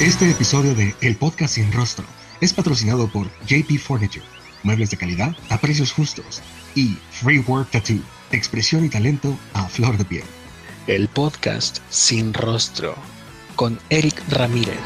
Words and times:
Este 0.00 0.30
episodio 0.30 0.74
de 0.74 0.94
El 1.00 1.16
Podcast 1.16 1.54
Sin 1.54 1.72
Rostro 1.72 2.04
es 2.40 2.52
patrocinado 2.52 3.08
por 3.08 3.26
JP 3.46 3.78
Furniture, 3.78 4.24
muebles 4.62 4.90
de 4.90 4.96
calidad 4.96 5.36
a 5.50 5.58
precios 5.58 5.92
justos, 5.92 6.42
y 6.74 6.96
Free 7.10 7.40
Work 7.40 7.70
Tattoo, 7.70 8.00
expresión 8.30 8.84
y 8.84 8.88
talento 8.88 9.36
a 9.54 9.68
flor 9.68 9.96
de 9.96 10.04
piel. 10.04 10.24
El 10.86 11.08
Podcast 11.08 11.78
Sin 11.90 12.34
Rostro 12.34 12.94
con 13.56 13.78
Eric 13.88 14.22
Ramírez. 14.28 14.78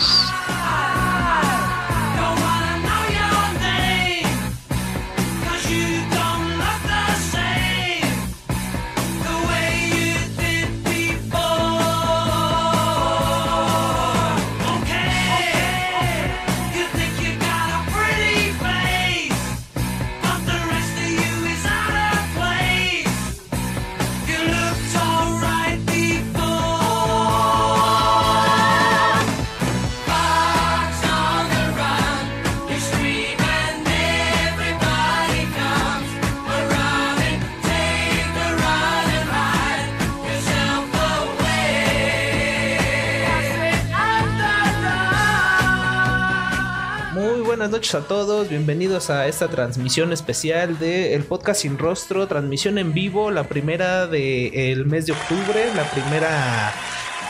Noches 47.95 48.05
a 48.05 48.09
todos, 48.09 48.49
bienvenidos 48.49 49.11
a 49.11 49.27
esta 49.27 49.49
transmisión 49.49 50.13
especial 50.13 50.79
de 50.79 51.15
El 51.15 51.25
Podcast 51.25 51.63
Sin 51.63 51.77
Rostro, 51.77 52.29
transmisión 52.29 52.79
en 52.79 52.93
vivo, 52.93 53.31
la 53.33 53.45
primera 53.45 54.07
del 54.07 54.87
mes 54.87 55.07
de 55.07 55.13
octubre, 55.13 55.75
la 55.75 55.91
primera... 55.91 56.73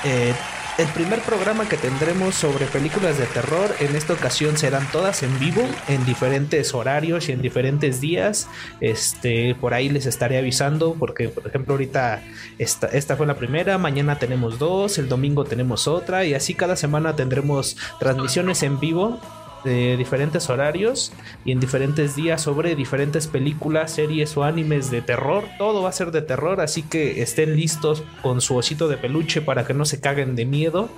Eh, 0.05 0.35
el 0.79 0.87
primer 0.89 1.21
programa 1.21 1.69
que 1.69 1.77
tendremos 1.77 2.35
sobre 2.35 2.65
películas 2.67 3.19
de 3.19 3.27
terror 3.27 3.75
en 3.81 3.95
esta 3.97 4.15
ocasión 4.15 4.57
serán 4.57 4.91
todas 4.91 5.23
en 5.23 5.39
vivo, 5.39 5.63
en 5.89 6.05
diferentes 6.07 6.73
horarios 6.73 7.29
y 7.29 7.33
en 7.33 7.43
diferentes 7.43 8.01
días. 8.01 8.49
Este, 8.81 9.55
por 9.55 9.75
ahí 9.75 9.91
les 9.91 10.07
estaré 10.07 10.39
avisando 10.39 10.95
porque, 10.99 11.29
por 11.29 11.47
ejemplo, 11.47 11.75
ahorita 11.75 12.23
esta, 12.59 12.87
esta 12.87 13.17
fue 13.17 13.27
la 13.27 13.37
primera, 13.37 13.77
mañana 13.77 14.19
tenemos 14.19 14.59
dos, 14.59 14.97
el 14.97 15.09
domingo 15.09 15.45
tenemos 15.45 15.87
otra 15.87 16.25
y 16.25 16.33
así 16.33 16.55
cada 16.55 16.77
semana 16.77 17.15
tendremos 17.15 17.77
transmisiones 17.99 18.63
en 18.63 18.81
vivo 18.81 19.21
de 19.65 19.97
diferentes 19.97 20.49
horarios 20.51 21.13
y 21.45 21.53
en 21.53 21.61
diferentes 21.61 22.17
días 22.17 22.43
sobre 22.43 22.75
diferentes 22.75 23.27
películas, 23.27 23.93
series 23.93 24.37
o 24.37 24.45
animes 24.45 24.91
de 24.91 25.03
terror. 25.03 25.45
Todo 25.59 25.83
va 25.83 25.89
a 25.89 25.93
ser 25.93 26.11
de 26.11 26.23
terror, 26.23 26.61
así 26.61 26.83
que 26.83 27.23
estén 27.23 27.57
listos 27.57 28.03
con 28.23 28.41
su 28.41 28.57
osito 28.57 28.89
de 28.89 28.97
peluche 28.97 29.41
para 29.41 29.67
que 29.67 29.75
no 29.75 29.85
se 29.85 30.01
caguen 30.01 30.37
de 30.37 30.47
miedo. 30.47 30.89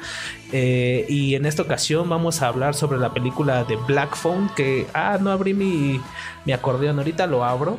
Eh, 0.52 1.06
y 1.08 1.34
en 1.34 1.46
esta 1.46 1.62
ocasión 1.62 2.08
vamos 2.08 2.42
a 2.42 2.48
hablar 2.48 2.74
sobre 2.74 2.98
la 2.98 3.12
película 3.12 3.64
de 3.64 3.76
Black 3.76 4.16
Phone, 4.16 4.50
que, 4.54 4.86
ah, 4.94 5.18
no 5.20 5.30
abrí 5.30 5.54
mi, 5.54 6.00
mi 6.44 6.52
acordeón, 6.52 6.98
ahorita 6.98 7.26
lo 7.26 7.44
abro. 7.44 7.78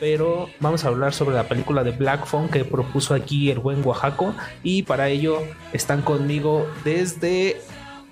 Pero 0.00 0.50
vamos 0.58 0.84
a 0.84 0.88
hablar 0.88 1.14
sobre 1.14 1.36
la 1.36 1.44
película 1.44 1.84
de 1.84 1.92
Black 1.92 2.26
Phone 2.26 2.48
que 2.48 2.64
propuso 2.64 3.14
aquí 3.14 3.50
el 3.50 3.60
buen 3.60 3.86
Oaxaco. 3.86 4.34
Y 4.62 4.82
para 4.82 5.08
ello 5.08 5.42
están 5.72 6.02
conmigo 6.02 6.66
desde 6.84 7.60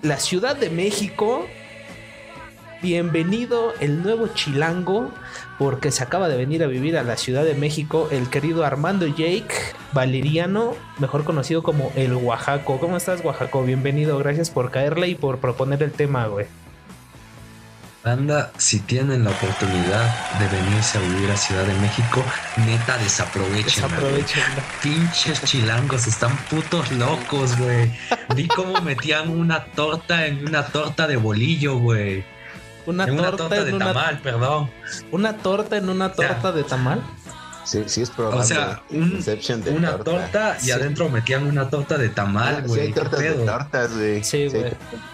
la 0.00 0.19
Ciudad 0.19 0.56
de 0.56 0.71
México, 0.71 1.47
bienvenido 2.82 3.72
el 3.78 4.03
nuevo 4.03 4.26
chilango, 4.26 5.12
porque 5.56 5.93
se 5.93 6.03
acaba 6.03 6.28
de 6.28 6.37
venir 6.37 6.65
a 6.65 6.66
vivir 6.66 6.98
a 6.98 7.04
la 7.04 7.16
Ciudad 7.16 7.44
de 7.44 7.54
México, 7.54 8.09
el 8.10 8.28
querido 8.28 8.65
Armando 8.65 9.06
Jake 9.06 9.54
Valeriano, 9.93 10.75
mejor 10.98 11.22
conocido 11.22 11.62
como 11.62 11.92
el 11.94 12.12
Oaxaco. 12.12 12.81
¿Cómo 12.81 12.97
estás, 12.97 13.25
Oaxaco? 13.25 13.62
Bienvenido, 13.62 14.19
gracias 14.19 14.50
por 14.50 14.72
caerle 14.72 15.09
y 15.09 15.15
por 15.15 15.38
proponer 15.38 15.82
el 15.82 15.92
tema, 15.92 16.26
güey. 16.26 16.47
Anda, 18.04 18.50
si 18.59 18.81
tienen 18.81 19.22
la 19.22 19.31
oportunidad 19.31 20.38
de 20.41 20.48
venirse 20.48 20.98
a 20.98 21.00
vivir 21.03 21.31
a 21.31 21.37
Ciudad 21.37 21.65
de 21.65 21.75
México, 21.75 22.25
neta 22.66 22.98
desaprovechen. 22.98 23.84
Pinches 24.82 25.41
chilangos, 25.44 26.09
están 26.09 26.37
putos 26.50 26.91
locos, 26.91 27.56
güey. 27.56 27.92
Vi 28.34 28.48
cómo 28.48 28.81
metían 28.82 29.28
una 29.28 29.66
torta 29.66 30.26
en 30.26 30.48
una 30.48 30.66
torta 30.66 31.06
de 31.06 31.16
bolillo, 31.16 31.76
güey. 31.78 32.25
Una, 32.87 33.06
torta, 33.06 33.65
de 33.65 33.72
tamal, 33.78 34.20
perdón. 34.20 34.70
Una 35.10 35.37
torta 35.37 35.76
en 35.76 35.88
una 35.88 36.12
torta 36.12 36.53
de 36.53 36.65
tamal. 36.65 37.03
Sí, 37.65 37.84
sí 37.87 38.03
es 38.03 38.10
probable. 38.10 38.41
O 38.41 38.44
sea, 38.44 38.82
una 38.91 39.98
torta, 39.98 40.59
y 40.62 40.70
adentro 40.72 41.09
metían 41.09 41.47
una 41.47 41.71
torta 41.71 41.97
de 41.97 42.09
tamal, 42.09 42.56
ah, 42.56 42.66
güey. 42.66 42.81
sí, 42.81 42.87
hay 42.87 42.92
tortas 42.92 43.21
de 43.21 43.32
tortas, 43.32 43.97
güey. 43.97 44.25
Sí, 44.25 44.48
güey. 44.48 44.72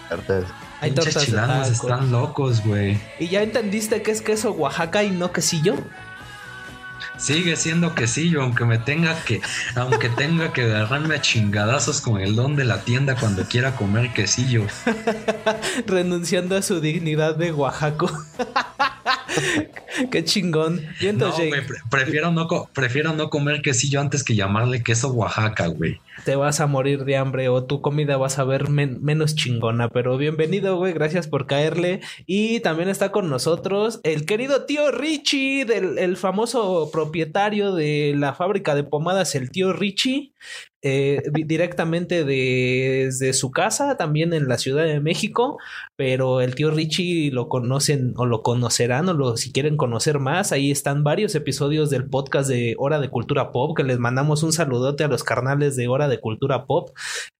tortas. 0.09 0.45
Hay 0.81 0.91
tortas 0.91 1.31
de 1.31 1.71
están 1.71 2.11
locos, 2.11 2.63
güey. 2.65 2.99
¿Y 3.19 3.27
ya 3.27 3.43
entendiste 3.43 4.01
que 4.01 4.11
es 4.11 4.21
queso 4.21 4.51
Oaxaca 4.51 5.03
y 5.03 5.11
no 5.11 5.31
quesillo? 5.31 5.75
Sigue 7.19 7.57
siendo 7.57 7.95
quesillo, 7.95 8.41
aunque 8.41 8.63
me 8.63 8.77
tenga 8.77 9.13
que, 9.25 9.41
aunque 9.75 10.07
tenga 10.07 10.53
que 10.53 10.61
agarrarme 10.61 11.15
a 11.15 11.21
chingadazos 11.21 11.99
con 11.99 12.21
el 12.21 12.33
don 12.33 12.55
de 12.55 12.63
la 12.63 12.85
tienda 12.85 13.17
cuando 13.17 13.43
quiera 13.43 13.75
comer 13.75 14.13
quesillo. 14.13 14.65
Renunciando 15.85 16.55
a 16.55 16.61
su 16.61 16.79
dignidad 16.79 17.35
de 17.35 17.51
Oaxaco. 17.51 18.09
Qué 20.11 20.23
chingón. 20.23 20.81
no, 21.13 21.33
prefiero 21.89 22.31
no, 22.31 22.47
prefiero 22.73 23.13
no 23.13 23.29
comer 23.29 23.61
quesillo 23.61 23.99
antes 23.99 24.23
que 24.23 24.35
llamarle 24.35 24.81
queso 24.81 25.09
Oaxaca, 25.09 25.67
güey 25.67 25.99
te 26.23 26.35
vas 26.35 26.59
a 26.59 26.67
morir 26.67 27.05
de 27.05 27.17
hambre 27.17 27.49
o 27.49 27.63
tu 27.63 27.81
comida 27.81 28.17
vas 28.17 28.39
a 28.39 28.43
ver 28.43 28.69
menos 28.69 29.35
chingona. 29.35 29.89
Pero 29.89 30.17
bienvenido, 30.17 30.77
güey, 30.77 30.93
gracias 30.93 31.27
por 31.27 31.47
caerle. 31.47 32.01
Y 32.25 32.59
también 32.61 32.89
está 32.89 33.11
con 33.11 33.29
nosotros 33.29 33.99
el 34.03 34.25
querido 34.25 34.65
tío 34.65 34.91
Richie, 34.91 35.65
del 35.65 35.97
el 35.97 36.17
famoso 36.17 36.89
propietario 37.09 37.73
de 37.73 38.13
la 38.15 38.33
fábrica 38.33 38.75
de 38.75 38.83
pomadas, 38.83 39.33
el 39.33 39.49
tío 39.49 39.73
Richie. 39.73 40.33
Eh, 40.81 41.21
directamente 41.33 42.23
desde 42.23 43.33
su 43.33 43.51
casa, 43.51 43.97
también 43.97 44.31
en 44.31 44.47
la 44.47 44.57
Ciudad 44.57 44.85
de 44.85 45.01
México, 45.01 45.57
pero 45.97 46.39
el 46.39 46.55
tío 46.55 46.71
Richie 46.71 47.31
lo 47.31 47.49
conocen 47.49 48.13
o 48.15 48.25
lo 48.25 48.43
conocerán 48.43 49.09
o 49.09 49.13
lo, 49.13 49.35
si 49.35 49.51
quieren 49.51 49.75
conocer 49.75 50.19
más, 50.19 50.53
ahí 50.53 50.71
están 50.71 51.03
varios 51.03 51.35
episodios 51.35 51.89
del 51.89 52.09
podcast 52.09 52.49
de 52.49 52.75
Hora 52.77 53.01
de 53.01 53.09
Cultura 53.09 53.51
Pop, 53.51 53.75
que 53.75 53.83
les 53.83 53.99
mandamos 53.99 54.41
un 54.41 54.53
saludote 54.53 55.03
a 55.03 55.09
los 55.09 55.25
carnales 55.25 55.75
de 55.75 55.89
Hora 55.89 56.07
de 56.07 56.21
Cultura 56.21 56.65
Pop, 56.65 56.91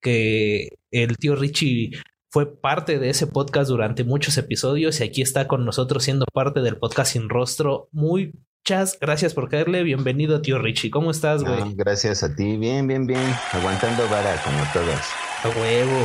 que 0.01 0.73
el 0.91 1.15
tío 1.15 1.37
Richie 1.37 1.91
fue 2.31 2.59
parte 2.59 2.99
de 2.99 3.09
ese 3.09 3.25
podcast 3.25 3.69
durante 3.69 4.03
muchos 4.03 4.37
episodios 4.37 4.99
y 4.99 5.03
aquí 5.05 5.21
está 5.21 5.47
con 5.47 5.63
nosotros 5.65 6.03
siendo 6.03 6.25
parte 6.33 6.61
del 6.61 6.77
podcast 6.77 7.13
sin 7.13 7.29
rostro. 7.29 7.87
Muy 7.93 8.33
Muchas 8.69 8.99
gracias 9.01 9.33
por 9.33 9.49
caerle. 9.49 9.81
Bienvenido, 9.81 10.43
tío 10.43 10.59
Richie. 10.59 10.91
¿Cómo 10.91 11.09
estás, 11.09 11.43
güey? 11.43 11.73
gracias 11.73 12.21
a 12.21 12.35
ti. 12.35 12.55
Bien, 12.55 12.85
bien, 12.85 13.07
bien. 13.07 13.33
Aguantando 13.51 14.07
vara 14.09 14.39
como 14.43 14.59
todos. 14.71 14.99
A 15.41 15.49
huevo, 15.59 15.97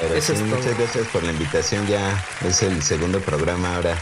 güey. 0.00 0.20
sí, 0.20 0.32
muchas 0.42 0.76
gracias 0.76 1.06
por 1.12 1.22
la 1.22 1.30
invitación. 1.30 1.86
Ya 1.86 2.20
es 2.44 2.60
el 2.64 2.82
segundo 2.82 3.20
programa 3.20 3.76
ahora 3.76 3.96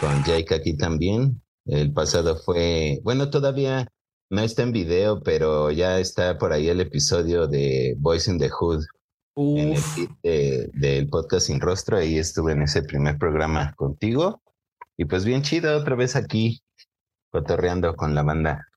con 0.00 0.24
Jake 0.24 0.54
aquí 0.54 0.78
también. 0.78 1.42
El 1.66 1.92
pasado 1.92 2.38
fue, 2.38 3.00
bueno, 3.04 3.28
todavía 3.28 3.86
no 4.30 4.40
está 4.40 4.62
en 4.62 4.72
video, 4.72 5.20
pero 5.22 5.70
ya 5.70 5.98
está 5.98 6.38
por 6.38 6.54
ahí 6.54 6.70
el 6.70 6.80
episodio 6.80 7.46
de 7.46 7.96
Voice 7.98 8.30
in 8.30 8.38
the 8.38 8.48
Hood. 8.48 8.82
En 9.36 9.74
el 10.22 10.70
del 10.72 11.10
podcast 11.10 11.48
Sin 11.48 11.60
Rostro. 11.60 11.98
Ahí 11.98 12.16
estuve 12.16 12.52
en 12.52 12.62
ese 12.62 12.80
primer 12.80 13.18
programa 13.18 13.74
contigo. 13.76 14.40
Y 14.96 15.04
pues 15.04 15.26
bien 15.26 15.42
chido, 15.42 15.76
otra 15.76 15.96
vez 15.96 16.16
aquí 16.16 16.62
cotorreando 17.30 17.94
con 17.96 18.14
la 18.14 18.22
banda. 18.22 18.68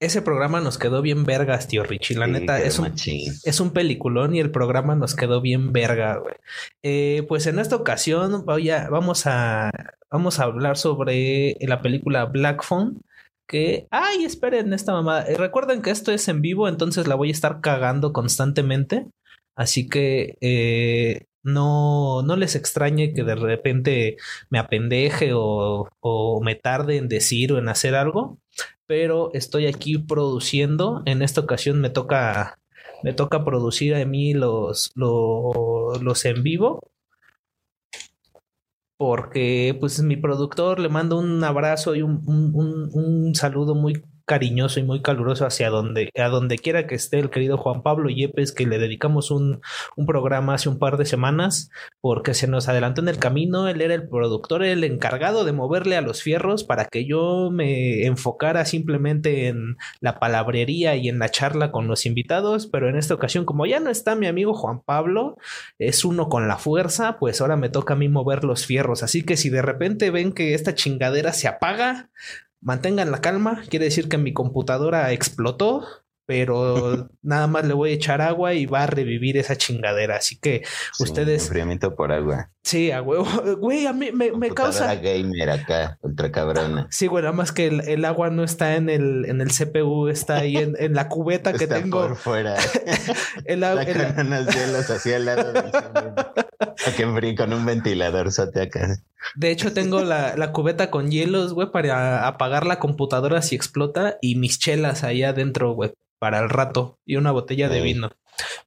Ese 0.00 0.22
programa 0.22 0.60
nos 0.60 0.78
quedó 0.78 1.02
bien 1.02 1.24
vergas, 1.24 1.66
tío 1.66 1.82
Richie. 1.82 2.16
La 2.16 2.28
neta, 2.28 2.60
es 2.60 2.78
un, 2.78 2.94
es 2.96 3.60
un 3.60 3.72
peliculón 3.72 4.36
y 4.36 4.38
el 4.38 4.52
programa 4.52 4.94
nos 4.94 5.16
quedó 5.16 5.40
bien 5.40 5.72
verga, 5.72 6.18
güey. 6.18 6.36
Eh, 6.84 7.24
pues 7.28 7.48
en 7.48 7.58
esta 7.58 7.74
ocasión 7.74 8.44
voy 8.46 8.70
a, 8.70 8.88
vamos, 8.90 9.26
a, 9.26 9.72
vamos 10.08 10.38
a 10.38 10.44
hablar 10.44 10.76
sobre 10.76 11.56
la 11.60 11.82
película 11.82 12.26
Black 12.26 12.62
Phone. 12.62 13.00
Que, 13.48 13.88
ay, 13.90 14.24
esperen 14.24 14.72
esta 14.72 14.92
mamá. 14.92 15.22
Eh, 15.22 15.36
recuerden 15.36 15.82
que 15.82 15.90
esto 15.90 16.12
es 16.12 16.28
en 16.28 16.42
vivo, 16.42 16.68
entonces 16.68 17.08
la 17.08 17.16
voy 17.16 17.30
a 17.30 17.32
estar 17.32 17.60
cagando 17.60 18.12
constantemente. 18.12 19.06
Así 19.56 19.88
que 19.88 20.36
eh, 20.40 21.24
no, 21.42 22.22
no 22.22 22.36
les 22.36 22.54
extrañe 22.56 23.14
que 23.14 23.24
de 23.24 23.34
repente 23.34 24.16
me 24.50 24.58
apendeje 24.58 25.32
o, 25.34 25.88
o, 26.00 26.40
me 26.42 26.54
tarde 26.54 26.96
en 26.96 27.08
decir 27.08 27.52
o 27.52 27.58
en 27.58 27.68
hacer 27.68 27.94
algo. 27.94 28.38
pero 28.86 29.30
estoy 29.34 29.66
aquí 29.66 29.98
produciendo. 29.98 31.02
En 31.06 31.22
esta 31.22 31.40
ocasión 31.42 31.80
me 31.80 31.90
toca, 31.90 32.58
me 33.02 33.12
toca 33.14 33.44
producir 33.44 33.94
a 33.94 34.04
mí 34.06 34.34
los, 34.34 34.90
los, 34.94 36.02
los 36.02 36.24
en 36.24 36.42
vivo 36.42 36.80
porque 38.98 39.76
pues 39.78 40.02
mi 40.02 40.16
productor 40.16 40.80
le 40.80 40.88
mando 40.88 41.18
un 41.18 41.42
abrazo 41.44 41.94
y 41.94 42.02
un, 42.02 42.22
un, 42.26 42.90
un, 42.92 43.34
saludo 43.34 43.76
muy 43.76 44.02
cariñoso 44.28 44.78
y 44.78 44.84
muy 44.84 45.00
caluroso 45.00 45.46
hacia 45.46 45.70
donde, 45.70 46.10
a 46.14 46.28
donde 46.28 46.58
quiera 46.58 46.86
que 46.86 46.94
esté 46.94 47.18
el 47.18 47.30
querido 47.30 47.56
Juan 47.56 47.82
Pablo 47.82 48.10
Yepes, 48.10 48.52
que 48.52 48.66
le 48.66 48.78
dedicamos 48.78 49.30
un, 49.32 49.60
un, 49.96 50.06
programa 50.06 50.54
hace 50.54 50.68
un 50.68 50.78
par 50.78 50.98
de 50.98 51.06
semanas, 51.06 51.70
porque 52.00 52.34
se 52.34 52.46
nos 52.46 52.68
adelantó 52.68 53.00
en 53.00 53.08
el 53.08 53.18
camino, 53.18 53.66
él 53.66 53.80
era 53.80 53.94
el 53.94 54.08
productor, 54.08 54.62
el 54.62 54.84
encargado 54.84 55.44
de 55.44 55.52
moverle 55.52 55.96
a 55.96 56.02
los 56.02 56.22
fierros 56.22 56.62
para 56.62 56.84
que 56.84 57.06
yo 57.06 57.50
me 57.50 58.04
enfocara 58.04 58.66
simplemente 58.66 59.48
en 59.48 59.76
la 60.00 60.20
palabrería 60.20 60.94
y 60.94 61.08
en 61.08 61.18
la 61.18 61.30
charla 61.30 61.72
con 61.72 61.88
los 61.88 62.04
invitados, 62.04 62.66
pero 62.66 62.90
en 62.90 62.96
esta 62.96 63.14
ocasión, 63.14 63.46
como 63.46 63.64
ya 63.64 63.80
no 63.80 63.88
está 63.88 64.14
mi 64.14 64.26
amigo 64.26 64.52
Juan 64.52 64.82
Pablo, 64.84 65.38
es 65.78 66.04
uno 66.04 66.28
con 66.28 66.48
la 66.48 66.58
fuerza, 66.58 67.18
pues 67.18 67.40
ahora 67.40 67.56
me 67.56 67.70
toca 67.70 67.94
a 67.94 67.96
mí 67.96 68.08
mover 68.10 68.44
los 68.44 68.66
fierros, 68.66 69.02
así 69.02 69.24
que 69.24 69.38
si 69.38 69.48
de 69.48 69.62
repente 69.62 70.10
ven 70.10 70.32
que 70.32 70.52
esta 70.52 70.74
chingadera 70.74 71.32
se 71.32 71.48
apaga, 71.48 72.10
mantengan 72.60 73.10
la 73.10 73.20
calma, 73.20 73.62
quiere 73.68 73.86
decir 73.86 74.08
que 74.08 74.18
mi 74.18 74.32
computadora 74.32 75.12
explotó, 75.12 75.84
pero 76.26 77.08
nada 77.22 77.46
más 77.46 77.64
le 77.64 77.74
voy 77.74 77.90
a 77.90 77.94
echar 77.94 78.20
agua 78.20 78.54
y 78.54 78.66
va 78.66 78.84
a 78.84 78.86
revivir 78.86 79.36
esa 79.36 79.56
chingadera. 79.56 80.16
Así 80.16 80.38
que 80.38 80.62
ustedes. 80.98 81.44
Enfriamiento 81.44 81.94
por 81.94 82.12
agua. 82.12 82.52
Sí, 82.68 82.90
a 82.90 83.00
huevo. 83.00 83.24
Güey, 83.60 83.86
a 83.86 83.94
mí 83.94 84.12
me, 84.12 84.30
me 84.30 84.50
causa. 84.50 84.94
gamer 84.96 85.48
acá, 85.48 85.98
ultra 86.02 86.30
cabrona. 86.30 86.86
Sí, 86.90 87.06
güey, 87.06 87.22
nada 87.22 87.34
más 87.34 87.50
que 87.50 87.66
el, 87.68 88.04
agua 88.04 88.28
no 88.28 88.44
está 88.44 88.76
en 88.76 88.90
el, 88.90 89.24
en 89.24 89.40
el 89.40 89.48
CPU, 89.48 90.08
está 90.08 90.36
ahí 90.36 90.58
en, 90.58 90.76
en 90.78 90.92
la 90.92 91.08
cubeta 91.08 91.54
que 91.54 91.64
está 91.64 91.80
tengo. 91.80 92.02
Por 92.02 92.16
fuera. 92.16 92.56
el 93.46 93.64
agua. 93.64 93.86
unos 94.18 94.54
hielos 94.54 94.90
así 94.90 95.14
al 95.14 95.24
lado 95.24 95.50
del 95.50 95.64
que 96.94 97.34
con 97.36 97.54
un 97.54 97.64
ventilador 97.64 98.32
sote 98.32 98.60
acá. 98.60 99.02
De 99.34 99.50
hecho, 99.50 99.72
tengo 99.72 100.02
la, 100.02 100.36
la 100.36 100.52
cubeta 100.52 100.90
con 100.90 101.10
hielos, 101.10 101.54
güey, 101.54 101.70
para 101.70 102.28
apagar 102.28 102.66
la 102.66 102.78
computadora 102.78 103.40
si 103.40 103.54
explota 103.54 104.18
y 104.20 104.34
mis 104.34 104.58
chelas 104.58 105.04
ahí 105.04 105.22
adentro, 105.22 105.72
güey 105.72 105.94
para 106.18 106.40
el 106.40 106.48
rato 106.48 106.98
y 107.06 107.16
una 107.16 107.30
botella 107.30 107.68
de 107.68 107.80
vino. 107.80 108.10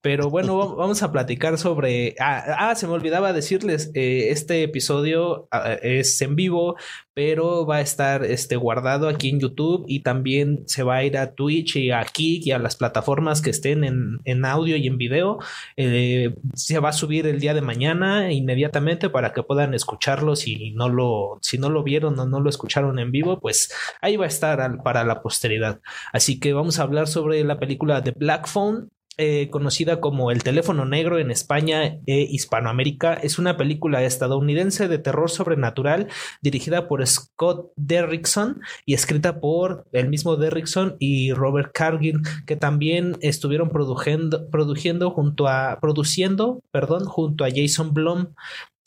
Pero 0.01 0.29
bueno, 0.29 0.75
vamos 0.75 1.03
a 1.03 1.11
platicar 1.11 1.57
sobre. 1.57 2.15
Ah, 2.19 2.69
ah, 2.69 2.75
se 2.75 2.87
me 2.87 2.93
olvidaba 2.93 3.33
decirles: 3.33 3.91
eh, 3.93 4.29
este 4.29 4.63
episodio 4.63 5.47
ah, 5.51 5.73
es 5.81 6.21
en 6.21 6.35
vivo, 6.35 6.75
pero 7.13 7.65
va 7.65 7.77
a 7.77 7.81
estar 7.81 8.23
este, 8.23 8.55
guardado 8.55 9.07
aquí 9.07 9.29
en 9.29 9.39
YouTube 9.39 9.85
y 9.87 10.01
también 10.01 10.63
se 10.65 10.83
va 10.83 10.97
a 10.97 11.03
ir 11.03 11.17
a 11.17 11.33
Twitch 11.33 11.75
y 11.75 11.91
a 11.91 12.03
Kik 12.03 12.47
y 12.47 12.51
a 12.51 12.59
las 12.59 12.75
plataformas 12.75 13.41
que 13.41 13.49
estén 13.49 13.83
en, 13.83 14.19
en 14.23 14.45
audio 14.45 14.77
y 14.77 14.87
en 14.87 14.97
video. 14.97 15.39
Eh, 15.77 16.33
se 16.53 16.79
va 16.79 16.89
a 16.89 16.93
subir 16.93 17.27
el 17.27 17.39
día 17.39 17.53
de 17.53 17.61
mañana 17.61 18.31
inmediatamente 18.31 19.09
para 19.09 19.33
que 19.33 19.43
puedan 19.43 19.73
escucharlo. 19.73 20.35
Si 20.35 20.71
no 20.71 20.89
lo, 20.89 21.37
si 21.41 21.57
no 21.57 21.69
lo 21.69 21.83
vieron 21.83 22.17
o 22.19 22.25
no 22.25 22.39
lo 22.39 22.49
escucharon 22.49 22.99
en 22.99 23.11
vivo, 23.11 23.39
pues 23.39 23.71
ahí 24.01 24.17
va 24.17 24.25
a 24.25 24.29
estar 24.29 24.81
para 24.83 25.03
la 25.03 25.21
posteridad. 25.21 25.81
Así 26.13 26.39
que 26.39 26.53
vamos 26.53 26.79
a 26.79 26.83
hablar 26.83 27.07
sobre 27.07 27.43
la 27.43 27.59
película 27.59 28.01
de 28.01 28.11
Black 28.11 28.47
Phone 28.47 28.89
eh, 29.23 29.51
conocida 29.51 30.01
como 30.01 30.31
El 30.31 30.41
teléfono 30.41 30.83
negro 30.83 31.19
en 31.19 31.29
España 31.29 31.99
e 32.07 32.27
Hispanoamérica, 32.27 33.13
es 33.13 33.37
una 33.37 33.55
película 33.55 34.03
estadounidense 34.03 34.87
de 34.87 34.97
terror 34.97 35.29
sobrenatural 35.29 36.07
dirigida 36.41 36.87
por 36.87 37.05
Scott 37.05 37.71
Derrickson 37.75 38.61
y 38.83 38.95
escrita 38.95 39.39
por 39.39 39.85
el 39.91 40.09
mismo 40.09 40.37
Derrickson 40.37 40.95
y 40.97 41.33
Robert 41.33 41.71
Cargill, 41.71 42.21
que 42.47 42.55
también 42.55 43.15
estuvieron 43.21 43.69
produciendo, 43.69 44.49
produciendo 44.49 45.11
junto 45.11 45.47
a 45.47 45.77
produciendo, 45.79 46.63
perdón, 46.71 47.05
junto 47.05 47.45
a 47.45 47.49
Jason 47.53 47.93
Blum. 47.93 48.33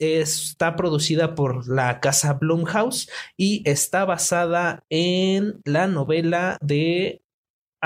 Está 0.00 0.74
producida 0.74 1.36
por 1.36 1.68
la 1.68 2.00
casa 2.00 2.32
Blumhouse 2.32 3.08
y 3.36 3.62
está 3.70 4.04
basada 4.04 4.82
en 4.90 5.60
la 5.64 5.86
novela 5.86 6.58
de 6.60 7.23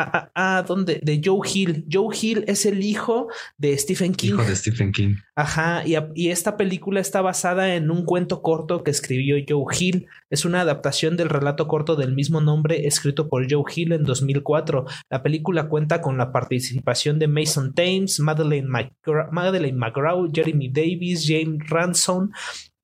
Ah, 0.01 0.31
ah, 0.37 0.65
¿dónde? 0.65 1.01
De 1.03 1.21
Joe 1.25 1.41
Hill. 1.53 1.85
Joe 1.91 2.17
Hill 2.17 2.45
es 2.47 2.67
el 2.67 2.85
hijo 2.85 3.27
de 3.57 3.77
Stephen 3.77 4.15
King. 4.15 4.29
Hijo 4.29 4.45
de 4.45 4.55
Stephen 4.55 4.93
King. 4.93 5.17
Ajá, 5.35 5.83
y, 5.85 5.97
y, 6.15 6.29
esta 6.31 6.57
película 6.57 7.01
está 7.01 7.21
basada 7.21 7.75
en 7.75 7.91
un 7.91 8.05
cuento 8.05 8.41
corto 8.41 8.85
que 8.85 8.93
escribió 8.93 9.37
Joe 9.49 9.65
Hill. 9.77 10.07
Es 10.31 10.45
una 10.45 10.61
adaptación 10.61 11.17
del 11.17 11.29
relato 11.29 11.67
corto 11.67 11.97
del 11.97 12.15
mismo 12.15 12.41
nombre 12.41 12.87
escrito 12.87 13.29
por 13.29 13.51
Joe 13.51 13.65
Hill 13.75 13.91
en 13.91 14.05
2004. 14.05 14.87
La 15.11 15.25
película 15.25 15.69
cuenta 15.69 16.01
con 16.01 16.17
la 16.17 16.31
participación 16.31 17.19
de 17.19 17.27
Mason 17.27 17.75
Thames, 17.75 18.21
Madeleine, 18.21 18.69
McGraw, 18.69 20.31
Jeremy 20.33 20.69
Davis, 20.69 21.27
James 21.27 21.69
Ransom, 21.69 22.31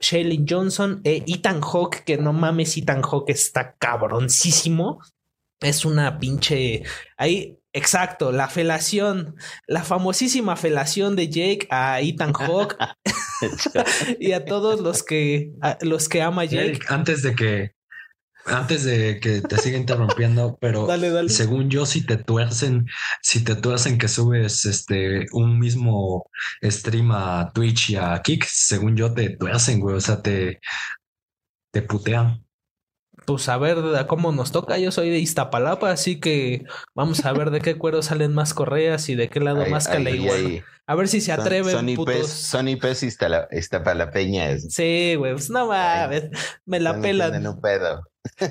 Shailene 0.00 0.46
Johnson 0.48 1.00
e 1.04 1.22
Ethan 1.28 1.60
Hawke, 1.60 2.02
que 2.04 2.18
no 2.18 2.32
mames, 2.32 2.76
Ethan 2.76 3.02
Hawke 3.02 3.30
está 3.30 3.76
cabroncísimo 3.78 4.98
es 5.64 5.84
una 5.84 6.18
pinche. 6.18 6.82
Ahí, 7.16 7.58
exacto, 7.72 8.32
la 8.32 8.48
felación, 8.48 9.36
la 9.66 9.82
famosísima 9.82 10.56
felación 10.56 11.16
de 11.16 11.28
Jake 11.28 11.66
a 11.70 12.00
Ethan 12.00 12.32
Hawke 12.32 12.76
y 14.20 14.32
a 14.32 14.44
todos 14.44 14.80
los 14.80 15.02
que, 15.02 15.52
los 15.80 16.08
que 16.08 16.22
ama 16.22 16.44
Jake. 16.44 16.80
Antes 16.88 17.22
de 17.22 17.34
que, 17.34 17.74
antes 18.46 18.84
de 18.84 19.18
que 19.20 19.40
te 19.40 19.58
siga 19.58 19.78
interrumpiendo, 19.78 20.56
pero 20.60 20.86
según 21.28 21.70
yo, 21.70 21.86
si 21.86 22.04
te 22.04 22.16
tuercen, 22.16 22.86
si 23.22 23.42
te 23.42 23.56
tuercen 23.56 23.98
que 23.98 24.08
subes 24.08 24.64
este 24.66 25.26
un 25.32 25.58
mismo 25.58 26.30
stream 26.62 27.10
a 27.12 27.50
Twitch 27.54 27.90
y 27.90 27.96
a 27.96 28.20
Kick, 28.22 28.44
según 28.44 28.96
yo 28.96 29.12
te 29.12 29.30
tuercen, 29.30 29.80
güey. 29.80 29.96
O 29.96 30.00
sea, 30.00 30.20
te, 30.20 30.60
te 31.72 31.82
putean 31.82 32.43
pues 33.26 33.48
a 33.48 33.56
ver 33.56 33.78
cómo 34.06 34.32
nos 34.32 34.52
toca. 34.52 34.78
Yo 34.78 34.90
soy 34.90 35.10
de 35.10 35.18
Iztapalapa, 35.18 35.90
así 35.90 36.20
que 36.20 36.64
vamos 36.94 37.24
a 37.24 37.32
ver 37.32 37.50
de 37.50 37.60
qué 37.60 37.76
cuero 37.76 38.02
salen 38.02 38.34
más 38.34 38.54
correas 38.54 39.08
y 39.08 39.14
de 39.14 39.28
qué 39.28 39.40
lado 39.40 39.66
más 39.66 39.88
igual. 39.94 40.64
A 40.86 40.94
ver 40.94 41.08
si 41.08 41.20
se 41.20 41.32
atreven. 41.32 41.72
Sony 41.74 41.96
putos. 41.96 42.28
Sony 42.28 42.76
Pes 42.80 43.02
Iztapalapeña. 43.02 44.58
Sí, 44.58 45.14
güey, 45.16 45.32
pues 45.32 45.48
no 45.50 45.68
mames, 45.68 46.24
me 46.66 46.80
la 46.80 47.00
pelan. 47.00 47.46
Un 47.46 47.60
pedo. 47.60 48.02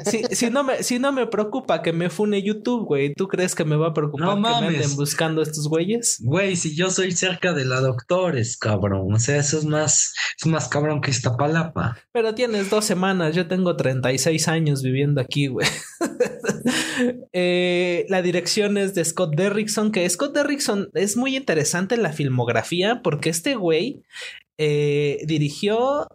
Si, 0.05 0.23
si, 0.35 0.49
no 0.49 0.63
me, 0.63 0.83
si 0.83 0.99
no 0.99 1.11
me 1.11 1.25
preocupa 1.25 1.81
que 1.81 1.93
me 1.93 2.09
fune 2.09 2.43
YouTube, 2.43 2.85
güey, 2.85 3.13
¿tú 3.13 3.27
crees 3.27 3.55
que 3.55 3.65
me 3.65 3.75
va 3.75 3.87
a 3.87 3.93
preocupar 3.93 4.35
que 4.35 4.41
me 4.41 4.47
anden 4.49 4.95
buscando 4.95 5.41
estos 5.41 5.67
güeyes? 5.67 6.19
Güey, 6.21 6.55
si 6.55 6.75
yo 6.75 6.91
soy 6.91 7.11
cerca 7.11 7.53
de 7.53 7.65
la 7.65 7.81
doctores, 7.81 8.55
cabrón. 8.55 9.13
O 9.13 9.19
sea, 9.19 9.37
eso 9.37 9.57
es 9.57 9.65
más, 9.65 10.13
es 10.39 10.45
más 10.45 10.67
cabrón 10.67 11.01
que 11.01 11.11
esta 11.11 11.35
palapa. 11.35 11.97
Pero 12.11 12.35
tienes 12.35 12.69
dos 12.69 12.85
semanas, 12.85 13.35
yo 13.35 13.47
tengo 13.47 13.75
36 13.75 14.47
años 14.47 14.83
viviendo 14.83 15.19
aquí, 15.21 15.47
güey. 15.47 15.67
Eh, 17.33 18.05
la 18.09 18.21
dirección 18.21 18.77
es 18.77 18.93
de 18.93 19.03
Scott 19.03 19.35
Derrickson, 19.35 19.91
que 19.91 20.07
Scott 20.07 20.35
Derrickson 20.35 20.89
es 20.93 21.17
muy 21.17 21.35
interesante 21.35 21.95
en 21.95 22.03
la 22.03 22.13
filmografía 22.13 23.01
porque 23.03 23.29
este 23.29 23.55
güey 23.55 24.03
eh, 24.57 25.19
dirigió 25.25 26.07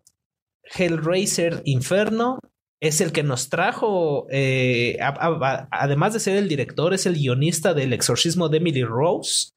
Hellraiser 0.63 1.63
Inferno, 1.65 2.39
es 2.81 3.01
el 3.01 3.13
que 3.13 3.23
nos 3.23 3.49
trajo, 3.49 4.27
eh, 4.31 4.99
además 5.01 6.13
de 6.13 6.21
ser 6.21 6.37
el 6.37 6.49
director, 6.49 6.95
es 6.95 7.07
el 7.07 7.15
guionista 7.15 7.75
del 7.75 7.93
exorcismo 7.93 8.49
de 8.49 8.59
Emily 8.59 8.85
Rose. 8.85 9.53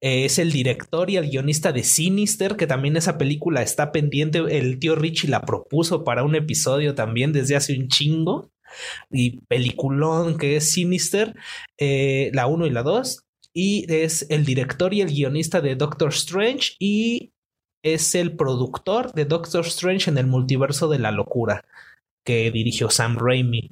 Eh, 0.00 0.24
es 0.24 0.38
el 0.38 0.52
director 0.52 1.10
y 1.10 1.16
el 1.16 1.28
guionista 1.28 1.72
de 1.72 1.82
Sinister, 1.82 2.56
que 2.56 2.68
también 2.68 2.96
esa 2.96 3.18
película 3.18 3.62
está 3.62 3.90
pendiente. 3.90 4.38
El 4.50 4.78
tío 4.78 4.94
Richie 4.94 5.28
la 5.28 5.42
propuso 5.42 6.04
para 6.04 6.22
un 6.22 6.36
episodio 6.36 6.94
también 6.94 7.32
desde 7.32 7.56
hace 7.56 7.76
un 7.76 7.88
chingo. 7.88 8.50
Y 9.10 9.40
peliculón 9.46 10.36
que 10.38 10.56
es 10.56 10.70
Sinister, 10.70 11.34
eh, 11.78 12.30
la 12.34 12.46
1 12.46 12.66
y 12.66 12.70
la 12.70 12.82
2. 12.82 13.24
Y 13.52 13.92
es 13.92 14.26
el 14.30 14.44
director 14.44 14.94
y 14.94 15.00
el 15.00 15.08
guionista 15.08 15.60
de 15.60 15.74
Doctor 15.74 16.10
Strange 16.10 16.74
y 16.78 17.32
es 17.82 18.14
el 18.14 18.36
productor 18.36 19.12
de 19.14 19.24
Doctor 19.24 19.66
Strange 19.66 20.10
en 20.10 20.18
el 20.18 20.26
multiverso 20.26 20.88
de 20.88 20.98
la 20.98 21.10
locura 21.10 21.64
que 22.28 22.50
dirigió 22.50 22.90
Sam 22.90 23.16
Raimi. 23.16 23.70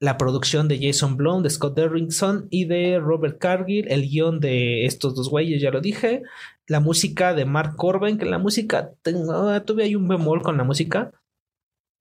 La 0.00 0.18
producción 0.18 0.68
de 0.68 0.78
Jason 0.78 1.16
Blum, 1.16 1.42
de 1.42 1.48
Scott 1.48 1.74
Derrickson 1.74 2.46
y 2.50 2.66
de 2.66 2.98
Robert 3.00 3.38
Cargill. 3.38 3.86
El 3.88 4.06
guion 4.06 4.38
de 4.38 4.84
estos 4.84 5.14
dos 5.14 5.30
güeyes, 5.30 5.62
ya 5.62 5.70
lo 5.70 5.80
dije. 5.80 6.20
La 6.66 6.80
música 6.80 7.32
de 7.32 7.46
Mark 7.46 7.74
Corbin, 7.76 8.18
que 8.18 8.26
la 8.26 8.36
música, 8.38 8.92
tengo, 9.00 9.62
tuve 9.62 9.84
ahí 9.84 9.94
un 9.94 10.08
bemol 10.08 10.42
con 10.42 10.58
la 10.58 10.64
música. 10.64 11.10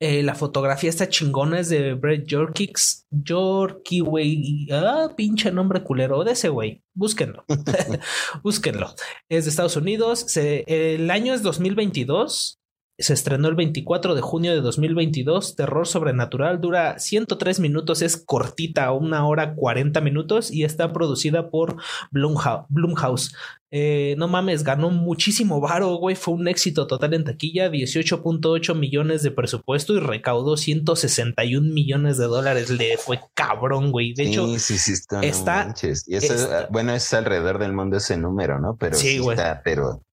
Eh, 0.01 0.21
la 0.21 0.35
fotografía 0.35 0.89
está 0.89 1.07
chingona, 1.07 1.61
es 1.61 1.69
de 1.69 1.93
Brett 1.93 2.29
Jorkix. 2.29 3.07
Yorkie, 3.11 4.01
güey. 4.01 4.67
Ah, 4.73 5.13
pinche 5.15 5.49
nombre 5.49 5.81
culero 5.81 6.25
de 6.25 6.33
ese 6.33 6.49
güey. 6.49 6.83
Búsquenlo. 6.93 7.45
Búsquenlo. 8.43 8.93
Es 9.29 9.45
de 9.45 9.49
Estados 9.49 9.77
Unidos. 9.77 10.35
el 10.35 11.09
año 11.09 11.33
es 11.33 11.41
2022. 11.41 12.59
Se 12.97 13.13
estrenó 13.13 13.49
el 13.49 13.55
24 13.55 14.15
de 14.15 14.21
junio 14.21 14.53
de 14.53 14.61
2022. 14.61 15.55
Terror 15.55 15.85
sobrenatural 15.85 16.61
dura 16.61 16.97
103 16.97 17.59
minutos, 17.59 18.01
es 18.01 18.17
cortita, 18.17 18.91
una 18.93 19.27
hora 19.27 19.53
40 19.55 19.99
minutos 20.01 20.51
y 20.51 20.63
está 20.63 20.93
producida 20.93 21.49
por 21.49 21.77
Blumhouse. 22.11 23.35
Eh, 23.71 24.15
no 24.17 24.29
mames, 24.29 24.63
ganó 24.63 24.89
muchísimo 24.89 25.59
varo, 25.59 25.95
güey. 25.95 26.15
Fue 26.15 26.33
un 26.33 26.47
éxito 26.47 26.87
total 26.87 27.13
en 27.13 27.25
taquilla, 27.25 27.69
18.8 27.69 28.73
millones 28.73 29.21
de 29.21 29.31
presupuesto 29.31 29.93
y 29.95 29.99
recaudó 29.99 30.55
161 30.55 31.73
millones 31.73 32.17
de 32.17 32.25
dólares. 32.25 32.69
Le 32.69 32.97
fue 32.97 33.19
cabrón, 33.33 33.91
güey. 33.91 34.13
De 34.13 34.23
hecho, 34.23 34.47
sí, 34.59 34.77
sí, 34.77 34.93
está. 35.21 35.73
y 36.07 36.15
eso, 36.15 36.67
bueno, 36.69 36.93
es 36.93 37.13
alrededor 37.13 37.59
del 37.59 37.73
mundo 37.73 37.97
ese 37.97 38.15
número, 38.15 38.61
¿no? 38.61 38.77
Pero 38.77 38.95
sí, 38.95 39.17
güey. 39.17 39.35
Está, 39.37 39.61
pero 39.61 40.05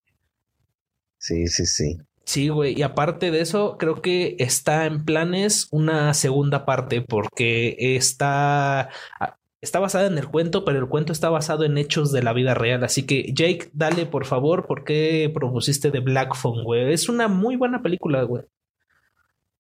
sí, 1.19 1.47
sí, 1.47 1.65
sí. 1.67 1.99
Sí, 2.25 2.49
güey. 2.49 2.79
Y 2.79 2.83
aparte 2.83 3.31
de 3.31 3.41
eso, 3.41 3.77
creo 3.79 4.01
que 4.01 4.37
está 4.39 4.87
en 4.87 5.05
planes 5.05 5.69
una 5.71 6.15
segunda 6.15 6.65
parte 6.65 7.03
porque 7.03 7.77
está, 7.79 8.91
ah, 9.21 9.37
está 9.61 9.81
basada 9.81 10.07
en 10.07 10.19
el 10.19 10.29
cuento, 10.29 10.65
pero 10.65 10.79
el 10.79 10.89
cuento 10.89 11.13
está 11.13 11.31
basado 11.31 11.65
en 11.65 11.79
hechos 11.79 12.13
de 12.13 12.23
la 12.23 12.33
vida 12.33 12.55
real. 12.55 12.85
Así 12.85 13.05
que, 13.05 13.33
Jake, 13.33 13.71
dale 13.73 14.07
por 14.07 14.27
favor, 14.27 14.67
¿por 14.67 14.85
qué 14.85 15.31
propusiste 15.35 15.91
The 15.91 16.01
Black 16.01 16.35
Phone, 16.37 16.65
güey? 16.65 16.93
Es 16.93 17.09
una 17.09 17.29
muy 17.29 17.57
buena 17.57 17.83
película, 17.83 18.23
güey. 18.23 18.45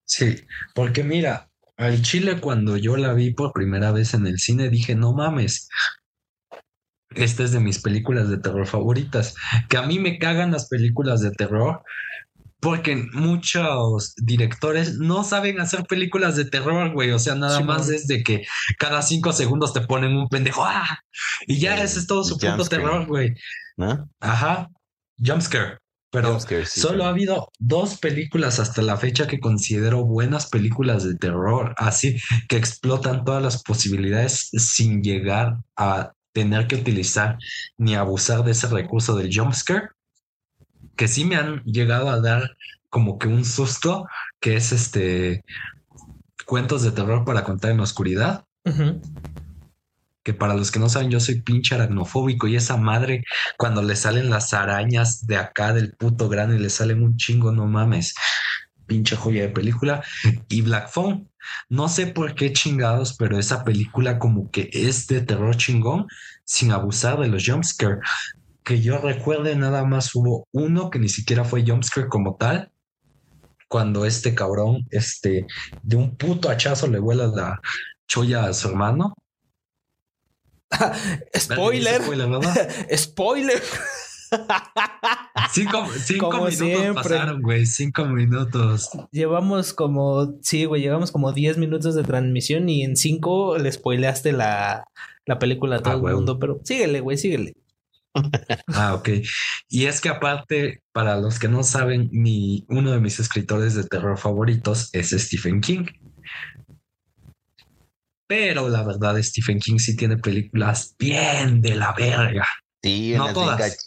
Sí, 0.04 0.36
porque 0.74 1.04
mira, 1.04 1.50
al 1.76 2.02
Chile 2.02 2.38
cuando 2.40 2.76
yo 2.76 2.96
la 2.96 3.14
vi 3.14 3.32
por 3.32 3.52
primera 3.52 3.92
vez 3.92 4.14
en 4.14 4.26
el 4.26 4.38
cine 4.38 4.68
dije, 4.68 4.94
no 4.94 5.14
mames, 5.14 5.68
esta 7.14 7.44
es 7.44 7.52
de 7.52 7.60
mis 7.60 7.80
películas 7.80 8.28
de 8.28 8.38
terror 8.38 8.66
favoritas. 8.66 9.34
Que 9.68 9.76
a 9.76 9.82
mí 9.82 9.98
me 9.98 10.18
cagan 10.18 10.52
las 10.52 10.68
películas 10.68 11.20
de 11.20 11.30
terror, 11.30 11.82
porque 12.62 12.94
muchos 13.12 14.14
directores 14.14 14.96
no 14.96 15.24
saben 15.24 15.60
hacer 15.60 15.82
películas 15.82 16.36
de 16.36 16.44
terror, 16.44 16.92
güey. 16.92 17.10
O 17.10 17.18
sea, 17.18 17.34
nada 17.34 17.60
más 17.60 17.88
es 17.88 18.06
de 18.06 18.22
que 18.22 18.46
cada 18.78 19.02
cinco 19.02 19.32
segundos 19.32 19.72
te 19.72 19.80
ponen 19.80 20.16
un 20.16 20.28
pendejo 20.28 20.62
¡ah! 20.64 21.00
y 21.48 21.58
ya 21.58 21.82
ese 21.82 21.98
es 21.98 22.06
todo 22.06 22.22
su 22.22 22.38
punto 22.38 22.64
terror, 22.64 23.04
güey. 23.06 23.34
¿No? 23.76 24.08
Ajá. 24.20 24.70
Jumpscare. 25.18 25.78
Pero 26.12 26.38
solo 26.66 27.04
ha 27.04 27.08
habido 27.08 27.50
dos 27.58 27.98
películas 27.98 28.60
hasta 28.60 28.80
la 28.80 28.96
fecha 28.96 29.26
que 29.26 29.40
considero 29.40 30.04
buenas 30.04 30.46
películas 30.46 31.02
de 31.04 31.16
terror, 31.16 31.74
así 31.78 32.20
que 32.48 32.58
explotan 32.58 33.24
todas 33.24 33.42
las 33.42 33.62
posibilidades 33.62 34.50
sin 34.52 35.02
llegar 35.02 35.56
a 35.74 36.12
tener 36.32 36.66
que 36.66 36.76
utilizar 36.76 37.38
ni 37.78 37.96
abusar 37.96 38.44
de 38.44 38.52
ese 38.52 38.68
recurso 38.68 39.16
del 39.16 39.34
jumpscare 39.34 39.88
que 40.96 41.08
sí 41.08 41.24
me 41.24 41.36
han 41.36 41.62
llegado 41.64 42.10
a 42.10 42.20
dar 42.20 42.56
como 42.90 43.18
que 43.18 43.28
un 43.28 43.44
susto, 43.44 44.06
que 44.40 44.56
es 44.56 44.72
este 44.72 45.44
cuentos 46.44 46.82
de 46.82 46.92
terror 46.92 47.24
para 47.24 47.44
contar 47.44 47.70
en 47.70 47.78
la 47.78 47.84
oscuridad. 47.84 48.44
Que 50.22 50.34
para 50.34 50.54
los 50.54 50.70
que 50.70 50.78
no 50.78 50.88
saben, 50.88 51.10
yo 51.10 51.18
soy 51.18 51.40
pinche 51.40 51.74
aracnofóbico 51.74 52.46
y 52.46 52.56
esa 52.56 52.76
madre, 52.76 53.24
cuando 53.56 53.82
le 53.82 53.96
salen 53.96 54.30
las 54.30 54.52
arañas 54.52 55.26
de 55.26 55.36
acá 55.36 55.72
del 55.72 55.94
puto 55.94 56.28
grano 56.28 56.54
y 56.54 56.58
le 56.58 56.70
salen 56.70 57.02
un 57.02 57.16
chingo, 57.16 57.50
no 57.52 57.66
mames. 57.66 58.14
Pinche 58.86 59.16
joya 59.16 59.42
de 59.42 59.48
película. 59.48 60.04
Y 60.48 60.60
Black 60.60 60.90
Phone, 60.90 61.28
no 61.68 61.88
sé 61.88 62.06
por 62.06 62.34
qué 62.34 62.52
chingados, 62.52 63.16
pero 63.16 63.38
esa 63.38 63.64
película 63.64 64.18
como 64.18 64.50
que 64.50 64.68
es 64.72 65.06
de 65.06 65.22
terror 65.22 65.56
chingón 65.56 66.06
sin 66.44 66.70
abusar 66.70 67.18
de 67.18 67.28
los 67.28 67.44
jumpscare 67.46 67.98
que 68.64 68.80
yo 68.80 68.98
recuerde, 68.98 69.56
nada 69.56 69.84
más 69.84 70.14
hubo 70.14 70.46
uno 70.52 70.90
que 70.90 70.98
ni 70.98 71.08
siquiera 71.08 71.44
fue 71.44 71.64
jumpscare 71.66 72.08
como 72.08 72.36
tal. 72.36 72.70
Cuando 73.68 74.04
este 74.04 74.34
cabrón, 74.34 74.86
este, 74.90 75.46
de 75.82 75.96
un 75.96 76.16
puto 76.16 76.50
hachazo 76.50 76.86
le 76.88 76.98
vuela 76.98 77.26
la 77.26 77.60
cholla 78.06 78.44
a 78.44 78.52
su 78.52 78.68
hermano. 78.68 79.14
Spoiler. 81.36 82.02
Spoiler. 82.96 83.62
Cinco, 85.52 85.86
minutos 86.46 86.94
pasaron, 86.94 87.42
güey. 87.42 87.66
Cinco 87.66 88.06
minutos. 88.06 88.90
Llevamos 89.10 89.74
como, 89.74 90.38
sí, 90.40 90.64
güey, 90.64 90.82
llevamos 90.82 91.12
como 91.12 91.32
diez 91.32 91.58
minutos 91.58 91.94
de 91.94 92.02
transmisión 92.02 92.68
y 92.68 92.82
en 92.82 92.96
cinco 92.96 93.58
le 93.58 93.70
spoileaste 93.70 94.32
la, 94.32 94.84
la 95.26 95.38
película 95.38 95.76
a 95.76 95.78
todo 95.80 96.06
ah, 96.06 96.10
el 96.10 96.16
mundo. 96.16 96.38
Pero 96.38 96.60
síguele, 96.64 97.00
güey, 97.00 97.18
síguele. 97.18 97.54
Ah, 98.74 98.94
ok. 98.94 99.08
Y 99.68 99.86
es 99.86 100.00
que 100.00 100.08
aparte, 100.08 100.82
para 100.92 101.16
los 101.16 101.38
que 101.38 101.48
no 101.48 101.62
saben, 101.62 102.08
mi, 102.12 102.64
uno 102.68 102.90
de 102.92 103.00
mis 103.00 103.18
escritores 103.20 103.74
de 103.74 103.84
terror 103.84 104.18
favoritos 104.18 104.90
es 104.92 105.10
Stephen 105.10 105.60
King. 105.60 105.86
Pero 108.26 108.68
la 108.68 108.82
verdad, 108.82 109.20
Stephen 109.22 109.58
King 109.58 109.78
sí 109.78 109.96
tiene 109.96 110.16
películas 110.16 110.94
bien 110.98 111.60
de 111.60 111.74
la 111.74 111.92
verga. 111.92 112.46
Sí, 112.82 113.14
no 113.16 113.32
todas. 113.32 113.78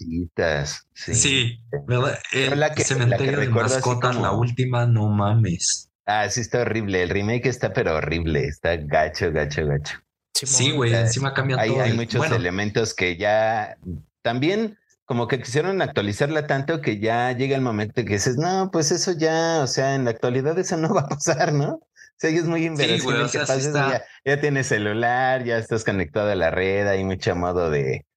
Sí. 0.94 1.60
¿verdad? 1.88 2.20
la 2.56 2.74
que, 2.74 2.84
Cementerio 2.84 3.40
de 3.40 3.50
mascotas, 3.50 4.16
la 4.16 4.32
última, 4.32 4.86
no 4.86 5.10
mames. 5.10 5.92
Ah, 6.06 6.30
sí, 6.30 6.42
está 6.42 6.62
horrible. 6.62 7.04
El 7.04 7.10
remake 7.10 7.48
está, 7.48 7.74
pero 7.74 7.96
horrible. 7.96 8.46
Está 8.46 8.78
gacho, 8.78 9.32
gacho, 9.32 9.66
gacho. 9.66 9.98
Sí, 10.34 10.72
güey, 10.72 10.94
encima 10.94 11.34
cambia 11.34 11.58
todo. 11.58 11.82
Hay 11.82 11.94
muchos 11.94 12.30
elementos 12.32 12.94
que 12.94 13.18
ya 13.18 13.78
también 14.26 14.80
como 15.06 15.28
que 15.28 15.40
quisieron 15.40 15.84
actualizarla 15.84 16.48
tanto 16.48 16.82
que 16.82 17.00
ya 17.00 17.32
llega 17.32 17.56
el 17.56 17.62
momento 17.62 18.04
que 18.04 18.14
dices, 18.14 18.38
no, 18.38 18.72
pues 18.74 18.92
eso 18.92 19.12
ya, 19.12 19.60
o 19.62 19.68
sea, 19.68 19.94
en 19.94 20.06
la 20.06 20.10
actualidad 20.10 20.58
eso 20.58 20.78
no 20.78 20.90
va 20.96 21.02
a 21.02 21.08
pasar, 21.08 21.54
¿no? 21.54 21.74
O 21.76 22.18
sea, 22.18 22.32
es 22.32 22.46
muy 22.46 22.66
inverosímil 22.66 23.30
que 23.30 23.38
ya, 23.72 24.04
ya, 24.26 24.42
tienes 24.42 24.66
celular, 24.66 25.44
ya 25.44 25.60
estás 25.60 25.84
conectado 25.84 26.32
a 26.32 26.36
la 26.36 26.50
red, 26.50 26.88
hay 26.88 27.04
mucho 27.04 27.36
modo 27.36 27.70
de, 27.70 28.08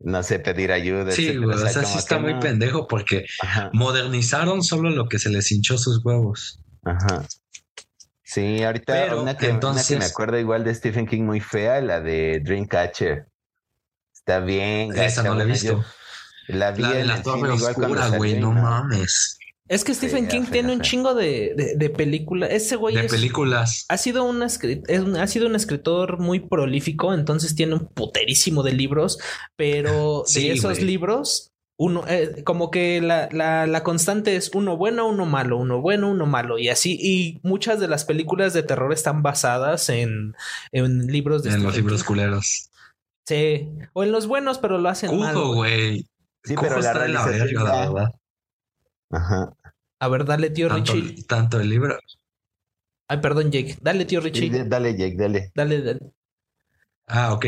no 0.00 0.24
sé, 0.24 0.40
pedir 0.40 0.72
ayuda. 0.72 1.12
Sí, 1.12 1.36
güey, 1.36 1.56
o 1.56 1.68
sea, 1.68 1.84
sí 1.84 1.96
está 1.96 2.18
muy 2.18 2.40
pendejo 2.40 2.88
porque 2.88 3.26
modernizaron 3.72 4.64
solo 4.64 4.90
lo 4.90 5.06
que 5.08 5.20
se 5.20 5.30
les 5.30 5.52
hinchó 5.52 5.78
sus 5.78 6.04
huevos. 6.04 6.60
Ajá. 6.82 7.24
Sí, 8.24 8.64
ahorita 8.64 9.14
una, 9.14 9.36
que, 9.36 9.50
una 9.50 9.84
que 9.84 9.96
me 9.96 10.06
acuerdo 10.06 10.38
igual 10.40 10.64
de 10.64 10.74
Stephen 10.74 11.06
King 11.06 11.22
muy 11.22 11.38
fea, 11.38 11.80
la 11.80 12.00
de 12.00 12.40
Dreamcatcher. 12.40 13.28
Está 14.26 14.38
bien. 14.38 14.96
Esa 14.96 15.24
no 15.24 15.34
la 15.34 15.42
he 15.42 15.46
visto. 15.46 15.84
La 16.46 16.70
vi 16.70 16.82
la 16.82 16.92
de 16.92 17.04
la 17.04 17.22
torre 17.22 17.50
oscura, 17.50 18.08
güey, 18.10 18.38
no 18.38 18.52
mames. 18.52 19.38
Es 19.68 19.84
que 19.84 19.94
Stephen 19.94 20.28
King 20.28 20.44
tiene 20.50 20.72
un 20.72 20.80
chingo 20.80 21.14
de, 21.14 21.74
de, 21.76 21.90
películas. 21.90 22.50
Ese 22.52 22.76
güey. 22.76 22.94
De 22.94 23.04
películas. 23.04 23.86
Ha 23.88 23.96
sido, 23.96 24.24
un 24.24 24.42
ha 24.42 25.26
sido 25.26 25.46
un 25.46 25.56
escritor 25.56 26.18
muy 26.18 26.40
prolífico, 26.40 27.14
entonces 27.14 27.54
tiene 27.54 27.74
un 27.74 27.88
puterísimo 27.88 28.62
de 28.62 28.72
libros, 28.72 29.18
pero 29.56 30.24
de 30.34 30.52
esos 30.52 30.82
libros, 30.82 31.52
uno, 31.78 32.04
eh, 32.06 32.42
como 32.44 32.70
que 32.70 33.00
la, 33.00 33.28
la, 33.32 33.66
la, 33.66 33.82
constante 33.82 34.36
es 34.36 34.50
uno 34.52 34.76
bueno, 34.76 35.08
uno 35.08 35.24
malo, 35.26 35.56
uno 35.56 35.80
bueno, 35.80 36.10
uno 36.10 36.26
malo, 36.26 36.58
y 36.58 36.68
así. 36.68 36.98
Y 37.00 37.40
muchas 37.42 37.80
de 37.80 37.88
las 37.88 38.04
películas 38.04 38.52
de 38.52 38.62
terror 38.62 38.92
están 38.92 39.22
basadas 39.22 39.88
en, 39.88 40.34
en 40.72 41.06
libros 41.06 41.42
de. 41.44 41.50
En 41.50 41.62
los 41.62 41.74
libros 41.74 42.04
culeros. 42.04 42.71
Sí, 43.26 43.68
o 43.92 44.02
en 44.02 44.12
los 44.12 44.26
buenos, 44.26 44.58
pero 44.58 44.78
lo 44.78 44.88
hacen 44.88 45.18
mal. 45.18 45.36
güey. 45.36 46.08
Sí, 46.44 46.54
pero 46.60 46.80
la, 46.80 47.06
la 47.08 47.26
verga, 47.26 47.62
la 47.62 47.80
verdad. 47.80 48.08
Ajá. 49.10 49.52
A 50.00 50.08
ver, 50.08 50.24
dale, 50.24 50.50
tío 50.50 50.68
Richie. 50.68 51.22
Tanto 51.28 51.60
el 51.60 51.68
libro. 51.70 51.96
Ay, 53.08 53.18
perdón, 53.20 53.52
Jake. 53.52 53.78
Dale, 53.80 54.04
tío 54.04 54.20
Richie. 54.20 54.64
dale, 54.64 54.96
Jake, 54.96 55.14
dale. 55.16 55.52
Dale, 55.54 55.82
dale. 55.82 56.00
Ah, 57.06 57.32
ok. 57.34 57.46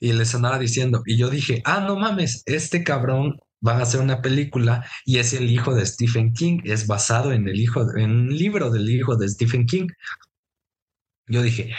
Y 0.00 0.12
les 0.12 0.34
andaba 0.34 0.58
diciendo, 0.58 1.02
y 1.06 1.16
yo 1.16 1.30
dije, 1.30 1.62
ah, 1.64 1.80
no 1.80 1.96
mames, 1.96 2.42
este 2.46 2.82
cabrón 2.82 3.36
va 3.66 3.78
a 3.78 3.82
hacer 3.82 4.00
una 4.00 4.20
película 4.20 4.84
y 5.04 5.18
es 5.18 5.32
el 5.32 5.50
hijo 5.50 5.74
de 5.74 5.86
Stephen 5.86 6.32
King, 6.32 6.60
es 6.64 6.86
basado 6.86 7.32
en 7.32 7.48
el 7.48 7.58
hijo, 7.60 7.86
en 7.96 8.10
un 8.10 8.36
libro 8.36 8.70
del 8.70 8.88
hijo 8.90 9.16
de 9.16 9.28
Stephen 9.28 9.64
King. 9.66 9.86
Yo 11.28 11.42
dije, 11.42 11.74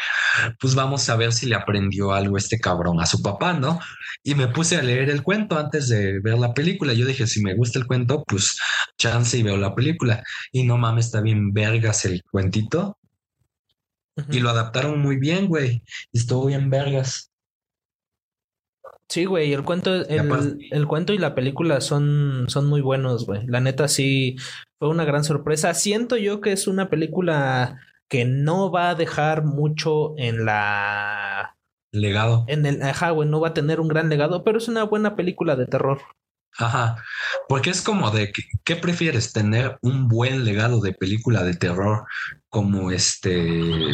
pues 0.60 0.76
vamos 0.76 1.10
a 1.10 1.16
ver 1.16 1.32
si 1.32 1.46
le 1.46 1.56
aprendió 1.56 2.12
algo 2.12 2.38
este 2.38 2.60
cabrón 2.60 3.00
a 3.00 3.06
su 3.06 3.22
papá, 3.22 3.54
¿no? 3.54 3.80
Y 4.24 4.36
me 4.36 4.48
puse 4.48 4.76
a 4.76 4.82
leer 4.82 5.10
el 5.10 5.24
cuento 5.24 5.58
antes 5.58 5.88
de 5.88 6.20
ver 6.20 6.38
la 6.38 6.54
película. 6.54 6.94
Yo 6.94 7.06
dije, 7.06 7.28
si 7.28 7.42
me 7.42 7.56
gusta 7.56 7.80
el 7.80 7.88
cuento, 7.88 8.24
pues 8.28 8.60
chance 8.98 9.38
y 9.38 9.44
veo 9.44 9.56
la 9.58 9.74
película. 9.74 10.24
Y 10.52 10.64
no 10.64 10.78
mames, 10.78 11.06
está 11.06 11.22
bien 11.22 11.54
vergas 11.54 12.04
el 12.06 12.24
cuentito. 12.30 12.98
Y 14.30 14.40
lo 14.40 14.50
adaptaron 14.50 15.00
muy 15.00 15.18
bien, 15.18 15.48
güey. 15.48 15.84
Estuvo 16.12 16.48
bien 16.48 16.70
vergas. 16.70 17.32
Sí, 19.10 19.24
güey, 19.24 19.54
el 19.54 19.64
cuento, 19.64 19.96
el, 19.96 20.58
el, 20.72 20.88
cuento 20.88 21.14
y 21.14 21.18
la 21.18 21.34
película 21.34 21.80
son, 21.80 22.46
son 22.50 22.68
muy 22.68 22.82
buenos, 22.82 23.26
güey. 23.26 23.46
La 23.48 23.62
neta 23.62 23.88
sí 23.88 24.36
fue 24.80 24.90
una 24.90 25.06
gran 25.06 25.24
sorpresa. 25.24 25.74
Siento 25.74 26.18
yo 26.18 26.42
que 26.42 26.52
es 26.52 26.68
una 26.68 26.90
película 26.90 27.80
que 28.08 28.26
no 28.26 28.72
va 28.72 28.90
a 28.90 28.96
dejar 28.96 29.44
mucho 29.44 30.14
en 30.18 30.46
la 30.46 31.58
legado. 31.92 32.46
En 32.48 32.66
el 32.66 32.82
ajá, 32.82 33.12
güey, 33.12 33.28
no 33.28 33.40
va 33.40 33.50
a 33.50 33.54
tener 33.54 33.80
un 33.80 33.88
gran 33.88 34.10
legado, 34.10 34.44
pero 34.44 34.58
es 34.58 34.68
una 34.68 34.84
buena 34.84 35.16
película 35.16 35.56
de 35.56 35.68
terror. 35.68 36.02
Ajá, 36.58 37.04
porque 37.48 37.70
es 37.70 37.82
como 37.82 38.10
de, 38.10 38.32
¿qué 38.64 38.76
prefieres? 38.76 39.32
¿Tener 39.32 39.78
un 39.82 40.08
buen 40.08 40.44
legado 40.44 40.82
de 40.82 40.94
película 40.94 41.44
de 41.44 41.54
terror 41.54 42.06
como 42.50 42.92
este... 42.92 43.94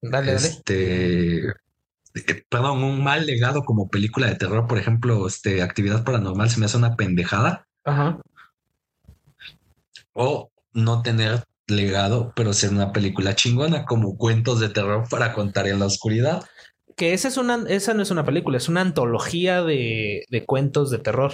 Dale, 0.00 0.34
este, 0.34 1.52
Perdón, 2.48 2.82
un 2.84 3.02
mal 3.02 3.26
legado 3.26 3.64
como 3.64 3.88
película 3.88 4.28
de 4.28 4.36
terror, 4.36 4.66
por 4.66 4.78
ejemplo, 4.78 5.26
este, 5.26 5.62
Actividad 5.62 6.04
Paranormal 6.04 6.48
se 6.48 6.58
me 6.58 6.66
hace 6.66 6.76
una 6.76 6.96
pendejada. 6.96 7.66
Ajá. 7.84 8.18
O 10.12 10.50
no 10.72 11.02
tener 11.02 11.44
legado, 11.68 12.32
pero 12.34 12.52
ser 12.52 12.70
una 12.70 12.92
película 12.92 13.34
chingona 13.34 13.84
como 13.84 14.16
cuentos 14.16 14.60
de 14.60 14.68
terror 14.68 15.06
para 15.08 15.32
contar 15.32 15.68
en 15.68 15.78
la 15.78 15.86
oscuridad. 15.86 16.44
Que 16.96 17.12
esa 17.12 17.28
es 17.28 17.36
una, 17.36 17.64
esa 17.68 17.94
no 17.94 18.02
es 18.02 18.10
una 18.10 18.24
película, 18.24 18.56
es 18.56 18.68
una 18.68 18.80
antología 18.80 19.62
de, 19.62 20.24
de 20.28 20.44
cuentos 20.44 20.90
de 20.90 20.98
terror. 20.98 21.32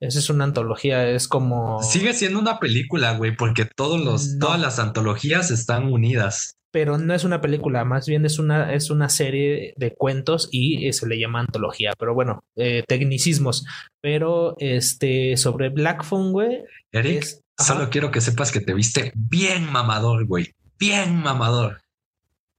Esa 0.00 0.18
es 0.18 0.30
una 0.30 0.44
antología, 0.44 1.08
es 1.10 1.28
como. 1.28 1.82
Sigue 1.82 2.14
siendo 2.14 2.38
una 2.38 2.58
película, 2.58 3.16
güey, 3.18 3.36
porque 3.36 3.66
todos 3.66 4.02
los, 4.02 4.38
todas 4.38 4.58
las 4.58 4.78
antologías 4.78 5.50
están 5.50 5.92
unidas. 5.92 6.56
Pero 6.72 6.98
no 6.98 7.12
es 7.14 7.24
una 7.24 7.40
película, 7.40 7.84
más 7.84 8.06
bien 8.06 8.24
es 8.24 8.38
una, 8.38 8.72
es 8.72 8.90
una 8.90 9.08
serie 9.08 9.74
de 9.76 9.92
cuentos 9.92 10.48
y 10.52 10.90
se 10.92 11.06
le 11.06 11.18
llama 11.18 11.40
antología. 11.40 11.92
Pero 11.98 12.14
bueno, 12.14 12.44
eh, 12.56 12.82
tecnicismos. 12.86 13.66
Pero 14.00 14.56
este, 14.58 15.36
sobre 15.36 15.68
Black 15.68 16.04
Phone, 16.04 16.32
güey. 16.32 16.62
Eric, 16.92 17.26
solo 17.60 17.90
quiero 17.90 18.10
que 18.10 18.20
sepas 18.20 18.52
que 18.52 18.60
te 18.60 18.74
viste 18.74 19.12
bien 19.14 19.70
mamador, 19.70 20.26
güey. 20.26 20.54
Bien 20.78 21.16
mamador. 21.16 21.80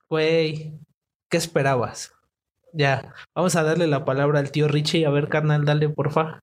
Güey, 0.10 0.80
¿qué 1.30 1.38
esperabas? 1.38 2.14
Ya, 2.74 3.14
vamos 3.36 3.56
a 3.56 3.64
darle 3.64 3.88
la 3.88 4.06
palabra 4.06 4.40
al 4.40 4.52
tío 4.52 4.68
Richie. 4.68 5.06
A 5.06 5.10
ver, 5.10 5.28
carnal, 5.28 5.66
dale, 5.66 5.90
porfa. 5.90 6.40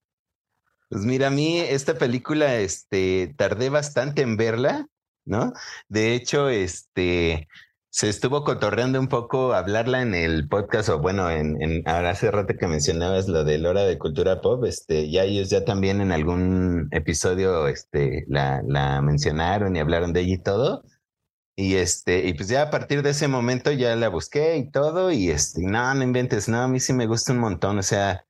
Pues 0.88 1.05
mira, 1.05 1.29
a 1.29 1.31
mí 1.31 1.59
esta 1.59 1.95
película, 1.95 2.57
este, 2.57 3.35
tardé 3.37 3.69
bastante 3.69 4.23
en 4.23 4.37
verla, 4.37 4.87
¿no? 5.25 5.53
De 5.88 6.15
hecho, 6.15 6.49
este, 6.49 7.49
se 7.90 8.09
estuvo 8.09 8.45
cotorreando 8.45 9.00
un 9.00 9.09
poco 9.09 9.54
hablarla 9.54 10.02
en 10.02 10.14
el 10.14 10.49
podcast, 10.49 10.88
o 10.90 10.99
bueno, 11.00 11.30
en, 11.30 11.61
en 11.62 11.83
ahora 11.87 12.11
hace 12.11 12.30
rato 12.30 12.54
que 12.59 12.66
mencionabas 12.66 13.28
lo 13.28 13.45
de 13.45 13.66
Hora 13.66 13.85
de 13.85 13.99
Cultura 13.99 14.40
Pop, 14.40 14.64
este, 14.64 15.11
ya 15.11 15.25
ellos 15.25 15.50
ya 15.50 15.64
también 15.64 16.00
en 16.00 16.12
algún 16.12 16.88
episodio, 16.92 17.66
este, 17.68 18.25
la, 18.28 18.62
la 18.66 19.00
mencionaron 19.02 19.75
y 19.75 19.80
hablaron 19.80 20.12
de 20.12 20.21
ella 20.21 20.35
y 20.35 20.42
todo. 20.42 20.83
Y 21.57 21.75
este, 21.75 22.28
y 22.28 22.35
pues 22.35 22.49
ya 22.49 22.62
a 22.62 22.71
partir 22.71 23.02
de 23.02 23.11
ese 23.11 23.26
momento 23.26 23.73
ya 23.73 23.97
la 23.97 24.09
busqué 24.09 24.59
y 24.59 24.71
todo, 24.71 25.11
y 25.11 25.30
este, 25.30 25.62
no, 25.62 25.92
no 25.95 26.04
inventes, 26.04 26.49
no, 26.49 26.62
a 26.62 26.68
mí 26.68 26.78
sí 26.78 26.92
me 26.92 27.07
gusta 27.07 27.33
un 27.33 27.40
montón, 27.40 27.78
o 27.78 27.83
sea, 27.83 28.27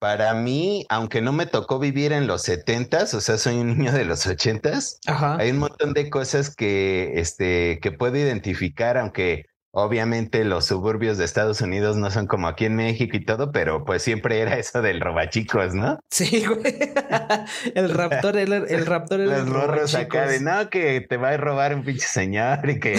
para 0.00 0.32
mí, 0.32 0.86
aunque 0.88 1.20
no 1.20 1.32
me 1.32 1.44
tocó 1.44 1.78
vivir 1.78 2.12
en 2.12 2.26
los 2.26 2.42
setentas, 2.42 3.12
o 3.12 3.20
sea, 3.20 3.36
soy 3.36 3.56
un 3.56 3.76
niño 3.76 3.92
de 3.92 4.06
los 4.06 4.26
ochentas, 4.26 4.98
hay 5.06 5.50
un 5.50 5.58
montón 5.58 5.92
de 5.92 6.08
cosas 6.08 6.56
que, 6.56 7.12
este, 7.20 7.78
que 7.82 7.92
puedo 7.92 8.16
identificar, 8.16 8.96
aunque 8.96 9.49
Obviamente 9.72 10.44
los 10.44 10.66
suburbios 10.66 11.16
de 11.16 11.24
Estados 11.24 11.60
Unidos 11.60 11.96
no 11.96 12.10
son 12.10 12.26
como 12.26 12.48
aquí 12.48 12.64
en 12.64 12.74
México 12.74 13.16
y 13.16 13.24
todo, 13.24 13.52
pero 13.52 13.84
pues 13.84 14.02
siempre 14.02 14.40
era 14.40 14.58
eso 14.58 14.82
del 14.82 15.00
robachicos, 15.00 15.74
¿no? 15.74 16.00
Sí, 16.10 16.44
güey. 16.44 16.60
El 17.74 17.90
raptor, 17.90 18.36
el, 18.36 18.52
el 18.52 18.86
raptor 18.86 19.20
Los 19.20 19.46
morros 19.46 19.94
acá 19.94 20.26
de 20.26 20.40
no, 20.40 20.68
que 20.70 21.00
te 21.00 21.16
va 21.16 21.30
a 21.30 21.36
robar 21.36 21.74
un 21.74 21.84
pinche 21.84 22.06
señor 22.06 22.68
y 22.68 22.80
que 22.80 22.96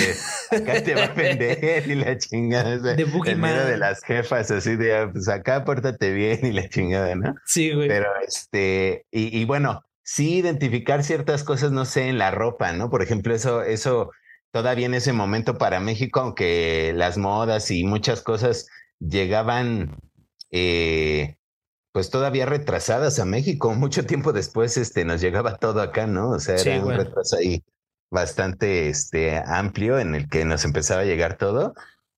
acá 0.49 0.81
te 0.81 0.95
va 0.95 1.05
a 1.05 1.13
vender 1.13 1.89
y 1.89 1.95
la 1.95 2.17
chingada. 2.17 2.77
De 2.77 3.03
el 3.03 3.37
miedo 3.37 3.65
de 3.65 3.77
las 3.77 4.03
jefas, 4.03 4.49
así 4.51 4.75
de 4.75 4.95
ah, 4.95 5.09
pues 5.11 5.27
acá 5.27 5.65
pórtate 5.65 6.11
bien 6.13 6.39
y 6.43 6.51
la 6.51 6.69
chingada, 6.69 7.15
¿no? 7.15 7.35
Sí, 7.45 7.71
güey. 7.73 7.87
Pero 7.87 8.07
este, 8.25 9.05
y, 9.11 9.37
y 9.37 9.45
bueno, 9.45 9.83
sí 10.03 10.37
identificar 10.37 11.03
ciertas 11.03 11.43
cosas, 11.43 11.71
no 11.71 11.85
sé, 11.85 12.07
en 12.07 12.17
la 12.17 12.31
ropa, 12.31 12.71
¿no? 12.73 12.89
Por 12.89 13.01
ejemplo, 13.01 13.33
eso, 13.33 13.63
eso 13.63 14.11
todavía 14.51 14.85
en 14.85 14.93
ese 14.93 15.13
momento 15.13 15.57
para 15.57 15.79
México, 15.79 16.19
aunque 16.19 16.93
las 16.95 17.17
modas 17.17 17.71
y 17.71 17.83
muchas 17.83 18.21
cosas 18.21 18.67
llegaban, 18.99 19.97
eh, 20.51 21.37
pues 21.91 22.09
todavía 22.09 22.45
retrasadas 22.45 23.19
a 23.19 23.25
México. 23.25 23.73
Mucho 23.73 24.05
tiempo 24.05 24.33
después, 24.33 24.77
este, 24.77 25.05
nos 25.05 25.21
llegaba 25.21 25.57
todo 25.57 25.81
acá, 25.81 26.07
¿no? 26.07 26.31
O 26.31 26.39
sea, 26.39 26.55
era 26.55 26.83
un 26.83 26.93
retraso 26.93 27.37
ahí 27.37 27.63
bastante, 28.09 28.89
este, 28.89 29.41
amplio 29.45 29.97
en 29.99 30.15
el 30.15 30.29
que 30.29 30.45
nos 30.45 30.65
empezaba 30.65 31.01
a 31.01 31.05
llegar 31.05 31.37
todo. 31.37 31.73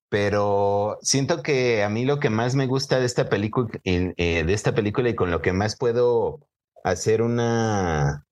Pero 0.08 0.98
siento 1.02 1.42
que 1.42 1.82
a 1.82 1.88
mí 1.88 2.04
lo 2.04 2.20
que 2.20 2.30
más 2.30 2.54
me 2.54 2.66
gusta 2.66 3.00
de 3.00 3.06
esta 3.06 3.28
película, 3.28 3.68
eh, 3.84 4.44
de 4.44 4.52
esta 4.52 4.74
película 4.74 5.08
y 5.08 5.14
con 5.14 5.30
lo 5.30 5.42
que 5.42 5.52
más 5.52 5.76
puedo 5.76 6.46
hacer 6.84 7.22
una, 7.22 8.24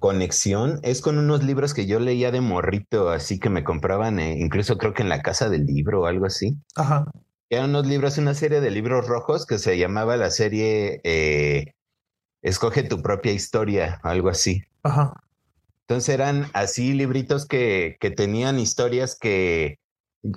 conexión 0.00 0.80
es 0.82 1.00
con 1.00 1.18
unos 1.18 1.44
libros 1.44 1.74
que 1.74 1.86
yo 1.86 2.00
leía 2.00 2.32
de 2.32 2.40
morrito, 2.40 3.10
así 3.10 3.38
que 3.38 3.50
me 3.50 3.62
compraban, 3.62 4.18
eh, 4.18 4.36
incluso 4.38 4.78
creo 4.78 4.94
que 4.94 5.02
en 5.02 5.08
la 5.08 5.22
casa 5.22 5.48
del 5.48 5.66
libro 5.66 6.02
o 6.02 6.06
algo 6.06 6.26
así. 6.26 6.56
Ajá. 6.74 7.04
Eran 7.50 7.70
unos 7.70 7.86
libros, 7.86 8.18
una 8.18 8.34
serie 8.34 8.60
de 8.60 8.70
libros 8.70 9.06
rojos 9.06 9.46
que 9.46 9.58
se 9.58 9.78
llamaba 9.78 10.16
la 10.16 10.30
serie 10.30 11.00
eh, 11.04 11.74
Escoge 12.42 12.82
tu 12.82 13.02
propia 13.02 13.32
historia, 13.32 14.00
algo 14.02 14.30
así. 14.30 14.62
Ajá. 14.82 15.12
Entonces 15.82 16.08
eran 16.14 16.46
así 16.54 16.94
libritos 16.94 17.46
que, 17.46 17.96
que 18.00 18.10
tenían 18.10 18.58
historias 18.58 19.18
que 19.18 19.78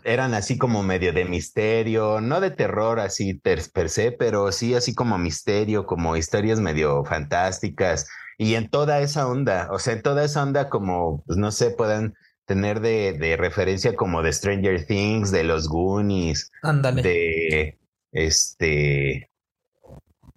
eran 0.03 0.33
así 0.33 0.57
como 0.57 0.83
medio 0.83 1.13
de 1.13 1.25
misterio, 1.25 2.21
no 2.21 2.41
de 2.41 2.51
terror 2.51 2.99
así 2.99 3.35
per 3.35 3.89
se, 3.89 4.11
pero 4.11 4.51
sí 4.51 4.73
así 4.75 4.93
como 4.95 5.17
misterio, 5.17 5.85
como 5.85 6.17
historias 6.17 6.59
medio 6.59 7.03
fantásticas 7.05 8.07
y 8.37 8.55
en 8.55 8.69
toda 8.69 8.99
esa 9.01 9.27
onda, 9.27 9.69
o 9.71 9.79
sea, 9.79 9.93
en 9.93 10.01
toda 10.01 10.23
esa 10.23 10.43
onda 10.43 10.69
como, 10.69 11.23
pues 11.25 11.37
no 11.37 11.51
sé, 11.51 11.71
puedan 11.71 12.15
tener 12.45 12.81
de, 12.81 13.13
de 13.13 13.37
referencia 13.37 13.95
como 13.95 14.21
de 14.21 14.33
Stranger 14.33 14.85
Things, 14.85 15.31
de 15.31 15.43
los 15.43 15.67
Goonies, 15.67 16.51
Ándale. 16.61 17.01
de 17.01 17.79
este, 18.11 19.29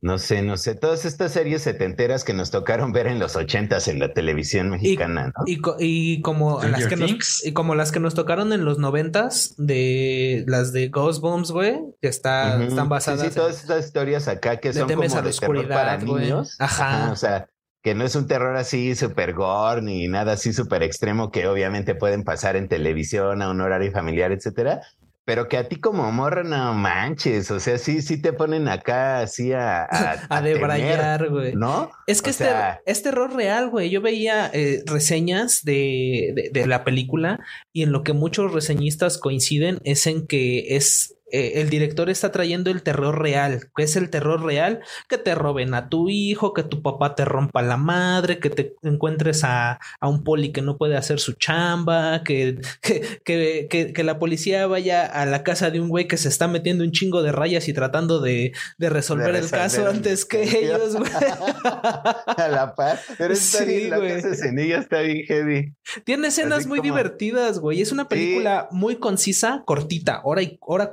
no 0.01 0.19
sé, 0.19 0.43
no 0.43 0.57
sé, 0.57 0.75
todas 0.75 1.05
estas 1.05 1.33
series 1.33 1.63
setenteras 1.63 2.23
que 2.23 2.33
nos 2.33 2.51
tocaron 2.51 2.93
ver 2.93 3.07
en 3.07 3.19
los 3.19 3.35
ochentas 3.35 3.89
en 3.89 3.99
la 3.99 4.13
televisión 4.13 4.71
mexicana, 4.71 5.33
y, 5.47 5.57
¿no? 5.57 5.75
Y, 5.79 6.23
como 6.23 6.63
las 6.63 6.87
que 6.87 6.97
nos, 6.97 7.45
y 7.45 7.53
como 7.53 7.75
las 7.75 7.93
que 7.93 7.99
nos 7.99 8.15
tocaron 8.15 8.53
en 8.53 8.65
los 8.65 8.79
noventas, 8.79 9.55
de 9.59 10.45
las 10.47 10.73
de 10.73 10.89
Ghostbusters, 10.89 11.51
güey, 11.51 11.81
que 12.01 12.09
está, 12.09 12.63
están 12.63 12.89
basadas. 12.89 13.27
Sí, 13.27 13.35
todas 13.35 13.61
estas 13.61 13.87
historias 13.87 14.29
acá 14.29 14.59
que 14.59 14.73
son 14.73 14.89
como 14.89 15.03
de 15.03 15.33
terror 15.33 15.69
para 15.69 15.99
niños. 15.99 16.57
Ajá. 16.61 17.11
O 17.11 17.17
sea, 17.17 17.49
que 17.87 17.95
no 17.95 18.03
es 18.03 18.17
un 18.17 18.27
terror 18.27 18.57
así 18.57 18.97
super 18.97 19.33
gore 19.33 19.81
ni 19.81 20.09
nada 20.09 20.33
así 20.33 20.53
súper 20.53 20.83
extremo 20.83 21.31
que 21.31 21.47
obviamente 21.47 21.95
pueden 21.95 22.25
pasar 22.25 22.57
en 22.57 22.67
televisión 22.67 23.43
a 23.43 23.49
un 23.49 23.61
horario 23.61 23.93
familiar, 23.93 24.33
etcétera, 24.33 24.81
pero 25.25 25.47
que 25.47 25.57
a 25.57 25.69
ti 25.69 25.77
como 25.77 26.11
morra 26.11 26.43
no 26.43 26.75
manches, 26.75 27.49
o 27.53 27.61
sea, 27.61 27.79
sí, 27.79 28.03
sí 28.03 28.21
te 28.21 28.33
ponen 28.33 28.67
acá 28.67 29.21
así 29.21 29.53
a... 29.53 29.87
A, 30.29 30.41
debrayar, 30.43 31.31
güey. 31.31 31.55
¿No? 31.55 31.93
Es 32.09 32.23
que 32.23 32.31
este, 32.31 32.49
es 32.87 33.05
terror 33.05 33.33
real, 33.33 33.71
güey. 33.71 33.89
Yo 33.89 34.01
veía 34.01 34.51
eh, 34.53 34.83
reseñas 34.85 35.63
de, 35.63 36.51
de, 36.53 36.67
la 36.67 36.83
película 36.83 37.39
y 37.73 37.85
en 37.85 37.93
lo 37.93 38.03
que 38.03 38.15
muchos 38.15 38.53
reseñistas 38.53 39.17
coinciden 39.17 39.79
es 39.85 40.09
en 40.09 40.27
que 40.27 40.75
es 40.75 41.16
eh, 41.31 41.61
el 41.61 41.71
director 41.71 42.09
está 42.09 42.31
trayendo 42.31 42.71
el 42.71 42.83
terror 42.83 43.21
real. 43.21 43.69
¿Qué 43.77 43.83
es 43.83 43.97
el 43.97 44.11
terror 44.11 44.45
real? 44.45 44.81
Que 45.09 45.19
te 45.19 45.35
roben 45.35 45.75
a 45.75 45.89
tu 45.89 46.09
hijo, 46.09 46.55
que 46.55 46.63
tu 46.63 46.83
papá 46.83 47.15
te 47.15 47.25
rompa 47.25 47.63
la 47.63 47.77
madre, 47.77 48.39
que 48.39 48.51
te 48.51 48.77
encuentres 48.83 49.43
a, 49.43 49.81
a 50.01 50.09
un 50.09 50.23
poli 50.23 50.53
que 50.53 50.63
no 50.63 50.79
puede 50.79 50.97
hacer 50.97 51.19
su 51.19 51.33
chamba, 51.33 52.23
que, 52.23 52.61
que, 52.81 53.21
que, 53.25 53.93
que, 53.93 54.05
la 54.05 54.19
policía 54.21 54.67
vaya 54.69 55.05
a 55.05 55.27
la 55.27 55.43
casa 55.43 55.71
de 55.71 55.81
un 55.81 55.89
güey 55.89 56.07
que 56.07 56.17
se 56.17 56.29
está 56.29 56.47
metiendo 56.47 56.85
un 56.85 56.93
chingo 56.93 57.23
de 57.23 57.33
rayas 57.33 57.67
y 57.69 57.73
tratando 57.73 58.21
de, 58.21 58.53
de 58.79 58.91
resolver 58.91 59.35
el 59.35 59.51
caso 59.51 59.89
antes 59.89 60.25
que 60.25 60.43
ellos, 60.43 60.95
güey. 60.97 61.11
a 61.63 62.49
la 62.49 62.75
paz. 62.77 63.01
Pero 63.19 63.33
está 63.35 63.59
sí, 63.59 63.65
bien, 63.65 64.73
está 64.73 65.01
bien 65.01 65.25
heavy. 65.27 65.75
Tiene 66.05 66.29
escenas 66.29 66.67
muy 66.67 66.81
divertidas, 66.81 67.59
güey. 67.59 67.81
Es 67.81 67.91
una 67.91 68.09
película 68.09 68.69
muy 68.71 68.97
concisa, 68.97 69.63
cortita, 69.65 70.21
hora 70.25 70.43
y 70.43 70.59
hora 70.61 70.93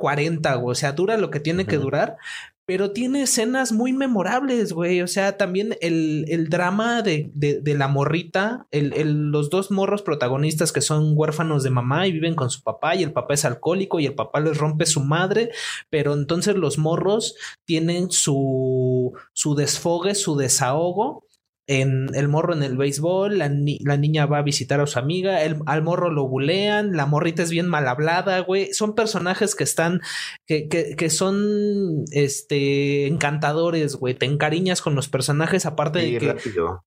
o 0.63 0.75
sea, 0.75 0.91
dura 0.91 1.17
lo 1.17 1.29
que 1.29 1.39
tiene 1.39 1.65
que 1.65 1.77
durar, 1.77 2.17
pero 2.65 2.91
tiene 2.91 3.23
escenas 3.23 3.73
muy 3.73 3.91
memorables, 3.91 4.71
güey. 4.71 5.01
O 5.01 5.07
sea, 5.07 5.37
también 5.37 5.75
el, 5.81 6.25
el 6.29 6.49
drama 6.49 7.01
de, 7.01 7.29
de, 7.33 7.73
la 7.75 7.87
morrita, 7.89 8.67
el, 8.71 8.93
el, 8.93 9.31
los 9.31 9.49
dos 9.49 9.69
morros 9.69 10.01
protagonistas 10.01 10.71
que 10.71 10.81
son 10.81 11.13
huérfanos 11.15 11.63
de 11.63 11.71
mamá 11.71 12.07
y 12.07 12.13
viven 12.13 12.35
con 12.35 12.49
su 12.49 12.61
papá 12.61 12.95
y 12.95 13.03
el 13.03 13.11
papá 13.11 13.33
es 13.33 13.43
alcohólico 13.43 13.99
y 13.99 14.05
el 14.05 14.15
papá 14.15 14.39
les 14.39 14.57
rompe 14.57 14.85
su 14.85 15.01
madre, 15.01 15.51
pero 15.89 16.13
entonces 16.13 16.55
los 16.55 16.77
morros 16.77 17.35
tienen 17.65 18.11
su, 18.11 19.13
su 19.33 19.55
desfogue, 19.55 20.15
su 20.15 20.37
desahogo 20.37 21.25
en 21.67 22.09
el 22.13 22.27
morro 22.27 22.53
en 22.53 22.61
el 22.63 22.77
béisbol, 22.77 23.37
la, 23.37 23.47
niña 23.47 24.25
va 24.25 24.39
a 24.39 24.43
visitar 24.43 24.81
a 24.81 24.87
su 24.87 24.99
amiga, 24.99 25.43
el, 25.43 25.57
al 25.65 25.81
morro 25.81 26.11
lo 26.11 26.27
bulean, 26.27 26.93
la 26.93 27.05
morrita 27.05 27.41
es 27.41 27.51
bien 27.51 27.67
mal 27.67 27.87
hablada, 27.87 28.39
güey. 28.39 28.73
Son 28.73 28.95
personajes 28.95 29.55
que 29.55 29.63
están, 29.63 30.01
que, 30.45 30.67
que, 30.67 30.95
que 30.95 31.09
son, 31.09 32.03
este, 32.11 33.07
encantadores, 33.07 33.95
güey. 33.95 34.13
Te 34.13 34.25
encariñas 34.25 34.81
con 34.81 34.95
los 34.95 35.07
personajes, 35.07 35.65
aparte 35.65 35.99
de 35.99 36.17
que 36.17 36.35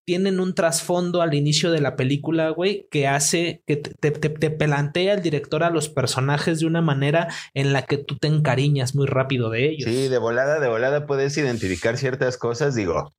tienen 0.05 0.41
un 0.41 0.55
trasfondo 0.55 1.23
al 1.23 1.35
inicio 1.35 1.71
de 1.71 1.81
la 1.81 1.97
película, 1.97 2.51
güey, 2.51 2.87
que 2.91 3.07
hace, 3.07 3.63
que 3.67 3.77
te, 3.77 4.11
te, 4.11 4.29
te 4.29 4.51
pelantea 4.51 5.15
el 5.15 5.23
director 5.23 5.65
a 5.65 5.71
los 5.71 5.89
personajes 5.89 6.61
de 6.61 6.67
una 6.67 6.83
manera 6.83 7.29
en 7.55 7.73
la 7.73 7.83
que 7.83 7.97
tú 7.97 8.19
te 8.19 8.29
encariñas 8.29 8.95
muy 8.95 9.07
rápido 9.07 9.49
de 9.49 9.71
ellos. 9.71 9.91
Sí, 9.91 10.09
de 10.09 10.19
volada, 10.19 10.61
de 10.61 10.69
volada 10.69 11.07
puedes 11.07 11.37
identificar 11.39 11.97
ciertas 11.97 12.37
cosas, 12.37 12.75
digo 12.75 13.15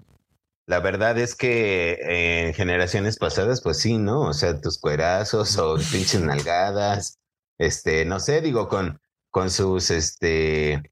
la 0.68 0.82
verdad 0.82 1.18
es 1.18 1.34
que 1.34 1.98
en 2.48 2.54
generaciones 2.54 3.18
pasadas, 3.18 3.62
pues 3.62 3.78
sí, 3.78 3.98
¿no? 3.98 4.22
O 4.22 4.34
sea, 4.34 4.60
tus 4.60 4.78
cuerazos 4.78 5.58
o 5.58 5.76
pinches 5.92 6.22
nalgadas, 6.22 7.20
este, 7.58 8.06
no 8.06 8.20
sé, 8.20 8.42
digo, 8.42 8.68
con, 8.68 9.00
con 9.32 9.50
sus, 9.50 9.90
este, 9.90 10.84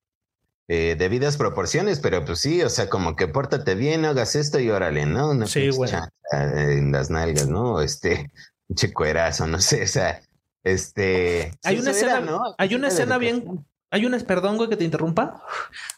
eh, 0.67 0.95
debidas 0.97 1.38
proporciones, 1.38 1.99
pero 1.99 2.25
pues 2.25 2.39
sí, 2.39 2.63
o 2.63 2.69
sea, 2.69 2.89
como 2.89 3.15
que 3.15 3.27
pórtate 3.27 3.75
bien, 3.75 4.05
hagas 4.05 4.35
esto 4.35 4.59
y 4.59 4.69
órale, 4.69 5.05
¿no? 5.05 5.29
Una 5.29 5.45
sí, 5.45 5.69
güey. 5.69 5.91
En 6.31 6.91
las 6.91 7.11
nalgas, 7.11 7.47
¿no? 7.47 7.81
Este, 7.81 8.31
pinche 8.67 8.93
cuerazo, 8.93 9.45
no 9.45 9.59
sé, 9.59 9.83
o 9.83 9.88
sea, 9.88 10.21
este. 10.63 11.51
Hay 11.63 11.79
una 11.79 11.91
escena, 11.91 12.21
¿no? 12.21 12.55
Hay 12.57 12.73
una 12.73 12.88
escena 12.88 13.17
bien, 13.17 13.65
hay 13.91 14.06
una, 14.06 14.17
perdón, 14.19 14.58
güey, 14.58 14.69
que 14.69 14.78
te 14.78 14.84
interrumpa. 14.84 15.41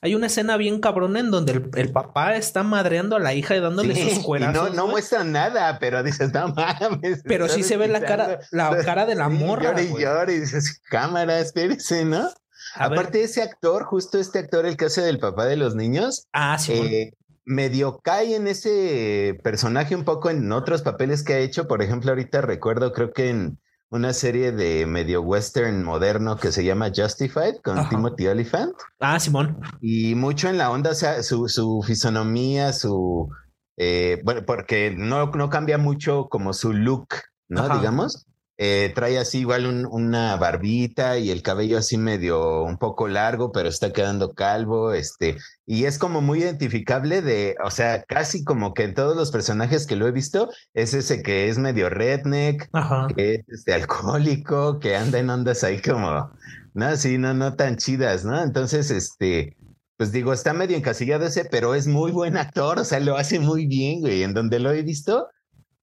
Hay 0.02 0.14
una 0.14 0.28
escena 0.28 0.58
bien 0.58 0.80
cabrona 0.80 1.20
en 1.20 1.32
donde 1.32 1.64
el, 1.76 1.92
papá 1.92 2.36
está 2.36 2.62
madreando 2.64 3.16
a 3.16 3.20
la 3.20 3.34
hija 3.34 3.56
y 3.56 3.60
dándole 3.60 3.96
sus 3.96 4.24
cuerazos. 4.24 4.70
no, 4.70 4.76
no 4.76 4.88
muestra 4.88 5.24
nada, 5.24 5.80
pero 5.80 6.04
dices, 6.04 6.32
no 6.34 6.50
mames. 6.50 7.24
Pero 7.26 7.48
sí 7.48 7.64
se 7.64 7.78
ve 7.78 7.88
la 7.88 8.02
cara, 8.02 8.40
la 8.52 8.84
cara 8.84 9.06
de 9.06 9.16
la 9.16 9.30
morra. 9.30 9.82
y 9.82 10.00
llora 10.00 10.32
y 10.32 10.40
dices, 10.40 10.82
cámara, 10.90 11.40
espérese, 11.40 12.06
¿no? 12.06 12.30
Aparte, 12.76 13.24
ese 13.24 13.42
actor, 13.42 13.84
justo 13.84 14.20
este 14.20 14.40
actor, 14.40 14.66
el 14.66 14.78
que 14.78 14.86
hace 14.86 15.02
del 15.02 15.20
papá 15.20 15.46
de 15.46 15.56
los 15.56 15.76
niños. 15.76 16.28
Ah, 16.34 16.58
sí. 16.60 16.74
Eh, 16.74 17.14
medio 17.46 18.00
cae 18.04 18.36
en 18.36 18.48
ese 18.48 19.40
personaje 19.42 19.96
un 19.96 20.04
poco 20.04 20.30
en 20.30 20.52
otros 20.52 20.82
papeles 20.82 21.24
que 21.24 21.34
ha 21.34 21.40
hecho. 21.40 21.68
Por 21.68 21.82
ejemplo, 21.82 22.12
ahorita 22.12 22.42
recuerdo, 22.42 22.92
creo 22.92 23.14
que 23.14 23.30
en 23.30 23.60
una 23.90 24.14
serie 24.14 24.52
de 24.52 24.86
medio 24.86 25.22
western 25.22 25.84
moderno 25.84 26.38
que 26.38 26.52
se 26.52 26.64
llama 26.64 26.92
Justified 26.94 27.58
con 27.64 27.88
Timothy 27.90 28.28
Oliphant. 28.28 28.74
Ah, 29.00 29.20
Simón. 29.20 29.60
Y 29.82 30.16
mucho 30.16 30.50
en 30.50 30.58
la 30.58 30.70
onda, 30.72 30.92
o 30.92 30.96
sea, 30.96 31.24
su, 31.24 31.48
su 31.48 31.82
fisonomía, 31.86 32.74
su... 32.74 33.30
Eh, 33.78 34.22
bueno, 34.26 34.44
porque 34.46 34.94
no, 34.98 35.28
no 35.28 35.50
cambia 35.50 35.78
mucho 35.78 36.28
como 36.30 36.54
su 36.54 36.74
look, 36.74 37.10
¿no? 37.48 37.70
Digamos. 37.78 38.26
Eh, 38.60 38.92
trae 38.96 39.20
así 39.20 39.40
igual 39.42 39.86
una 39.92 40.36
barbita 40.36 41.20
y 41.20 41.30
el 41.30 41.44
cabello 41.44 41.78
así 41.78 41.96
medio 41.96 42.64
un 42.64 42.78
poco 42.78 43.08
largo, 43.08 43.52
pero 43.52 43.70
está 43.70 43.94
quedando 43.94 44.34
calvo, 44.34 44.94
este, 44.94 45.38
y 45.68 45.86
es 45.86 46.00
como 46.00 46.22
muy 46.22 46.40
identificable 46.40 47.22
de, 47.22 47.56
o 47.64 47.70
sea, 47.70 48.04
casi 48.04 48.44
como 48.44 48.74
que 48.74 48.84
en 48.84 48.96
todos 48.96 49.16
los 49.16 49.30
personajes 49.30 49.86
que 49.86 49.96
lo 49.96 50.08
he 50.08 50.12
visto, 50.12 50.50
es 50.74 50.96
ese 50.96 51.22
que 51.22 51.50
es 51.50 51.60
medio 51.60 51.90
redneck, 51.90 52.68
que 53.16 53.36
es 53.36 53.50
este, 53.50 53.76
alcohólico, 53.76 54.80
que 54.80 54.96
anda 54.96 55.20
en 55.20 55.30
ondas 55.30 55.64
ahí 55.64 55.80
como, 55.80 56.32
no, 56.74 56.96
sí, 56.96 57.20
no, 57.20 57.36
no 57.36 57.56
tan 57.56 57.78
chidas, 57.78 58.26
¿no? 58.26 58.42
Entonces, 58.42 58.90
este, 58.90 59.56
pues 59.98 60.12
digo, 60.12 60.34
está 60.34 60.54
medio 60.54 60.78
encasillado 60.78 61.28
ese, 61.28 61.46
pero 61.46 61.76
es 61.76 61.86
muy 61.86 62.12
buen 62.12 62.38
actor, 62.38 62.80
o 62.80 62.84
sea, 62.84 63.00
lo 63.02 63.18
hace 63.18 63.40
muy 63.40 63.68
bien, 63.68 64.02
güey, 64.02 64.24
en 64.24 64.34
donde 64.34 64.58
lo 64.58 64.72
he 64.72 64.82
visto, 64.82 65.28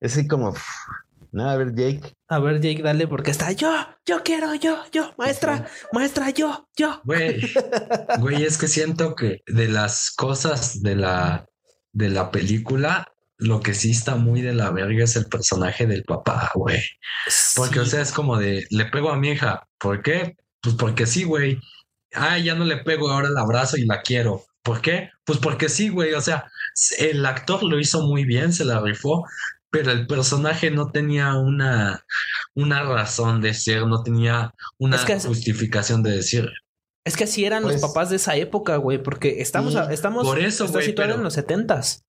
es 0.01 0.17
así 0.17 0.27
como... 0.27 0.55
No, 1.35 1.51
a 1.51 1.57
ver, 1.57 1.75
Jake. 1.75 2.14
A 2.29 2.38
ver, 2.38 2.61
Jake, 2.61 2.81
dale, 2.81 3.09
porque 3.09 3.33
está 3.33 3.51
yo, 3.51 3.68
yo 4.07 4.23
quiero, 4.23 4.55
yo, 4.55 4.79
yo, 4.92 5.12
maestra, 5.18 5.66
maestra, 5.92 6.31
yo, 6.31 6.68
yo. 6.77 7.01
Güey, 7.03 7.40
güey, 8.20 8.44
es 8.44 8.57
que 8.57 8.68
siento 8.68 9.16
que 9.16 9.42
de 9.49 9.66
las 9.66 10.12
cosas 10.12 10.81
de 10.81 10.94
la, 10.94 11.44
de 11.92 12.09
la 12.11 12.31
película, 12.31 13.12
lo 13.37 13.61
que 13.61 13.75
sí 13.75 13.90
está 13.90 14.14
muy 14.14 14.42
de 14.42 14.55
la 14.55 14.70
verga 14.70 15.03
es 15.03 15.16
el 15.16 15.27
personaje 15.27 15.87
del 15.88 16.05
papá, 16.05 16.53
güey. 16.55 16.81
Porque, 17.57 17.81
o 17.81 17.85
sea, 17.85 18.01
es 18.01 18.12
como 18.12 18.38
de, 18.38 18.64
le 18.70 18.85
pego 18.85 19.11
a 19.11 19.16
mi 19.16 19.31
hija. 19.31 19.66
¿Por 19.79 20.03
qué? 20.03 20.37
Pues 20.61 20.77
porque 20.77 21.05
sí, 21.05 21.25
güey. 21.25 21.59
Ah, 22.14 22.38
ya 22.38 22.55
no 22.55 22.64
le 22.64 22.77
pego, 22.77 23.11
ahora 23.11 23.29
la 23.31 23.40
abrazo 23.40 23.77
y 23.77 23.87
la 23.87 24.03
quiero. 24.03 24.44
¿Por 24.62 24.81
qué? 24.81 25.11
Pues 25.25 25.40
porque 25.40 25.68
sí, 25.68 25.88
güey. 25.88 26.14
O 26.14 26.20
sea, 26.20 26.49
el 26.99 27.27
actor 27.27 27.64
lo 27.64 27.81
hizo 27.81 28.03
muy 28.07 28.25
bien, 28.25 28.53
se 28.53 28.64
la 28.64 28.81
rifó, 28.81 29.25
pero 29.75 29.91
el 29.91 30.07
personaje 30.07 30.71
no 30.71 30.93
tenía 30.93 31.35
una, 31.35 32.07
una 32.55 32.85
razón 32.85 33.41
de 33.41 33.55
ser, 33.55 33.89
no 33.89 34.05
tenía 34.05 34.55
una 34.79 34.99
justificación 34.99 36.05
de 36.05 36.13
decir. 36.13 36.49
Es 37.05 37.17
que 37.17 37.25
así 37.25 37.45
eran 37.45 37.65
los 37.65 37.73
pues 37.73 37.83
papás 37.83 38.11
de 38.11 38.17
esa 38.17 38.37
época, 38.37 38.77
güey, 38.77 39.03
porque 39.03 39.43
estamos, 39.43 39.75
estamos 39.91 40.25
por 40.25 40.39
eso, 40.39 40.67
está 40.67 40.81
situado 40.81 41.15
en 41.15 41.25
los 41.25 41.35
setentas. 41.35 42.05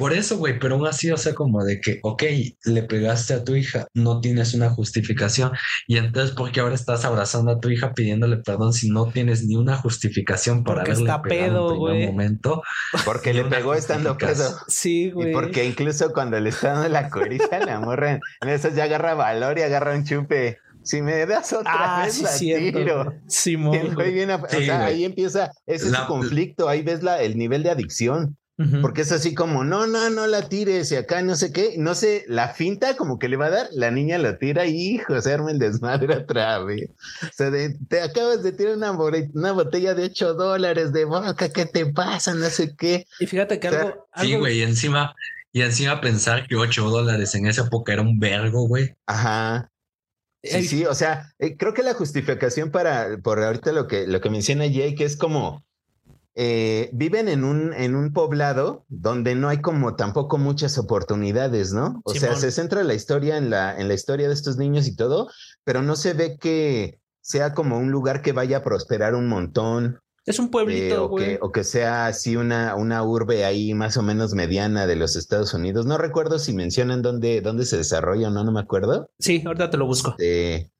Por 0.00 0.14
eso, 0.14 0.38
güey, 0.38 0.58
pero 0.58 0.76
aún 0.76 0.86
así, 0.86 1.10
o 1.10 1.18
sea, 1.18 1.34
como 1.34 1.62
de 1.62 1.78
que, 1.78 2.00
ok, 2.02 2.22
le 2.64 2.82
pegaste 2.84 3.34
a 3.34 3.44
tu 3.44 3.54
hija, 3.54 3.86
no 3.92 4.22
tienes 4.22 4.54
una 4.54 4.70
justificación. 4.70 5.52
Y 5.86 5.98
entonces, 5.98 6.34
¿por 6.34 6.50
qué 6.50 6.60
ahora 6.60 6.74
estás 6.74 7.04
abrazando 7.04 7.50
a 7.50 7.60
tu 7.60 7.68
hija 7.68 7.92
pidiéndole 7.92 8.38
perdón 8.38 8.72
si 8.72 8.88
no 8.88 9.12
tienes 9.12 9.44
ni 9.44 9.56
una 9.56 9.76
justificación 9.76 10.64
para 10.64 10.84
porque 10.84 10.92
está 10.92 11.20
pedo, 11.20 11.76
güey. 11.76 12.06
momento? 12.06 12.62
Porque 13.04 13.34
le 13.34 13.44
pegó 13.44 13.74
estando 13.74 14.16
pedo. 14.16 14.50
Sí, 14.68 15.10
güey. 15.10 15.32
Y 15.32 15.32
porque 15.34 15.66
incluso 15.66 16.14
cuando 16.14 16.40
le 16.40 16.48
está 16.48 16.72
dando 16.72 16.88
la 16.88 17.10
corita, 17.10 17.58
la 17.58 17.78
morra 17.78 18.20
en 18.40 18.48
eso 18.48 18.70
ya 18.70 18.84
agarra 18.84 19.12
valor 19.12 19.58
y 19.58 19.62
agarra 19.64 19.94
un 19.94 20.06
chupe. 20.06 20.60
Si 20.82 21.02
me 21.02 21.26
das 21.26 21.52
otra 21.52 22.00
ah, 22.00 22.04
vez 22.06 22.22
la 22.22 22.34
tiro. 22.38 23.12
Simón. 23.26 23.94
o 23.98 24.48
sea, 24.48 24.86
ahí 24.86 25.04
empieza 25.04 25.50
ese 25.66 25.90
conflicto, 26.06 26.70
ahí 26.70 26.80
ves 26.80 27.02
la, 27.02 27.20
el 27.20 27.36
nivel 27.36 27.62
de 27.62 27.70
adicción. 27.70 28.38
Porque 28.82 29.02
es 29.02 29.12
así 29.12 29.34
como, 29.34 29.64
no, 29.64 29.86
no, 29.86 30.10
no 30.10 30.26
la 30.26 30.48
tires 30.48 30.92
y 30.92 30.96
acá 30.96 31.22
no 31.22 31.34
sé 31.34 31.50
qué, 31.50 31.76
no 31.78 31.94
sé, 31.94 32.24
la 32.28 32.48
finta 32.48 32.94
como 32.94 33.18
que 33.18 33.28
le 33.28 33.36
va 33.36 33.46
a 33.46 33.50
dar, 33.50 33.68
la 33.72 33.90
niña 33.90 34.18
la 34.18 34.38
tira 34.38 34.66
y 34.66 34.94
hijo, 34.94 35.18
se 35.20 35.32
arma 35.32 35.50
el 35.50 35.58
desmadre 35.58 36.14
otra 36.14 36.58
vez. 36.58 36.90
O 37.22 37.32
sea, 37.32 37.50
te 37.88 38.00
acabas 38.02 38.42
de 38.42 38.52
tirar 38.52 38.76
una, 38.76 38.92
una 38.92 39.52
botella 39.52 39.94
de 39.94 40.04
8 40.04 40.34
dólares 40.34 40.92
de 40.92 41.06
boca, 41.06 41.48
¿qué 41.48 41.64
te 41.64 41.86
pasa? 41.86 42.34
No 42.34 42.50
sé 42.50 42.74
qué. 42.76 43.06
Y 43.18 43.26
fíjate 43.26 43.58
que 43.58 43.68
algo, 43.68 44.06
Sí, 44.20 44.34
güey, 44.34 44.62
encima, 44.62 45.14
y 45.52 45.62
encima 45.62 46.00
pensar 46.00 46.46
que 46.46 46.56
8 46.56 46.90
dólares 46.90 47.34
en 47.34 47.46
esa 47.46 47.62
época 47.62 47.94
era 47.94 48.02
un 48.02 48.18
vergo, 48.18 48.68
güey. 48.68 48.94
Ajá. 49.06 49.70
Sí, 50.42 50.66
sí, 50.66 50.84
o 50.86 50.94
sea, 50.94 51.34
eh, 51.38 51.56
creo 51.56 51.74
que 51.74 51.82
la 51.82 51.92
justificación 51.92 52.70
para, 52.70 53.18
por 53.22 53.42
ahorita 53.42 53.72
lo 53.72 53.86
que, 53.86 54.06
lo 54.06 54.20
que 54.20 54.30
menciona 54.30 54.66
Jake 54.66 55.04
es 55.04 55.16
como, 55.16 55.64
eh, 56.42 56.88
viven 56.94 57.28
en 57.28 57.44
un, 57.44 57.74
en 57.74 57.94
un 57.94 58.14
poblado 58.14 58.86
donde 58.88 59.34
no 59.34 59.50
hay 59.50 59.60
como 59.60 59.94
tampoco 59.94 60.38
muchas 60.38 60.78
oportunidades, 60.78 61.74
¿no? 61.74 62.00
O 62.02 62.14
sea, 62.14 62.34
se 62.34 62.50
centra 62.50 62.82
la 62.82 62.94
historia 62.94 63.36
en 63.36 63.50
la, 63.50 63.78
en 63.78 63.88
la 63.88 63.92
historia 63.92 64.26
de 64.26 64.32
estos 64.32 64.56
niños 64.56 64.86
y 64.86 64.96
todo, 64.96 65.28
pero 65.64 65.82
no 65.82 65.96
se 65.96 66.14
ve 66.14 66.38
que 66.38 66.98
sea 67.20 67.52
como 67.52 67.76
un 67.76 67.90
lugar 67.90 68.22
que 68.22 68.32
vaya 68.32 68.56
a 68.56 68.62
prosperar 68.62 69.14
un 69.14 69.28
montón. 69.28 70.00
Es 70.24 70.38
un 70.38 70.50
pueblito, 70.50 70.94
eh, 70.94 70.98
o, 70.98 71.14
que, 71.14 71.38
o, 71.42 71.52
que, 71.52 71.62
sea 71.62 72.06
así 72.06 72.36
una, 72.36 72.74
una 72.74 73.02
urbe 73.02 73.44
ahí 73.44 73.74
más 73.74 73.98
o 73.98 74.02
menos 74.02 74.32
mediana 74.32 74.86
de 74.86 74.96
los 74.96 75.16
Estados 75.16 75.52
Unidos. 75.52 75.84
No 75.84 75.98
recuerdo 75.98 76.38
si 76.38 76.54
mencionan 76.54 77.02
dónde, 77.02 77.42
dónde 77.42 77.66
se 77.66 77.76
desarrolla 77.76 78.28
o 78.28 78.30
no, 78.30 78.44
no 78.44 78.52
me 78.52 78.60
acuerdo. 78.60 79.10
Sí, 79.18 79.42
ahorita 79.44 79.68
te 79.68 79.76
lo 79.76 79.84
busco. 79.84 80.12
Este, 80.12 80.70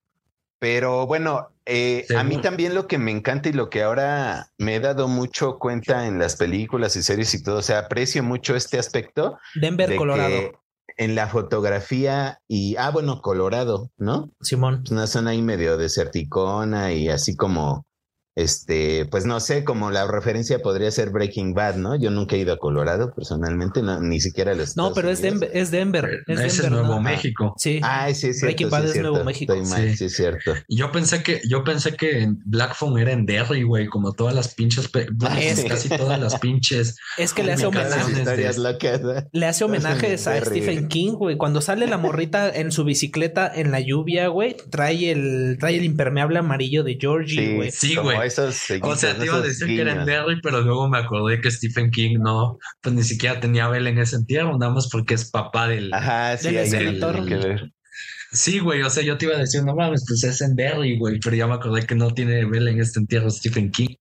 pero 0.61 1.07
bueno, 1.07 1.49
eh, 1.65 2.07
a 2.17 2.23
mí 2.23 2.37
también 2.37 2.75
lo 2.75 2.87
que 2.87 2.99
me 2.99 3.11
encanta 3.11 3.49
y 3.49 3.53
lo 3.53 3.71
que 3.71 3.83
ahora 3.83 4.51
me 4.59 4.77
he 4.77 4.81
dado 4.81 5.09
mucho 5.09 5.59
cuenta 5.59 6.07
en 6.07 6.19
las 6.19 6.37
películas 6.37 6.95
y 6.97 7.03
series 7.03 7.35
y 7.35 7.43
todo, 7.43 7.59
o 7.59 7.63
sea, 7.63 7.79
aprecio 7.81 8.23
mucho 8.23 8.55
este 8.55 8.79
aspecto. 8.79 9.39
Denver, 9.55 9.97
Colorado. 9.97 10.63
En 10.97 11.15
la 11.15 11.29
fotografía 11.29 12.41
y, 12.47 12.77
ah, 12.77 12.91
bueno, 12.91 13.23
Colorado, 13.23 13.91
¿no? 13.97 14.31
Simón. 14.43 14.85
una 14.91 15.07
zona 15.07 15.31
ahí 15.31 15.41
medio 15.41 15.79
deserticona 15.79 16.93
y 16.93 17.09
así 17.09 17.37
como 17.37 17.87
este, 18.37 19.07
pues 19.07 19.27
no 19.27 19.41
sé, 19.41 19.65
como 19.65 19.91
la 19.91 20.07
referencia 20.07 20.61
podría 20.61 20.91
ser 20.91 21.11
Breaking 21.11 21.53
Bad, 21.53 21.77
¿no? 21.77 21.97
Yo 21.97 22.11
nunca 22.11 22.37
he 22.37 22.39
ido 22.39 22.53
a 22.53 22.59
Colorado 22.59 23.13
personalmente, 23.13 23.83
ni 24.01 24.21
siquiera 24.21 24.55
los 24.55 24.77
No, 24.77 24.95
pero 24.95 25.11
es 25.11 25.21
Denver, 25.21 25.51
es 25.53 25.71
Denver. 25.71 26.23
Es, 26.27 26.71
Nuevo 26.71 27.01
México. 27.01 27.55
Sí. 27.59 27.81
Ah, 27.83 28.13
sí, 28.15 28.29
es 28.29 28.39
cierto. 28.39 28.47
Breaking 28.47 28.71
Bad 28.71 28.85
es 28.87 28.97
Nuevo 28.97 29.25
México. 29.25 29.55
sí. 29.65 29.97
sí, 29.97 30.05
es 30.05 30.17
cierto. 30.17 30.55
Yo 30.69 30.93
pensé 30.93 31.23
que, 31.23 31.41
yo 31.49 31.65
pensé 31.65 31.97
que 31.97 32.29
Black 32.45 32.75
Phone 32.77 33.01
era 33.01 33.13
en 33.13 33.27
Derry, 33.27 33.65
güey, 33.65 33.87
como 33.87 34.13
todas 34.13 34.35
las 34.35 34.55
pinches, 34.55 34.89
ah, 34.95 35.37
casi 35.69 35.89
todas 35.89 36.21
las 36.21 36.39
pinches. 36.39 36.97
Es 37.19 37.35
que 37.35 37.43
le 37.43 37.53
hace 37.53 37.67
homenajes. 37.67 38.59
Le 39.33 39.47
hace 39.47 39.65
homenajes 39.65 40.27
a 40.27 40.41
Stephen 40.45 40.89
King, 40.89 41.13
güey. 41.13 41.37
Cuando 41.37 41.61
sale 41.61 41.87
la 41.87 41.99
morrita 41.99 42.49
en 42.49 42.73
su 42.73 42.85
bicicleta 42.85 43.51
en 43.53 43.71
la 43.71 43.81
lluvia, 43.81 44.29
güey, 44.29 44.57
trae 44.71 45.11
el, 45.11 45.57
trae 45.59 45.77
el 45.77 45.85
impermeable 45.85 46.39
amarillo 46.39 46.83
de 46.85 46.97
Georgie, 46.99 47.57
güey. 47.57 47.71
Sí, 47.71 47.97
güey. 47.97 48.20
esos. 48.27 48.63
O 48.83 48.97
sea, 48.97 49.17
te 49.17 49.27
iba 49.27 49.37
a 49.37 49.41
decir 49.41 49.67
que 49.67 49.81
era 49.81 49.93
en 49.93 50.05
Derry, 50.05 50.41
pero 50.43 50.61
luego 50.61 50.89
me 50.89 50.99
acordé 50.99 51.41
que 51.41 51.51
Stephen 51.51 51.91
King 51.91 52.19
no, 52.21 52.59
pues 52.81 52.95
ni 52.95 53.03
siquiera 53.03 53.41
tenía 53.41 53.67
a 53.67 53.77
en 53.77 53.99
ese 53.99 54.17
entierro, 54.17 54.59
nada 54.59 54.73
más 54.73 54.89
porque 54.91 55.15
es 55.15 55.31
papá 55.31 55.69
del. 55.69 55.93
Ajá, 55.93 56.37
sí, 56.37 56.49
hay 56.49 56.71
que 56.71 57.37
ver. 57.37 57.73
Sí, 58.33 58.61
güey, 58.61 58.83
o 58.83 58.91
sea, 58.91 59.03
yo 59.03 59.19
te 59.19 59.27
iba 59.27 59.35
a 59.35 59.41
decir, 59.41 59.65
no 59.65 59.75
mames, 59.75 60.05
pues 60.07 60.23
es 60.23 60.41
en 60.41 60.55
Derry, 60.55 60.99
güey, 60.99 61.19
pero 61.19 61.35
ya 61.35 61.49
me 61.49 61.55
acordé 61.55 61.85
que 61.85 61.97
no 61.97 62.13
tiene 62.13 62.45
Bella 62.45 62.71
en 62.71 62.81
este 62.81 63.01
entierro 63.01 63.29
Stephen 63.29 63.73
King. 63.73 63.97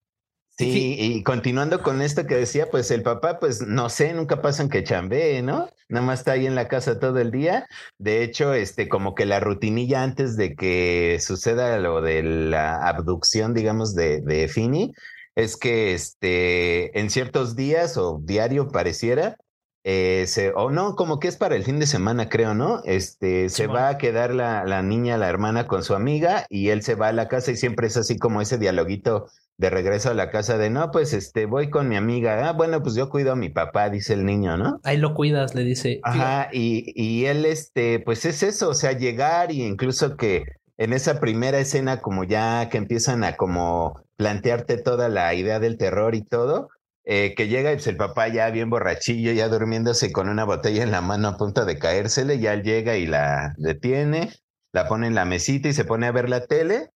Sí, 0.59 0.97
y 0.99 1.23
continuando 1.23 1.81
con 1.81 2.01
esto 2.01 2.27
que 2.27 2.35
decía, 2.35 2.69
pues 2.69 2.91
el 2.91 3.01
papá, 3.01 3.39
pues 3.39 3.61
no 3.61 3.87
sé, 3.89 4.13
nunca 4.13 4.41
pasan 4.41 4.67
que 4.67 4.83
chambee, 4.83 5.41
¿no? 5.41 5.69
Nada 5.87 6.05
más 6.05 6.19
está 6.19 6.33
ahí 6.33 6.45
en 6.45 6.55
la 6.55 6.67
casa 6.67 6.99
todo 6.99 7.17
el 7.19 7.31
día. 7.31 7.65
De 7.97 8.23
hecho, 8.23 8.53
este, 8.53 8.89
como 8.89 9.15
que 9.15 9.25
la 9.25 9.39
rutinilla 9.39 10.03
antes 10.03 10.35
de 10.35 10.55
que 10.55 11.17
suceda 11.21 11.79
lo 11.79 12.01
de 12.01 12.23
la 12.23 12.75
abducción, 12.89 13.53
digamos, 13.53 13.95
de, 13.95 14.19
de 14.19 14.49
Fini, 14.49 14.91
es 15.33 15.55
que 15.55 15.93
este, 15.93 16.99
en 16.99 17.09
ciertos 17.09 17.55
días 17.55 17.95
o 17.95 18.19
diario 18.21 18.67
pareciera, 18.67 19.37
eh, 19.83 20.25
se, 20.27 20.51
o 20.51 20.69
no, 20.69 20.95
como 20.95 21.19
que 21.19 21.27
es 21.27 21.37
para 21.37 21.55
el 21.55 21.63
fin 21.63 21.79
de 21.79 21.87
semana, 21.87 22.29
creo, 22.29 22.53
¿no? 22.53 22.81
Este, 22.83 23.49
se 23.49 23.67
va 23.67 23.89
a 23.89 23.97
quedar 23.97 24.33
la, 24.33 24.65
la 24.65 24.81
niña, 24.81 25.17
la 25.17 25.29
hermana 25.29 25.67
con 25.67 25.83
su 25.83 25.95
amiga 25.95 26.45
y 26.49 26.69
él 26.69 26.81
se 26.81 26.95
va 26.95 27.07
a 27.07 27.13
la 27.13 27.27
casa 27.27 27.51
y 27.51 27.55
siempre 27.55 27.87
es 27.87 27.97
así 27.97 28.17
como 28.17 28.41
ese 28.41 28.57
dialoguito 28.57 29.27
de 29.57 29.69
regreso 29.69 30.09
a 30.09 30.13
la 30.13 30.29
casa 30.31 30.57
de, 30.57 30.69
no, 30.69 30.89
pues 30.91 31.13
este, 31.13 31.45
voy 31.45 31.69
con 31.69 31.89
mi 31.89 31.97
amiga. 31.97 32.47
Ah, 32.47 32.53
bueno, 32.53 32.81
pues 32.81 32.95
yo 32.95 33.09
cuido 33.09 33.33
a 33.33 33.35
mi 33.35 33.49
papá, 33.49 33.89
dice 33.89 34.13
el 34.13 34.25
niño, 34.25 34.57
¿no? 34.57 34.79
Ahí 34.83 34.97
lo 34.97 35.13
cuidas, 35.13 35.53
le 35.53 35.63
dice. 35.63 35.99
Ajá, 36.03 36.49
y, 36.53 36.93
y 36.95 37.25
él, 37.25 37.45
este, 37.45 37.99
pues 37.99 38.25
es 38.25 38.41
eso, 38.41 38.69
o 38.69 38.73
sea, 38.73 38.93
llegar 38.93 39.51
y 39.51 39.63
incluso 39.63 40.15
que 40.15 40.45
en 40.77 40.93
esa 40.93 41.19
primera 41.19 41.59
escena, 41.59 41.99
como 41.99 42.23
ya 42.23 42.69
que 42.69 42.77
empiezan 42.77 43.25
a 43.25 43.35
como 43.35 44.01
plantearte 44.15 44.77
toda 44.77 45.09
la 45.09 45.33
idea 45.33 45.59
del 45.59 45.77
terror 45.77 46.15
y 46.15 46.23
todo, 46.23 46.69
eh, 47.11 47.33
que 47.35 47.47
llega 47.47 47.71
el 47.71 47.97
papá 47.97 48.27
ya 48.27 48.51
bien 48.51 48.69
borrachillo, 48.69 49.31
ya 49.31 49.49
durmiéndose 49.49 50.11
con 50.11 50.29
una 50.29 50.43
botella 50.43 50.83
en 50.83 50.91
la 50.91 51.01
mano 51.01 51.29
a 51.29 51.37
punto 51.37 51.65
de 51.65 51.79
caérsele, 51.79 52.37
ya 52.37 52.61
llega 52.61 52.97
y 52.97 53.07
la 53.07 53.55
detiene, 53.57 54.31
la 54.73 54.87
pone 54.87 55.07
en 55.07 55.15
la 55.15 55.25
mesita 55.25 55.69
y 55.69 55.73
se 55.73 55.85
pone 55.85 56.05
a 56.05 56.11
ver 56.11 56.29
la 56.29 56.45
tele 56.45 56.91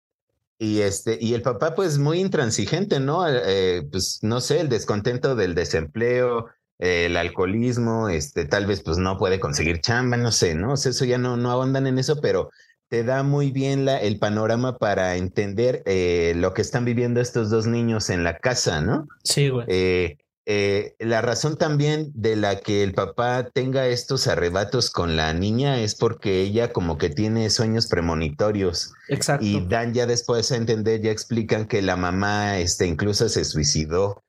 y 0.60 0.82
este, 0.82 1.17
y 1.19 1.34
el 1.34 1.41
papá, 1.41 1.73
pues 1.73 1.97
muy 1.97 2.19
intransigente, 2.19 2.99
¿no? 2.99 3.28
Eh, 3.28 3.88
pues 3.91 4.19
no 4.21 4.39
sé, 4.39 4.60
el 4.60 4.69
descontento 4.69 5.36
del 5.36 5.56
desempleo, 5.56 6.45
el 6.78 7.17
alcoholismo, 7.17 8.08
este, 8.08 8.45
tal 8.45 8.67
vez 8.67 8.84
pues 8.84 8.99
no 8.99 9.17
puede 9.17 9.39
conseguir 9.39 9.82
chamba, 9.82 10.15
no 10.17 10.32
sé, 10.32 10.54
¿no? 10.54 10.73
O 10.73 10.78
sea, 10.78 10.91
eso 10.91 11.06
ya 11.06 11.17
no, 11.17 11.38
no 11.38 11.49
ahondan 11.49 11.88
en 11.88 11.97
eso, 11.97 12.21
pero 12.21 12.52
te 12.93 13.03
da 13.03 13.23
muy 13.23 13.49
bien 13.49 13.86
la, 13.86 13.97
el 13.97 14.19
panorama 14.19 14.77
para 14.77 15.15
entender 15.15 15.82
eh, 15.88 16.34
lo 16.36 16.53
que 16.53 16.62
están 16.62 16.86
viviendo 16.86 17.21
estos 17.21 17.49
dos 17.49 17.65
niños 17.65 18.12
en 18.12 18.23
la 18.23 18.38
casa, 18.38 18.82
¿no? 18.82 19.08
Sí, 19.23 19.49
güey. 19.49 19.65
Eh, 19.67 20.17
eh, 20.45 20.93
la 20.99 21.23
razón 21.23 21.58
también 21.58 22.12
de 22.13 22.36
la 22.36 22.60
que 22.60 22.84
el 22.84 22.93
papá 22.93 23.49
tenga 23.51 23.88
estos 23.88 24.27
arrebatos 24.27 24.91
con 24.91 25.15
la 25.15 25.34
niña 25.34 25.79
es 25.79 25.95
porque 25.95 26.41
ella 26.41 26.71
como 26.71 26.99
que 26.99 27.10
tiene 27.10 27.49
sueños 27.49 27.88
premonitorios. 27.88 28.93
Exacto. 29.10 29.43
Y 29.43 29.65
dan 29.65 29.95
ya 29.95 30.06
después 30.06 30.51
a 30.51 30.58
entender, 30.58 31.01
ya 31.01 31.10
explican 31.10 31.65
que 31.65 31.82
la 31.82 31.95
mamá 31.95 32.60
este, 32.60 32.86
incluso 32.86 33.27
se 33.27 33.43
suicidó, 33.43 34.23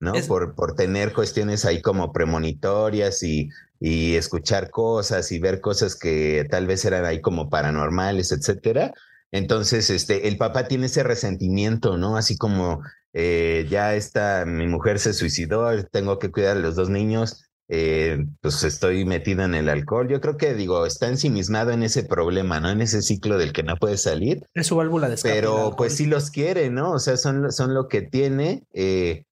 ¿no? 0.00 0.14
Por, 0.28 0.54
por 0.54 0.76
tener 0.76 1.12
cuestiones 1.12 1.66
ahí 1.66 1.82
como 1.82 2.10
premonitorias 2.10 3.22
y, 3.22 3.50
y 3.84 4.14
escuchar 4.14 4.70
cosas 4.70 5.32
y 5.32 5.40
ver 5.40 5.60
cosas 5.60 5.96
que 5.96 6.46
tal 6.48 6.68
vez 6.68 6.84
eran 6.84 7.04
ahí 7.04 7.20
como 7.20 7.50
paranormales, 7.50 8.30
etcétera. 8.30 8.94
Entonces, 9.32 9.90
este, 9.90 10.28
el 10.28 10.36
papá 10.36 10.68
tiene 10.68 10.86
ese 10.86 11.02
resentimiento, 11.02 11.96
¿no? 11.98 12.16
Así 12.16 12.38
como 12.38 12.80
eh, 13.12 13.66
ya 13.68 13.96
está, 13.96 14.44
mi 14.46 14.68
mujer 14.68 15.00
se 15.00 15.12
suicidó, 15.12 15.66
tengo 15.86 16.20
que 16.20 16.30
cuidar 16.30 16.58
a 16.58 16.60
los 16.60 16.76
dos 16.76 16.90
niños, 16.90 17.50
eh, 17.68 18.24
pues 18.40 18.62
estoy 18.62 19.04
metido 19.04 19.42
en 19.42 19.56
el 19.56 19.68
alcohol. 19.68 20.06
Yo 20.08 20.20
creo 20.20 20.36
que, 20.36 20.54
digo, 20.54 20.86
está 20.86 21.08
ensimismado 21.08 21.72
en 21.72 21.82
ese 21.82 22.04
problema, 22.04 22.60
¿no? 22.60 22.70
En 22.70 22.82
ese 22.82 23.02
ciclo 23.02 23.36
del 23.36 23.52
que 23.52 23.64
no 23.64 23.76
puede 23.78 23.96
salir. 23.96 24.46
Es 24.54 24.68
su 24.68 24.76
válvula 24.76 25.08
de 25.08 25.16
escape. 25.16 25.34
Pero 25.34 25.74
pues 25.76 25.96
sí 25.96 26.06
los 26.06 26.30
quiere, 26.30 26.70
¿no? 26.70 26.92
O 26.92 26.98
sea, 27.00 27.16
son, 27.16 27.50
son 27.50 27.74
lo 27.74 27.88
que 27.88 28.02
tiene. 28.02 28.62
Eh, 28.74 29.24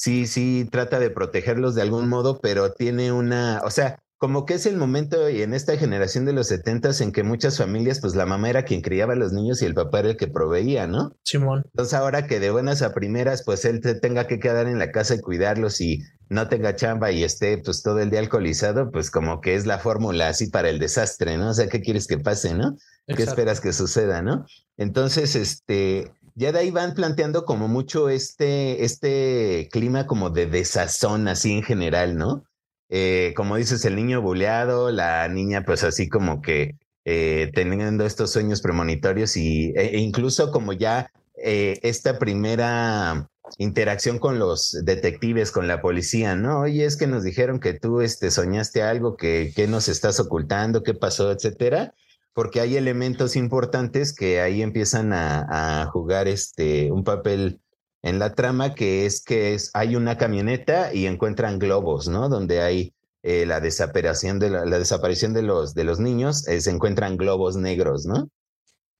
sí, 0.00 0.26
sí, 0.26 0.66
trata 0.72 0.98
de 0.98 1.10
protegerlos 1.10 1.74
de 1.74 1.82
algún 1.82 2.08
modo, 2.08 2.40
pero 2.40 2.72
tiene 2.72 3.12
una, 3.12 3.60
o 3.64 3.70
sea, 3.70 4.02
como 4.16 4.46
que 4.46 4.54
es 4.54 4.64
el 4.64 4.78
momento 4.78 5.28
y 5.28 5.42
en 5.42 5.52
esta 5.52 5.76
generación 5.76 6.24
de 6.24 6.32
los 6.32 6.48
setentas 6.48 7.02
en 7.02 7.12
que 7.12 7.22
muchas 7.22 7.58
familias, 7.58 8.00
pues 8.00 8.14
la 8.14 8.24
mamá 8.24 8.48
era 8.48 8.64
quien 8.64 8.80
criaba 8.80 9.12
a 9.12 9.16
los 9.16 9.32
niños 9.32 9.60
y 9.60 9.66
el 9.66 9.74
papá 9.74 10.00
era 10.00 10.10
el 10.10 10.16
que 10.16 10.26
proveía, 10.26 10.86
¿no? 10.86 11.12
Simón. 11.22 11.64
Entonces 11.66 11.92
ahora 11.92 12.26
que 12.26 12.40
de 12.40 12.50
buenas 12.50 12.80
a 12.80 12.94
primeras, 12.94 13.42
pues 13.44 13.66
él 13.66 13.82
te 13.82 13.94
tenga 13.94 14.26
que 14.26 14.38
quedar 14.38 14.68
en 14.68 14.78
la 14.78 14.90
casa 14.90 15.16
y 15.16 15.20
cuidarlos 15.20 15.82
y 15.82 16.02
no 16.30 16.48
tenga 16.48 16.76
chamba 16.76 17.10
y 17.12 17.22
esté 17.22 17.58
pues 17.58 17.82
todo 17.82 18.00
el 18.00 18.08
día 18.08 18.20
alcoholizado, 18.20 18.90
pues 18.90 19.10
como 19.10 19.42
que 19.42 19.54
es 19.54 19.66
la 19.66 19.78
fórmula 19.78 20.28
así 20.28 20.48
para 20.48 20.70
el 20.70 20.78
desastre, 20.78 21.36
¿no? 21.36 21.50
O 21.50 21.54
sea, 21.54 21.68
¿qué 21.68 21.82
quieres 21.82 22.06
que 22.06 22.18
pase, 22.18 22.54
no? 22.54 22.76
¿Qué 23.06 23.22
esperas 23.22 23.60
que 23.60 23.74
suceda, 23.74 24.22
no? 24.22 24.46
Entonces, 24.78 25.34
este, 25.34 26.10
ya 26.40 26.52
de 26.52 26.60
ahí 26.60 26.70
van 26.70 26.94
planteando 26.94 27.44
como 27.44 27.68
mucho 27.68 28.08
este, 28.08 28.82
este 28.82 29.68
clima 29.70 30.06
como 30.06 30.30
de 30.30 30.46
desazón 30.46 31.28
así 31.28 31.52
en 31.52 31.62
general, 31.62 32.16
¿no? 32.16 32.44
Eh, 32.88 33.34
como 33.36 33.56
dices, 33.56 33.84
el 33.84 33.94
niño 33.94 34.22
buleado, 34.22 34.90
la 34.90 35.28
niña 35.28 35.64
pues 35.66 35.84
así 35.84 36.08
como 36.08 36.40
que 36.40 36.78
eh, 37.04 37.50
teniendo 37.54 38.06
estos 38.06 38.32
sueños 38.32 38.62
premonitorios 38.62 39.36
y, 39.36 39.74
e, 39.76 39.96
e 39.96 39.98
incluso 39.98 40.50
como 40.50 40.72
ya 40.72 41.10
eh, 41.44 41.78
esta 41.82 42.18
primera 42.18 43.28
interacción 43.58 44.18
con 44.18 44.38
los 44.38 44.78
detectives, 44.82 45.50
con 45.50 45.68
la 45.68 45.82
policía, 45.82 46.36
¿no? 46.36 46.60
Oye, 46.60 46.86
es 46.86 46.96
que 46.96 47.06
nos 47.06 47.22
dijeron 47.22 47.60
que 47.60 47.74
tú 47.74 48.00
este, 48.00 48.30
soñaste 48.30 48.82
algo, 48.82 49.14
que, 49.14 49.52
que 49.54 49.66
nos 49.66 49.88
estás 49.88 50.18
ocultando, 50.18 50.82
qué 50.82 50.94
pasó, 50.94 51.30
etcétera, 51.32 51.92
porque 52.32 52.60
hay 52.60 52.76
elementos 52.76 53.36
importantes 53.36 54.14
que 54.14 54.40
ahí 54.40 54.62
empiezan 54.62 55.12
a, 55.12 55.82
a 55.82 55.86
jugar 55.86 56.28
este, 56.28 56.90
un 56.92 57.04
papel 57.04 57.60
en 58.02 58.18
la 58.18 58.34
trama, 58.34 58.74
que 58.74 59.06
es 59.06 59.22
que 59.22 59.54
es, 59.54 59.70
hay 59.74 59.96
una 59.96 60.16
camioneta 60.16 60.94
y 60.94 61.06
encuentran 61.06 61.58
globos, 61.58 62.08
¿no? 62.08 62.28
Donde 62.28 62.62
hay 62.62 62.94
eh, 63.22 63.44
la 63.44 63.60
desaparición 63.60 64.38
de 64.38 64.50
la, 64.50 64.78
desaparición 64.78 65.34
de 65.34 65.42
los 65.42 65.74
de 65.74 65.84
los 65.84 66.00
niños, 66.00 66.48
eh, 66.48 66.60
se 66.60 66.70
encuentran 66.70 67.16
globos 67.16 67.56
negros, 67.56 68.06
¿no? 68.06 68.30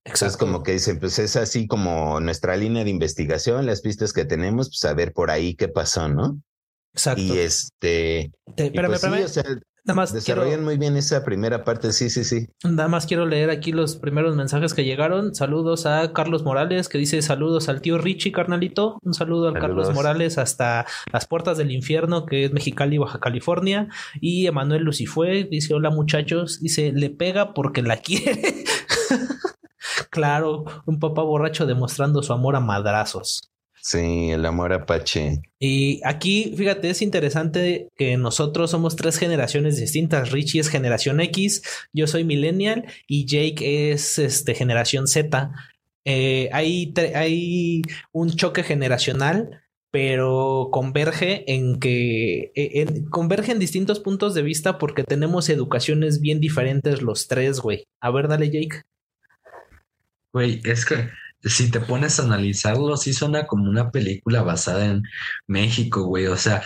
Exacto. 0.03 0.39
como 0.39 0.63
que 0.63 0.73
dicen, 0.73 0.99
pues 0.99 1.19
es 1.19 1.35
así 1.35 1.67
como 1.67 2.19
nuestra 2.19 2.55
línea 2.57 2.83
de 2.83 2.89
investigación, 2.89 3.65
las 3.65 3.81
pistas 3.81 4.13
que 4.13 4.25
tenemos, 4.25 4.69
pues 4.69 4.85
a 4.85 4.93
ver 4.95 5.13
por 5.13 5.29
ahí 5.29 5.55
qué 5.55 5.67
pasó, 5.67 6.07
¿no? 6.07 6.39
Exacto. 6.93 7.21
Y 7.21 7.37
este. 7.37 8.31
espérame, 8.55 8.99
pues, 8.99 9.45
Nada 9.83 9.95
más 9.95 10.13
Desarrollan 10.13 10.63
muy 10.63 10.77
bien 10.77 10.95
esa 10.95 11.23
primera 11.23 11.63
parte, 11.63 11.91
sí, 11.91 12.11
sí, 12.11 12.23
sí. 12.23 12.47
Nada 12.63 12.87
más 12.87 13.07
quiero 13.07 13.25
leer 13.25 13.49
aquí 13.49 13.71
los 13.71 13.95
primeros 13.95 14.35
mensajes 14.35 14.75
que 14.75 14.83
llegaron. 14.83 15.33
Saludos 15.33 15.87
a 15.87 16.13
Carlos 16.13 16.43
Morales, 16.43 16.87
que 16.87 16.99
dice 16.99 17.19
saludos 17.23 17.67
al 17.67 17.81
tío 17.81 17.97
Richie, 17.97 18.31
carnalito. 18.31 18.99
Un 19.01 19.15
saludo 19.15 19.47
al 19.47 19.59
Carlos 19.59 19.91
Morales 19.91 20.37
hasta 20.37 20.85
las 21.11 21.25
puertas 21.25 21.57
del 21.57 21.71
infierno, 21.71 22.27
que 22.27 22.45
es 22.45 22.53
Mexicali, 22.53 22.99
Baja 22.99 23.19
California. 23.19 23.87
Y 24.19 24.45
Emanuel 24.45 24.83
Lucifue 24.83 25.45
dice: 25.49 25.73
Hola 25.73 25.89
muchachos. 25.89 26.59
Dice: 26.61 26.91
Le 26.93 27.09
pega 27.09 27.55
porque 27.55 27.81
la 27.81 27.97
quiere. 28.01 28.63
claro, 30.11 30.65
un 30.85 30.99
papá 30.99 31.23
borracho 31.23 31.65
demostrando 31.65 32.21
su 32.21 32.33
amor 32.33 32.55
a 32.55 32.59
madrazos. 32.59 33.50
Sí, 33.81 34.29
el 34.29 34.45
amor 34.45 34.73
apache. 34.73 35.41
Y 35.59 36.01
aquí, 36.05 36.53
fíjate, 36.55 36.91
es 36.91 37.01
interesante 37.01 37.89
que 37.95 38.15
nosotros 38.15 38.69
somos 38.69 38.95
tres 38.95 39.17
generaciones 39.17 39.77
distintas. 39.77 40.31
Richie 40.31 40.61
es 40.61 40.69
generación 40.69 41.19
X, 41.19 41.63
yo 41.91 42.05
soy 42.05 42.23
millennial 42.23 42.85
y 43.07 43.25
Jake 43.25 43.91
es 43.91 44.19
este, 44.19 44.53
generación 44.53 45.07
Z. 45.07 45.51
Eh, 46.05 46.49
hay, 46.53 46.93
hay 47.15 47.81
un 48.11 48.29
choque 48.35 48.61
generacional, 48.61 49.63
pero 49.89 50.69
converge 50.71 51.43
en 51.51 51.79
que 51.79 52.51
e, 52.55 53.09
converge 53.09 53.51
en 53.51 53.59
distintos 53.59 53.99
puntos 53.99 54.35
de 54.35 54.43
vista 54.43 54.77
porque 54.77 55.03
tenemos 55.03 55.49
educaciones 55.49 56.21
bien 56.21 56.39
diferentes 56.39 57.01
los 57.01 57.27
tres, 57.27 57.59
güey. 57.59 57.85
A 57.99 58.11
ver, 58.11 58.27
dale, 58.27 58.51
Jake. 58.51 58.83
Güey, 60.33 60.61
es 60.63 60.85
que 60.85 61.09
si 61.43 61.71
te 61.71 61.79
pones 61.79 62.19
a 62.19 62.23
analizarlo, 62.23 62.97
sí 62.97 63.13
suena 63.13 63.47
como 63.47 63.69
una 63.69 63.91
película 63.91 64.41
basada 64.43 64.85
en 64.85 65.03
México, 65.47 66.03
güey. 66.05 66.27
O 66.27 66.37
sea, 66.37 66.63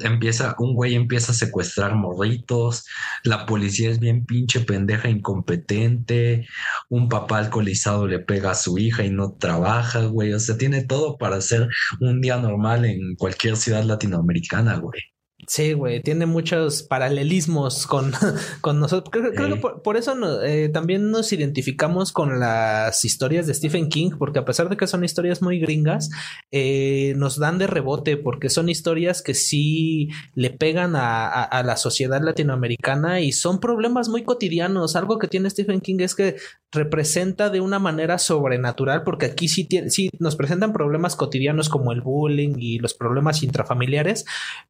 empieza, 0.00 0.54
un 0.58 0.74
güey 0.74 0.94
empieza 0.94 1.32
a 1.32 1.34
secuestrar 1.34 1.94
morritos, 1.94 2.84
la 3.24 3.46
policía 3.46 3.90
es 3.90 3.98
bien 4.00 4.24
pinche 4.26 4.60
pendeja, 4.60 5.08
incompetente, 5.08 6.46
un 6.88 7.08
papá 7.08 7.38
alcoholizado 7.38 8.06
le 8.06 8.18
pega 8.20 8.52
a 8.52 8.54
su 8.54 8.78
hija 8.78 9.04
y 9.04 9.10
no 9.10 9.32
trabaja, 9.32 10.02
güey. 10.06 10.32
O 10.32 10.40
sea, 10.40 10.56
tiene 10.58 10.84
todo 10.84 11.18
para 11.18 11.40
ser 11.40 11.68
un 12.00 12.20
día 12.20 12.36
normal 12.38 12.84
en 12.84 13.16
cualquier 13.16 13.56
ciudad 13.56 13.84
latinoamericana, 13.84 14.76
güey. 14.76 15.00
Sí, 15.48 15.72
güey, 15.72 16.02
tiene 16.02 16.26
muchos 16.26 16.82
paralelismos 16.82 17.86
con, 17.86 18.12
con 18.60 18.80
nosotros. 18.80 19.10
Creo, 19.10 19.32
que 19.32 19.56
por, 19.56 19.96
eso 19.96 20.14
eh, 20.44 20.68
también 20.68 21.10
nos 21.10 21.32
identificamos 21.32 22.12
con 22.12 22.38
las 22.38 23.02
historias 23.06 23.46
de 23.46 23.54
Stephen 23.54 23.88
King, 23.88 24.10
porque 24.18 24.40
a 24.40 24.44
pesar 24.44 24.68
de 24.68 24.76
que 24.76 24.86
son 24.86 25.04
historias 25.04 25.40
muy 25.40 25.58
gringas, 25.58 26.10
eh, 26.50 27.14
nos 27.16 27.38
dan 27.38 27.56
de 27.56 27.66
rebote, 27.66 28.18
porque 28.18 28.50
son 28.50 28.68
historias 28.68 29.22
que 29.22 29.32
sí 29.32 30.10
le 30.34 30.50
pegan 30.50 30.94
a, 30.94 31.44
a, 31.44 31.62
la 31.62 31.78
sociedad 31.78 32.20
latinoamericana 32.22 33.22
y 33.22 33.32
son 33.32 33.58
problemas 33.58 34.10
muy 34.10 34.24
cotidianos. 34.24 34.96
Algo 34.96 35.18
que 35.18 35.28
tiene 35.28 35.48
Stephen 35.48 35.80
King 35.80 36.00
es 36.00 36.14
que 36.14 36.36
representa 36.72 37.50
de 37.50 37.60
una 37.60 37.78
manera 37.78 38.18
sobrenatural, 38.18 39.02
porque 39.02 39.26
aquí 39.26 39.48
sí, 39.48 39.68
nos 40.18 40.36
presentan 40.36 40.72
problemas 40.72 41.16
cotidianos 41.16 41.68
como 41.68 41.92
el 41.92 42.02
bullying 42.02 42.54
y 42.58 42.78
los 42.78 42.94
problemas 42.94 43.42
intrafamiliares, 43.42 44.26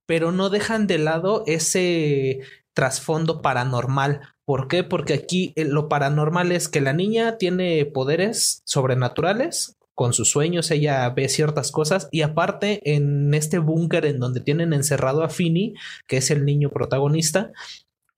pero 0.07 0.31
no 0.31 0.51
dejan 0.51 0.87
de 0.87 0.99
lado 0.99 1.43
ese 1.47 2.41
trasfondo 2.73 3.43
paranormal. 3.43 4.21
¿Por 4.45 4.69
qué? 4.69 4.85
Porque 4.85 5.15
aquí 5.15 5.53
eh, 5.57 5.65
lo 5.65 5.89
paranormal 5.89 6.53
es 6.53 6.69
que 6.69 6.81
la 6.81 6.93
niña 6.93 7.37
tiene 7.37 7.85
poderes 7.87 8.63
sobrenaturales. 8.65 9.75
Con 9.95 10.13
sus 10.13 10.31
sueños 10.31 10.71
ella 10.71 11.11
ve 11.11 11.29
ciertas 11.29 11.73
cosas 11.73 12.09
y 12.13 12.23
aparte 12.23 12.81
en 12.95 13.35
este 13.35 13.59
búnker 13.59 14.07
en 14.07 14.21
donde 14.21 14.41
tienen 14.41 14.73
encerrado 14.73 15.25
a 15.25 15.29
Finny, 15.29 15.75
que 16.07 16.19
es 16.19 16.31
el 16.31 16.45
niño 16.45 16.71
protagonista, 16.71 17.51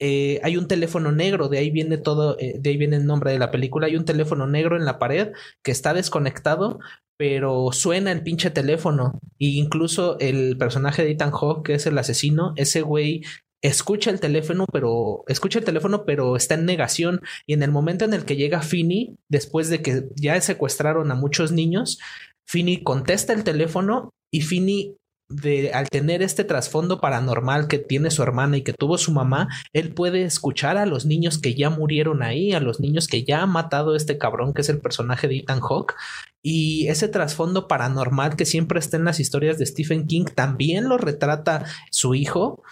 eh, 0.01 0.41
hay 0.43 0.57
un 0.57 0.67
teléfono 0.67 1.13
negro, 1.13 1.49
de 1.49 1.59
ahí 1.59 1.71
viene 1.71 1.99
todo, 1.99 2.39
eh, 2.39 2.55
de 2.59 2.71
ahí 2.71 2.79
viene 2.79 2.97
el 2.97 3.07
nombre 3.07 3.33
de 3.33 3.39
la 3.39 3.51
película, 3.51 3.87
hay 3.87 3.97
un 3.97 4.07
teléfono 4.07 4.47
negro 4.47 4.77
en 4.77 4.87
la 4.87 4.99
pared 4.99 5.33
que 5.63 5.71
está 5.71 5.93
desconectado, 5.93 6.79
pero 7.19 7.69
suena 7.73 8.11
el 8.11 8.23
pinche 8.23 8.51
teléfono. 8.51 9.21
E 9.39 9.49
incluso 9.49 10.19
el 10.19 10.57
personaje 10.57 11.05
de 11.05 11.11
Ethan 11.11 11.33
Hawke, 11.33 11.67
que 11.67 11.75
es 11.75 11.87
el 11.87 11.99
asesino, 11.99 12.55
ese 12.57 12.81
güey 12.81 13.23
escucha 13.63 14.11
el 14.11 14.21
teléfono, 14.21 14.65
pero 14.73 15.23
escucha 15.29 15.59
el 15.59 15.67
teléfono, 15.67 16.07
pero 16.07 16.35
está 16.35 16.55
en 16.55 16.65
negación. 16.65 17.21
Y 17.47 17.53
en 17.53 17.63
el 17.63 17.71
momento 17.71 18.07
en 18.07 18.15
el 18.15 18.25
que 18.25 18.37
llega 18.37 18.63
Finny, 18.63 19.19
después 19.29 19.69
de 19.69 19.83
que 19.83 20.09
ya 20.17 20.41
secuestraron 20.41 21.11
a 21.11 21.15
muchos 21.15 21.53
niños, 21.53 21.99
Finny 22.47 22.83
contesta 22.83 23.35
el 23.35 23.45
teléfono 23.45 24.15
y 24.33 24.41
Finny 24.41 24.97
de 25.31 25.73
al 25.73 25.89
tener 25.89 26.23
este 26.23 26.45
trasfondo 26.45 27.01
paranormal 27.01 27.69
que 27.69 27.79
tiene 27.79 28.11
su 28.11 28.23
hermana 28.23 28.59
y 28.59 28.63
que 28.63 28.73
tuvo 28.73 28.99
su 28.99 29.13
mamá, 29.13 29.49
él 29.73 29.95
puede 29.95 30.25
escuchar 30.25 30.77
a 30.77 30.87
los 30.87 31.07
niños 31.07 31.39
que 31.39 31.55
ya 31.55 31.71
murieron 31.71 32.23
ahí, 32.23 32.53
a 32.53 32.61
los 32.61 32.81
niños 32.81 33.07
que 33.07 33.25
ya 33.25 33.43
ha 33.43 33.47
matado 33.47 33.95
este 33.95 34.19
cabrón 34.19 34.53
que 34.53 34.63
es 34.63 34.69
el 34.69 34.81
personaje 34.81 35.29
de 35.29 35.39
Ethan 35.39 35.61
Hawke. 35.61 35.95
Y 36.43 36.89
ese 36.89 37.09
trasfondo 37.09 37.69
paranormal 37.69 38.37
que 38.37 38.45
siempre 38.45 38.79
está 38.81 38.97
en 38.97 39.05
las 39.05 39.21
historias 39.21 39.59
de 39.59 39.67
Stephen 39.67 40.07
King 40.07 40.25
también 40.35 40.89
lo 40.89 40.99
retrata 40.99 41.65
su 41.91 42.15
hijo, 42.15 42.63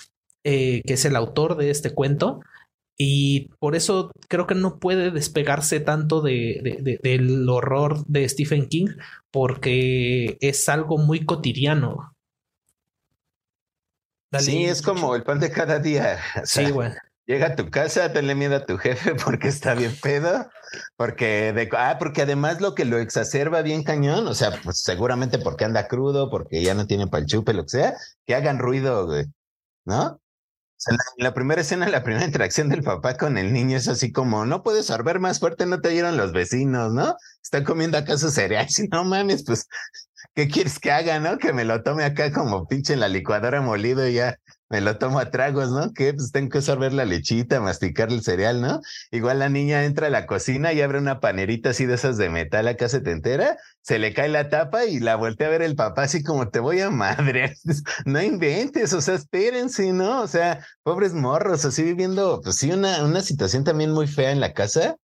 eh, 0.44 0.82
que 0.84 0.94
es 0.94 1.04
el 1.04 1.16
autor 1.16 1.56
de 1.56 1.70
este 1.70 1.94
cuento. 1.94 2.40
Y 3.00 3.50
por 3.60 3.76
eso 3.76 4.10
creo 4.26 4.48
que 4.48 4.56
no 4.56 4.80
puede 4.80 5.12
despegarse 5.12 5.78
tanto 5.78 6.20
de, 6.20 6.98
del 7.00 7.48
horror 7.48 8.04
de 8.06 8.28
Stephen 8.28 8.66
King, 8.66 8.88
porque 9.30 10.36
es 10.40 10.68
algo 10.68 10.98
muy 10.98 11.24
cotidiano. 11.24 12.12
Sí, 14.38 14.66
es 14.66 14.82
como 14.82 15.14
el 15.14 15.22
pan 15.22 15.40
de 15.40 15.50
cada 15.50 15.78
día. 15.78 16.18
sí, 16.44 16.70
güey. 16.70 16.92
Llega 17.26 17.48
a 17.48 17.56
tu 17.56 17.70
casa, 17.70 18.10
tenle 18.10 18.34
miedo 18.34 18.56
a 18.56 18.64
tu 18.64 18.78
jefe 18.78 19.14
porque 19.14 19.48
está 19.48 19.74
bien 19.74 19.94
pedo, 20.02 20.48
porque 20.96 21.52
de, 21.52 21.68
ah, 21.76 21.96
porque 21.98 22.22
además 22.22 22.62
lo 22.62 22.74
que 22.74 22.86
lo 22.86 22.96
exacerba 22.96 23.60
bien 23.60 23.82
cañón, 23.82 24.26
o 24.26 24.34
sea, 24.34 24.58
pues 24.64 24.80
seguramente 24.80 25.38
porque 25.38 25.66
anda 25.66 25.88
crudo, 25.88 26.30
porque 26.30 26.62
ya 26.62 26.72
no 26.72 26.86
tiene 26.86 27.06
palchupe, 27.06 27.52
lo 27.52 27.64
que 27.64 27.68
sea, 27.68 27.94
que 28.24 28.34
hagan 28.34 28.58
ruido, 28.58 29.06
güey, 29.06 29.26
¿no? 29.84 30.18
O 30.78 30.80
sea, 30.80 30.94
en 30.94 31.24
la, 31.24 31.34
primera 31.34 31.60
escena, 31.60 31.86
la 31.90 32.02
primera 32.02 32.24
interacción 32.24 32.70
del 32.70 32.82
papá 32.82 33.18
con 33.18 33.36
el 33.36 33.52
niño 33.52 33.76
es 33.76 33.88
así 33.88 34.10
como, 34.10 34.46
no 34.46 34.62
puedes 34.62 34.86
sorber 34.86 35.20
más 35.20 35.38
fuerte, 35.38 35.66
no 35.66 35.82
te 35.82 35.88
oyeron 35.88 36.16
los 36.16 36.32
vecinos, 36.32 36.94
¿no? 36.94 37.14
Están 37.42 37.64
comiendo 37.64 37.98
acá 37.98 38.16
su 38.16 38.30
cereal, 38.30 38.68
si 38.70 38.88
no 38.88 39.04
mames, 39.04 39.44
pues 39.44 39.66
¿qué 40.38 40.46
quieres 40.46 40.78
que 40.78 40.92
haga, 40.92 41.18
no? 41.18 41.36
Que 41.36 41.52
me 41.52 41.64
lo 41.64 41.82
tome 41.82 42.04
acá 42.04 42.30
como 42.30 42.68
pinche 42.68 42.92
en 42.92 43.00
la 43.00 43.08
licuadora 43.08 43.60
molido 43.60 44.06
y 44.06 44.14
ya 44.14 44.38
me 44.68 44.80
lo 44.80 44.96
tomo 44.96 45.18
a 45.18 45.32
tragos, 45.32 45.72
¿no? 45.72 45.92
Que 45.92 46.14
pues 46.14 46.30
tengo 46.30 46.48
que 46.50 46.62
sorber 46.62 46.92
la 46.92 47.04
lechita, 47.04 47.60
masticar 47.60 48.12
el 48.12 48.22
cereal, 48.22 48.60
¿no? 48.60 48.80
Igual 49.10 49.40
la 49.40 49.48
niña 49.48 49.84
entra 49.84 50.06
a 50.06 50.10
la 50.10 50.26
cocina 50.26 50.72
y 50.72 50.80
abre 50.80 50.98
una 50.98 51.18
panerita 51.18 51.70
así 51.70 51.86
de 51.86 51.94
esas 51.94 52.18
de 52.18 52.28
metal 52.30 52.68
acá 52.68 52.88
se 52.88 53.00
te 53.00 53.10
entera, 53.10 53.56
se 53.82 53.98
le 53.98 54.14
cae 54.14 54.28
la 54.28 54.48
tapa 54.48 54.84
y 54.84 55.00
la 55.00 55.16
voltea 55.16 55.48
a 55.48 55.50
ver 55.50 55.62
el 55.62 55.74
papá 55.74 56.04
así 56.04 56.22
como 56.22 56.48
te 56.50 56.60
voy 56.60 56.82
a 56.82 56.90
madre. 56.90 57.56
No 58.06 58.22
inventes, 58.22 58.92
o 58.92 59.00
sea, 59.00 59.16
espérense, 59.16 59.92
¿no? 59.92 60.22
O 60.22 60.28
sea, 60.28 60.64
pobres 60.84 61.14
morros, 61.14 61.64
así 61.64 61.82
viviendo, 61.82 62.40
pues 62.44 62.54
sí, 62.58 62.70
una, 62.70 63.04
una 63.04 63.22
situación 63.22 63.64
también 63.64 63.90
muy 63.90 64.06
fea 64.06 64.30
en 64.30 64.38
la 64.38 64.52
casa. 64.52 64.94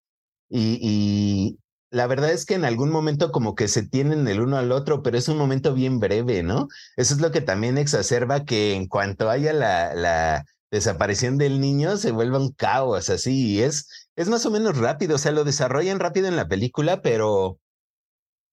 y, 0.49 1.59
la 1.94 2.09
verdad 2.09 2.33
es 2.33 2.44
que 2.44 2.54
en 2.54 2.64
algún 2.64 2.90
momento 2.90 3.30
como 3.30 3.54
que 3.54 3.68
se 3.68 3.87
tienen 3.87 4.26
el 4.26 4.40
uno 4.40 4.57
al 4.57 4.72
otro, 4.72 5.02
pero 5.02 5.16
es 5.16 5.28
un 5.28 5.38
momento 5.38 5.74
bien 5.74 6.00
breve, 6.00 6.42
¿no? 6.42 6.66
Eso 6.96 7.14
es 7.14 7.20
lo 7.20 7.30
que 7.30 7.40
también 7.40 7.78
exacerba 7.78 8.44
que 8.44 8.74
en 8.74 8.88
cuanto 8.88 9.30
haya 9.30 9.52
la, 9.52 9.94
la 9.94 10.44
desaparición 10.72 11.38
del 11.38 11.61
niño 11.61 11.96
se 11.96 12.11
vuelva 12.11 12.40
un 12.40 12.52
caos 12.52 13.11
así 13.11 13.52
y 13.52 13.62
es, 13.62 13.88
es 14.16 14.28
más 14.28 14.44
o 14.44 14.50
menos 14.50 14.76
rápido, 14.76 15.14
o 15.14 15.18
sea, 15.18 15.30
lo 15.30 15.44
desarrollan 15.44 16.00
rápido 16.00 16.26
en 16.26 16.35
la 16.35 16.48
película, 16.48 17.00
pero 17.00 17.61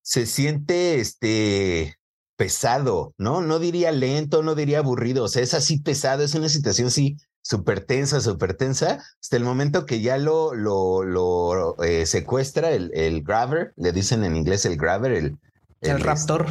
se 0.03 0.27
siente 0.27 0.99
este 0.99 1.97
pesado, 2.35 3.15
¿no? 3.17 3.41
No 3.41 3.57
diría 3.57 3.91
lento, 3.91 4.43
no 4.43 4.53
diría 4.53 4.79
aburrido, 4.79 5.23
o 5.23 5.27
sea, 5.27 5.41
es 5.41 5.55
así 5.55 5.79
pesado, 5.79 6.23
es 6.23 6.35
una 6.35 6.49
situación 6.49 6.89
así 6.89 7.17
súper 7.41 7.81
tensa, 7.81 8.21
súper 8.21 8.53
tensa, 8.53 9.03
hasta 9.19 9.37
el 9.37 9.43
momento 9.43 9.85
que 9.85 10.01
ya 10.01 10.17
lo, 10.17 10.53
lo, 10.53 11.03
lo 11.03 11.81
eh, 11.83 12.05
secuestra 12.05 12.71
el, 12.71 12.91
el 12.93 13.23
Graver, 13.23 13.73
le 13.75 13.91
dicen 13.91 14.23
en 14.23 14.35
inglés 14.35 14.65
el 14.65 14.77
Graver, 14.77 15.11
el, 15.11 15.37
el, 15.81 15.99
Raptor. 15.99 16.45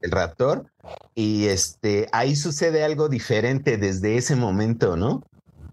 El 0.00 0.10
Raptor. 0.10 0.66
Y 1.14 1.46
este, 1.46 2.08
ahí 2.12 2.34
sucede 2.34 2.84
algo 2.84 3.08
diferente 3.08 3.76
desde 3.76 4.16
ese 4.16 4.34
momento, 4.34 4.96
¿no? 4.96 5.22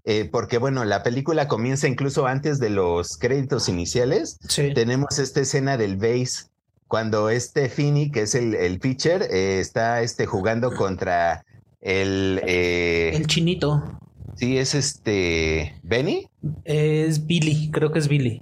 Eh, 0.06 0.30
porque 0.32 0.58
bueno, 0.58 0.86
la 0.86 1.04
película 1.04 1.48
comienza 1.48 1.88
incluso 1.88 2.26
antes 2.26 2.60
de 2.60 2.70
los 2.70 3.18
créditos 3.18 3.70
iniciales. 3.70 4.38
Sí. 4.48 4.74
Tenemos 4.74 5.20
esta 5.20 5.42
escena 5.42 5.78
del 5.78 5.98
base, 5.98 6.48
cuando 6.88 7.30
este 7.30 7.70
Finney, 7.70 8.10
que 8.12 8.22
es 8.22 8.34
el, 8.34 8.56
el 8.56 8.80
pitcher, 8.80 9.24
eh, 9.30 9.60
está 9.60 10.02
este, 10.02 10.26
jugando 10.26 10.74
contra 10.76 11.46
el... 11.82 12.42
el 12.44 13.28
chinito. 13.28 14.00
Sí, 14.40 14.58
es 14.58 14.74
este. 14.74 15.76
¿Benny? 15.84 16.30
Es 16.64 17.28
Billy, 17.28 17.70
creo 17.72 17.92
que 17.92 18.00
es 18.00 18.08
Billy. 18.08 18.42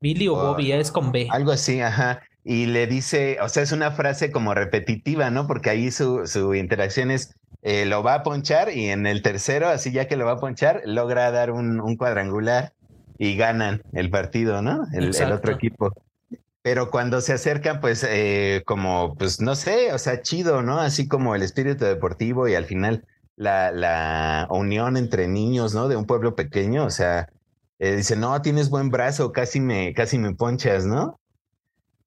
Billy 0.00 0.28
o 0.28 0.36
Bobby, 0.36 0.70
es 0.70 0.92
con 0.92 1.10
B. 1.10 1.26
Algo 1.28 1.50
así, 1.50 1.80
ajá. 1.80 2.22
Y 2.44 2.66
le 2.66 2.86
dice, 2.86 3.38
o 3.40 3.48
sea, 3.48 3.64
es 3.64 3.72
una 3.72 3.90
frase 3.90 4.30
como 4.30 4.54
repetitiva, 4.54 5.28
¿no? 5.30 5.48
Porque 5.48 5.70
ahí 5.70 5.90
su, 5.90 6.28
su 6.28 6.54
interacción 6.54 7.10
es, 7.10 7.34
eh, 7.62 7.84
lo 7.84 8.04
va 8.04 8.14
a 8.14 8.22
ponchar 8.22 8.70
y 8.72 8.90
en 8.90 9.08
el 9.08 9.22
tercero, 9.22 9.68
así 9.70 9.90
ya 9.90 10.06
que 10.06 10.16
lo 10.16 10.24
va 10.24 10.32
a 10.32 10.40
ponchar, 10.40 10.82
logra 10.84 11.32
dar 11.32 11.50
un, 11.50 11.80
un 11.80 11.96
cuadrangular 11.96 12.72
y 13.18 13.34
ganan 13.36 13.82
el 13.92 14.08
partido, 14.08 14.62
¿no? 14.62 14.86
El, 14.92 15.16
el, 15.16 15.32
otro 15.32 15.52
equipo. 15.52 15.92
Pero 16.62 16.92
cuando 16.92 17.20
se 17.20 17.32
acercan, 17.32 17.80
pues, 17.80 18.06
eh, 18.08 18.62
como, 18.66 19.16
pues, 19.16 19.40
no 19.40 19.56
sé, 19.56 19.92
o 19.92 19.98
sea, 19.98 20.22
chido, 20.22 20.62
¿no? 20.62 20.78
Así 20.78 21.08
como 21.08 21.34
el 21.34 21.42
espíritu 21.42 21.86
deportivo 21.86 22.46
y 22.46 22.54
al 22.54 22.66
final 22.66 23.04
la, 23.42 23.72
la 23.72 24.46
unión 24.50 24.96
entre 24.96 25.28
niños, 25.28 25.74
¿no? 25.74 25.88
De 25.88 25.96
un 25.96 26.06
pueblo 26.06 26.34
pequeño, 26.34 26.84
o 26.84 26.90
sea, 26.90 27.28
eh, 27.78 27.96
dice, 27.96 28.16
no, 28.16 28.40
tienes 28.42 28.70
buen 28.70 28.90
brazo, 28.90 29.32
casi 29.32 29.60
me, 29.60 29.92
casi 29.94 30.18
me 30.18 30.34
ponchas, 30.34 30.86
¿no? 30.86 31.18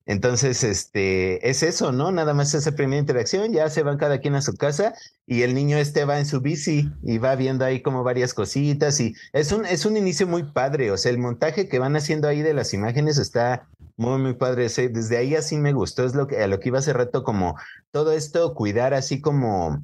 Entonces, 0.07 0.63
este, 0.63 1.49
es 1.49 1.63
eso, 1.63 1.91
¿no? 1.91 2.11
Nada 2.11 2.35
más 2.35 2.53
esa 2.53 2.73
primera 2.73 2.99
interacción, 2.99 3.51
ya 3.51 3.69
se 3.69 3.81
van 3.81 3.97
cada 3.97 4.19
quien 4.19 4.35
a 4.35 4.41
su 4.41 4.55
casa 4.55 4.93
y 5.25 5.41
el 5.41 5.55
niño 5.55 5.77
este 5.77 6.05
va 6.05 6.19
en 6.19 6.27
su 6.27 6.41
bici 6.41 6.91
y 7.03 7.17
va 7.17 7.35
viendo 7.35 7.65
ahí 7.65 7.81
como 7.81 8.03
varias 8.03 8.35
cositas 8.35 8.99
y 8.99 9.15
es 9.33 9.51
un, 9.51 9.65
es 9.65 9.85
un 9.85 9.97
inicio 9.97 10.27
muy 10.27 10.43
padre, 10.43 10.91
o 10.91 10.97
sea, 10.97 11.11
el 11.11 11.17
montaje 11.17 11.67
que 11.67 11.79
van 11.79 11.95
haciendo 11.95 12.27
ahí 12.27 12.43
de 12.43 12.53
las 12.53 12.73
imágenes 12.73 13.17
está 13.17 13.67
muy, 13.97 14.19
muy 14.19 14.33
padre. 14.35 14.69
Desde 14.69 15.17
ahí 15.17 15.35
así 15.35 15.57
me 15.57 15.73
gustó, 15.73 16.05
es 16.05 16.15
lo 16.15 16.27
que, 16.27 16.41
a 16.41 16.47
lo 16.47 16.59
que 16.59 16.69
iba 16.69 16.79
hace 16.79 16.93
rato, 16.93 17.23
como 17.23 17.55
todo 17.91 18.11
esto, 18.11 18.53
cuidar 18.53 18.93
así 18.93 19.21
como 19.21 19.83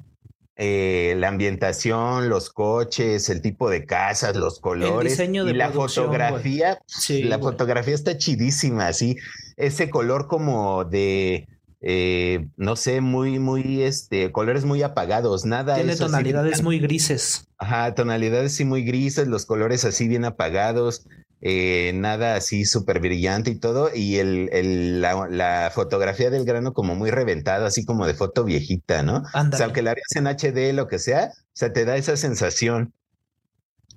eh, 0.56 1.14
la 1.18 1.28
ambientación, 1.28 2.28
los 2.28 2.50
coches, 2.50 3.28
el 3.30 3.40
tipo 3.40 3.70
de 3.70 3.86
casas, 3.86 4.36
los 4.36 4.60
colores 4.60 5.18
y 5.18 5.52
la 5.54 5.70
fotografía. 5.70 6.78
la 7.08 7.38
fotografía 7.38 7.94
está 7.94 8.18
chidísima, 8.18 8.88
así 8.88 9.16
ese 9.56 9.90
color 9.90 10.26
como 10.26 10.84
de 10.84 11.46
eh, 11.84 12.46
no 12.56 12.76
sé, 12.76 13.00
muy, 13.00 13.40
muy, 13.40 13.82
este, 13.82 14.30
colores 14.30 14.64
muy 14.64 14.82
apagados, 14.82 15.44
nada. 15.44 15.74
Tiene 15.74 15.96
tonalidades 15.96 16.62
muy 16.62 16.78
grises. 16.78 17.48
Ajá, 17.58 17.92
tonalidades 17.94 18.54
sí 18.54 18.64
muy 18.64 18.84
grises, 18.84 19.26
los 19.26 19.46
colores 19.46 19.84
así 19.84 20.06
bien 20.06 20.24
apagados. 20.24 21.04
Eh, 21.44 21.90
nada 21.94 22.36
así 22.36 22.64
súper 22.64 23.00
brillante 23.00 23.50
y 23.50 23.58
todo, 23.58 23.90
y 23.92 24.18
el, 24.18 24.48
el 24.52 25.00
la, 25.00 25.26
la, 25.28 25.72
fotografía 25.74 26.30
del 26.30 26.44
grano 26.44 26.72
como 26.72 26.94
muy 26.94 27.10
reventado, 27.10 27.66
así 27.66 27.84
como 27.84 28.06
de 28.06 28.14
foto 28.14 28.44
viejita, 28.44 29.02
¿no? 29.02 29.24
O 29.34 29.56
sea, 29.56 29.66
aunque 29.66 29.82
la 29.82 29.90
harías 29.90 30.14
en 30.14 30.28
HD, 30.28 30.72
lo 30.72 30.86
que 30.86 31.00
sea, 31.00 31.32
o 31.34 31.50
sea, 31.52 31.72
te 31.72 31.84
da 31.84 31.96
esa 31.96 32.16
sensación. 32.16 32.94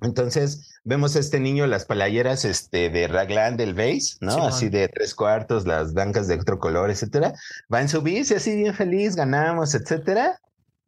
Entonces, 0.02 0.80
vemos 0.82 1.14
a 1.14 1.20
este 1.20 1.38
niño 1.38 1.68
las 1.68 1.84
playeras 1.84 2.44
este, 2.44 2.90
de 2.90 3.06
Raglan 3.06 3.56
del 3.56 3.74
base, 3.74 4.16
¿no? 4.20 4.44
así 4.44 4.68
de 4.68 4.88
tres 4.88 5.14
cuartos, 5.14 5.66
las 5.66 5.94
blancas 5.94 6.26
de 6.26 6.34
otro 6.34 6.58
color, 6.58 6.90
etcétera. 6.90 7.32
Va 7.72 7.80
en 7.80 7.88
su 7.88 8.02
bici 8.02 8.34
así 8.34 8.56
bien 8.56 8.74
feliz, 8.74 9.14
ganamos, 9.14 9.72
etcétera. 9.76 10.40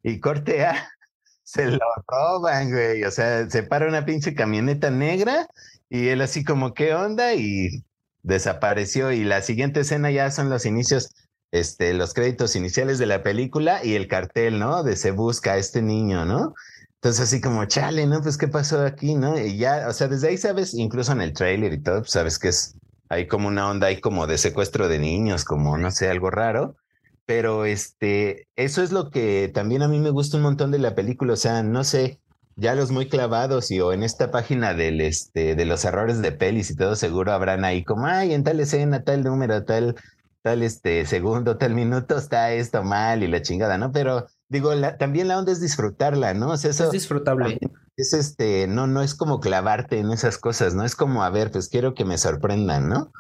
Y 0.02 0.18
cortea, 0.18 0.88
se 1.44 1.66
lo 1.66 1.78
roban, 2.08 2.72
güey. 2.72 3.04
O 3.04 3.12
sea, 3.12 3.48
se 3.48 3.62
para 3.62 3.86
una 3.86 4.04
pinche 4.04 4.34
camioneta 4.34 4.90
negra 4.90 5.46
y 5.90 6.08
él 6.08 6.20
así 6.20 6.44
como, 6.44 6.74
¿qué 6.74 6.94
onda? 6.94 7.34
Y 7.34 7.84
desapareció. 8.22 9.12
Y 9.12 9.24
la 9.24 9.42
siguiente 9.42 9.80
escena 9.80 10.10
ya 10.10 10.30
son 10.30 10.50
los 10.50 10.66
inicios, 10.66 11.10
este, 11.52 11.94
los 11.94 12.14
créditos 12.14 12.56
iniciales 12.56 12.98
de 12.98 13.06
la 13.06 13.22
película 13.22 13.84
y 13.84 13.94
el 13.94 14.08
cartel, 14.08 14.58
¿no? 14.58 14.82
De 14.82 14.96
se 14.96 15.10
busca 15.10 15.52
a 15.52 15.58
este 15.58 15.82
niño, 15.82 16.24
¿no? 16.24 16.54
Entonces 16.96 17.22
así 17.22 17.40
como, 17.40 17.64
chale, 17.66 18.06
¿no? 18.06 18.20
Pues 18.20 18.36
qué 18.36 18.48
pasó 18.48 18.84
aquí, 18.84 19.14
¿no? 19.14 19.38
Y 19.38 19.56
ya, 19.56 19.86
o 19.88 19.92
sea, 19.92 20.08
desde 20.08 20.28
ahí 20.28 20.36
sabes, 20.36 20.74
incluso 20.74 21.12
en 21.12 21.20
el 21.20 21.32
trailer 21.32 21.72
y 21.72 21.82
todo, 21.82 22.00
pues, 22.00 22.10
sabes 22.10 22.38
que 22.38 22.48
es, 22.48 22.76
hay 23.08 23.28
como 23.28 23.48
una 23.48 23.70
onda 23.70 23.86
ahí 23.86 24.00
como 24.00 24.26
de 24.26 24.36
secuestro 24.36 24.88
de 24.88 24.98
niños, 24.98 25.44
como, 25.44 25.78
no 25.78 25.90
sé, 25.90 26.08
algo 26.10 26.30
raro. 26.30 26.76
Pero 27.24 27.66
este, 27.66 28.48
eso 28.56 28.82
es 28.82 28.90
lo 28.90 29.10
que 29.10 29.50
también 29.52 29.82
a 29.82 29.88
mí 29.88 30.00
me 30.00 30.10
gusta 30.10 30.38
un 30.38 30.42
montón 30.44 30.70
de 30.70 30.78
la 30.78 30.94
película, 30.94 31.34
o 31.34 31.36
sea, 31.36 31.62
no 31.62 31.84
sé, 31.84 32.20
ya 32.58 32.74
los 32.74 32.90
muy 32.90 33.08
clavados 33.08 33.70
y 33.70 33.80
o 33.80 33.92
en 33.92 34.02
esta 34.02 34.32
página 34.32 34.74
del, 34.74 35.00
este, 35.00 35.54
de 35.54 35.64
los 35.64 35.84
errores 35.84 36.20
de 36.20 36.32
pelis 36.32 36.70
y 36.70 36.76
todo 36.76 36.96
seguro 36.96 37.32
habrán 37.32 37.64
ahí 37.64 37.84
como, 37.84 38.06
ay, 38.06 38.34
en 38.34 38.42
tal 38.42 38.58
escena, 38.58 39.04
tal 39.04 39.22
número, 39.22 39.64
tal, 39.64 39.94
tal, 40.42 40.64
este, 40.64 41.06
segundo, 41.06 41.56
tal 41.56 41.74
minuto 41.74 42.18
está 42.18 42.52
esto 42.52 42.82
mal 42.82 43.22
y 43.22 43.28
la 43.28 43.42
chingada, 43.42 43.78
¿no? 43.78 43.92
Pero 43.92 44.26
digo, 44.48 44.72
también 44.98 45.28
la 45.28 45.38
onda 45.38 45.52
es 45.52 45.60
disfrutarla, 45.60 46.34
¿no? 46.34 46.50
O 46.50 46.56
sea, 46.56 46.70
eso 46.70 46.86
es 46.86 46.90
disfrutable. 46.90 47.60
Es 47.96 48.12
este, 48.12 48.66
no, 48.66 48.88
no 48.88 49.02
es 49.02 49.14
como 49.14 49.38
clavarte 49.38 50.00
en 50.00 50.10
esas 50.10 50.36
cosas, 50.36 50.74
¿no? 50.74 50.84
Es 50.84 50.96
como, 50.96 51.22
a 51.22 51.30
ver, 51.30 51.52
pues 51.52 51.68
quiero 51.68 51.94
que 51.94 52.04
me 52.04 52.18
sorprendan, 52.18 52.88
¿no? 52.88 53.12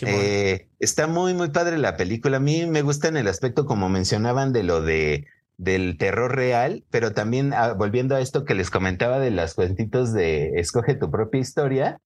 eh, 0.00 0.68
está 0.78 1.06
muy, 1.06 1.34
muy 1.34 1.50
padre 1.50 1.76
la 1.76 1.98
película. 1.98 2.38
A 2.38 2.40
mí 2.40 2.64
me 2.66 2.80
gusta 2.80 3.08
en 3.08 3.18
el 3.18 3.28
aspecto, 3.28 3.66
como 3.66 3.90
mencionaban, 3.90 4.54
de 4.54 4.62
lo 4.62 4.80
de 4.80 5.26
del 5.62 5.96
terror 5.96 6.34
real, 6.34 6.84
pero 6.90 7.12
también 7.12 7.52
ah, 7.54 7.72
volviendo 7.74 8.16
a 8.16 8.20
esto 8.20 8.44
que 8.44 8.54
les 8.54 8.68
comentaba 8.68 9.20
de 9.20 9.30
las 9.30 9.54
cuentitos 9.54 10.12
de 10.12 10.50
escoge 10.56 10.94
tu 10.94 11.10
propia 11.10 11.40
historia, 11.40 11.98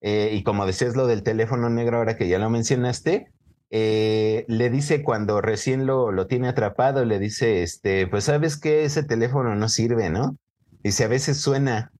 eh, 0.00 0.30
y 0.32 0.42
como 0.42 0.66
decías 0.66 0.96
lo 0.96 1.06
del 1.06 1.22
teléfono 1.22 1.70
negro 1.70 1.98
ahora 1.98 2.16
que 2.16 2.28
ya 2.28 2.38
lo 2.38 2.50
mencionaste, 2.50 3.28
eh, 3.70 4.44
le 4.48 4.70
dice 4.70 5.04
cuando 5.04 5.40
recién 5.40 5.86
lo, 5.86 6.10
lo 6.10 6.26
tiene 6.26 6.48
atrapado, 6.48 7.04
le 7.04 7.20
dice, 7.20 7.62
este, 7.62 8.08
pues 8.08 8.24
sabes 8.24 8.58
que 8.58 8.84
ese 8.84 9.04
teléfono 9.04 9.54
no 9.54 9.68
sirve, 9.68 10.10
¿no? 10.10 10.36
Dice, 10.82 11.04
a 11.04 11.08
veces 11.08 11.40
suena. 11.40 11.92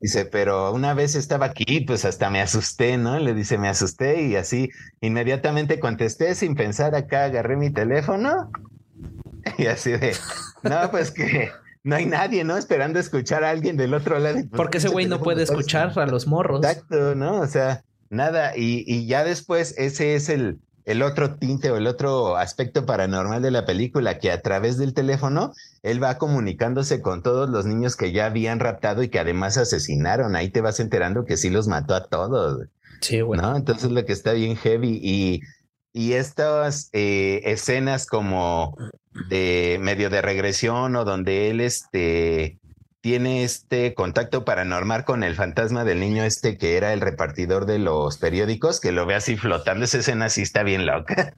Dice, 0.00 0.24
pero 0.24 0.72
una 0.72 0.94
vez 0.94 1.14
estaba 1.14 1.46
aquí, 1.46 1.80
pues 1.80 2.06
hasta 2.06 2.30
me 2.30 2.40
asusté, 2.40 2.96
¿no? 2.96 3.18
Le 3.18 3.34
dice, 3.34 3.58
me 3.58 3.68
asusté 3.68 4.22
y 4.22 4.36
así 4.36 4.70
inmediatamente 5.02 5.78
contesté 5.78 6.34
sin 6.34 6.54
pensar 6.54 6.94
acá, 6.94 7.24
agarré 7.24 7.56
mi 7.58 7.70
teléfono 7.70 8.50
y 9.58 9.66
así 9.66 9.92
de, 9.92 10.14
no, 10.62 10.90
pues 10.90 11.10
que 11.10 11.50
no 11.84 11.96
hay 11.96 12.06
nadie, 12.06 12.44
¿no? 12.44 12.56
Esperando 12.56 12.98
escuchar 12.98 13.44
a 13.44 13.50
alguien 13.50 13.76
del 13.76 13.94
otro 13.94 14.18
lado. 14.18 14.36
Pues, 14.36 14.48
Porque 14.54 14.78
ese 14.78 14.88
güey 14.88 15.06
no 15.06 15.20
puede 15.20 15.42
escuchar 15.42 15.98
a 15.98 16.06
los 16.06 16.26
morros. 16.26 16.64
Exacto, 16.64 17.14
¿no? 17.14 17.40
O 17.40 17.46
sea, 17.46 17.84
nada. 18.10 18.56
Y, 18.56 18.84
y 18.86 19.06
ya 19.06 19.24
después 19.24 19.74
ese 19.78 20.14
es 20.14 20.28
el, 20.28 20.58
el 20.84 21.02
otro 21.02 21.36
tinte 21.36 21.70
o 21.70 21.76
el 21.76 21.86
otro 21.86 22.36
aspecto 22.36 22.86
paranormal 22.86 23.42
de 23.42 23.50
la 23.50 23.64
película, 23.64 24.18
que 24.18 24.30
a 24.30 24.42
través 24.42 24.78
del 24.78 24.94
teléfono 24.94 25.52
él 25.82 26.02
va 26.02 26.18
comunicándose 26.18 27.02
con 27.02 27.22
todos 27.22 27.48
los 27.50 27.66
niños 27.66 27.96
que 27.96 28.12
ya 28.12 28.26
habían 28.26 28.60
raptado 28.60 29.02
y 29.02 29.08
que 29.08 29.18
además 29.18 29.58
asesinaron. 29.58 30.36
Ahí 30.36 30.50
te 30.50 30.60
vas 30.60 30.80
enterando 30.80 31.24
que 31.24 31.36
sí 31.36 31.50
los 31.50 31.68
mató 31.68 31.94
a 31.94 32.06
todos. 32.06 32.66
Sí, 33.00 33.20
bueno. 33.22 33.42
¿no? 33.42 33.56
Entonces 33.56 33.90
lo 33.90 34.04
que 34.04 34.12
está 34.12 34.32
bien 34.32 34.56
heavy 34.56 35.00
y, 35.02 35.40
y 35.92 36.14
estas 36.14 36.88
eh, 36.92 37.42
escenas 37.44 38.06
como 38.06 38.76
de 39.28 39.78
medio 39.80 40.08
de 40.10 40.22
regresión 40.22 40.96
o 40.96 41.04
donde 41.04 41.50
él 41.50 41.60
este 41.60 42.58
tiene 43.02 43.42
este 43.42 43.94
contacto 43.94 44.44
paranormal 44.44 45.04
con 45.04 45.24
el 45.24 45.34
fantasma 45.34 45.84
del 45.84 45.98
niño 45.98 46.22
este 46.22 46.56
que 46.56 46.76
era 46.76 46.92
el 46.92 47.00
repartidor 47.00 47.66
de 47.66 47.80
los 47.80 48.16
periódicos, 48.16 48.80
que 48.80 48.92
lo 48.92 49.06
ve 49.06 49.16
así 49.16 49.36
flotando. 49.36 49.84
Esa 49.84 49.98
escena 49.98 50.28
sí 50.28 50.42
está 50.42 50.62
bien 50.62 50.86
loca. 50.86 51.34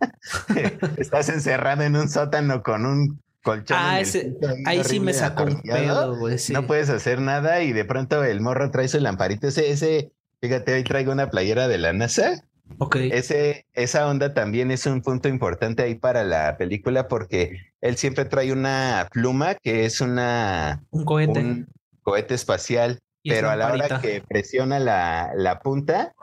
Estás 0.99 1.31
encerrado 1.31 1.83
en 1.83 1.97
un 1.97 2.11
sótano 2.11 2.63
con 2.63 2.85
un 2.85 3.23
colchón. 3.43 3.79
Ah, 3.81 3.99
ese, 3.99 4.37
ahí 4.67 4.85
sí 4.85 5.01
me 5.01 5.15
sacó 5.15 5.45
un 5.45 5.63
pedo, 5.63 6.17
güey. 6.19 6.37
No 6.51 6.67
puedes 6.67 6.91
hacer 6.91 7.23
nada 7.23 7.63
y 7.63 7.73
de 7.73 7.87
pronto 7.87 8.23
el 8.23 8.43
morro 8.43 8.71
trae 8.71 8.87
su 8.87 9.01
lamparito. 9.01 9.49
Ese, 9.49 9.71
ese, 9.71 10.13
fíjate, 10.43 10.75
hoy 10.75 10.85
traigo 10.85 11.13
una 11.13 11.31
playera 11.31 11.67
de 11.67 11.79
la 11.79 11.95
NASA 11.95 12.45
Ok. 12.79 12.97
Ese, 12.97 13.67
esa 13.73 14.09
onda 14.09 14.35
también 14.35 14.71
es 14.71 14.87
un 14.87 15.03
punto 15.03 15.29
importante 15.29 15.83
ahí 15.83 15.95
para 15.95 16.25
la 16.25 16.57
película 16.57 17.09
porque 17.09 17.59
él 17.81 17.97
siempre 17.97 18.25
trae 18.25 18.53
una 18.53 19.09
pluma 19.13 19.55
que 19.55 19.85
es 19.85 20.01
una... 20.01 20.83
Un 20.91 21.05
cohete. 21.05 21.41
Un 21.41 21.69
cohete 22.03 22.35
espacial, 22.35 22.99
pero 23.23 23.51
a 23.51 23.57
la 23.57 23.73
hora 23.73 24.01
que 24.01 24.23
presiona 24.29 24.79
la, 24.79 25.33
la 25.37 25.61
punta, 25.61 26.15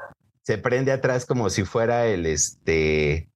se 0.44 0.58
prende 0.58 0.92
atrás 0.92 1.26
como 1.26 1.50
si 1.50 1.64
fuera 1.64 2.06
el 2.08 2.26
este... 2.26 3.31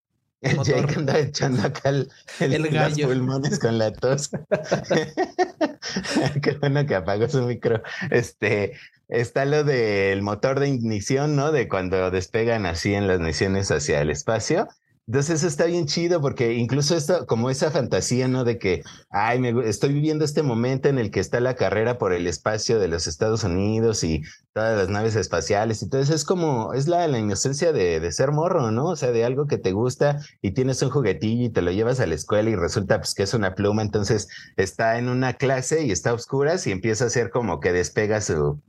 El 0.46 0.64
Jake 0.64 0.94
anda 0.96 1.18
echando 1.18 1.64
acá 1.64 1.90
el, 1.90 2.08
el, 2.40 2.70
gallo. 2.70 3.08
los 3.08 3.18
pulmones 3.18 3.60
con 3.60 3.80
la 3.80 3.92
tos. 3.92 4.30
Qué 6.42 6.52
bueno 6.60 6.86
que 6.86 6.96
apagó 6.96 7.28
su 7.28 7.42
micro. 7.42 7.82
Este, 8.12 8.74
está 9.08 9.46
lo 9.46 9.64
del 9.64 10.22
motor 10.22 10.60
de 10.60 10.70
ignición, 10.70 11.36
¿no? 11.36 11.52
De 11.52 11.68
cuando 11.68 12.12
despegan 12.12 12.68
así 12.68 12.94
en 12.94 13.08
las 13.08 13.20
misiones 13.20 13.72
hacia 13.72 14.02
el 14.02 14.12
espacio. 14.12 14.68
Entonces 15.08 15.36
eso 15.36 15.48
está 15.48 15.66
bien 15.66 15.86
chido 15.86 16.20
porque 16.20 16.54
incluso 16.54 16.96
esto, 16.96 17.28
como 17.28 17.52
esa 17.52 17.70
fantasía, 17.70 18.28
¿no? 18.28 18.44
De 18.44 18.58
que, 18.58 18.82
ay, 19.12 19.38
me, 19.40 19.54
estoy 19.70 19.94
viviendo 19.94 20.26
este 20.26 20.42
momento 20.42 20.90
en 20.90 20.98
el 20.98 21.12
que 21.12 21.20
está 21.20 21.40
la 21.40 21.56
carrera 21.56 22.00
por 22.00 22.12
el 22.12 22.26
espacio 22.26 22.80
de 22.80 22.88
los 22.88 23.06
Estados 23.06 23.44
Unidos 23.44 24.04
y 24.04 24.24
todas 24.54 24.76
las 24.76 24.90
naves 24.90 25.16
espaciales. 25.16 25.84
Entonces 25.84 26.16
es 26.16 26.26
como, 26.26 26.74
es 26.74 26.88
la, 26.88 27.08
la 27.08 27.20
inocencia 27.20 27.72
de, 27.72 28.00
de, 28.00 28.12
ser 28.12 28.32
morro, 28.32 28.72
¿no? 28.72 28.88
O 28.88 28.96
sea, 28.96 29.12
de 29.12 29.26
algo 29.26 29.46
que 29.46 29.60
te 29.60 29.74
gusta 29.74 30.22
y 30.42 30.52
tienes 30.52 30.82
un 30.82 30.90
juguetillo 30.90 31.46
y 31.46 31.50
te 31.50 31.62
lo 31.62 31.72
llevas 31.72 32.00
a 32.00 32.08
la 32.08 32.16
escuela 32.16 32.50
y 32.50 32.56
resulta 32.56 32.98
pues 32.98 33.14
que 33.14 33.24
es 33.24 33.36
una 33.36 33.54
pluma. 33.54 33.84
Entonces 33.84 34.28
está 34.58 34.98
en 34.98 35.10
una 35.10 35.34
clase 35.34 35.86
y 35.86 35.92
está 35.92 36.12
a 36.12 36.14
oscuras 36.14 36.66
y 36.66 36.72
empieza 36.72 37.06
a 37.06 37.10
ser 37.10 37.30
como 37.30 37.60
que 37.60 37.74
despega 37.74 38.22
su, 38.22 38.60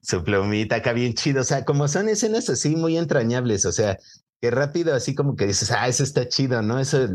su 0.00 0.24
plumita 0.24 0.76
acá 0.76 0.92
bien 0.92 1.14
chido. 1.14 1.42
O 1.42 1.44
sea, 1.44 1.64
como 1.64 1.86
son 1.86 2.08
escenas 2.08 2.50
así 2.50 2.74
muy 2.74 2.96
entrañables, 2.96 3.64
o 3.64 3.70
sea, 3.70 3.96
que 4.40 4.50
rápido 4.50 4.94
así 4.94 5.14
como 5.14 5.36
que 5.36 5.46
dices, 5.46 5.70
ah, 5.70 5.88
eso 5.88 6.02
está 6.02 6.28
chido, 6.28 6.62
¿no? 6.62 6.78
Eso 6.78 7.08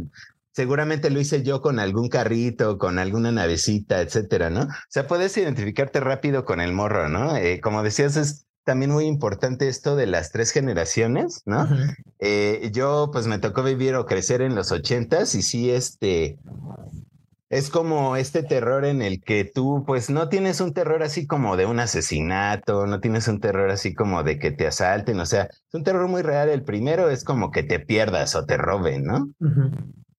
seguramente 0.51 1.09
lo 1.09 1.19
hice 1.19 1.43
yo 1.43 1.61
con 1.61 1.79
algún 1.79 2.09
carrito, 2.09 2.77
con 2.77 2.99
alguna 2.99 3.31
navecita, 3.31 4.01
etcétera, 4.01 4.49
¿no? 4.49 4.61
O 4.63 4.67
sea, 4.89 5.07
puedes 5.07 5.37
identificarte 5.37 5.99
rápido 5.99 6.45
con 6.45 6.59
el 6.59 6.73
morro, 6.73 7.07
¿no? 7.09 7.37
Eh, 7.37 7.61
como 7.61 7.83
decías, 7.83 8.17
es 8.17 8.45
también 8.63 8.91
muy 8.91 9.05
importante 9.05 9.67
esto 9.67 9.95
de 9.95 10.05
las 10.05 10.31
tres 10.31 10.51
generaciones, 10.51 11.41
¿no? 11.45 11.67
eh, 12.19 12.69
yo 12.73 13.09
pues 13.11 13.25
me 13.25 13.39
tocó 13.39 13.63
vivir 13.63 13.95
o 13.95 14.05
crecer 14.05 14.41
en 14.41 14.53
los 14.53 14.71
ochentas 14.71 15.33
y 15.33 15.41
sí, 15.41 15.71
este, 15.71 16.37
es 17.49 17.71
como 17.71 18.15
este 18.15 18.43
terror 18.43 18.85
en 18.85 19.01
el 19.01 19.21
que 19.23 19.43
tú, 19.43 19.83
pues, 19.85 20.09
no 20.11 20.29
tienes 20.29 20.61
un 20.61 20.73
terror 20.73 21.01
así 21.01 21.25
como 21.25 21.57
de 21.57 21.65
un 21.65 21.79
asesinato, 21.79 22.85
no 22.85 22.99
tienes 22.99 23.27
un 23.27 23.39
terror 23.39 23.71
así 23.71 23.95
como 23.95 24.23
de 24.23 24.37
que 24.37 24.51
te 24.51 24.67
asalten, 24.67 25.19
o 25.19 25.25
sea, 25.25 25.45
es 25.45 25.73
un 25.73 25.83
terror 25.83 26.07
muy 26.07 26.21
real. 26.21 26.49
El 26.49 26.63
primero 26.63 27.09
es 27.09 27.23
como 27.23 27.49
que 27.49 27.63
te 27.63 27.79
pierdas 27.79 28.35
o 28.35 28.45
te 28.45 28.57
roben, 28.57 29.03
¿no? 29.03 29.29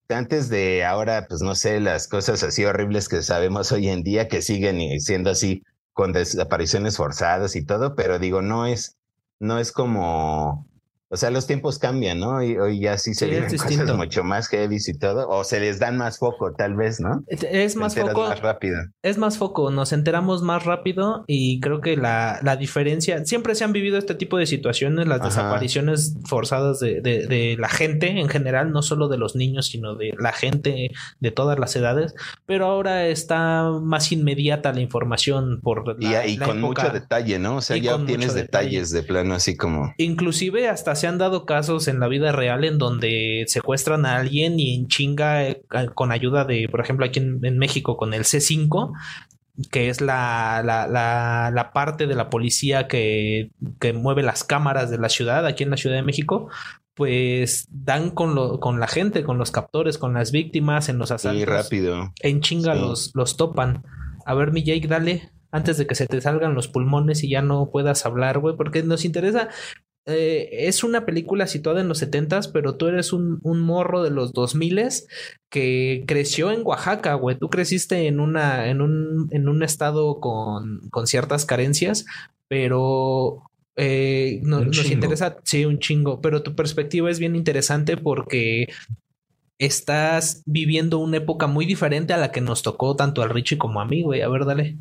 Antes 0.09 0.49
de 0.49 0.83
ahora, 0.83 1.25
pues, 1.29 1.41
no 1.41 1.55
sé, 1.55 1.79
las 1.79 2.09
cosas 2.09 2.43
así 2.43 2.65
horribles 2.65 3.07
que 3.07 3.21
sabemos 3.21 3.71
hoy 3.71 3.87
en 3.87 4.03
día 4.03 4.27
que 4.27 4.41
siguen 4.41 4.99
siendo 4.99 5.29
así 5.29 5.63
con 5.93 6.11
desapariciones 6.11 6.97
forzadas 6.97 7.55
y 7.55 7.65
todo, 7.65 7.95
pero 7.95 8.19
digo, 8.19 8.41
no 8.41 8.65
es, 8.65 8.97
no 9.39 9.57
es 9.57 9.71
como 9.71 10.67
o 11.11 11.17
sea, 11.17 11.29
los 11.29 11.45
tiempos 11.45 11.77
cambian, 11.77 12.21
¿no? 12.21 12.41
Y 12.41 12.57
hoy 12.57 12.79
ya 12.79 12.97
sí 12.97 13.13
se 13.13 13.25
sí, 13.25 13.31
viven 13.31 13.49
cosas 13.57 13.97
mucho 13.97 14.23
más 14.23 14.47
heavy 14.47 14.77
y 14.85 14.93
todo, 14.93 15.27
o 15.27 15.43
se 15.43 15.59
les 15.59 15.77
dan 15.77 15.97
más 15.97 16.19
foco, 16.19 16.53
tal 16.53 16.75
vez, 16.75 17.01
¿no? 17.01 17.23
Es 17.27 17.75
más 17.75 17.95
foco. 17.95 18.29
Más 18.29 18.39
rápido. 18.39 18.77
Es 19.03 19.17
más 19.17 19.37
foco, 19.37 19.71
nos 19.71 19.91
enteramos 19.91 20.41
más 20.41 20.63
rápido 20.63 21.25
y 21.27 21.59
creo 21.59 21.81
que 21.81 21.97
la, 21.97 22.39
la 22.43 22.55
diferencia, 22.55 23.25
siempre 23.25 23.55
se 23.55 23.65
han 23.65 23.73
vivido 23.73 23.97
este 23.97 24.15
tipo 24.15 24.37
de 24.37 24.45
situaciones, 24.45 25.05
las 25.05 25.21
desapariciones 25.21 26.15
forzadas 26.25 26.79
de, 26.79 27.01
de, 27.01 27.27
de, 27.27 27.57
la 27.59 27.67
gente 27.67 28.07
en 28.07 28.29
general, 28.29 28.71
no 28.71 28.81
solo 28.81 29.09
de 29.09 29.17
los 29.17 29.35
niños, 29.35 29.67
sino 29.67 29.95
de 29.95 30.13
la 30.17 30.31
gente 30.31 30.91
de 31.19 31.31
todas 31.31 31.59
las 31.59 31.75
edades, 31.75 32.15
pero 32.45 32.67
ahora 32.67 33.07
está 33.07 33.69
más 33.81 34.13
inmediata 34.13 34.71
la 34.71 34.79
información 34.79 35.59
por 35.61 36.01
la, 36.01 36.25
y, 36.25 36.33
y 36.33 36.37
con 36.37 36.61
mucho 36.61 36.89
detalle, 36.89 37.37
¿no? 37.37 37.57
O 37.57 37.61
sea, 37.61 37.75
ya 37.75 37.97
tienes 38.05 38.33
detalles 38.33 38.91
de 38.91 39.03
plano 39.03 39.33
así 39.33 39.57
como... 39.57 39.93
Inclusive 39.97 40.69
hasta 40.69 41.00
se 41.01 41.07
han 41.07 41.17
dado 41.17 41.45
casos 41.45 41.87
en 41.87 41.99
la 41.99 42.07
vida 42.07 42.31
real 42.31 42.63
en 42.63 42.77
donde 42.77 43.43
secuestran 43.47 44.05
a 44.05 44.17
alguien 44.17 44.59
y 44.59 44.75
en 44.75 44.87
chinga 44.87 45.47
eh, 45.47 45.63
con 45.95 46.11
ayuda 46.11 46.45
de, 46.45 46.67
por 46.69 46.79
ejemplo, 46.79 47.05
aquí 47.05 47.19
en, 47.19 47.57
México 47.57 47.97
con 47.97 48.13
el 48.13 48.23
C5, 48.23 48.93
que 49.71 49.89
es 49.89 49.99
la, 49.99 50.61
la, 50.63 50.87
la, 51.51 51.71
parte 51.73 52.07
de 52.07 52.15
la 52.15 52.29
policía 52.29 52.87
que, 52.87 53.51
que, 53.79 53.93
mueve 53.93 54.21
las 54.21 54.43
cámaras 54.43 54.89
de 54.91 54.99
la 54.99 55.09
ciudad, 55.09 55.45
aquí 55.45 55.63
en 55.63 55.71
la 55.71 55.77
Ciudad 55.77 55.95
de 55.95 56.03
México, 56.03 56.49
pues 56.93 57.67
dan 57.71 58.11
con, 58.11 58.35
lo, 58.35 58.59
con 58.59 58.79
la 58.79 58.87
gente, 58.87 59.23
con 59.23 59.37
los 59.37 59.51
captores, 59.51 59.97
con 59.97 60.13
las 60.13 60.31
víctimas 60.31 60.87
en 60.87 60.99
los 60.99 61.11
asaltos. 61.11 61.47
rápido. 61.47 62.13
En 62.21 62.41
chinga 62.41 62.75
los, 62.75 63.11
los 63.15 63.37
topan. 63.37 63.83
A 64.25 64.35
ver, 64.35 64.51
mi 64.51 64.63
Jake, 64.63 64.87
dale 64.87 65.31
antes 65.51 65.77
de 65.77 65.87
que 65.87 65.95
se 65.95 66.07
te 66.07 66.21
salgan 66.21 66.53
los 66.53 66.67
pulmones 66.67 67.23
y 67.23 67.29
ya 67.29 67.41
no 67.41 67.69
puedas 67.71 68.05
hablar, 68.05 68.39
güey, 68.39 68.55
porque 68.55 68.83
nos 68.83 69.03
interesa 69.03 69.49
eh, 70.05 70.49
es 70.67 70.83
una 70.83 71.05
película 71.05 71.45
situada 71.47 71.81
en 71.81 71.87
los 71.87 71.99
setentas, 71.99 72.47
pero 72.47 72.75
tú 72.75 72.87
eres 72.87 73.13
un, 73.13 73.39
morro 73.43 74.01
de 74.01 74.09
los 74.09 74.33
dos 74.33 74.55
miles 74.55 75.07
que 75.49 76.03
creció 76.07 76.51
en 76.51 76.65
Oaxaca, 76.65 77.13
güey. 77.13 77.37
Tú 77.37 77.49
creciste 77.49 78.07
en 78.07 78.19
una, 78.19 78.69
en 78.69 78.81
un, 78.81 79.27
en 79.31 79.47
un 79.47 79.63
estado 79.63 80.19
con, 80.19 80.89
con 80.89 81.07
ciertas 81.07 81.45
carencias, 81.45 82.05
pero 82.47 83.43
eh, 83.75 84.39
nos 84.43 84.89
interesa, 84.89 85.37
sí, 85.43 85.65
un 85.65 85.79
chingo, 85.79 86.19
pero 86.21 86.43
tu 86.43 86.55
perspectiva 86.55 87.09
es 87.09 87.19
bien 87.19 87.35
interesante 87.35 87.95
porque 87.95 88.67
estás 89.59 90.41
viviendo 90.47 90.97
una 90.97 91.17
época 91.17 91.45
muy 91.45 91.67
diferente 91.67 92.13
a 92.13 92.17
la 92.17 92.31
que 92.31 92.41
nos 92.41 92.63
tocó 92.63 92.95
tanto 92.95 93.21
al 93.21 93.29
Richie 93.29 93.59
como 93.59 93.79
a 93.79 93.85
mí, 93.85 94.01
güey. 94.01 94.21
A 94.21 94.29
ver, 94.29 94.45
dale. 94.45 94.77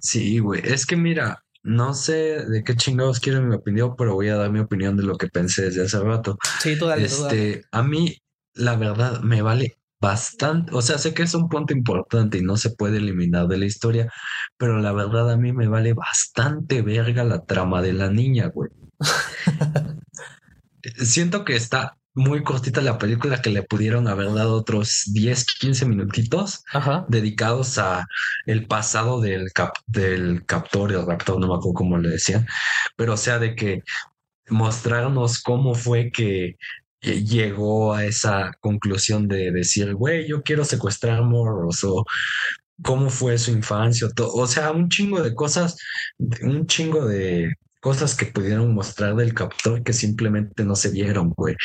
Sí, 0.00 0.40
güey. 0.40 0.60
Es 0.64 0.86
que 0.86 0.96
mira, 0.96 1.44
no 1.62 1.94
sé 1.94 2.44
de 2.46 2.64
qué 2.64 2.74
chingados 2.74 3.20
quieren 3.20 3.48
mi 3.48 3.56
opinión, 3.56 3.94
pero 3.96 4.14
voy 4.14 4.28
a 4.28 4.36
dar 4.36 4.50
mi 4.50 4.60
opinión 4.60 4.96
de 4.96 5.02
lo 5.02 5.16
que 5.16 5.28
pensé 5.28 5.62
desde 5.62 5.84
hace 5.84 6.00
rato. 6.00 6.38
Sí, 6.60 6.78
tú 6.78 6.90
este, 6.90 7.62
A 7.72 7.82
mí, 7.82 8.16
la 8.54 8.76
verdad, 8.76 9.20
me 9.20 9.42
vale 9.42 9.76
bastante. 10.00 10.74
O 10.74 10.82
sea, 10.82 10.98
sé 10.98 11.12
que 11.12 11.22
es 11.22 11.34
un 11.34 11.48
punto 11.48 11.74
importante 11.74 12.38
y 12.38 12.42
no 12.42 12.56
se 12.56 12.70
puede 12.70 12.98
eliminar 12.98 13.46
de 13.46 13.58
la 13.58 13.66
historia, 13.66 14.10
pero 14.56 14.78
la 14.78 14.92
verdad 14.92 15.30
a 15.30 15.36
mí 15.36 15.52
me 15.52 15.68
vale 15.68 15.92
bastante 15.92 16.82
verga 16.82 17.24
la 17.24 17.44
trama 17.44 17.82
de 17.82 17.92
la 17.92 18.10
niña, 18.10 18.48
güey. 18.48 18.70
Siento 20.96 21.44
que 21.44 21.56
está 21.56 21.98
muy 22.20 22.42
cortita 22.42 22.80
la 22.82 22.98
película 22.98 23.40
que 23.40 23.50
le 23.50 23.62
pudieron 23.62 24.06
haber 24.06 24.32
dado 24.34 24.54
otros 24.54 25.04
10, 25.12 25.46
15 25.58 25.86
minutitos 25.86 26.62
dedicados 27.08 27.78
a 27.78 28.06
el 28.46 28.66
pasado 28.66 29.20
del, 29.20 29.52
cap, 29.52 29.74
del 29.86 30.44
captor, 30.44 30.92
el 30.92 31.06
raptor, 31.06 31.40
no 31.40 31.48
me 31.48 31.54
acuerdo 31.54 31.74
cómo 31.74 31.98
le 31.98 32.10
decían, 32.10 32.46
pero 32.96 33.14
o 33.14 33.16
sea, 33.16 33.38
de 33.38 33.54
que 33.54 33.82
mostrarnos 34.48 35.42
cómo 35.42 35.74
fue 35.74 36.10
que 36.10 36.56
llegó 37.00 37.94
a 37.94 38.04
esa 38.04 38.52
conclusión 38.60 39.26
de 39.26 39.50
decir, 39.50 39.94
güey, 39.94 40.28
yo 40.28 40.42
quiero 40.42 40.64
secuestrar 40.64 41.22
morros 41.22 41.82
o 41.84 42.04
cómo 42.82 43.08
fue 43.08 43.38
su 43.38 43.50
infancia, 43.50 44.08
o 44.18 44.46
sea, 44.46 44.72
un 44.72 44.88
chingo 44.88 45.22
de 45.22 45.34
cosas, 45.34 45.76
un 46.42 46.66
chingo 46.66 47.06
de 47.06 47.54
cosas 47.80 48.14
que 48.14 48.26
pudieron 48.26 48.74
mostrar 48.74 49.16
del 49.16 49.34
captor 49.34 49.82
que 49.82 49.92
simplemente 49.92 50.64
no 50.64 50.76
se 50.76 50.90
vieron, 50.90 51.30
güey. 51.30 51.56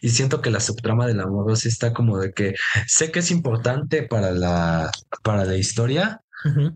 Y 0.00 0.10
siento 0.10 0.40
que 0.40 0.50
la 0.50 0.60
subtrama 0.60 1.06
del 1.06 1.20
amor 1.20 1.56
sí 1.56 1.68
está 1.68 1.92
como 1.92 2.18
de 2.18 2.32
que 2.32 2.54
sé 2.86 3.10
que 3.10 3.18
es 3.18 3.30
importante 3.30 4.02
para 4.04 4.30
la, 4.30 4.90
para 5.22 5.44
la 5.44 5.56
historia, 5.56 6.22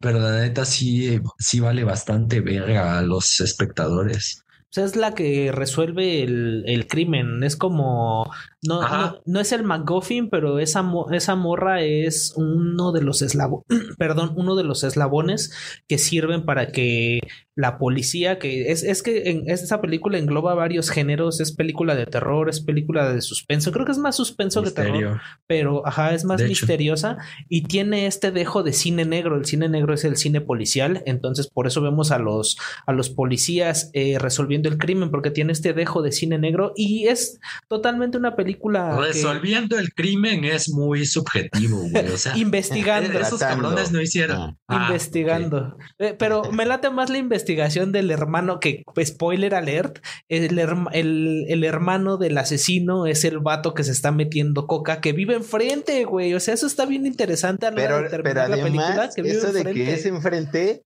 pero 0.01 0.19
la 0.19 0.41
neta 0.41 0.65
sí, 0.65 1.21
sí 1.39 1.61
vale 1.61 1.85
bastante 1.85 2.41
verga 2.41 2.99
a 2.99 3.03
los 3.03 3.41
espectadores. 3.41 4.45
O 4.71 4.73
sea, 4.73 4.85
es 4.85 4.95
la 4.95 5.17
que 5.17 5.51
resuelve 5.51 6.23
el, 6.23 6.63
el 6.65 6.87
crimen. 6.87 7.43
Es 7.43 7.57
como. 7.57 8.31
No, 8.63 8.81
no, 8.83 9.21
no, 9.27 9.41
es 9.41 9.51
el 9.51 9.65
McGuffin, 9.65 10.31
pero 10.31 10.61
esa, 10.61 10.89
esa 11.11 11.35
morra 11.35 11.83
es 11.83 12.33
uno 12.37 12.93
de 12.93 13.03
los 13.03 13.21
eslabones. 13.21 13.67
perdón, 13.99 14.33
uno 14.37 14.55
de 14.55 14.63
los 14.63 14.85
eslabones 14.85 15.83
que 15.89 15.99
sirven 15.99 16.45
para 16.45 16.71
que 16.71 17.19
la 17.61 17.79
policía, 17.79 18.39
que 18.39 18.71
es, 18.73 18.83
es 18.83 19.03
que 19.03 19.31
en 19.31 19.49
esta 19.49 19.81
película 19.81 20.19
engloba 20.19 20.55
varios 20.55 20.89
géneros, 20.89 21.41
es 21.41 21.53
película 21.53 21.95
de 21.95 22.07
terror, 22.07 22.49
es 22.49 22.61
película 22.61 23.13
de 23.13 23.21
suspenso, 23.21 23.71
creo 23.71 23.85
que 23.85 23.93
es 23.93 23.99
más 23.99 24.17
suspenso 24.17 24.63
que 24.63 24.71
terror, 24.71 25.21
pero 25.47 25.87
ajá, 25.87 26.15
es 26.15 26.25
más 26.25 26.43
misteriosa 26.43 27.19
y 27.49 27.65
tiene 27.65 28.07
este 28.07 28.31
dejo 28.31 28.63
de 28.63 28.73
cine 28.73 29.05
negro, 29.05 29.37
el 29.37 29.45
cine 29.45 29.69
negro 29.69 29.93
es 29.93 30.05
el 30.05 30.17
cine 30.17 30.41
policial, 30.41 31.03
entonces 31.05 31.49
por 31.49 31.67
eso 31.67 31.83
vemos 31.83 32.11
a 32.13 32.19
los, 32.19 32.57
a 32.87 32.93
los 32.93 33.11
policías 33.11 33.91
eh, 33.93 34.19
resolviendo 34.19 34.71
el 34.71 34.79
crimen, 34.79 35.11
porque 35.11 35.31
tiene 35.31 35.53
este 35.53 35.75
dejo 35.75 36.01
de 36.01 36.13
cine 36.13 36.39
negro 36.39 36.73
y 36.77 37.09
es 37.09 37.41
totalmente 37.69 38.17
una 38.17 38.37
película... 38.37 38.97
Resolviendo 38.99 39.79
el 39.79 39.93
crimen 39.93 40.45
es 40.45 40.71
muy 40.71 41.05
subjetivo, 41.05 41.79
güey, 41.91 42.09
o 42.09 42.17
sea... 42.17 42.37
investigando. 42.39 43.19
Esos 43.19 43.41
cabrones 43.41 43.93
no 43.93 44.01
hicieron... 44.01 44.59
Ah, 44.67 44.87
investigando. 44.87 45.77
Eh, 45.99 46.15
pero 46.19 46.51
me 46.53 46.65
late 46.65 46.89
más 46.89 47.11
la 47.11 47.19
investigación 47.19 47.50
investigación 47.51 47.93
del 47.93 48.11
hermano, 48.11 48.61
que 48.61 48.85
spoiler 49.05 49.55
alert, 49.55 49.99
el, 50.29 50.59
el, 50.93 51.65
hermano 51.65 52.17
del 52.17 52.39
asesino 52.39 53.07
es 53.07 53.25
el 53.25 53.39
vato 53.41 53.75
que 53.75 53.85
se 53.85 53.93
está 53.93 54.13
metiendo 54.13 54.67
coca, 54.67 55.01
que 55.01 55.13
vive 55.13 55.35
enfrente, 55.35 56.05
güey. 56.05 56.35
O 56.35 56.41
sea, 56.41 56.55
eso 56.55 56.67
está 56.67 56.87
bien 56.87 57.07
interesante 57.07 57.67
a 57.67 57.73
pero, 57.73 58.07
pero 58.23 58.41
además, 58.41 58.59
la 58.59 58.65
película. 58.65 59.11
Que 59.15 59.23
eso 59.31 59.53
de 59.53 59.65
que 59.65 59.95
es 59.95 60.07
enfrente, 60.07 60.85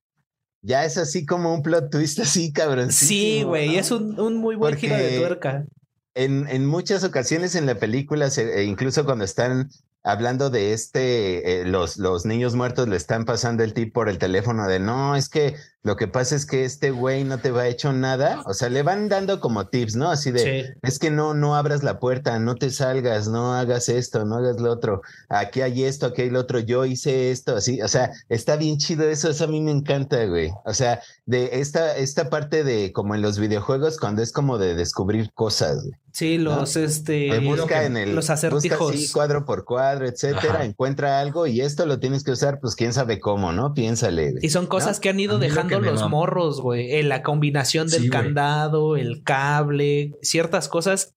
ya 0.63 0.85
es 0.85 0.97
así 0.97 1.27
como 1.27 1.55
un 1.55 1.63
plot 1.63 1.91
twist 1.91 2.21
así, 2.21 2.53
cabrón. 2.53 2.91
Sí, 2.91 3.43
güey, 3.43 3.77
es 3.77 3.91
un, 3.91 4.19
un, 4.19 4.37
muy 4.37 4.57
buen 4.57 4.77
giro 4.77 4.97
de 4.97 5.19
tuerca. 5.19 5.67
En, 6.15 6.47
en, 6.49 6.65
muchas 6.65 7.03
ocasiones 7.03 7.57
en 7.57 7.67
la 7.67 7.75
película, 7.75 8.29
e 8.37 8.63
incluso 8.63 9.05
cuando 9.05 9.25
están 9.25 9.69
hablando 10.05 10.49
de 10.49 10.73
este, 10.73 11.63
eh, 11.63 11.65
los, 11.65 11.97
los 11.97 12.25
niños 12.25 12.55
muertos 12.55 12.89
le 12.89 12.97
están 12.97 13.25
pasando 13.25 13.65
el 13.65 13.75
tip 13.75 13.93
por 13.93 14.09
el 14.09 14.19
teléfono 14.19 14.69
de 14.69 14.79
no, 14.79 15.17
es 15.17 15.29
que 15.29 15.57
lo 15.85 15.97
que 15.97 16.09
pasa 16.09 16.35
es 16.35 16.47
que 16.47 16.65
este 16.65 16.91
güey 16.91 17.25
no 17.25 17.39
te 17.39 17.51
va 17.51 17.63
a 17.63 17.69
hecho 17.69 17.93
nada. 17.93 18.43
O 18.47 18.55
sea, 18.55 18.71
le 18.71 18.83
van 18.83 19.11
dando 19.11 19.39
como 19.39 19.67
tips, 19.67 19.97
¿no? 19.97 20.11
Así 20.11 20.31
de, 20.31 20.75
es 20.81 20.99
que 20.99 21.11
no, 21.11 21.35
no 21.35 21.57
abras 21.57 21.83
la 21.83 22.01
puerta, 22.01 22.39
no 22.39 22.55
te 22.55 22.71
salgas, 22.71 23.29
no 23.29 23.53
hagas 23.53 23.91
esto, 23.91 24.25
no 24.25 24.37
hagas 24.37 24.59
lo 24.59 24.73
otro. 24.73 25.03
Aquí 25.29 25.61
hay 25.61 25.85
esto, 25.85 26.07
aquí 26.07 26.23
hay 26.23 26.31
lo 26.31 26.41
otro, 26.41 26.59
yo 26.59 26.87
hice 26.87 27.31
esto, 27.31 27.57
así. 27.57 27.83
O 27.83 27.89
sea, 27.89 28.13
está 28.31 28.57
bien 28.57 28.79
chido 28.79 29.07
eso, 29.07 29.29
eso 29.29 29.45
a 29.45 29.49
mí 29.49 29.61
me 29.61 29.73
encanta, 29.73 30.25
güey. 30.25 30.53
O 30.65 30.73
sea, 30.73 31.03
de 31.27 31.61
esta, 31.61 31.95
esta 31.99 32.31
parte 32.31 32.65
de 32.65 32.91
como 32.93 33.15
en 33.15 33.21
los 33.21 33.39
videojuegos, 33.39 33.99
cuando 33.99 34.23
es 34.23 34.33
como 34.33 34.57
de 34.57 34.75
descubrir 34.75 35.35
cosas, 35.35 35.83
güey. 35.83 35.95
Sí, 36.15 36.39
los, 36.39 36.77
este, 36.77 37.41
busca 37.41 37.87
en 37.87 37.97
el, 37.97 38.15
los 38.15 38.31
acertijos. 38.31 38.93
Busca, 38.93 39.13
cuadro 39.13 39.45
por 39.45 39.65
cuadro, 39.65 40.07
etcétera, 40.07 40.65
encuentra 40.65 41.19
algo 41.19 41.49
y 41.49 41.61
esto 41.61 41.87
lo 41.87 41.99
tienes 41.99 42.23
que 42.23 42.31
usar, 42.31 42.61
pues 42.61 42.77
quién 42.77 42.93
sabe 42.93 43.19
cómo, 43.19 43.51
¿no? 43.51 43.75
Piénsale. 43.75 44.35
Y 44.41 44.51
son 44.51 44.67
cosas 44.67 45.01
que 45.01 45.09
han 45.09 45.19
ido 45.19 45.41
dejando 45.41 45.74
los 45.83 46.09
morros, 46.09 46.61
güey. 46.61 47.03
la 47.03 47.23
combinación 47.23 47.89
del 47.89 48.11
candado, 48.11 48.97
el 48.97 49.23
cable, 49.23 50.13
ciertas 50.23 50.69
cosas, 50.69 51.15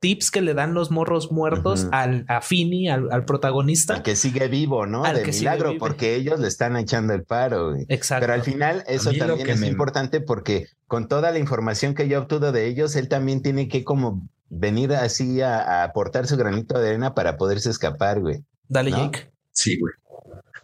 tips 0.00 0.30
que 0.30 0.40
le 0.40 0.54
dan 0.54 0.74
los 0.74 0.90
morros 0.90 1.30
muertos 1.30 1.86
al, 1.92 2.24
a 2.28 2.40
Fini, 2.40 2.88
al, 2.88 3.24
protagonista. 3.26 4.02
que 4.02 4.16
sigue 4.16 4.48
vivo, 4.48 4.86
¿no? 4.86 5.02
de 5.02 5.24
milagro, 5.24 5.76
porque 5.78 6.16
ellos 6.16 6.40
le 6.40 6.48
están 6.48 6.76
echando 6.76 7.12
el 7.12 7.22
paro. 7.22 7.76
Exacto. 7.88 8.22
Pero 8.22 8.32
al 8.32 8.42
final 8.42 8.82
eso 8.86 9.12
también 9.12 9.48
es 9.48 9.62
importante 9.62 10.20
porque 10.20 10.66
con 10.86 11.06
toda 11.06 11.30
la 11.30 11.38
información 11.38 11.94
que 11.94 12.08
yo 12.08 12.20
obtuve 12.20 12.50
de 12.50 12.66
ellos, 12.66 12.96
él 12.96 13.08
también 13.08 13.42
tiene 13.42 13.68
que 13.68 13.84
como 13.84 14.26
venir 14.48 14.92
así 14.92 15.42
a, 15.42 15.84
aportar 15.84 16.26
su 16.26 16.36
granito 16.36 16.78
de 16.78 16.88
arena 16.88 17.14
para 17.14 17.36
poderse 17.36 17.70
escapar, 17.70 18.20
güey. 18.20 18.42
Dale, 18.68 18.90
Jake. 18.90 19.30
Sí, 19.52 19.78
güey. 19.78 19.92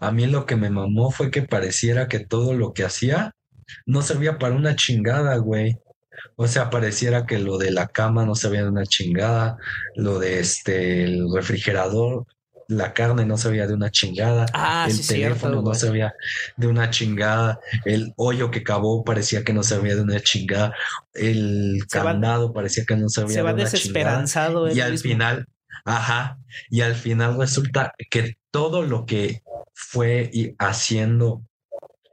A 0.01 0.13
mí 0.13 0.27
lo 0.27 0.47
que 0.47 0.57
me 0.57 0.71
mamó 0.71 1.11
fue 1.11 1.31
que 1.31 1.43
pareciera 1.43 2.09
que 2.09 2.21
todo 2.21 2.55
lo 2.55 2.73
que 2.73 2.85
hacía 2.85 3.33
no 3.85 4.03
servía 4.03 4.39
para 4.39 4.55
una 4.55 4.77
chingada, 4.77 5.37
güey. 5.37 5.79
O 6.37 6.47
sea, 6.47 6.71
pareciera 6.71 7.27
que 7.27 7.39
lo 7.39 7.59
de 7.59 7.71
la 7.71 7.89
cama 7.89 8.25
no 8.25 8.35
servía 8.35 8.63
de 8.63 8.71
una 8.71 8.87
chingada, 8.87 9.57
lo 9.97 10.19
de 10.19 10.41
este, 10.41 11.05
el 11.05 11.27
refrigerador 11.35 12.27
la 12.69 12.93
carne 12.93 13.25
no 13.25 13.37
se 13.37 13.49
veía 13.49 13.67
de 13.67 13.75
una 13.75 13.91
chingada, 13.91 14.47
ah, 14.53 14.87
el 14.89 15.07
teléfono 15.07 15.63
no 15.63 15.75
se 15.75 15.91
veía 15.91 16.15
de 16.57 16.67
una 16.67 16.91
chingada, 16.91 17.61
el 17.85 18.13
hoyo 18.17 18.51
que 18.51 18.63
cavó 18.63 19.05
parecía 19.05 19.45
que 19.45 19.53
no 19.53 19.63
se 19.63 19.79
veía 19.79 19.97
de 19.97 20.03
una 20.03 20.21
chingada, 20.21 20.75
el 21.15 21.79
candado 21.91 22.53
parecía 22.53 22.85
que 22.85 22.97
no 22.97 23.09
se 23.09 23.25
veía 23.25 23.37
de 23.37 23.53
una 23.53 23.65
desesperanzado 23.65 24.69
chingada. 24.69 24.89
Y 24.89 24.93
al 24.93 24.99
final, 24.99 25.47
ajá, 25.87 26.39
y 26.69 26.83
al 26.83 26.95
final 26.95 27.39
resulta 27.39 27.95
que 28.11 28.37
todo 28.51 28.83
lo 28.83 29.07
que 29.07 29.43
fue 29.73 30.31
haciendo 30.59 31.43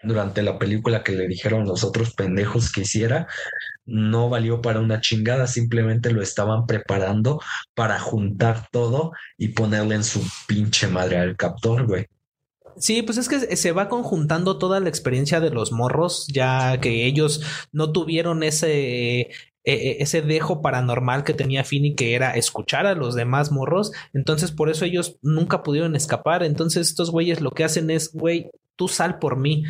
durante 0.04 0.44
la 0.44 0.60
película 0.60 1.04
que 1.04 1.14
le 1.14 1.28
dijeron 1.28 1.66
los 1.66 1.84
otros 1.84 2.14
pendejos 2.14 2.72
que 2.72 2.82
hiciera, 2.82 3.28
no 3.86 4.30
valió 4.30 4.62
para 4.62 4.80
una 4.80 5.02
chingada, 5.02 5.48
simplemente 5.48 6.12
lo 6.12 6.22
estaban 6.22 6.66
preparando 6.66 7.42
para 7.74 8.00
juntar 8.00 8.68
todo 8.72 9.12
y 9.38 9.50
ponerle 9.50 9.96
en 9.96 10.04
su 10.04 10.22
pinche 10.48 10.88
madre 10.88 11.18
al 11.18 11.36
captor, 11.36 11.88
güey. 11.88 12.06
Sí, 12.78 13.02
pues 13.04 13.18
es 13.18 13.30
que 13.30 13.56
se 13.56 13.72
va 13.72 13.88
conjuntando 13.88 14.58
toda 14.58 14.80
la 14.80 14.90
experiencia 14.90 15.40
de 15.40 15.52
los 15.52 15.72
morros, 15.72 16.28
ya 16.28 16.80
que 16.80 17.06
ellos 17.06 17.42
no 17.72 17.92
tuvieron 17.92 18.44
ese, 18.44 19.30
e, 19.64 19.74
e, 19.74 20.04
ese 20.04 20.22
dejo 20.22 20.62
paranormal 20.62 21.24
que 21.24 21.34
tenía 21.34 21.64
Fini, 21.64 21.96
que 21.96 22.16
era 22.16 22.36
escuchar 22.36 22.86
a 22.86 22.96
los 22.96 23.16
demás 23.16 23.52
morros. 23.52 23.92
Entonces, 24.14 24.52
por 24.52 24.70
eso 24.70 24.86
ellos 24.86 25.18
nunca 25.22 25.64
pudieron 25.64 25.96
escapar. 25.96 26.44
Entonces, 26.44 26.88
estos 26.90 27.12
güeyes 27.12 27.42
lo 27.42 27.52
que 27.52 27.64
hacen 27.64 27.90
es, 27.90 28.12
güey, 28.14 28.50
tú 28.76 28.88
sal 28.88 29.20
por 29.20 29.38
mí. 29.38 29.64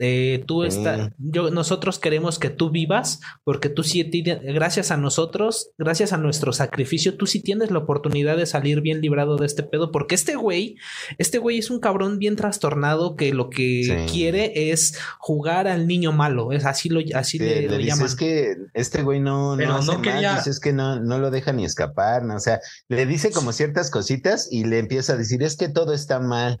Eh, 0.00 0.42
tú 0.46 0.64
está, 0.64 1.12
yo, 1.18 1.50
nosotros 1.50 2.00
queremos 2.00 2.40
que 2.40 2.50
tú 2.50 2.70
vivas 2.70 3.20
porque 3.44 3.68
tú 3.68 3.84
sí, 3.84 4.02
gracias 4.42 4.90
a 4.90 4.96
nosotros, 4.96 5.70
gracias 5.78 6.12
a 6.12 6.16
nuestro 6.16 6.52
sacrificio, 6.52 7.16
tú 7.16 7.26
sí 7.26 7.40
tienes 7.40 7.70
la 7.70 7.78
oportunidad 7.78 8.36
de 8.36 8.46
salir 8.46 8.80
bien 8.80 9.00
librado 9.00 9.36
de 9.36 9.46
este 9.46 9.62
pedo. 9.62 9.92
Porque 9.92 10.16
este 10.16 10.34
güey, 10.34 10.76
este 11.18 11.38
güey 11.38 11.58
es 11.58 11.70
un 11.70 11.78
cabrón 11.78 12.18
bien 12.18 12.34
trastornado 12.34 13.14
que 13.14 13.32
lo 13.32 13.50
que 13.50 14.06
quiere 14.10 14.72
es 14.72 14.98
jugar 15.18 15.68
al 15.68 15.86
niño 15.86 16.10
malo. 16.10 16.52
Es 16.52 16.64
así 16.64 16.88
lo, 16.88 17.00
así 17.14 17.38
le, 17.38 17.68
llaman. 17.84 18.06
Es 18.06 18.16
que 18.16 18.56
este 18.74 19.02
güey 19.02 19.20
no, 19.20 19.56
no, 19.56 19.82
no 19.82 20.02
quería... 20.02 20.38
es 20.38 20.58
que 20.58 20.72
no, 20.72 21.00
no 21.00 21.18
lo 21.18 21.30
deja 21.30 21.52
ni 21.52 21.64
escapar. 21.64 22.24
¿no? 22.24 22.36
O 22.36 22.40
sea, 22.40 22.60
le 22.88 23.06
dice 23.06 23.30
como 23.30 23.52
ciertas 23.52 23.90
cositas 23.90 24.48
y 24.50 24.64
le 24.64 24.78
empieza 24.78 25.12
a 25.12 25.16
decir 25.16 25.42
es 25.42 25.56
que 25.56 25.68
todo 25.68 25.94
está 25.94 26.18
mal. 26.18 26.60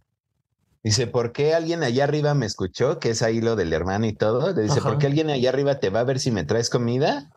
Dice, 0.84 1.06
¿por 1.06 1.32
qué 1.32 1.54
alguien 1.54 1.82
allá 1.82 2.04
arriba 2.04 2.34
me 2.34 2.44
escuchó? 2.44 2.98
Que 2.98 3.10
es 3.10 3.22
ahí 3.22 3.40
lo 3.40 3.56
del 3.56 3.72
hermano 3.72 4.04
y 4.04 4.12
todo. 4.12 4.52
Le 4.52 4.64
dice, 4.64 4.82
¿por 4.82 4.98
qué 4.98 5.06
alguien 5.06 5.30
allá 5.30 5.48
arriba 5.48 5.80
te 5.80 5.88
va 5.88 6.00
a 6.00 6.04
ver 6.04 6.20
si 6.20 6.30
me 6.30 6.44
traes 6.44 6.68
comida? 6.68 7.32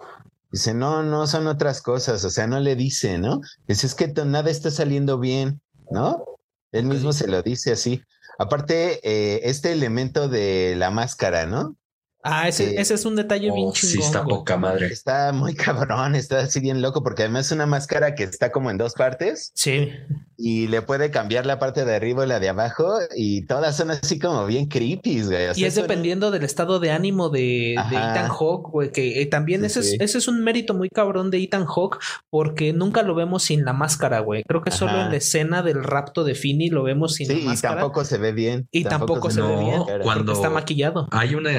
Dice, 0.51 0.73
no, 0.73 1.01
no, 1.01 1.27
son 1.27 1.47
otras 1.47 1.81
cosas. 1.81 2.25
O 2.25 2.29
sea, 2.29 2.45
no 2.45 2.59
le 2.59 2.75
dice, 2.75 3.17
¿no? 3.17 3.39
Dice, 3.65 3.87
es 3.87 3.95
que 3.95 4.09
nada 4.25 4.49
está 4.49 4.69
saliendo 4.69 5.17
bien, 5.17 5.61
¿no? 5.89 6.25
Él 6.73 6.87
mismo 6.87 7.13
se 7.13 7.29
lo 7.29 7.41
dice 7.41 7.71
así. 7.71 8.03
Aparte, 8.37 8.99
eh, 9.01 9.39
este 9.43 9.71
elemento 9.71 10.27
de 10.27 10.75
la 10.75 10.91
máscara, 10.91 11.45
¿no? 11.45 11.77
Ah, 12.23 12.47
ese, 12.47 12.79
ese 12.79 12.95
es 12.95 13.05
un 13.05 13.15
detalle 13.15 13.51
bien 13.51 13.71
chingón. 13.71 13.91
Sí, 13.91 13.99
está 13.99 14.23
poca 14.23 14.57
madre. 14.57 14.87
Está 14.87 15.31
muy 15.31 15.53
cabrón, 15.55 16.15
está 16.15 16.39
así 16.39 16.59
bien 16.59 16.81
loco, 16.81 17.03
porque 17.03 17.23
además 17.23 17.47
es 17.47 17.51
una 17.53 17.65
máscara 17.65 18.15
que 18.15 18.23
está 18.23 18.51
como 18.51 18.69
en 18.69 18.77
dos 18.77 18.93
partes. 18.93 19.51
Sí. 19.53 19.91
Y 20.35 20.67
le 20.67 20.81
puede 20.81 21.09
cambiar 21.09 21.45
la 21.45 21.57
parte 21.57 21.85
de 21.85 21.95
arriba 21.95 22.25
y 22.25 22.27
la 22.27 22.39
de 22.39 22.49
abajo, 22.49 22.97
y 23.15 23.45
todas 23.45 23.77
son 23.77 23.91
así 23.91 24.19
como 24.19 24.45
bien 24.45 24.67
creepy, 24.67 25.23
güey. 25.23 25.47
y 25.55 25.65
es 25.65 25.75
dependiendo 25.75 26.29
del 26.31 26.43
estado 26.43 26.79
de 26.79 26.91
ánimo 26.91 27.29
de, 27.29 27.73
Ethan 27.73 28.29
Hawke, 28.29 28.69
güey, 28.71 28.91
que 28.91 29.21
eh, 29.21 29.25
también 29.25 29.63
ese, 29.63 29.79
Es, 29.79 29.95
ese 29.99 30.17
es 30.17 30.27
un 30.27 30.43
mérito 30.43 30.73
muy 30.73 30.89
cabrón 30.89 31.31
de 31.31 31.41
Ethan 31.41 31.65
Hawke, 31.65 31.97
porque 32.29 32.73
nunca 32.73 33.03
lo 33.03 33.15
vemos 33.15 33.43
sin 33.43 33.63
la 33.63 33.73
máscara, 33.73 34.19
güey. 34.19 34.43
Creo 34.43 34.61
que 34.61 34.71
solo 34.71 35.01
en 35.01 35.09
la 35.09 35.17
escena 35.17 35.61
del 35.61 35.83
rapto 35.83 36.23
de 36.23 36.35
Finny 36.35 36.69
lo 36.69 36.83
vemos 36.83 37.15
sin 37.15 37.29
la 37.29 37.45
máscara. 37.45 37.75
Y 37.75 37.77
tampoco 37.77 38.05
se 38.05 38.17
ve 38.17 38.31
bien. 38.31 38.67
Y 38.71 38.83
tampoco, 38.83 39.31
se, 39.31 39.41
ve 39.41 39.57
bien. 39.57 39.81
Cuando 40.03 40.33
está 40.33 40.49
maquillado. 40.49 41.07
Hay 41.11 41.35
una 41.35 41.51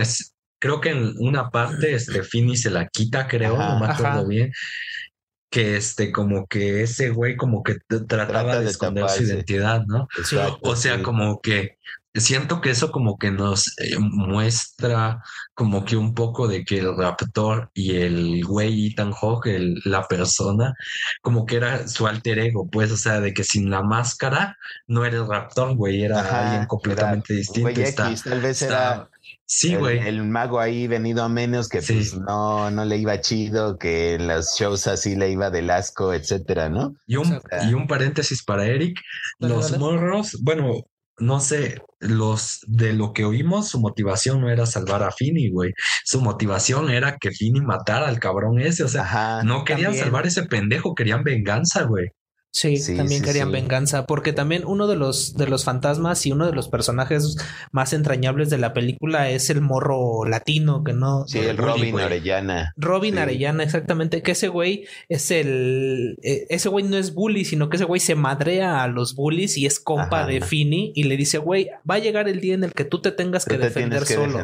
creo 0.59 0.81
que 0.81 0.91
en 0.91 1.15
una 1.19 1.51
parte 1.51 1.95
este 1.95 2.23
Fini 2.23 2.57
se 2.57 2.71
la 2.71 2.89
quita, 2.89 3.27
creo, 3.27 3.57
no 3.57 3.81
me 3.81 3.87
acuerdo 3.87 4.27
bien. 4.27 4.53
Que 5.51 5.77
este, 5.77 6.13
como 6.13 6.47
que 6.47 6.83
ese 6.83 7.09
güey 7.09 7.37
como 7.37 7.63
que 7.63 7.77
trataba 8.07 8.61
de, 8.61 8.69
esconder 8.69 9.09
su 9.09 9.23
identidad, 9.23 9.87
¿no? 9.87 10.07
o 10.61 10.77
sea, 10.77 11.03
como 11.03 11.41
que 11.41 11.79
siento 12.21 12.61
que 12.61 12.71
eso 12.71 12.91
como 12.91 13.19
que 13.19 13.31
nos 13.31 13.69
eh, 13.79 13.99
muestra 13.99 15.23
como 15.55 15.85
que 15.85 15.97
un 15.97 16.15
poco 16.15 16.49
de 16.49 16.65
que 16.65 16.79
el 16.79 16.97
raptor 16.97 17.71
y 17.75 17.97
el 17.97 18.45
güey 18.45 18.89
Ethan 18.89 19.13
Hawke, 19.13 19.59
la 19.85 20.07
persona, 20.07 20.75
como 21.23 21.47
que 21.47 21.57
era 21.57 21.89
su 21.89 22.07
alter 22.07 22.39
ego, 22.39 22.69
pues, 22.69 22.93
o 22.93 22.97
sea, 22.97 23.21
de 23.21 23.35
que 23.35 23.45
sin 23.45 23.71
la 23.71 23.83
máscara 23.83 24.57
no 24.87 25.05
era 25.05 25.19
el 25.19 25.27
raptor, 25.27 25.75
güey, 25.77 26.03
era 26.03 26.21
alguien 26.21 26.67
completamente 26.67 27.35
distinto. 27.35 27.81
tal 28.25 28.41
vez 28.41 28.63
era 28.63 29.09
Sí, 29.51 29.75
güey. 29.77 30.07
El, 30.07 30.25
mago 30.25 30.61
ahí 30.61 30.87
venido 30.87 31.25
a 31.25 31.29
menos 31.31 31.71
que 31.71 31.81
pues 31.81 32.15
no, 32.15 32.71
no 32.71 32.85
le 32.85 32.99
iba 32.99 33.19
chido, 33.23 33.79
que 33.79 34.15
en 34.15 34.29
los 34.29 34.55
shows 34.59 34.87
así 34.87 35.17
le 35.17 35.31
iba 35.31 35.49
del 35.49 35.71
asco, 35.71 36.13
etcétera, 36.13 36.69
¿no? 36.69 36.95
Y 37.07 37.17
un, 37.17 37.41
y 37.67 37.73
un 37.73 37.87
paréntesis 37.87 38.45
para 38.45 38.67
Eric. 38.67 39.01
Los 39.39 39.79
morros, 39.79 40.37
bueno, 40.43 40.85
no 41.17 41.41
sé, 41.41 41.81
los 41.99 42.61
de 42.67 42.93
lo 42.93 43.15
que 43.15 43.25
oímos, 43.25 43.69
su 43.69 43.81
motivación 43.81 44.43
no 44.43 44.51
era 44.51 44.67
salvar 44.67 45.03
a 45.03 45.11
Finny, 45.13 45.49
güey. 45.49 45.73
Su 46.05 46.21
motivación 46.21 46.91
era 46.91 47.17
que 47.17 47.31
Finny 47.31 47.63
matara 47.63 48.07
al 48.07 48.21
cabrón 48.21 48.61
ese. 48.61 48.85
O 48.85 48.89
sea, 48.89 49.43
no 49.45 49.65
querían 49.65 49.95
salvar 49.95 50.27
ese 50.27 50.43
pendejo, 50.43 50.95
querían 50.95 51.25
venganza, 51.25 51.85
güey. 51.85 52.09
Sí, 52.51 52.97
también 52.97 53.23
querían 53.23 53.53
venganza, 53.53 54.07
porque 54.07 54.33
también 54.33 54.65
uno 54.67 54.87
de 54.87 54.97
los 54.97 55.35
de 55.35 55.47
los 55.47 55.65
fantasmas 55.65 56.25
y 56.27 56.33
uno 56.33 56.47
de 56.47 56.53
los 56.53 56.69
personajes 56.69 57.37
más 57.73 57.93
entrañables 57.93 58.51
de 58.51 58.59
la 58.59 58.73
película 58.73 59.31
es 59.31 59.51
el 59.51 59.61
morro 59.61 60.25
latino, 60.25 60.83
que 60.83 60.93
no. 60.93 61.27
Sí, 61.29 61.39
el 61.39 61.57
Robin 61.59 61.99
Arellana. 62.01 62.73
Robin 62.77 63.19
Arellana, 63.19 63.63
exactamente. 63.63 64.23
Que 64.23 64.33
ese 64.33 64.49
güey 64.49 64.87
es 65.09 65.31
el. 65.31 66.19
E, 66.23 66.47
ese 66.49 66.69
güey 66.69 66.85
no 66.85 66.97
es 66.97 67.15
bully, 67.15 67.45
sino 67.45 67.69
que 67.69 67.77
ese 67.77 67.85
güey 67.85 68.01
se 68.01 68.15
madrea 68.15 68.83
a 68.83 68.89
los 68.89 69.15
bullies 69.15 69.57
y 69.59 69.67
es 69.67 69.79
compa 69.79 70.27
de 70.27 70.41
Fini 70.41 70.93
y 70.95 71.05
le 71.05 71.17
dice, 71.17 71.39
güey, 71.39 71.71
va 71.89 71.97
a 71.97 71.99
llegar 71.99 72.29
el 72.29 72.41
día 72.41 72.55
en 72.55 72.65
el 72.65 72.73
que 72.73 72.85
tú 72.85 73.01
te 73.01 73.13
tengas 73.13 73.45
que 73.45 73.59
defender 73.59 74.05
solo. 74.07 74.41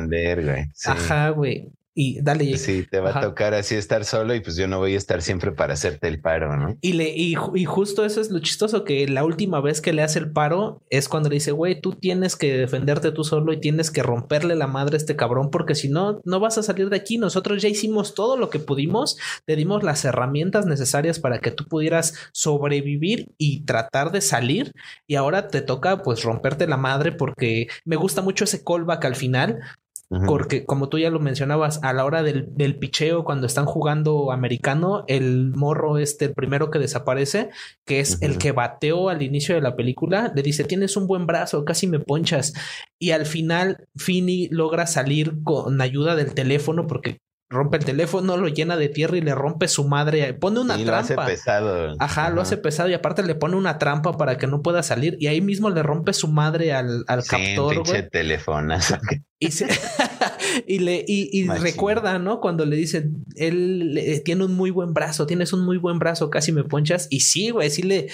Ajá, 0.84 1.30
güey. 1.30 1.70
Y 1.96 2.20
dale. 2.20 2.58
Sí, 2.58 2.84
te 2.90 2.98
va 2.98 3.16
a 3.16 3.20
tocar 3.20 3.54
así 3.54 3.76
estar 3.76 4.04
solo 4.04 4.34
y 4.34 4.40
pues 4.40 4.56
yo 4.56 4.66
no 4.66 4.78
voy 4.78 4.94
a 4.94 4.98
estar 4.98 5.22
siempre 5.22 5.52
para 5.52 5.74
hacerte 5.74 6.08
el 6.08 6.20
paro, 6.20 6.56
¿no? 6.56 6.76
Y, 6.80 6.94
le, 6.94 7.10
y, 7.14 7.36
y 7.54 7.64
justo 7.64 8.04
eso 8.04 8.20
es 8.20 8.30
lo 8.30 8.40
chistoso, 8.40 8.82
que 8.82 9.06
la 9.06 9.24
última 9.24 9.60
vez 9.60 9.80
que 9.80 9.92
le 9.92 10.02
hace 10.02 10.18
el 10.18 10.32
paro 10.32 10.82
es 10.90 11.08
cuando 11.08 11.28
le 11.28 11.36
dice, 11.36 11.52
güey, 11.52 11.80
tú 11.80 11.92
tienes 11.92 12.34
que 12.34 12.56
defenderte 12.56 13.12
tú 13.12 13.22
solo 13.22 13.52
y 13.52 13.60
tienes 13.60 13.92
que 13.92 14.02
romperle 14.02 14.56
la 14.56 14.66
madre 14.66 14.96
a 14.96 14.98
este 14.98 15.14
cabrón 15.14 15.50
porque 15.50 15.76
si 15.76 15.88
no, 15.88 16.20
no 16.24 16.40
vas 16.40 16.58
a 16.58 16.64
salir 16.64 16.90
de 16.90 16.96
aquí. 16.96 17.16
Nosotros 17.16 17.62
ya 17.62 17.68
hicimos 17.68 18.14
todo 18.14 18.36
lo 18.36 18.50
que 18.50 18.58
pudimos, 18.58 19.16
te 19.46 19.54
dimos 19.54 19.84
las 19.84 20.04
herramientas 20.04 20.66
necesarias 20.66 21.20
para 21.20 21.38
que 21.38 21.52
tú 21.52 21.64
pudieras 21.66 22.14
sobrevivir 22.32 23.28
y 23.38 23.64
tratar 23.64 24.10
de 24.10 24.20
salir 24.20 24.72
y 25.06 25.14
ahora 25.14 25.46
te 25.46 25.62
toca 25.62 26.02
pues 26.02 26.24
romperte 26.24 26.66
la 26.66 26.76
madre 26.76 27.12
porque 27.12 27.68
me 27.84 27.94
gusta 27.94 28.20
mucho 28.20 28.44
ese 28.44 28.64
callback 28.64 29.04
al 29.04 29.14
final 29.14 29.60
porque, 30.08 30.64
como 30.64 30.88
tú 30.88 30.98
ya 30.98 31.10
lo 31.10 31.18
mencionabas, 31.18 31.80
a 31.82 31.92
la 31.92 32.04
hora 32.04 32.22
del, 32.22 32.46
del, 32.54 32.78
picheo, 32.78 33.24
cuando 33.24 33.46
están 33.46 33.64
jugando 33.64 34.30
americano, 34.32 35.04
el 35.08 35.52
morro 35.54 35.98
este, 35.98 36.26
el 36.26 36.34
primero 36.34 36.70
que 36.70 36.78
desaparece, 36.78 37.50
que 37.84 38.00
es 38.00 38.20
el 38.22 38.38
que 38.38 38.52
bateó 38.52 39.08
al 39.08 39.22
inicio 39.22 39.54
de 39.54 39.60
la 39.60 39.76
película, 39.76 40.32
le 40.34 40.42
dice: 40.42 40.64
Tienes 40.64 40.96
un 40.96 41.06
buen 41.06 41.26
brazo, 41.26 41.64
casi 41.64 41.86
me 41.86 42.00
ponchas. 42.00 42.52
Y 42.98 43.10
al 43.10 43.26
final, 43.26 43.88
Finny 43.96 44.48
logra 44.50 44.86
salir 44.86 45.42
con 45.42 45.80
ayuda 45.80 46.16
del 46.16 46.34
teléfono, 46.34 46.86
porque 46.86 47.18
rompe 47.50 47.76
el 47.76 47.84
teléfono, 47.84 48.36
lo 48.36 48.48
llena 48.48 48.76
de 48.76 48.88
tierra 48.88 49.16
y 49.16 49.20
le 49.20 49.34
rompe 49.34 49.68
su 49.68 49.86
madre. 49.86 50.34
Pone 50.34 50.60
una 50.60 50.74
trampa. 50.76 50.90
Lo 50.90 50.96
hace 50.96 51.16
pesado. 51.16 51.96
Ajá, 51.98 52.30
lo 52.30 52.40
hace 52.40 52.56
pesado 52.56 52.88
y 52.88 52.94
aparte 52.94 53.22
le 53.22 53.34
pone 53.34 53.56
una 53.56 53.78
trampa 53.78 54.16
para 54.16 54.38
que 54.38 54.46
no 54.46 54.62
pueda 54.62 54.82
salir 54.82 55.16
y 55.20 55.26
ahí 55.26 55.40
mismo 55.40 55.70
le 55.70 55.82
rompe 55.82 56.12
su 56.12 56.28
madre 56.28 56.72
al, 56.72 57.04
al 57.06 57.24
captor. 57.24 57.74
Pinche 57.74 58.02
teléfono. 58.02 58.76
Y, 59.40 59.48
y 60.66 60.78
le 60.78 61.04
y, 61.06 61.48
recuerda, 61.48 62.18
¿no? 62.18 62.40
Cuando 62.40 62.64
le 62.64 62.76
dice, 62.76 63.10
él 63.36 64.22
tiene 64.24 64.44
un 64.44 64.54
muy 64.54 64.70
buen 64.70 64.94
brazo, 64.94 65.26
tienes 65.26 65.52
un 65.52 65.64
muy 65.64 65.76
buen 65.76 65.98
brazo, 65.98 66.30
casi 66.30 66.52
me 66.52 66.64
ponchas. 66.64 67.08
Y 67.10 67.20
sí, 67.20 67.50
güey, 67.50 67.70
sí 67.70 67.82
le, 67.82 68.08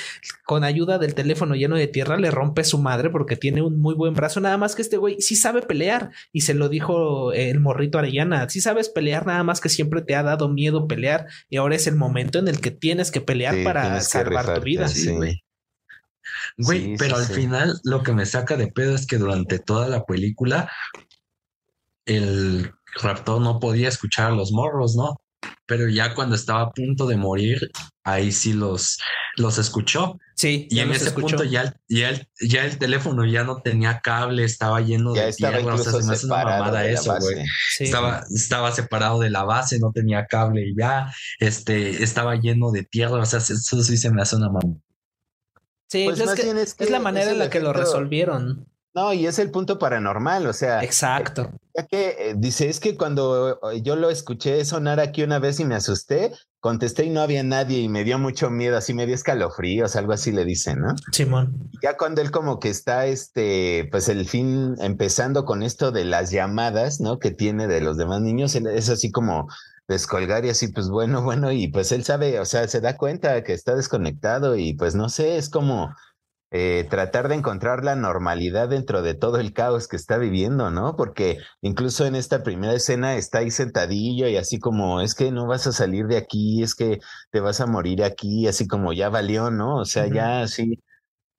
con 0.45 0.65
ayuda 0.65 0.99
del 0.99 1.15
teléfono 1.15 1.55
lleno 1.55 1.77
de 1.77 1.87
tierra, 1.87 2.17
le 2.17 2.31
rompe 2.31 2.65
su 2.65 2.79
madre 2.79 3.11
porque 3.11 3.37
tiene 3.37 3.63
un 3.63 3.81
muy 3.81 3.95
buen 3.95 4.15
brazo. 4.15 4.41
Nada 4.41 4.57
más 4.57 4.75
que 4.75 4.83
este 4.83 4.97
güey 4.97 5.21
sí 5.21 5.37
sabe 5.37 5.63
pelear. 5.63 6.11
Y 6.33 6.43
se 6.43 6.55
lo 6.55 6.69
dijo 6.69 7.33
el 7.33 7.61
morrito 7.61 7.99
Arellana, 7.99 8.49
sí 8.49 8.61
sabes 8.61 8.89
pelear, 8.89 9.20
nada 9.27 9.43
más 9.43 9.61
que 9.61 9.69
siempre 9.69 10.03
te 10.03 10.15
ha 10.15 10.23
dado 10.23 10.49
miedo 10.49 10.87
pelear. 10.87 11.27
Y 11.49 11.57
ahora 11.57 11.77
es 11.77 11.87
el 11.87 11.97
momento 11.97 12.39
en 12.39 12.49
el 12.49 12.61
que 12.61 12.71
tienes 12.71 13.11
que 13.11 13.21
pelear 13.21 13.65
para 13.65 14.01
salvar 14.01 14.55
tu 14.55 14.61
vida. 14.63 14.89
Sí, 14.89 15.11
güey. 15.11 15.43
Güey, 16.57 16.97
pero 16.97 17.17
al 17.17 17.27
final 17.27 17.81
lo 17.85 18.03
que 18.03 18.13
me 18.13 18.27
saca 18.27 18.57
de 18.57 18.69
pedo 18.69 18.95
es 18.95 19.07
que 19.07 19.19
durante 19.19 19.59
toda 19.59 19.89
la 19.89 20.05
película 20.05 20.71
el 22.07 22.73
raptor 23.03 23.41
no 23.41 23.61
podía 23.61 23.89
escuchar 23.89 24.33
a 24.33 24.35
los 24.35 24.53
morros, 24.53 24.97
¿no? 24.97 25.21
Pero 25.67 25.89
ya 25.89 26.15
cuando 26.15 26.35
estaba 26.35 26.63
a 26.63 26.71
punto 26.71 27.07
de 27.07 27.17
morir, 27.17 27.71
ahí 28.05 28.33
sí 28.33 28.53
los, 28.53 28.99
los 29.37 29.59
escuchó. 29.59 30.19
Sí. 30.37 30.67
Y 30.71 30.81
en 30.81 30.91
ese 30.93 31.11
punto 31.13 31.45
ya, 31.45 31.75
ya, 31.89 32.11
el, 32.11 32.29
ya 32.41 32.65
el 32.65 32.79
teléfono 32.79 33.25
ya 33.25 33.45
no 33.45 33.61
tenía 33.63 34.01
cable, 34.01 34.45
estaba 34.45 34.81
lleno 34.81 35.13
de 35.13 35.33
tierra. 35.33 35.75
O 35.75 35.79
sea, 35.79 35.93
se 35.93 36.07
me 36.07 36.13
hace 36.15 36.27
una 36.27 36.45
mamada 36.45 36.87
eso, 36.87 37.17
güey. 37.21 37.45
Estaba, 37.79 38.25
estaba 38.35 38.73
separado 38.73 39.21
de 39.21 39.31
la 39.31 39.45
base, 39.45 39.79
no 39.79 39.93
tenía 39.93 40.27
cable 40.27 40.69
y 40.69 40.75
ya 40.77 41.13
este, 41.39 42.03
estaba 42.03 42.37
lleno 42.37 42.71
de 42.71 42.85
tierra. 42.85 43.21
O 43.21 43.27
sea, 43.27 43.39
eso 43.39 43.83
sí 43.83 43.97
se 43.97 44.11
me 44.11 44.23
hace 44.23 44.37
una 44.37 44.49
mamada. 44.49 44.81
Sí, 45.89 46.05
pues 46.05 46.21
es, 46.21 46.35
que, 46.35 46.85
es, 46.85 46.91
la 46.91 47.01
manera 47.01 47.33
en 47.33 47.39
la 47.41 47.51
que 47.51 47.59
lo 47.59 47.73
resolvieron. 47.73 48.70
No, 48.93 49.13
y 49.13 49.27
es 49.27 49.39
el 49.39 49.51
punto 49.51 49.79
paranormal, 49.79 50.47
o 50.47 50.53
sea. 50.53 50.83
Exacto. 50.83 51.51
Ya 51.77 51.87
que 51.87 52.17
eh, 52.19 52.35
dice, 52.37 52.69
es 52.69 52.81
que 52.81 52.97
cuando 52.97 53.61
eh, 53.71 53.83
yo 53.83 53.95
lo 53.95 54.11
escuché 54.11 54.65
sonar 54.65 54.99
aquí 54.99 55.23
una 55.23 55.39
vez 55.39 55.61
y 55.61 55.65
me 55.65 55.77
asusté, 55.77 56.33
contesté 56.59 57.05
y 57.05 57.11
no 57.11 57.21
había 57.21 57.45
nadie 57.45 57.79
y 57.79 57.89
me 57.89 58.03
dio 58.03 58.19
mucho 58.19 58.51
miedo, 58.51 58.77
así 58.77 58.93
me 58.93 59.07
dio 59.07 59.15
escalofríos, 59.15 59.95
algo 59.95 60.13
así 60.13 60.33
le 60.33 60.45
dicen, 60.45 60.81
¿no? 60.81 60.97
Simón. 61.13 61.71
Ya 61.83 61.97
cuando 61.97 62.21
él 62.21 62.33
como 62.33 62.59
que 62.59 62.69
está, 62.69 63.07
este, 63.07 63.89
pues 63.93 64.09
el 64.09 64.29
fin 64.29 64.75
empezando 64.81 65.45
con 65.45 65.63
esto 65.63 65.93
de 65.93 66.05
las 66.05 66.33
llamadas, 66.33 67.01
¿no? 67.01 67.21
Que 67.21 67.31
tiene 67.31 67.69
de 67.69 67.81
los 67.81 67.97
demás 67.97 68.21
niños, 68.21 68.57
es 68.57 68.89
así 68.89 69.13
como 69.13 69.47
descolgar 69.91 70.45
y 70.45 70.51
así, 70.51 70.69
pues 70.69 70.89
bueno, 70.89 71.23
bueno, 71.23 71.53
y 71.53 71.69
pues 71.69 71.93
él 71.93 72.05
sabe, 72.05 72.41
o 72.41 72.45
sea, 72.45 72.67
se 72.67 72.81
da 72.81 72.97
cuenta 72.97 73.45
que 73.45 73.53
está 73.53 73.75
desconectado 73.77 74.57
y 74.57 74.73
pues 74.73 74.95
no 74.95 75.09
sé, 75.09 75.37
es 75.37 75.49
como 75.49 75.95
eh, 76.53 76.87
tratar 76.91 77.29
de 77.29 77.37
encontrar 77.37 77.85
la 77.85 77.95
normalidad 77.95 78.69
dentro 78.69 79.03
de 79.03 79.15
todo 79.15 79.39
el 79.39 79.53
caos 79.53 79.87
que 79.87 79.97
está 79.97 80.19
viviendo, 80.19 80.71
¿no? 80.71 80.97
Porque 80.97 81.39
incluso 81.61 82.07
en 82.07 82.17
esta 82.17 82.43
primera 82.43 82.75
escena 82.75 83.15
está 83.17 83.39
ahí 83.39 83.51
sentadillo 83.51 84.27
y 84.29 84.37
así 84.37 84.59
como, 84.59 85.01
es 85.01 85.15
que 85.15 85.31
no 85.31 85.47
vas 85.47 85.67
a 85.69 85.73
salir 85.73 86.07
de 86.07 86.17
aquí, 86.17 86.63
es 86.63 86.75
que 86.75 86.99
te 87.31 87.41
vas 87.41 87.61
a 87.61 87.67
morir 87.67 88.03
aquí, 88.03 88.49
así 88.49 88.67
como 88.67 88.93
ya 88.93 89.09
valió, 89.09 89.51
¿no? 89.51 89.77
O 89.77 89.85
sea, 89.85 90.09
ya 90.09 90.43
así 90.43 90.83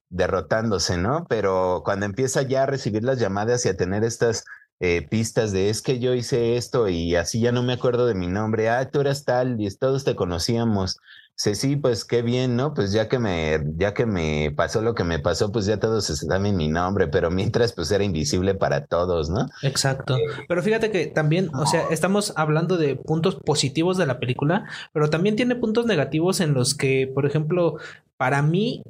derrotándose, 0.09 0.97
¿no? 0.97 1.25
Pero 1.29 1.81
cuando 1.85 2.05
empieza 2.05 2.41
ya 2.43 2.63
a 2.63 2.65
recibir 2.67 3.03
las 3.03 3.19
llamadas 3.19 3.65
y 3.65 3.69
a 3.69 3.77
tener 3.77 4.03
estas 4.03 4.45
eh, 4.79 5.07
pistas 5.07 5.51
de 5.51 5.69
es 5.69 5.81
que 5.81 5.99
yo 5.99 6.13
hice 6.15 6.57
esto 6.57 6.89
y 6.89 7.15
así 7.15 7.39
ya 7.39 7.51
no 7.51 7.63
me 7.63 7.73
acuerdo 7.73 8.07
de 8.07 8.15
mi 8.15 8.27
nombre, 8.27 8.69
ah, 8.69 8.89
tú 8.89 9.01
eras 9.01 9.25
tal 9.25 9.59
y 9.61 9.69
todos 9.77 10.03
te 10.03 10.15
conocíamos 10.15 10.97
Sí, 11.41 11.55
sí, 11.55 11.75
pues 11.75 12.05
qué 12.05 12.21
bien, 12.21 12.55
¿no? 12.55 12.75
Pues 12.75 12.93
ya 12.93 13.09
que 13.09 13.17
me, 13.17 13.57
ya 13.75 13.95
que 13.95 14.05
me 14.05 14.53
pasó 14.55 14.83
lo 14.83 14.93
que 14.93 15.03
me 15.03 15.17
pasó, 15.17 15.51
pues 15.51 15.65
ya 15.65 15.79
todos 15.79 16.05
saben 16.05 16.55
mi 16.55 16.67
nombre, 16.67 17.07
pero 17.07 17.31
mientras 17.31 17.73
pues 17.73 17.89
era 17.89 18.03
invisible 18.03 18.53
para 18.53 18.85
todos, 18.85 19.31
¿no? 19.31 19.47
Exacto. 19.63 20.17
Eh, 20.17 20.21
pero 20.47 20.61
fíjate 20.61 20.91
que 20.91 21.07
también, 21.07 21.49
o 21.55 21.65
sea, 21.65 21.85
estamos 21.89 22.31
hablando 22.35 22.77
de 22.77 22.95
puntos 22.95 23.37
positivos 23.37 23.97
de 23.97 24.05
la 24.05 24.19
película, 24.19 24.65
pero 24.93 25.09
también 25.09 25.35
tiene 25.35 25.55
puntos 25.55 25.87
negativos 25.87 26.41
en 26.41 26.53
los 26.53 26.75
que, 26.75 27.11
por 27.11 27.25
ejemplo, 27.25 27.77
para 28.17 28.43
mí 28.43 28.83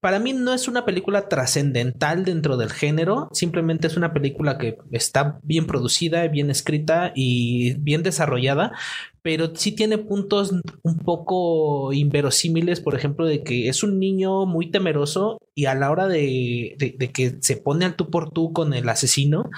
para 0.00 0.18
mí 0.18 0.32
no 0.32 0.52
es 0.52 0.68
una 0.68 0.84
película 0.84 1.28
trascendental 1.28 2.24
dentro 2.24 2.56
del 2.56 2.70
género, 2.70 3.28
simplemente 3.32 3.86
es 3.86 3.96
una 3.96 4.12
película 4.12 4.58
que 4.58 4.78
está 4.92 5.40
bien 5.42 5.66
producida, 5.66 6.26
bien 6.28 6.50
escrita 6.50 7.12
y 7.14 7.74
bien 7.78 8.02
desarrollada, 8.02 8.72
pero 9.22 9.54
sí 9.56 9.72
tiene 9.72 9.98
puntos 9.98 10.52
un 10.82 10.98
poco 10.98 11.92
inverosímiles, 11.92 12.80
por 12.80 12.94
ejemplo, 12.94 13.26
de 13.26 13.42
que 13.42 13.68
es 13.68 13.82
un 13.82 13.98
niño 13.98 14.46
muy 14.46 14.70
temeroso 14.70 15.38
y 15.54 15.64
a 15.64 15.74
la 15.74 15.90
hora 15.90 16.06
de, 16.06 16.76
que 17.12 17.38
se 17.40 17.56
pone 17.56 17.84
al 17.84 17.96
tú 17.96 18.10
por 18.10 18.30
tú 18.30 18.52
con 18.52 18.74
el 18.74 18.88
asesino, 18.88 19.50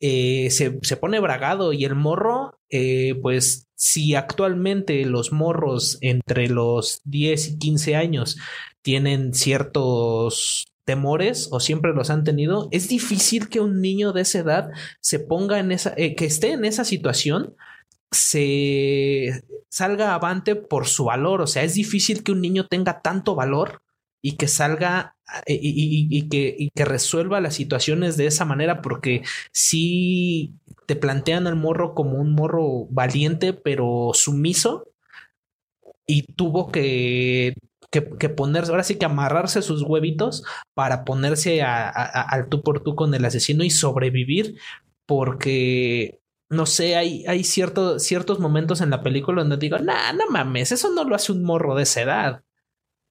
eh, 0.00 0.50
se, 0.50 0.96
pone 0.96 1.20
bragado 1.20 1.74
y 1.74 1.84
el 1.84 1.94
morro, 1.94 2.58
eh, 2.70 3.14
pues 3.20 3.68
si 3.74 4.14
actualmente 4.14 5.04
los 5.04 5.32
morros 5.32 5.98
entre 6.00 6.48
los 6.48 7.02
10 7.04 7.48
y 7.48 7.58
15 7.58 7.96
años 7.96 8.38
tienen 8.82 9.34
ciertos 9.34 10.66
temores 10.84 11.48
o 11.52 11.60
siempre 11.60 11.92
los 11.92 12.10
han 12.10 12.24
tenido, 12.24 12.68
es 12.72 12.88
difícil 12.88 13.48
que 13.48 13.60
un 13.60 13.80
niño 13.80 14.12
de 14.12 14.22
esa 14.22 14.40
edad 14.40 14.70
se 15.00 15.20
ponga 15.20 15.58
en 15.58 15.72
esa, 15.72 15.94
eh, 15.96 16.16
que 16.16 16.24
esté 16.24 16.52
en 16.52 16.64
esa 16.64 16.84
situación, 16.84 17.54
se 18.10 19.44
salga 19.68 20.14
avante 20.14 20.56
por 20.56 20.86
su 20.88 21.04
valor. 21.04 21.42
O 21.42 21.46
sea, 21.46 21.62
es 21.62 21.74
difícil 21.74 22.24
que 22.24 22.32
un 22.32 22.40
niño 22.40 22.66
tenga 22.66 23.02
tanto 23.02 23.34
valor 23.34 23.82
y 24.20 24.36
que 24.36 24.48
salga 24.48 25.16
eh, 25.46 25.58
y, 25.62 26.28
que, 26.28 26.54
y 26.58 26.70
que 26.70 26.84
resuelva 26.84 27.40
las 27.40 27.54
situaciones 27.54 28.16
de 28.16 28.26
esa 28.26 28.44
manera, 28.44 28.82
porque 28.82 29.22
si 29.52 30.54
te 30.86 30.96
plantean 30.96 31.46
al 31.46 31.56
morro 31.56 31.94
como 31.94 32.18
un 32.18 32.34
morro 32.34 32.86
valiente 32.90 33.52
pero 33.52 34.10
sumiso 34.12 34.88
y 36.04 36.22
tuvo 36.22 36.72
que 36.72 37.54
que, 37.90 38.28
ponerse, 38.28 38.70
ahora 38.70 38.84
sí 38.84 38.96
que 38.96 39.04
amarrarse 39.04 39.62
sus 39.62 39.82
huevitos 39.82 40.44
para 40.74 41.04
ponerse 41.04 41.62
al 41.62 42.48
tú 42.48 42.62
por 42.62 42.82
tú 42.82 42.94
con 42.94 43.12
el 43.14 43.24
asesino 43.24 43.64
y 43.64 43.70
sobrevivir, 43.70 44.56
porque 45.06 46.20
no 46.48 46.66
sé, 46.66 46.96
hay, 46.96 47.24
hay 47.26 47.44
ciertos 47.44 48.38
momentos 48.38 48.80
en 48.80 48.90
la 48.90 49.02
película 49.02 49.42
donde 49.42 49.56
digo, 49.56 49.78
nah, 49.78 50.12
no 50.12 50.28
mames, 50.30 50.72
eso 50.72 50.90
no 50.92 51.04
lo 51.04 51.14
hace 51.14 51.32
un 51.32 51.44
morro 51.44 51.74
de 51.74 51.82
esa 51.82 52.02
edad. 52.02 52.42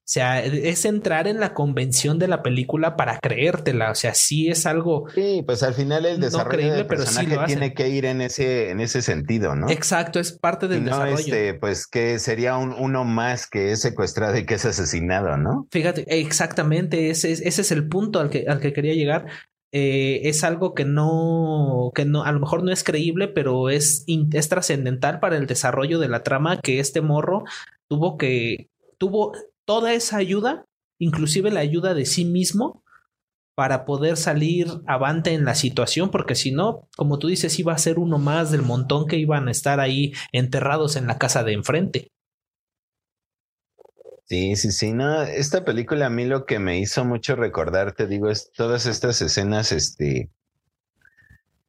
O 0.10 0.12
sea, 0.12 0.44
es 0.44 0.86
entrar 0.86 1.28
en 1.28 1.40
la 1.40 1.54
convención 1.54 2.18
de 2.18 2.28
la 2.28 2.42
película 2.42 2.96
para 2.96 3.20
creértela. 3.20 3.92
O 3.92 3.96
sea, 3.96 4.16
sí 4.16 4.50
es 4.50 4.66
algo. 4.66 5.08
Sí, 5.14 5.44
pues 5.46 5.62
al 5.62 5.76
final 5.76 6.04
el 6.08 6.20
desarrollo 6.20 6.74
del 6.74 6.88
personaje 6.88 7.38
tiene 7.46 7.76
que 7.76 7.90
ir 7.90 8.06
en 8.06 8.22
ese, 8.22 8.72
en 8.72 8.82
ese 8.82 9.04
sentido, 9.04 9.56
¿no? 9.56 9.70
Exacto, 9.70 10.20
es 10.20 10.32
parte 10.32 10.68
del 10.68 10.84
no 10.84 10.98
desarrollo. 10.98 11.20
Este, 11.20 11.54
pues 11.54 11.86
que 11.86 12.18
sería 12.18 12.58
un, 12.58 12.74
uno 12.74 13.06
más 13.06 13.46
que 13.46 13.72
es 13.72 13.82
secuestrado 13.82 14.36
y 14.36 14.48
que 14.48 14.56
es 14.56 14.66
asesinado, 14.66 15.38
¿no? 15.38 15.68
Fíjate, 15.70 16.08
exactamente, 16.08 17.12
ese, 17.12 17.32
ese 17.32 17.62
es 17.62 17.72
el 17.72 17.88
punto 17.88 18.20
al 18.20 18.32
que, 18.32 18.46
al 18.48 18.60
que 18.60 18.74
quería 18.74 18.96
llegar. 18.96 19.28
Eh, 19.72 20.28
es 20.28 20.44
algo 20.44 20.74
que 20.74 20.86
no, 20.86 21.92
que 21.94 22.06
no, 22.06 22.24
a 22.24 22.32
lo 22.32 22.40
mejor 22.40 22.64
no 22.64 22.72
es 22.72 22.84
creíble, 22.84 23.28
pero 23.28 23.70
es, 23.70 24.06
es 24.08 24.50
trascendental 24.50 25.20
para 25.20 25.38
el 25.38 25.46
desarrollo 25.46 26.00
de 26.00 26.08
la 26.08 26.24
trama 26.24 26.60
que 26.60 26.80
este 26.80 27.02
morro 27.02 27.44
tuvo 27.88 28.18
que, 28.18 28.70
tuvo 28.98 29.34
toda 29.70 29.94
esa 29.94 30.18
ayuda, 30.18 30.66
inclusive 30.98 31.52
la 31.52 31.60
ayuda 31.60 31.94
de 31.94 32.08
sí 32.08 32.26
mismo, 32.26 32.84
para 33.54 33.86
poder 33.86 34.18
salir 34.18 34.66
avante 34.88 35.34
en 35.34 35.46
la 35.46 35.54
situación, 35.54 36.10
porque 36.10 36.34
si 36.34 36.52
no, 36.52 36.90
como 36.98 37.20
tú 37.20 37.28
dices, 37.28 37.60
iba 37.60 37.72
a 37.72 37.78
ser 37.78 38.00
uno 38.00 38.18
más 38.18 38.50
del 38.50 38.64
montón 38.64 39.06
que 39.06 39.18
iban 39.18 39.48
a 39.48 39.52
estar 39.52 39.80
ahí 39.80 40.12
enterrados 40.32 40.96
en 40.96 41.06
la 41.06 41.20
casa 41.20 41.44
de 41.44 41.54
enfrente. 41.54 42.08
Sí, 44.26 44.56
sí, 44.56 44.72
sí, 44.72 44.92
no, 44.92 45.22
esta 45.22 45.64
película 45.64 46.08
a 46.08 46.10
mí 46.10 46.26
lo 46.26 46.48
que 46.48 46.58
me 46.58 46.80
hizo 46.80 47.06
mucho 47.06 47.36
recordar, 47.36 47.92
te 47.92 48.08
digo, 48.08 48.32
es 48.32 48.52
todas 48.52 48.88
estas 48.88 49.22
escenas, 49.22 49.72
este, 49.72 50.32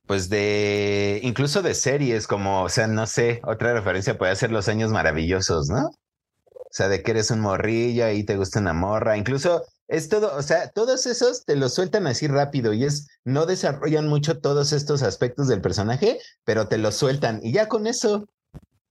pues 0.06 0.30
de, 0.30 1.20
incluso 1.22 1.60
de 1.60 1.74
series, 1.74 2.26
como, 2.26 2.62
o 2.62 2.70
sea, 2.70 2.86
no 2.86 3.06
sé, 3.06 3.42
otra 3.44 3.74
referencia 3.74 4.16
puede 4.16 4.34
ser 4.36 4.52
Los 4.52 4.68
Años 4.68 4.90
Maravillosos, 4.90 5.68
¿no? 5.68 5.90
O 6.70 6.72
sea, 6.72 6.88
de 6.88 7.02
que 7.02 7.10
eres 7.10 7.30
un 7.32 7.40
morrillo 7.40 8.08
y 8.10 8.22
te 8.24 8.36
gusta 8.36 8.60
una 8.60 8.72
morra. 8.72 9.16
Incluso 9.16 9.64
es 9.88 10.08
todo, 10.08 10.36
o 10.36 10.42
sea, 10.42 10.70
todos 10.70 11.04
esos 11.06 11.44
te 11.44 11.56
los 11.56 11.74
sueltan 11.74 12.06
así 12.06 12.28
rápido 12.28 12.72
y 12.72 12.84
es, 12.84 13.08
no 13.24 13.44
desarrollan 13.44 14.06
mucho 14.06 14.38
todos 14.38 14.72
estos 14.72 15.02
aspectos 15.02 15.48
del 15.48 15.60
personaje, 15.60 16.20
pero 16.44 16.68
te 16.68 16.78
los 16.78 16.94
sueltan. 16.94 17.40
Y 17.42 17.52
ya 17.52 17.66
con 17.66 17.88
eso, 17.88 18.28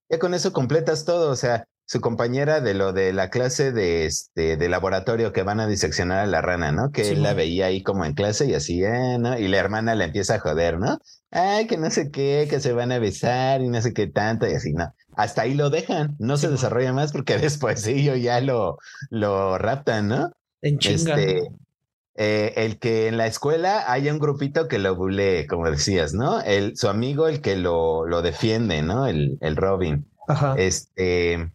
ya 0.10 0.20
con 0.20 0.34
eso 0.34 0.52
completas 0.52 1.06
todo. 1.06 1.32
O 1.32 1.38
sea, 1.38 1.66
su 1.90 2.02
compañera 2.02 2.62
de 2.62 2.76
lo 2.76 2.94
de 2.94 3.14
la 3.14 3.32
clase 3.32 3.72
de 3.72 4.06
este 4.06 4.58
de 4.58 4.70
laboratorio 4.70 5.34
que 5.34 5.42
van 5.42 5.60
a 5.60 5.66
diseccionar 5.66 6.20
a 6.20 6.28
la 6.28 6.40
rana, 6.40 6.72
¿no? 6.72 6.92
Que 6.92 7.10
él 7.10 7.24
la 7.24 7.34
veía 7.34 7.66
ahí 7.66 7.82
como 7.82 8.06
en 8.06 8.14
clase 8.14 8.46
y 8.46 8.54
así, 8.54 8.84
eh, 8.84 9.18
¿no? 9.20 9.40
Y 9.40 9.48
la 9.48 9.58
hermana 9.58 9.96
la 9.96 10.04
empieza 10.04 10.36
a 10.36 10.40
joder, 10.40 10.78
¿no? 10.78 11.00
Ay, 11.32 11.66
que 11.66 11.78
no 11.78 11.90
sé 11.90 12.12
qué, 12.12 12.46
que 12.48 12.60
se 12.60 12.74
van 12.74 12.92
a 12.92 13.00
besar 13.00 13.62
y 13.62 13.70
no 13.70 13.82
sé 13.82 13.94
qué 13.94 14.06
tanto 14.06 14.48
y 14.48 14.54
así, 14.54 14.72
¿no? 14.74 14.94
Hasta 15.20 15.42
ahí 15.42 15.54
lo 15.54 15.70
dejan, 15.70 16.16
no 16.18 16.38
se 16.38 16.48
desarrolla 16.48 16.94
más 16.94 17.12
porque 17.12 17.38
después 17.38 17.86
ellos 17.86 18.22
ya 18.22 18.40
lo, 18.40 18.78
lo 19.10 19.58
raptan, 19.58 20.08
¿no? 20.08 20.32
En 20.62 20.80
chinga. 20.80 21.20
Este, 21.20 21.52
eh, 22.16 22.54
el 22.56 22.80
que 22.80 23.08
en 23.08 23.18
la 23.18 23.28
escuela 23.28 23.92
haya 23.92 24.14
un 24.14 24.20
grupito 24.20 24.68
que 24.70 24.80
lo 24.80 24.96
bulee, 24.96 25.46
como 25.46 25.70
decías, 25.70 26.14
¿no? 26.14 26.42
El, 26.42 26.78
su 26.78 26.88
amigo, 26.88 27.28
el 27.28 27.42
que 27.42 27.58
lo, 27.58 28.06
lo 28.06 28.22
defiende, 28.22 28.82
¿no? 28.82 29.08
El, 29.08 29.38
el 29.42 29.58
Robin. 29.58 30.06
Ajá. 30.28 30.56
Este, 30.58 31.52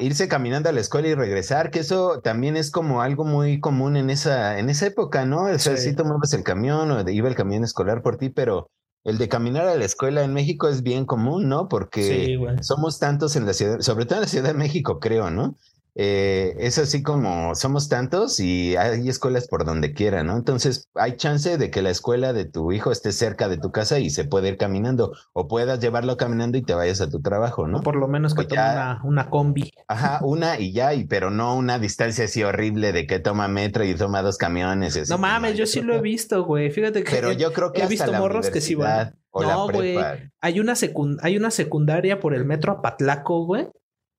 irse 0.00 0.26
caminando 0.26 0.68
a 0.68 0.72
la 0.72 0.80
escuela 0.80 1.08
y 1.08 1.14
regresar, 1.14 1.70
que 1.70 1.80
eso 1.80 2.20
también 2.22 2.56
es 2.56 2.72
como 2.72 3.02
algo 3.02 3.24
muy 3.24 3.60
común 3.60 3.96
en 3.96 4.10
esa, 4.10 4.58
en 4.58 4.68
esa 4.68 4.86
época, 4.86 5.24
¿no? 5.26 5.44
O 5.44 5.58
sea, 5.58 5.76
sí. 5.76 5.94
tomabas 5.94 6.32
el 6.32 6.42
camión 6.42 6.90
o 6.90 7.08
iba 7.08 7.28
el 7.28 7.36
camión 7.36 7.62
escolar 7.62 8.02
por 8.02 8.16
ti, 8.16 8.30
pero 8.30 8.68
el 9.04 9.18
de 9.18 9.28
caminar 9.28 9.66
a 9.66 9.76
la 9.76 9.84
escuela 9.84 10.22
en 10.22 10.32
México 10.32 10.68
es 10.68 10.82
bien 10.82 11.06
común, 11.06 11.48
¿no? 11.48 11.68
Porque 11.68 12.38
somos 12.60 12.98
tantos 12.98 13.36
en 13.36 13.46
la 13.46 13.54
ciudad, 13.54 13.80
sobre 13.80 14.04
todo 14.04 14.16
en 14.16 14.22
la 14.22 14.28
Ciudad 14.28 14.48
de 14.48 14.54
México, 14.54 14.98
creo, 15.00 15.30
¿no? 15.30 15.56
Eh, 15.94 16.54
es 16.58 16.78
así 16.78 17.02
como 17.02 17.54
somos 17.54 17.88
tantos 17.88 18.38
y 18.40 18.76
hay 18.76 19.08
escuelas 19.08 19.48
por 19.48 19.64
donde 19.64 19.92
quiera, 19.92 20.22
¿no? 20.22 20.36
Entonces 20.36 20.88
hay 20.94 21.16
chance 21.16 21.58
de 21.58 21.70
que 21.70 21.82
la 21.82 21.90
escuela 21.90 22.32
de 22.32 22.44
tu 22.44 22.72
hijo 22.72 22.92
esté 22.92 23.12
cerca 23.12 23.48
de 23.48 23.58
tu 23.58 23.72
casa 23.72 23.98
y 23.98 24.10
se 24.10 24.24
puede 24.24 24.48
ir 24.48 24.56
caminando 24.56 25.12
o 25.32 25.48
puedas 25.48 25.80
llevarlo 25.80 26.16
caminando 26.16 26.58
y 26.58 26.62
te 26.62 26.74
vayas 26.74 27.00
a 27.00 27.10
tu 27.10 27.20
trabajo, 27.20 27.66
¿no? 27.66 27.80
por 27.80 27.96
lo 27.96 28.08
menos 28.08 28.34
que 28.34 28.44
tome 28.44 28.60
una, 29.02 29.30
combi. 29.30 29.72
Ajá, 29.88 30.20
una 30.22 30.58
y 30.60 30.72
ya, 30.72 30.94
y 30.94 31.04
pero 31.04 31.30
no 31.30 31.56
una 31.56 31.78
distancia 31.78 32.24
así 32.26 32.42
horrible 32.42 32.92
de 32.92 33.06
que 33.06 33.18
toma 33.18 33.48
metro 33.48 33.84
y 33.84 33.94
toma 33.94 34.22
dos 34.22 34.38
camiones. 34.38 35.08
no 35.08 35.18
mames, 35.18 35.56
yo 35.56 35.66
sí 35.66 35.80
lo 35.80 35.96
he 35.96 36.00
visto, 36.00 36.44
güey. 36.44 36.70
Fíjate 36.70 37.02
que 37.02 37.10
pero 37.10 37.32
yo 37.32 37.52
creo 37.52 37.72
que 37.72 37.82
he 37.82 37.86
visto 37.86 38.12
morros 38.12 38.50
que 38.50 38.60
sí 38.60 38.74
van. 38.74 39.16
No, 39.32 39.68
güey. 39.68 39.96
Hay 40.40 40.60
una, 40.60 40.74
hay 41.22 41.36
una 41.36 41.50
secundaria 41.50 42.20
por 42.20 42.34
el 42.34 42.44
metro 42.44 42.72
Apatlaco, 42.72 43.44
güey 43.44 43.68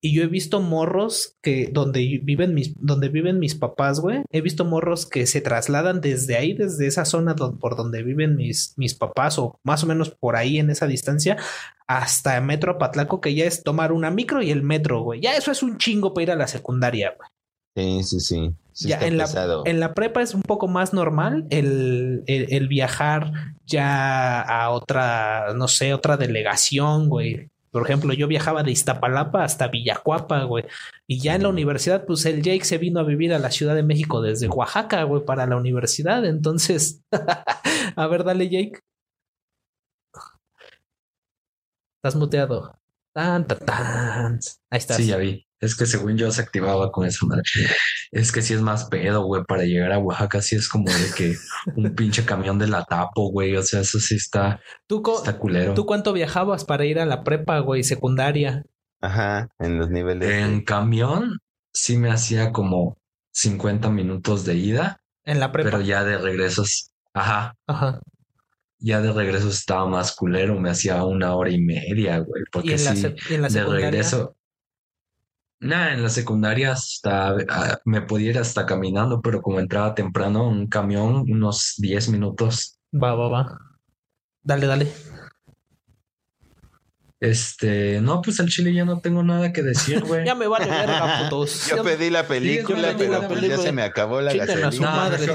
y 0.04 0.16
yo 0.16 0.24
he 0.24 0.28
visto 0.28 0.60
morros 0.62 1.38
que 1.44 1.70
donde 1.72 2.20
viven 2.24 2.56
mis, 2.56 2.74
donde 2.80 3.10
viven 3.10 3.38
mis 3.38 3.54
papás, 3.54 4.00
güey. 4.00 4.24
He 4.32 4.42
visto 4.42 4.66
morros 4.66 5.06
que 5.06 5.28
se 5.28 5.42
trasladan 5.42 6.02
desde 6.02 6.36
ahí, 6.36 6.54
desde 6.54 6.88
esa 6.88 7.06
zona 7.06 7.36
por 7.36 7.76
donde 7.76 8.02
viven 8.02 8.36
mis, 8.36 8.74
mis 8.78 8.96
papás, 8.96 9.38
o 9.38 9.60
más 9.64 9.84
o 9.84 9.88
menos 9.88 10.10
por 10.10 10.36
ahí 10.36 10.58
en 10.58 10.72
esa 10.72 10.88
distancia, 10.88 11.38
hasta 11.86 12.42
Metro 12.42 12.80
Patlaco, 12.80 13.22
que 13.22 13.36
ya 13.36 13.46
es 13.46 13.62
tomar 13.62 13.92
una 13.92 14.10
micro 14.10 14.42
y 14.42 14.50
el 14.50 14.64
metro, 14.64 15.04
güey. 15.04 15.22
Ya 15.22 15.38
eso 15.38 15.52
es 15.52 15.62
un 15.62 15.78
chingo 15.78 16.16
para 16.16 16.24
ir 16.24 16.32
a 16.32 16.36
la 16.36 16.48
secundaria, 16.48 17.14
güey. 17.16 17.30
Sí, 18.04 18.04
sí, 18.04 18.20
sí. 18.74 18.88
ya 18.88 19.00
en 19.00 19.18
la, 19.18 19.30
en 19.66 19.80
la, 19.80 19.94
prepa 19.94 20.22
es 20.22 20.34
un 20.34 20.42
poco 20.42 20.68
más 20.68 20.94
normal 20.94 21.46
el, 21.52 22.24
el, 22.28 22.68
viajar 22.68 23.32
ya 23.66 24.42
a 24.42 24.72
otra, 24.72 25.54
no 25.56 25.70
sé, 25.70 25.94
otra 25.94 26.18
delegación, 26.18 27.08
güey. 27.08 27.50
Por 27.72 27.84
ejemplo, 27.84 28.14
yo 28.14 28.28
viajaba 28.28 28.64
de 28.64 28.72
Iztapalapa 28.72 29.44
hasta 29.44 29.70
Villacuapa, 29.70 30.44
güey. 30.44 30.66
Y 31.08 31.20
ya 31.20 31.36
en 31.36 31.44
la 31.44 31.50
universidad, 31.50 32.06
pues 32.06 32.26
el 32.26 32.42
Jake 32.42 32.66
se 32.66 32.78
vino 32.78 33.00
a 33.00 33.04
vivir 33.04 33.34
a 33.34 33.40
la 33.40 33.50
Ciudad 33.50 33.76
de 33.76 33.84
México 33.84 34.22
desde 34.22 34.50
Oaxaca, 34.50 35.04
güey, 35.04 35.24
para 35.24 35.48
la 35.48 35.56
universidad. 35.56 36.26
Entonces, 36.26 37.02
a 37.96 38.08
ver, 38.08 38.26
dale, 38.26 38.50
Jake. 38.50 38.80
Estás 41.98 42.16
muteado. 42.16 42.78
Tan, 43.14 43.48
tan, 43.48 43.60
tan. 43.60 44.40
Ahí 44.70 44.78
estás. 44.78 44.98
Sí, 44.98 45.08
ya 45.08 45.18
vi. 45.18 45.46
Es 45.62 45.76
que 45.76 45.86
según 45.86 46.18
yo 46.18 46.32
se 46.32 46.42
activaba 46.42 46.92
con 46.92 47.06
esa 47.06 47.26
madre. 47.28 47.44
Es 48.12 48.32
que 48.32 48.42
si 48.42 48.56
es 48.56 48.62
más 48.62 48.86
pedo, 48.86 49.24
güey, 49.24 49.44
para 49.44 49.64
llegar 49.64 49.92
a 49.92 50.00
Oaxaca 50.00 50.42
sí 50.42 50.56
es 50.56 50.68
como 50.68 50.86
de 50.86 51.12
que 51.16 51.36
un 51.76 51.94
pinche 51.96 52.26
camión 52.26 52.58
de 52.58 52.68
la 52.68 52.84
tapo, 52.84 53.30
güey. 53.30 53.56
O 53.56 53.62
sea, 53.62 53.82
eso 53.82 54.00
sí 54.00 54.16
está, 54.16 54.60
¿Tú 54.88 55.04
está 55.16 55.38
culero. 55.38 55.76
¿Tú 55.76 55.86
cuánto 55.86 56.14
viajabas 56.14 56.66
para 56.66 56.86
ir 56.86 57.00
a 57.00 57.06
la 57.06 57.24
prepa, 57.24 57.60
güey, 57.60 57.84
secundaria? 57.84 58.64
Ajá, 59.02 59.50
en 59.60 59.78
los 59.78 59.92
niveles. 59.92 60.30
En 60.32 60.64
camión 60.64 61.38
sí 61.72 61.96
me 61.96 62.12
hacía 62.12 62.52
como 62.52 62.98
50 63.32 63.90
minutos 63.92 64.46
de 64.46 64.56
ida. 64.56 65.02
En 65.24 65.40
la 65.40 65.52
prepa. 65.52 65.70
Pero 65.70 65.82
ya 65.82 66.04
de 66.04 66.18
regresos, 66.18 66.92
ajá. 67.14 67.56
Ajá. 67.68 68.02
Ya 68.80 69.00
de 69.00 69.14
regreso 69.14 69.48
estaba 69.48 69.86
más 69.86 70.16
culero, 70.16 70.60
me 70.60 70.72
hacía 70.72 71.04
una 71.04 71.36
hora 71.36 71.52
y 71.52 71.62
media, 71.62 72.18
güey. 72.18 72.44
Porque 72.52 72.80
sí, 72.80 73.00
de 73.30 73.64
regreso 73.64 74.36
Nada, 75.62 75.94
en 75.94 76.02
la 76.02 76.10
secundaria 76.10 76.72
hasta 76.72 77.36
ah, 77.50 77.80
me 77.86 78.02
podía 78.02 78.32
ir 78.32 78.40
hasta 78.40 78.66
caminando, 78.66 79.22
pero 79.22 79.44
como 79.44 79.60
entraba 79.60 79.94
temprano, 79.94 80.48
un 80.48 80.68
camión, 80.68 81.24
unos 81.30 81.76
10 81.78 82.10
minutos. 82.10 82.80
Va, 82.92 83.14
va, 83.14 83.30
va. 83.30 83.58
Dale, 84.42 84.66
dale. 84.66 85.11
Este, 87.22 88.02
no, 88.02 88.20
pues 88.24 88.40
al 88.40 88.50
chile 88.50 88.74
ya 88.74 88.84
no 88.84 89.00
tengo 89.00 89.22
nada 89.22 89.54
que 89.54 89.62
decir, 89.62 90.04
güey. 90.08 90.26
ya 90.26 90.34
me 90.34 90.48
vale 90.48 90.66
verga, 90.66 91.20
putos. 91.22 91.68
Yo 91.70 91.84
pedí 91.84 92.10
la 92.10 92.28
película, 92.28 92.96
pero 92.98 93.28
pues 93.28 93.42
ya 93.42 93.58
se 93.60 93.72
me 93.72 93.84
acabó 93.84 94.22
la 94.22 94.34
gasolina. 94.34 94.72
Su 94.72 94.82
madre. 94.82 95.32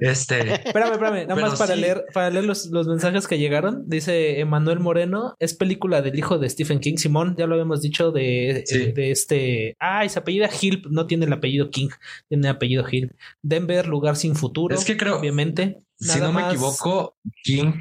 este. 0.00 0.54
Espérame, 0.68 0.92
espérame, 0.92 1.26
nada 1.26 1.40
más 1.40 1.58
para 1.58 1.74
leer, 1.74 2.04
para 2.14 2.30
leer 2.30 2.44
los, 2.44 2.66
los, 2.66 2.86
mensajes 2.86 3.26
que 3.26 3.38
llegaron. 3.38 3.88
Dice 3.88 4.38
Emanuel 4.38 4.78
Moreno, 4.78 5.34
es 5.40 5.54
película 5.54 6.00
del 6.00 6.16
hijo 6.16 6.38
de 6.38 6.48
Stephen 6.48 6.78
King, 6.78 6.96
Simón, 6.96 7.34
ya 7.36 7.48
lo 7.48 7.54
habíamos 7.54 7.82
dicho 7.82 8.12
de, 8.12 8.62
de 8.94 9.10
este. 9.10 9.76
Ay, 9.80 10.08
se 10.08 10.20
apellida 10.20 10.48
Hill, 10.60 10.84
no 10.90 11.08
tiene 11.08 11.26
el 11.26 11.32
apellido 11.32 11.70
King, 11.70 11.88
tiene 12.28 12.46
el 12.46 12.54
apellido 12.54 12.84
Hill. 12.88 13.16
Denver, 13.42 13.88
lugar 13.88 14.14
sin 14.14 14.36
futuro. 14.36 14.76
Es 14.76 14.84
que 14.84 14.96
creo, 14.96 15.18
obviamente. 15.18 15.80
Si 15.98 16.20
no 16.20 16.32
me 16.32 16.46
equivoco, 16.46 17.16
King. 17.42 17.80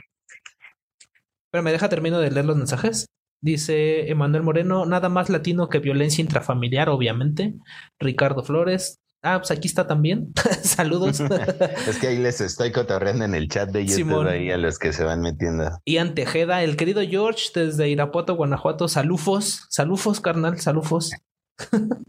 Espérame, 1.45 1.71
deja 1.71 1.89
termino 1.89 2.19
de 2.19 2.31
leer 2.31 2.45
los 2.45 2.57
mensajes. 2.57 3.05
Dice 3.45 4.09
Emanuel 4.09 4.41
Moreno, 4.41 4.87
nada 4.87 5.07
más 5.07 5.29
latino 5.29 5.69
que 5.69 5.77
violencia 5.77 6.19
intrafamiliar, 6.19 6.89
obviamente. 6.89 7.53
Ricardo 7.99 8.41
Flores. 8.41 9.03
Ah, 9.21 9.37
pues 9.37 9.51
aquí 9.51 9.67
está 9.67 9.85
también. 9.85 10.33
Saludos. 10.63 11.19
es 11.87 11.99
que 11.99 12.07
ahí 12.07 12.17
les 12.17 12.41
estoy 12.41 12.71
cotorreando 12.71 13.23
en 13.23 13.35
el 13.35 13.47
chat 13.47 13.69
de 13.69 13.85
YouTube 13.85 14.27
ahí 14.27 14.49
a 14.49 14.57
los 14.57 14.79
que 14.79 14.91
se 14.91 15.03
van 15.03 15.21
metiendo. 15.21 15.79
Y 15.85 15.97
Antejeda, 15.97 16.63
el 16.63 16.75
querido 16.75 17.03
George 17.07 17.51
desde 17.53 17.87
Irapuato, 17.87 18.35
Guanajuato. 18.35 18.87
Salufos, 18.87 19.67
salufos, 19.69 20.21
carnal, 20.21 20.59
salufos. 20.59 21.11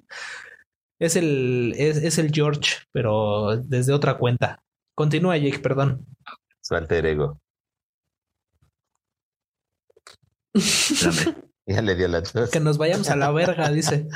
es 0.98 1.16
el, 1.16 1.74
es, 1.76 1.98
es, 1.98 2.16
el 2.16 2.32
George, 2.32 2.76
pero 2.92 3.58
desde 3.58 3.92
otra 3.92 4.16
cuenta. 4.16 4.62
Continúa, 4.94 5.36
Jake, 5.36 5.58
perdón. 5.58 6.06
Su 6.62 6.74
alter 6.76 7.04
Ya 11.68 11.82
le 11.82 11.96
dio 11.96 12.06
la 12.06 12.22
tos. 12.22 12.50
Que 12.50 12.60
nos 12.60 12.78
vayamos 12.78 13.10
a 13.10 13.16
la 13.16 13.32
verga, 13.32 13.70
dice. 13.70 14.06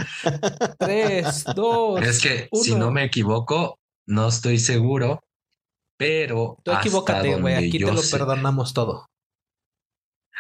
Tres, 0.79 1.45
dos. 1.57 2.01
Es 2.01 2.21
que 2.21 2.49
si 2.53 2.77
no 2.77 2.93
me 2.93 3.05
equivoco, 3.05 3.81
no 4.07 4.29
estoy 4.29 4.59
seguro, 4.59 5.21
pero. 5.97 6.59
Tú 6.63 6.71
equivócate, 6.71 7.41
güey. 7.41 7.55
Aquí 7.55 7.79
te 7.79 7.93
lo 7.93 8.03
perdonamos 8.09 8.73
todo. 8.73 9.07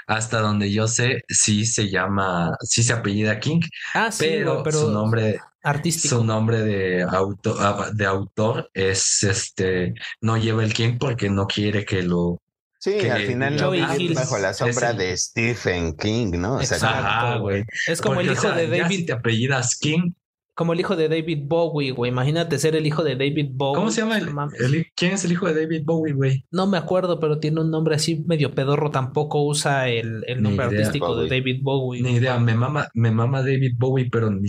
Hasta 0.07 0.41
donde 0.41 0.73
yo 0.73 0.89
sé, 0.89 1.23
sí 1.29 1.67
se 1.67 1.91
llama, 1.91 2.57
sí 2.63 2.83
se 2.83 2.93
apellida 2.93 3.39
King, 3.39 3.61
ah, 3.95 4.11
sí, 4.11 4.25
pero, 4.29 4.65
su 4.71 4.91
nombre 4.91 5.41
artístico. 5.63 6.17
Su 6.17 6.25
nombre 6.25 6.63
de 6.63 7.03
autor, 7.03 7.57
ah, 7.61 7.91
de 7.93 8.07
autor 8.07 8.71
es 8.75 9.23
este, 9.23 9.95
no 10.21 10.37
lleva 10.37 10.65
el 10.65 10.73
King 10.73 10.97
porque 10.99 11.29
no 11.29 11.47
quiere 11.47 11.85
que 11.85 12.03
lo 12.03 12.39
Sí, 12.81 12.99
al 13.11 13.27
final 13.27 13.57
no 13.57 13.73
bajo 14.15 14.39
la 14.39 14.55
sombra 14.55 14.95
de 14.95 15.15
Stephen 15.15 15.95
King, 15.97 16.33
¿no? 16.39 16.55
O 16.55 16.63
sea, 16.63 17.37
güey. 17.37 17.63
Es 17.87 18.01
como 18.01 18.21
el 18.21 18.33
hijo 18.33 18.51
de 18.51 18.69
David. 18.69 19.07
te 19.07 19.13
apellidas 19.13 19.77
King. 19.77 20.13
Como 20.55 20.73
el 20.73 20.81
hijo 20.81 20.97
de 20.97 21.09
David 21.09 21.43
Bowie, 21.45 21.91
güey. 21.93 22.11
Imagínate 22.11 22.59
ser 22.59 22.77
el 22.77 22.87
hijo 22.87 23.05
de 23.05 23.17
David 23.17 23.51
Bowie. 23.53 23.79
¿Cómo 23.79 23.91
se 23.91 24.01
llama? 24.01 24.19
El, 24.19 24.87
¿Quién 24.95 25.13
es 25.13 25.25
el 25.25 25.33
hijo 25.33 25.47
de 25.47 25.63
David 25.63 25.83
Bowie, 25.85 26.15
güey? 26.15 26.45
No 26.51 26.67
me 26.67 26.79
acuerdo, 26.79 27.21
pero 27.21 27.39
tiene 27.39 27.61
un 27.61 27.71
nombre 27.71 27.95
así 27.95 28.25
medio 28.27 28.55
pedorro. 28.55 28.91
Tampoco 28.91 29.43
usa 29.43 29.89
el, 29.89 30.25
nombre 30.39 30.67
artístico 30.67 31.17
de 31.17 31.29
David 31.29 31.61
Bowie. 31.63 32.03
Ni 32.03 32.13
idea. 32.13 32.39
Me 32.39 32.55
mama, 32.55 32.89
me 32.95 33.11
mama 33.11 33.41
David 33.41 33.75
Bowie, 33.79 34.09
pero 34.11 34.31
ni, 34.31 34.49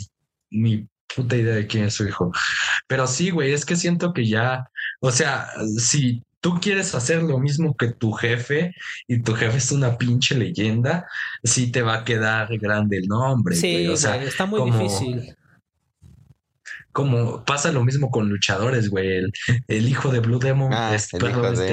ni 0.52 0.88
puta 1.14 1.36
idea 1.36 1.56
de 1.56 1.68
quién 1.68 1.86
es 1.86 1.96
su 1.96 2.08
hijo. 2.08 2.32
Pero 2.88 3.08
sí, 3.08 3.30
güey, 3.30 3.52
es 3.52 3.66
que 3.66 3.76
siento 3.76 4.14
que 4.14 4.26
ya, 4.26 4.70
o 5.02 5.12
sea, 5.12 5.50
si 5.78 6.24
tú 6.42 6.60
quieres 6.60 6.94
hacer 6.96 7.24
lo 7.24 7.38
mismo 7.38 7.76
que 7.78 7.90
tu 7.90 8.12
jefe 8.12 8.74
y 9.08 9.22
tu 9.22 9.34
jefe 9.34 9.58
es 9.58 9.72
una 9.72 9.98
pinche 9.98 10.36
leyenda, 10.36 11.08
sí 11.44 11.72
te 11.72 11.82
va 11.82 11.96
a 11.96 12.04
quedar 12.04 12.58
grande 12.58 12.98
el 12.98 13.08
nombre. 13.08 13.56
Sí, 13.56 13.88
o 13.88 13.96
sea, 13.96 14.22
está 14.22 14.46
muy 14.46 14.70
difícil 14.70 15.36
como 16.92 17.44
pasa 17.46 17.72
lo 17.72 17.84
mismo 17.84 18.12
con 18.12 18.30
luchadores, 18.30 18.90
güey. 18.90 19.22
El, 19.68 19.88
hijo 19.88 20.10
de 20.10 20.20
Blue 20.20 20.40
Demon, 20.40 20.74
ah, 20.74 20.94
este, 20.94 21.18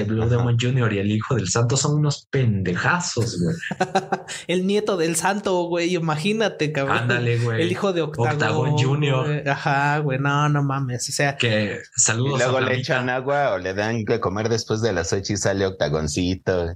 Blue 0.04 0.28
Demon 0.28 0.56
Jr. 0.58 0.92
y 0.92 0.98
el 0.98 1.10
hijo 1.10 1.34
del 1.34 1.48
Santo 1.48 1.76
son 1.76 1.96
unos 1.96 2.26
pendejazos, 2.30 3.40
güey. 3.40 3.56
el 4.46 4.66
nieto 4.66 4.96
del 4.96 5.16
Santo, 5.16 5.62
güey, 5.64 5.94
imagínate, 5.94 6.72
cabrón. 6.72 6.98
Ándale, 6.98 7.38
güey. 7.38 7.62
El 7.62 7.72
hijo 7.72 7.92
de 7.92 8.02
Octagon, 8.02 8.78
Jr. 8.78 9.48
Ajá, 9.48 9.98
güey, 9.98 10.18
no, 10.18 10.48
no 10.48 10.62
mames. 10.62 11.08
O 11.08 11.12
sea, 11.12 11.36
que 11.36 11.80
saludos. 11.96 12.40
Y 12.40 12.44
luego 12.44 12.60
le 12.60 12.76
echan 12.76 13.08
agua 13.08 13.52
o 13.54 13.58
le 13.58 13.74
dan 13.74 14.04
que 14.04 14.20
comer 14.20 14.48
después 14.48 14.80
de 14.80 14.92
las 14.92 15.12
ocho 15.12 15.32
y 15.32 15.36
sale 15.36 15.66
Octagoncito. 15.66 16.74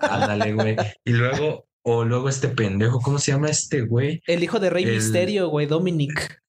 Ándale, 0.00 0.52
güey. 0.52 0.76
Y 1.04 1.12
luego, 1.12 1.66
o 1.82 2.04
luego 2.04 2.28
este 2.28 2.48
pendejo, 2.48 3.00
¿cómo 3.00 3.18
se 3.18 3.32
llama 3.32 3.48
este 3.48 3.82
güey? 3.82 4.22
El 4.26 4.42
hijo 4.42 4.60
de 4.60 4.70
Rey 4.70 4.86
Misterio, 4.86 5.48
güey, 5.48 5.66
Dominic. 5.66 6.42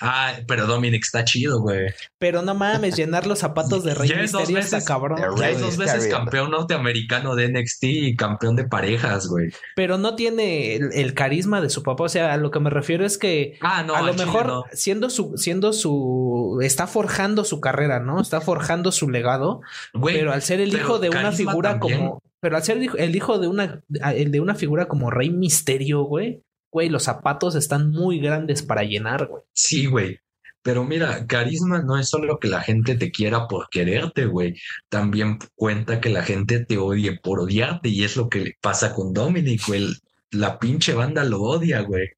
Ah, 0.00 0.34
pero 0.46 0.66
Dominic 0.66 1.02
está 1.04 1.24
chido, 1.24 1.60
güey. 1.60 1.86
Pero 2.18 2.42
no 2.42 2.54
mames, 2.54 2.96
llenar 2.96 3.26
los 3.26 3.38
zapatos 3.38 3.82
de 3.82 3.94
Rey 3.94 4.10
Misterio 4.14 4.58
está 4.58 4.84
cabrón. 4.84 5.18
Ya 5.38 5.50
es 5.50 5.60
dos 5.60 5.76
veces 5.76 6.08
campeón 6.08 6.50
norteamericano 6.50 7.34
de 7.34 7.48
NXT 7.48 7.84
y 7.84 8.16
campeón 8.16 8.56
de 8.56 8.64
parejas, 8.64 9.26
güey. 9.26 9.50
Pero 9.74 9.96
no 9.96 10.14
tiene 10.14 10.76
el, 10.76 11.14
carisma 11.14 11.60
de 11.62 11.70
su 11.70 11.82
papá. 11.82 12.04
O 12.04 12.08
sea, 12.08 12.34
a 12.34 12.36
lo 12.36 12.50
que 12.50 12.60
me 12.60 12.68
refiero 12.68 13.06
es 13.06 13.16
que 13.16 13.58
ah, 13.62 13.82
no, 13.84 13.94
a 13.94 14.02
lo 14.02 14.12
mejor 14.14 14.64
siendo 14.72 15.08
su, 15.08 15.36
siendo 15.36 15.72
su, 15.72 16.58
está 16.62 16.86
forjando 16.86 17.44
su 17.44 17.60
carrera, 17.60 17.98
¿no? 18.00 18.20
Está 18.20 18.40
forjando 18.40 18.92
su 18.92 19.08
legado. 19.08 19.60
pero 20.04 20.32
al 20.32 20.42
ser 20.42 20.60
el 20.60 20.74
hijo 20.74 20.98
de 20.98 21.08
una 21.08 21.32
figura 21.32 21.78
como, 21.78 22.22
pero 22.40 22.56
al 22.56 22.62
ser 22.62 22.78
el 22.98 23.16
hijo 23.16 23.38
de 23.38 23.48
una, 23.48 23.80
el 24.14 24.30
de 24.30 24.40
una 24.40 24.54
figura 24.54 24.88
como 24.88 25.10
Rey 25.10 25.30
Misterio, 25.30 26.02
güey 26.02 26.42
güey, 26.76 26.90
los 26.90 27.04
zapatos 27.04 27.54
están 27.54 27.90
muy 27.90 28.20
grandes 28.20 28.62
para 28.62 28.82
llenar, 28.82 29.28
güey. 29.28 29.42
Sí, 29.54 29.86
güey. 29.86 30.18
Pero 30.60 30.84
mira, 30.84 31.26
carisma 31.26 31.80
no 31.80 31.98
es 31.98 32.10
solo 32.10 32.38
que 32.38 32.48
la 32.48 32.60
gente 32.60 32.96
te 32.96 33.10
quiera 33.10 33.48
por 33.48 33.70
quererte, 33.70 34.26
güey. 34.26 34.56
También 34.90 35.38
cuenta 35.54 36.02
que 36.02 36.10
la 36.10 36.22
gente 36.22 36.66
te 36.66 36.76
odie 36.76 37.18
por 37.18 37.40
odiarte 37.40 37.88
y 37.88 38.04
es 38.04 38.18
lo 38.18 38.28
que 38.28 38.40
le 38.40 38.58
pasa 38.60 38.92
con 38.92 39.14
Dominic, 39.14 39.66
güey. 39.66 39.86
La 40.32 40.58
pinche 40.58 40.92
banda 40.92 41.24
lo 41.24 41.40
odia, 41.40 41.80
güey. 41.80 42.08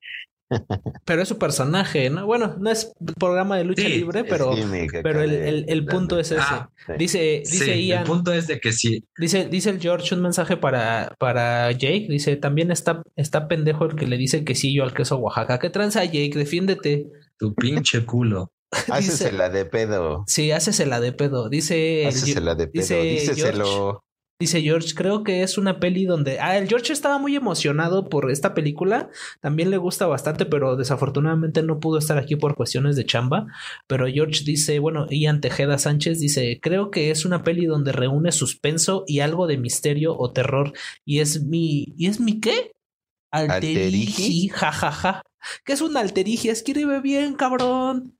Pero 1.04 1.22
es 1.22 1.28
su 1.28 1.38
personaje, 1.38 2.10
¿no? 2.10 2.26
Bueno, 2.26 2.56
no 2.58 2.70
es 2.70 2.92
programa 3.18 3.56
de 3.56 3.64
lucha 3.64 3.88
libre, 3.88 4.24
pero, 4.24 4.54
pero 5.02 5.22
el, 5.22 5.84
punto 5.86 6.18
es 6.18 6.32
ese. 6.32 6.40
Ah, 6.40 6.70
dice, 6.98 7.42
dice 7.44 7.82
Ian. 7.82 8.00
El 8.00 8.06
punto 8.06 8.32
es 8.32 8.46
de 8.46 8.60
que 8.60 8.72
sí. 8.72 9.04
Dice, 9.16 9.46
dice 9.46 9.70
el 9.70 9.80
George 9.80 10.14
un 10.14 10.22
mensaje 10.22 10.56
para, 10.56 11.14
para 11.18 11.70
Jake. 11.72 12.06
Dice, 12.08 12.36
también 12.36 12.70
está, 12.70 13.02
está 13.16 13.48
pendejo 13.48 13.84
el 13.84 13.96
que 13.96 14.06
le 14.06 14.16
dice 14.16 14.44
que 14.44 14.54
sí 14.54 14.74
yo 14.74 14.84
al 14.84 14.94
queso 14.94 15.16
Oaxaca. 15.16 15.58
¿Qué 15.58 15.70
tranza, 15.70 16.04
Jake? 16.04 16.32
Defiéndete. 16.34 17.06
Tu 17.38 17.54
pinche 17.54 18.04
culo. 18.04 18.52
Hácesela 18.90 19.48
de 19.48 19.64
pedo. 19.64 20.24
Sí, 20.26 20.50
hácesela 20.50 21.00
de 21.00 21.12
pedo. 21.12 21.48
Dice. 21.48 22.06
Hácesela 22.06 22.54
de 22.54 22.66
pedo. 22.66 22.82
Dice 22.82 23.02
Díceselo. 23.02 24.04
Dice 24.40 24.62
George, 24.62 24.94
creo 24.94 25.24
que 25.24 25.42
es 25.42 25.58
una 25.58 25.80
peli 25.80 26.04
donde. 26.04 26.38
Ah, 26.38 26.56
el 26.56 26.68
George 26.68 26.92
estaba 26.92 27.18
muy 27.18 27.34
emocionado 27.34 28.08
por 28.08 28.30
esta 28.30 28.54
película. 28.54 29.10
También 29.40 29.70
le 29.70 29.78
gusta 29.78 30.06
bastante, 30.06 30.46
pero 30.46 30.76
desafortunadamente 30.76 31.64
no 31.64 31.80
pudo 31.80 31.98
estar 31.98 32.18
aquí 32.18 32.36
por 32.36 32.54
cuestiones 32.54 32.94
de 32.94 33.04
chamba. 33.04 33.48
Pero 33.88 34.06
George 34.06 34.44
dice, 34.44 34.78
bueno, 34.78 35.08
Ian 35.10 35.40
Tejeda 35.40 35.76
Sánchez 35.76 36.20
dice: 36.20 36.60
Creo 36.62 36.92
que 36.92 37.10
es 37.10 37.24
una 37.24 37.42
peli 37.42 37.66
donde 37.66 37.90
reúne 37.90 38.30
suspenso 38.30 39.02
y 39.08 39.20
algo 39.20 39.48
de 39.48 39.58
misterio 39.58 40.16
o 40.16 40.30
terror. 40.30 40.72
Y 41.04 41.18
es 41.18 41.42
mi. 41.42 41.94
¿Y 41.96 42.06
es 42.06 42.20
mi 42.20 42.38
qué? 42.38 42.70
Alterigi, 43.32 44.50
jajaja. 44.50 44.92
Ja, 44.92 45.12
ja. 45.12 45.22
¿Qué 45.64 45.72
es 45.72 45.80
un 45.80 45.96
alterigi? 45.96 46.48
Escribe 46.48 47.00
bien, 47.00 47.34
cabrón 47.34 48.17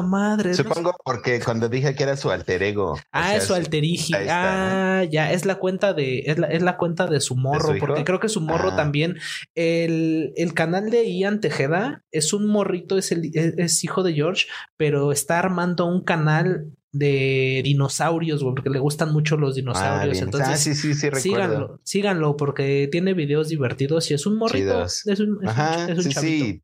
madre. 0.00 0.54
Supongo 0.54 0.94
porque 1.04 1.40
cuando 1.40 1.68
dije 1.68 1.94
que 1.94 2.04
era 2.04 2.16
su 2.16 2.30
alter 2.30 2.62
ego. 2.62 2.98
Ah, 3.12 3.34
es 3.34 3.44
su 3.44 3.54
alterigi. 3.54 4.14
Ah, 4.14 5.04
ya, 5.10 5.32
es 5.32 5.44
la 5.44 5.56
cuenta 5.56 5.92
de, 5.92 6.20
es 6.26 6.38
la, 6.38 6.46
es 6.46 6.62
la 6.62 6.76
cuenta 6.76 7.06
de 7.06 7.20
su 7.20 7.36
morro, 7.36 7.74
porque 7.78 8.04
creo 8.04 8.20
que 8.20 8.28
su 8.28 8.40
morro 8.40 8.70
ah. 8.72 8.76
también. 8.76 9.18
El, 9.54 10.32
el, 10.36 10.54
canal 10.54 10.90
de 10.90 11.12
Ian 11.12 11.40
Tejeda 11.40 12.04
es 12.10 12.32
un 12.32 12.46
morrito, 12.46 12.96
es, 12.96 13.12
el, 13.12 13.30
es, 13.34 13.82
hijo 13.84 14.02
de 14.02 14.14
George, 14.14 14.46
pero 14.76 15.12
está 15.12 15.38
armando 15.38 15.86
un 15.86 16.04
canal 16.04 16.70
de 16.92 17.60
dinosaurios, 17.64 18.42
porque 18.42 18.70
le 18.70 18.78
gustan 18.78 19.12
mucho 19.12 19.36
los 19.36 19.54
dinosaurios. 19.54 20.18
Ah, 20.20 20.24
Entonces, 20.24 20.48
ah, 20.48 20.56
sí, 20.56 20.74
sí, 20.74 20.94
sí, 20.94 21.08
síganlo, 21.14 21.80
síganlo, 21.84 22.36
porque 22.36 22.88
tiene 22.90 23.14
videos 23.14 23.48
divertidos 23.48 24.10
y 24.10 24.14
es 24.14 24.26
un 24.26 24.38
morrito. 24.38 24.84
Es 24.84 25.04
un, 25.06 25.38
es 25.44 25.96
un, 25.96 26.02
sí, 26.02 26.12
sí. 26.12 26.62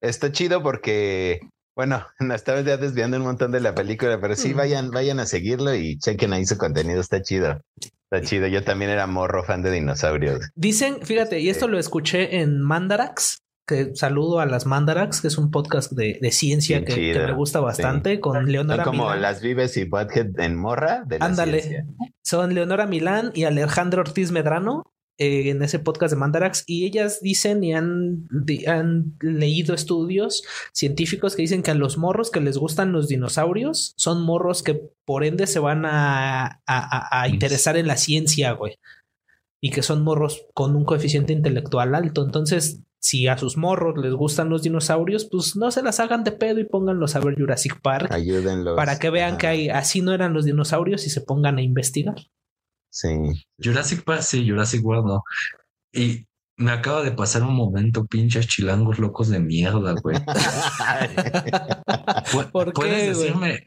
Está 0.00 0.30
chido 0.30 0.62
porque 0.62 1.40
bueno, 1.76 2.06
nos 2.20 2.36
estamos 2.36 2.64
ya 2.64 2.78
desviando 2.78 3.18
un 3.18 3.22
montón 3.22 3.52
de 3.52 3.60
la 3.60 3.74
película, 3.74 4.18
pero 4.20 4.34
sí, 4.34 4.54
vayan, 4.54 4.90
vayan 4.90 5.20
a 5.20 5.26
seguirlo 5.26 5.74
y 5.74 5.98
chequen 5.98 6.32
ahí 6.32 6.44
su 6.46 6.56
contenido, 6.56 7.00
está 7.00 7.22
chido. 7.22 7.60
Está 8.10 8.26
chido. 8.26 8.46
Yo 8.46 8.64
también 8.64 8.90
era 8.90 9.06
morro 9.06 9.44
fan 9.44 9.62
de 9.62 9.70
dinosaurios. 9.70 10.50
Dicen, 10.54 11.00
fíjate, 11.02 11.40
y 11.40 11.50
esto 11.50 11.68
lo 11.68 11.78
escuché 11.78 12.40
en 12.40 12.60
Mandarax, 12.60 13.42
que 13.66 13.94
saludo 13.94 14.38
a 14.40 14.46
las 14.46 14.64
Mandarax, 14.64 15.20
que 15.20 15.26
es 15.26 15.38
un 15.38 15.50
podcast 15.50 15.92
de, 15.92 16.18
ciencia 16.30 16.84
que, 16.84 17.14
me 17.14 17.32
gusta 17.32 17.60
bastante, 17.60 18.20
con 18.20 18.50
Leonora 18.50 18.84
Son 18.84 18.96
como 18.96 19.14
las 19.14 19.42
Vives 19.42 19.76
y 19.76 19.84
Butthead 19.84 20.38
en 20.38 20.56
Morra 20.56 21.02
de 21.04 21.18
la 21.18 21.26
Ándale. 21.26 21.84
Son 22.22 22.54
Leonora 22.54 22.86
Milán 22.86 23.32
y 23.34 23.44
Alejandro 23.44 24.02
Ortiz 24.02 24.30
Medrano. 24.30 24.84
Eh, 25.18 25.48
en 25.48 25.62
ese 25.62 25.78
podcast 25.78 26.12
de 26.12 26.20
Mandarax 26.20 26.64
y 26.66 26.84
ellas 26.84 27.20
dicen 27.22 27.64
y 27.64 27.72
han, 27.72 28.28
han, 28.66 29.16
leído 29.22 29.74
estudios 29.74 30.44
científicos 30.74 31.34
que 31.34 31.40
dicen 31.40 31.62
que 31.62 31.70
a 31.70 31.74
los 31.74 31.96
morros 31.96 32.30
que 32.30 32.42
les 32.42 32.58
gustan 32.58 32.92
los 32.92 33.08
dinosaurios 33.08 33.94
son 33.96 34.20
morros 34.20 34.62
que 34.62 34.78
por 35.06 35.24
ende 35.24 35.46
se 35.46 35.58
van 35.58 35.86
a, 35.86 36.60
a, 36.66 37.28
interesar 37.30 37.78
en 37.78 37.86
la 37.86 37.96
ciencia, 37.96 38.52
güey. 38.52 38.78
Y 39.62 39.70
que 39.70 39.80
son 39.80 40.04
morros 40.04 40.44
con 40.52 40.76
un 40.76 40.84
coeficiente 40.84 41.32
intelectual 41.32 41.94
alto. 41.94 42.22
Entonces, 42.22 42.82
si 42.98 43.26
a 43.26 43.38
sus 43.38 43.56
morros 43.56 43.96
les 43.96 44.12
gustan 44.12 44.50
los 44.50 44.62
dinosaurios, 44.62 45.24
pues 45.24 45.56
no 45.56 45.70
se 45.70 45.82
las 45.82 45.98
hagan 45.98 46.24
de 46.24 46.32
pedo 46.32 46.60
y 46.60 46.64
pónganlos 46.64 47.16
a 47.16 47.20
ver 47.20 47.38
Jurassic 47.38 47.80
Park. 47.80 48.12
Ayúdenlos. 48.12 48.76
Para 48.76 48.98
que 48.98 49.08
vean 49.08 49.38
que 49.38 49.46
hay, 49.46 49.68
así 49.70 50.02
no 50.02 50.12
eran 50.12 50.34
los 50.34 50.44
dinosaurios 50.44 51.06
y 51.06 51.10
se 51.10 51.22
pongan 51.22 51.56
a 51.56 51.62
investigar. 51.62 52.16
Sí. 52.96 53.08
Jurassic 53.62 54.04
Park, 54.04 54.22
sí, 54.22 54.48
Jurassic 54.48 54.82
World 54.82 55.06
no. 55.06 55.22
Y 55.92 56.26
me 56.56 56.70
acaba 56.70 57.02
de 57.02 57.12
pasar 57.12 57.42
un 57.42 57.54
momento, 57.54 58.06
pinches 58.06 58.46
chilangos 58.46 58.98
locos 58.98 59.28
de 59.28 59.38
mierda, 59.38 59.94
güey. 60.02 60.16
¿Puedes 62.72 63.18
decirme, 63.18 63.66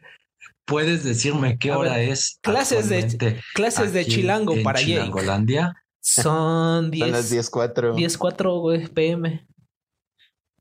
puedes 0.64 1.04
decirme 1.04 1.58
qué 1.58 1.70
hora 1.70 2.00
es? 2.00 2.40
Clases 2.42 2.88
de 2.88 3.40
clases 3.54 3.92
de 3.92 4.04
chilango 4.04 4.54
en 4.54 4.64
para 4.64 4.80
Chilangolandia. 4.80 5.76
Son 6.00 6.90
10. 6.90 7.04
Son 7.04 7.12
las 7.12 7.32
10.4. 7.32 7.94
10.4, 7.94 8.60
güey, 8.60 8.88
PM. 8.88 9.46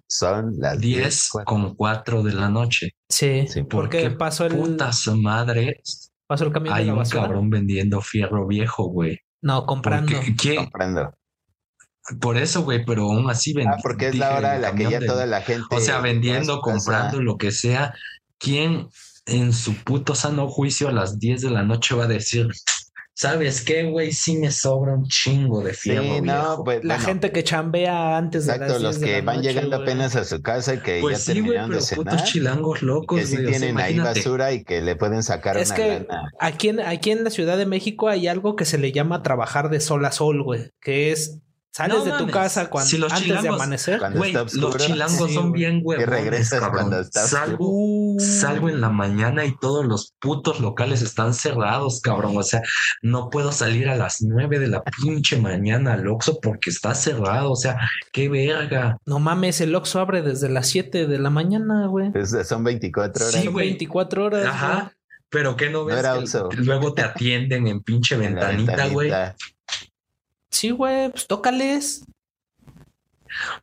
Son 0.07 0.53
las 0.59 0.79
10, 0.79 1.29
con 1.43 1.73
4 1.73 2.21
de 2.21 2.33
la 2.33 2.49
noche. 2.49 2.91
Sí, 3.09 3.47
sí 3.47 3.63
porque 3.63 4.11
pasó 4.11 4.45
el. 4.45 4.55
Putas 4.55 5.07
madre 5.07 5.81
Pasó 6.29 6.45
el 6.45 6.51
camión 6.51 6.75
Hay 6.75 6.85
de 6.85 6.91
un 6.91 7.03
cabrón 7.05 7.49
vendiendo 7.49 8.01
fierro 8.01 8.45
viejo, 8.45 8.83
güey. 8.83 9.17
No, 9.41 9.65
comprando. 9.65 10.13
¿Qué? 10.39 10.57
Comprando. 10.57 11.11
Por 12.21 12.37
eso, 12.37 12.61
güey, 12.61 12.85
pero 12.85 13.05
aún 13.05 13.27
así 13.31 13.51
vendiendo. 13.51 13.77
Ah, 13.79 13.81
porque 13.81 14.09
es 14.09 14.15
la 14.15 14.37
hora 14.37 14.55
en 14.55 14.61
la 14.61 14.75
que 14.75 14.91
ya 14.91 14.99
toda 14.99 15.25
la 15.25 15.41
gente. 15.41 15.65
O 15.71 15.79
sea, 15.79 16.01
vendiendo, 16.01 16.61
comprando, 16.61 17.19
lo 17.19 17.37
que 17.37 17.49
sea. 17.49 17.95
¿Quién 18.37 18.89
en 19.25 19.53
su 19.53 19.73
puto 19.83 20.13
sano 20.13 20.47
juicio 20.47 20.89
a 20.89 20.91
las 20.91 21.17
10 21.17 21.41
de 21.41 21.49
la 21.49 21.63
noche 21.63 21.95
va 21.95 22.03
a 22.03 22.07
decir, 22.07 22.47
¿Sabes 23.19 23.59
qué, 23.65 23.83
güey? 23.83 24.13
Sí 24.13 24.37
me 24.37 24.49
sobra 24.49 24.93
un 24.93 25.05
chingo 25.05 25.61
de 25.61 25.73
fierro. 25.73 26.21
no, 26.21 26.63
pues, 26.63 26.85
la 26.85 26.97
gente 26.97 27.33
que 27.33 27.43
chambea 27.43 28.15
antes 28.15 28.45
de 28.45 28.53
Exacto, 28.53 28.79
los 28.79 28.97
que 28.97 29.19
van 29.19 29.41
llegando 29.41 29.75
apenas 29.75 30.15
a 30.15 30.23
su 30.23 30.41
casa 30.41 30.75
y 30.75 30.77
que 30.77 30.99
pues 31.01 31.25
ya 31.25 31.33
terminaron 31.33 31.71
de 31.71 31.81
cenar. 31.81 32.13
Putos 32.13 32.23
chilangos 32.23 32.81
locos, 32.81 33.19
que 33.19 33.25
sí 33.25 33.45
tienen 33.45 33.77
ahí 33.77 33.99
basura 33.99 34.53
y 34.53 34.63
que 34.63 34.79
le 34.79 34.95
pueden 34.95 35.21
sacar 35.21 35.57
es 35.57 35.73
que 35.73 36.07
Aquí 36.39 36.69
en, 36.69 36.79
aquí 36.79 37.11
en 37.11 37.25
la 37.25 37.29
Ciudad 37.29 37.57
de 37.57 37.65
México 37.65 38.07
hay 38.07 38.29
algo 38.29 38.55
que 38.55 38.63
se 38.63 38.77
le 38.77 38.93
llama 38.93 39.21
trabajar 39.21 39.69
de 39.69 39.81
sol 39.81 40.05
a 40.05 40.13
sol, 40.13 40.41
güey, 40.41 40.71
que 40.79 41.11
es 41.11 41.41
Sales 41.71 42.03
de 42.03 42.11
tu 42.13 42.27
casa 42.27 42.69
cuando 42.69 43.07
antes 43.11 43.41
de 43.43 43.47
amanecer. 43.47 44.01
Güey, 44.15 44.33
los 44.33 44.77
chilangos 44.77 45.31
son 45.31 45.51
bien 45.51 45.81
güey. 45.81 46.01
Y 46.01 46.05
regresas 46.05 46.67
cuando 46.69 46.99
estás 46.99 47.29
salgo, 47.29 48.15
salgo 48.19 48.69
en 48.69 48.81
la 48.81 48.89
mañana 48.89 49.45
y 49.45 49.55
todos 49.57 49.85
los 49.85 50.15
putos 50.19 50.59
locales 50.59 51.01
están 51.01 51.33
cerrados, 51.33 52.01
cabrón. 52.01 52.35
O 52.37 52.43
sea, 52.43 52.61
no 53.01 53.29
puedo 53.29 53.51
salir 53.51 53.87
a 53.87 53.95
las 53.95 54.21
nueve 54.21 54.59
de 54.59 54.67
la 54.67 54.81
pinche 54.83 55.39
mañana 55.39 55.93
al 55.93 56.07
Oxxo 56.07 56.39
porque 56.41 56.71
está 56.71 56.95
cerrado. 56.95 57.51
O 57.51 57.55
sea, 57.55 57.77
qué 58.11 58.29
verga. 58.29 58.97
No 59.05 59.19
mames, 59.19 59.61
el 59.61 59.75
Oxxo 59.75 59.99
abre 59.99 60.21
desde 60.23 60.49
las 60.49 60.67
siete 60.67 61.05
de 61.05 61.19
la 61.19 61.29
mañana, 61.29 61.87
güey. 61.87 62.11
son 62.43 62.63
24 62.63 63.27
horas. 63.27 63.41
Sí, 63.41 63.47
24 63.47 64.25
horas. 64.25 64.45
Ajá. 64.45 64.93
Pero 65.31 65.55
que 65.55 65.69
no 65.69 65.85
ves 65.85 66.03
luego 66.57 66.93
te 66.93 67.03
atienden 67.03 67.67
en 67.67 67.81
pinche 67.81 68.17
ventanita, 68.17 68.87
güey. 68.87 69.11
Sí, 70.49 70.71
güey, 70.71 71.09
pues 71.09 71.27
tócales. 71.27 72.03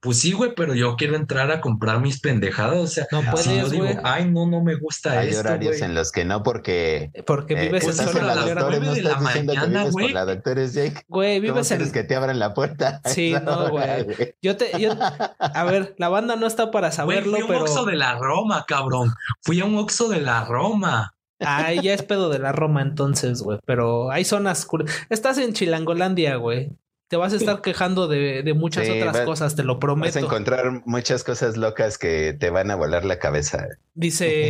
Pues 0.00 0.20
sí, 0.20 0.32
güey, 0.32 0.54
pero 0.54 0.74
yo 0.74 0.96
quiero 0.96 1.16
entrar 1.16 1.50
a 1.50 1.60
comprar 1.60 2.00
mis 2.00 2.20
pendejadas. 2.20 2.78
O 2.78 2.86
sea, 2.86 3.06
no 3.10 3.22
puedes, 3.30 3.70
digo, 3.70 3.86
ay, 4.04 4.30
no, 4.30 4.46
no 4.46 4.62
me 4.62 4.76
gusta 4.76 5.18
Hay 5.18 5.34
horarios 5.34 5.80
en 5.82 5.94
los 5.94 6.12
que 6.12 6.24
no, 6.24 6.42
porque. 6.42 7.10
Porque 7.26 7.54
eh, 7.54 7.66
vives 7.66 7.84
en 7.84 7.94
zona 7.94 8.22
la 8.22 8.34
doctores, 8.36 8.80
no 8.80 8.94
estás 8.94 9.20
diciendo 9.20 9.54
que 9.54 9.66
vives 9.66 9.92
con 9.92 10.14
la 10.14 10.24
doctora 10.24 10.64
Jake. 10.66 11.02
Güey, 11.08 11.40
vives 11.40 11.70
en. 11.70 11.92
que 11.92 12.04
te 12.04 12.14
abran 12.14 12.38
la 12.38 12.54
puerta. 12.54 13.00
Sí, 13.16 13.34
no, 13.44 13.70
güey. 13.70 14.34
Yo 14.42 14.56
te. 14.56 14.78
Yo... 14.78 14.92
A 15.38 15.64
ver, 15.64 15.94
la 15.98 16.08
banda 16.08 16.36
no 16.36 16.46
está 16.46 16.70
para 16.70 16.92
saberlo, 16.92 17.32
güey, 17.32 17.42
fui 17.42 17.56
a 17.56 17.58
un 17.58 17.62
Oxxo 17.62 17.84
de 17.86 17.96
la 17.96 18.14
Roma, 18.18 18.64
cabrón. 18.66 19.14
Fui 19.42 19.60
a 19.60 19.64
un 19.64 19.78
Oxxo 19.78 20.08
de 20.08 20.20
la 20.20 20.44
Roma. 20.44 21.15
Ah, 21.40 21.72
ya 21.72 21.92
es 21.94 22.02
pedo 22.02 22.30
de 22.30 22.38
la 22.38 22.52
Roma 22.52 22.82
entonces, 22.82 23.42
güey. 23.42 23.58
Pero 23.66 24.10
hay 24.10 24.24
zonas. 24.24 24.66
Estás 25.10 25.38
en 25.38 25.52
Chilangolandia, 25.52 26.36
güey 26.36 26.70
te 27.08 27.16
vas 27.16 27.32
a 27.32 27.36
estar 27.36 27.60
quejando 27.60 28.08
de, 28.08 28.52
muchas 28.56 28.88
otras 28.88 29.20
cosas, 29.20 29.54
te 29.54 29.62
lo 29.62 29.78
prometo. 29.78 30.08
Vas 30.08 30.16
a 30.16 30.26
encontrar 30.26 30.82
muchas 30.86 31.22
cosas 31.22 31.56
locas 31.56 31.98
que 31.98 32.32
te 32.38 32.50
van 32.50 32.70
a 32.70 32.74
volar 32.74 33.04
la 33.04 33.18
cabeza. 33.18 33.68
Dice, 33.94 34.48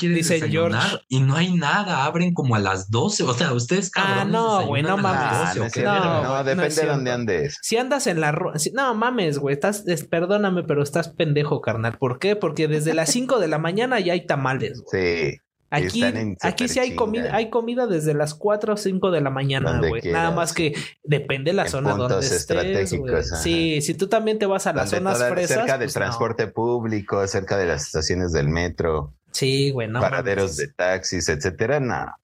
dice 0.00 0.48
George. 0.48 0.78
Y 1.08 1.20
no 1.20 1.36
hay 1.36 1.52
nada, 1.54 2.04
abren 2.04 2.32
como 2.32 2.54
a 2.54 2.60
las 2.60 2.90
12. 2.90 3.24
O 3.24 3.34
sea, 3.34 3.52
ustedes 3.52 3.90
Ah, 3.94 4.24
no, 4.24 4.66
güey, 4.66 4.82
no 4.82 4.96
mames. 4.96 5.76
no, 5.76 6.44
depende 6.44 6.74
de 6.74 6.86
dónde 6.86 7.10
andes. 7.10 7.58
Si 7.62 7.76
andas 7.76 8.06
en 8.06 8.20
la. 8.20 8.32
no 8.72 8.94
mames, 8.94 9.38
güey, 9.38 9.54
estás. 9.54 9.84
perdóname, 10.08 10.62
pero 10.62 10.82
estás 10.82 11.08
pendejo, 11.08 11.60
carnal. 11.60 11.98
¿Por 11.98 12.18
qué? 12.18 12.36
Porque 12.36 12.68
desde 12.68 12.94
las 12.94 13.10
5 13.10 13.38
de 13.38 13.48
la 13.48 13.58
mañana 13.58 14.00
ya 14.00 14.14
hay 14.14 14.26
tamales. 14.26 14.82
Sí. 14.90 15.38
Aquí, 15.70 16.02
aquí 16.40 16.66
sí 16.68 16.78
hay 16.78 16.96
comida, 16.96 17.34
hay 17.34 17.50
comida 17.50 17.86
desde 17.86 18.14
las 18.14 18.34
4 18.34 18.72
o 18.72 18.76
5 18.76 19.10
de 19.10 19.20
la 19.20 19.28
mañana, 19.28 19.80
güey. 19.86 20.00
Nada 20.10 20.30
más 20.30 20.54
que 20.54 20.74
depende 21.02 21.50
de 21.50 21.56
la 21.56 21.68
zona 21.68 21.94
donde 21.94 22.26
estés. 22.26 22.94
Sí, 23.42 23.82
si 23.82 23.94
tú 23.94 24.08
también 24.08 24.38
te 24.38 24.46
vas 24.46 24.66
a 24.66 24.72
las 24.72 24.90
zonas 24.90 25.22
fresas. 25.28 25.58
Cerca 25.58 25.78
del 25.78 25.86
pues 25.86 25.94
transporte 25.94 26.46
público, 26.46 27.26
cerca 27.26 27.58
de 27.58 27.66
las 27.66 27.86
estaciones 27.86 28.32
del 28.32 28.48
metro. 28.48 29.14
Sí, 29.30 29.70
güey, 29.70 29.88
no. 29.88 30.00
Paraderos 30.00 30.56
de 30.56 30.68
taxis, 30.68 31.28
etcétera, 31.28 31.80
no. 31.80 32.14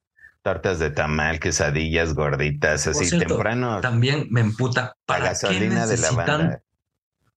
Tartas 0.40 0.78
de 0.78 0.90
tamal, 0.90 1.38
quesadillas 1.38 2.14
gorditas, 2.14 2.86
así 2.86 3.18
temprano. 3.18 3.80
También 3.82 4.26
me 4.30 4.40
emputa. 4.40 4.96
¿Para 5.06 5.26
gasolina 5.26 5.86
de 5.86 5.98
la 5.98 6.10
banda 6.12 6.63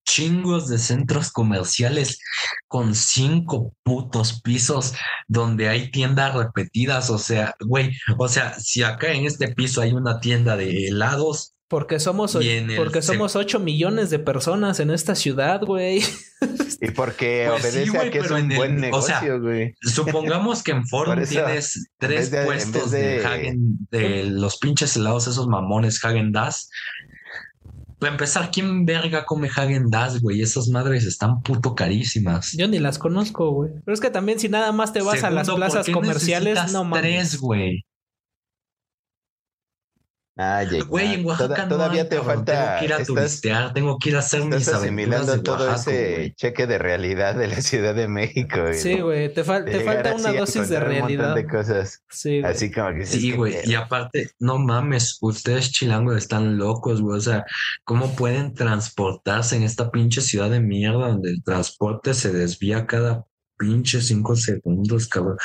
chingos 0.07 0.67
de 0.69 0.79
centros 0.79 1.31
comerciales 1.31 2.19
con 2.67 2.95
cinco 2.95 3.73
putos 3.83 4.41
pisos 4.41 4.93
donde 5.27 5.69
hay 5.69 5.91
tiendas 5.91 6.33
repetidas. 6.33 7.09
O 7.09 7.19
sea, 7.19 7.55
güey, 7.59 7.91
o 8.17 8.27
sea, 8.27 8.57
si 8.59 8.81
acá 8.81 9.11
en 9.11 9.25
este 9.25 9.49
piso 9.49 9.81
hay 9.81 9.91
una 9.91 10.19
tienda 10.19 10.57
de 10.57 10.87
helados. 10.87 11.53
Porque 11.67 11.99
somos, 11.99 12.37
porque 12.77 13.01
somos 13.01 13.35
8 13.35 13.59
millones 13.59 14.09
de 14.09 14.19
personas 14.19 14.79
en 14.79 14.89
esta 14.89 15.15
ciudad, 15.15 15.61
güey. 15.61 16.01
Y 16.79 16.91
porque 16.91 17.47
pues 17.49 17.75
obedece 17.75 17.97
a 17.97 18.11
que 18.11 18.19
es 18.19 18.29
un 18.29 18.49
buen 18.49 18.79
negocio, 18.79 19.41
güey. 19.41 19.73
Supongamos 19.81 20.61
que 20.61 20.71
en 20.71 20.87
Forum 20.87 21.23
tienes 21.25 21.89
tres 21.97 22.29
puestos 22.29 22.91
de, 22.91 23.25
Hagen, 23.25 23.79
de 23.89 24.25
los 24.25 24.59
pinches 24.59 24.95
helados, 24.95 25.25
esos 25.25 25.47
mamones 25.47 26.05
Hagen 26.05 26.31
Das 26.31 26.69
para 27.99 28.11
empezar, 28.11 28.51
¿quién 28.51 28.85
verga 28.85 29.25
come 29.25 29.49
Hagen 29.53 29.89
Dazs, 29.89 30.21
güey? 30.21 30.41
Esas 30.41 30.67
madres 30.67 31.05
están 31.05 31.41
puto 31.41 31.73
carísimas. 31.73 32.53
Yo 32.53 32.67
ni 32.67 32.77
las 32.79 32.99
conozco, 32.99 33.51
güey. 33.51 33.71
Pero 33.83 33.93
es 33.93 33.99
que 33.99 34.11
también 34.11 34.39
si 34.39 34.49
nada 34.49 34.71
más 34.71 34.93
te 34.93 35.01
vas 35.01 35.23
a 35.23 35.31
las 35.31 35.49
plazas 35.49 35.89
comerciales, 35.89 36.71
no 36.71 36.83
mames. 36.83 37.01
Tres, 37.01 37.39
güey. 37.39 37.86
Ah, 40.37 40.63
Güey, 40.87 41.15
en 41.15 41.25
Oaxaca 41.25 41.67
todavía 41.67 42.07
te 42.07 42.21
falta. 42.21 42.53
Tengo 42.53 42.79
que 42.79 42.85
ir 42.85 42.93
a 42.93 43.03
turistear, 43.03 43.73
tengo 43.73 43.97
que 43.97 44.09
ir 44.09 44.15
a 44.15 44.19
hacer 44.19 44.45
mis 44.45 44.67
asimilando 44.67 45.41
todo 45.41 45.73
ese 45.73 46.33
cheque 46.35 46.67
de 46.67 46.77
realidad 46.77 47.35
de 47.35 47.47
la 47.47 47.61
Ciudad 47.61 47.95
de 47.95 48.07
México. 48.07 48.57
Sí, 48.73 48.99
güey, 48.99 49.33
te, 49.33 49.43
falta 49.43 50.15
una 50.15 50.33
dosis 50.33 50.69
de 50.69 50.79
realidad. 50.79 51.33
de 51.33 51.47
cosas. 51.47 52.03
Sí, 52.09 52.41
Así 52.43 52.71
como 52.71 52.93
que 52.93 53.05
sí, 53.05 53.31
güey. 53.31 53.55
Y 53.65 53.73
aparte, 53.73 54.29
no 54.39 54.59
mames, 54.59 55.17
ustedes 55.21 55.71
chilangos 55.71 56.17
están 56.17 56.57
locos, 56.57 57.01
güey. 57.01 57.17
O 57.17 57.21
sea, 57.21 57.45
¿cómo 57.83 58.15
pueden 58.15 58.53
transportarse 58.53 59.55
en 59.55 59.63
esta 59.63 59.89
pinche 59.91 60.21
ciudad 60.21 60.49
de 60.49 60.59
mierda 60.59 61.07
donde 61.07 61.31
el 61.31 61.43
transporte 61.43 62.13
se 62.13 62.31
desvía 62.31 62.85
cada 62.85 63.25
pinche 63.57 64.01
cinco 64.01 64.35
segundos, 64.35 65.07
cabrón. 65.07 65.37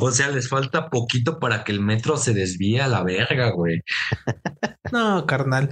O 0.00 0.10
sea, 0.10 0.30
les 0.30 0.48
falta 0.48 0.90
poquito 0.90 1.38
para 1.38 1.64
que 1.64 1.72
el 1.72 1.80
metro 1.80 2.16
se 2.16 2.34
desvíe 2.34 2.80
a 2.80 2.88
la 2.88 3.02
verga, 3.02 3.50
güey. 3.50 3.82
No, 4.90 5.26
carnal. 5.26 5.68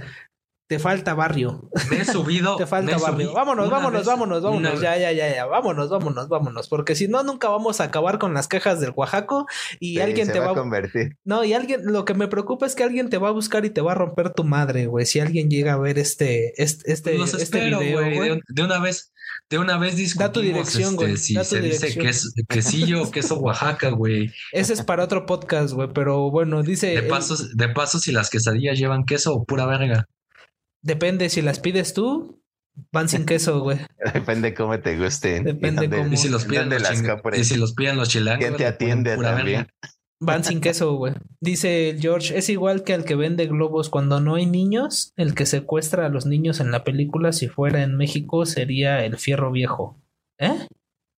Te 0.67 0.79
falta 0.79 1.13
barrio. 1.13 1.69
Me 1.89 2.01
he 2.01 2.05
subido. 2.05 2.55
Te 2.57 2.65
falta 2.65 2.97
barrio. 2.97 3.33
vámonos, 3.33 3.69
vámonos, 3.69 4.05
vámonos, 4.05 4.43
vámonos. 4.43 4.81
Ya, 4.81 4.97
ya, 4.97 5.13
ya, 5.13 5.33
ya. 5.33 5.45
Vámonos, 5.45 5.89
vámonos, 5.89 6.27
vámonos. 6.27 6.67
Porque 6.67 6.93
si 6.93 7.07
no, 7.07 7.23
nunca 7.23 7.47
vamos 7.47 7.79
a 7.79 7.85
acabar 7.85 8.19
con 8.19 8.33
las 8.33 8.49
quejas 8.49 8.81
del 8.81 8.91
Oaxaco 8.93 9.47
y 9.79 9.99
alguien 9.99 10.29
te 10.29 10.39
va, 10.39 10.51
a 10.51 10.53
convertir. 10.53 11.17
No, 11.23 11.45
y 11.45 11.53
alguien, 11.53 11.81
lo 11.85 12.03
que 12.03 12.13
me 12.13 12.27
preocupa 12.27 12.65
es 12.65 12.75
que 12.75 12.83
alguien 12.83 13.09
te 13.09 13.17
va 13.17 13.29
a 13.29 13.31
buscar 13.31 13.63
y 13.63 13.69
te 13.69 13.79
va 13.79 13.93
a 13.93 13.95
romper 13.95 14.33
tu 14.33 14.43
madre, 14.43 14.87
güey. 14.87 15.05
Si 15.05 15.21
alguien 15.21 15.49
llega 15.49 15.73
a 15.73 15.77
ver 15.77 15.97
este, 15.97 16.61
este, 16.61 16.91
este, 16.91 17.15
este 17.15 17.65
video, 17.65 17.79
güey. 17.79 18.41
de, 18.47 18.63
una 18.63 18.79
vez 18.79 19.13
de 19.49 19.59
una 19.59 19.77
vez 19.77 19.95
discutimos 19.95 20.33
tu 20.33 20.41
dirección, 20.41 20.93
este, 20.95 21.05
güey. 21.05 21.17
si 21.17 21.35
se 21.45 21.61
dice 21.61 21.97
que 21.97 22.09
es 22.09 22.33
quesillo, 22.49 23.09
queso 23.09 23.39
Oaxaca, 23.39 23.89
güey. 23.91 24.33
Ese 24.51 24.73
es 24.73 24.83
para 24.83 25.05
otro 25.05 25.25
podcast, 25.25 25.73
güey, 25.73 25.87
pero 25.93 26.29
bueno, 26.29 26.61
dice... 26.63 26.87
De 26.87 27.03
paso, 27.03 27.37
de 27.53 27.69
paso, 27.69 27.99
si 27.99 28.11
las 28.11 28.29
quesadillas 28.29 28.77
llevan 28.77 29.05
queso 29.05 29.33
o 29.33 29.45
pura 29.45 29.65
verga. 29.65 30.09
Depende, 30.87 31.27
si 31.27 31.41
las 31.41 31.59
pides 31.59 31.93
tú, 31.93 32.41
van 32.93 33.09
sin 33.09 33.25
queso, 33.25 33.59
güey. 33.59 33.77
Depende 34.13 34.53
cómo 34.53 34.79
te 34.79 34.97
gusten. 34.97 35.43
Depende 35.43 35.89
cómo... 35.89 36.07
Y 36.13 36.15
si 36.15 36.29
los 36.29 36.45
piden 36.45 36.69
los, 36.69 37.37
y 37.37 37.43
si 37.43 37.57
los 37.57 37.73
piden 37.73 37.97
los 37.97 38.07
chilangos... 38.07 38.45
¿Quién 38.45 38.55
te 38.55 38.65
atiende 38.65 39.17
también? 39.17 39.67
Van 40.21 40.45
sin 40.45 40.61
queso, 40.61 40.95
güey. 40.95 41.13
Dice 41.41 41.97
George, 41.99 42.37
es 42.37 42.47
igual 42.47 42.85
que 42.85 42.93
al 42.93 43.03
que 43.03 43.15
vende 43.15 43.47
globos 43.47 43.89
cuando 43.89 44.21
no 44.21 44.35
hay 44.35 44.45
niños, 44.45 45.11
el 45.17 45.35
que 45.35 45.45
secuestra 45.45 46.05
a 46.05 46.09
los 46.09 46.25
niños 46.25 46.61
en 46.61 46.71
la 46.71 46.85
película, 46.85 47.33
si 47.33 47.49
fuera 47.49 47.83
en 47.83 47.97
México, 47.97 48.45
sería 48.45 49.03
el 49.03 49.17
fierro 49.17 49.51
viejo. 49.51 50.01
¿Eh? 50.39 50.67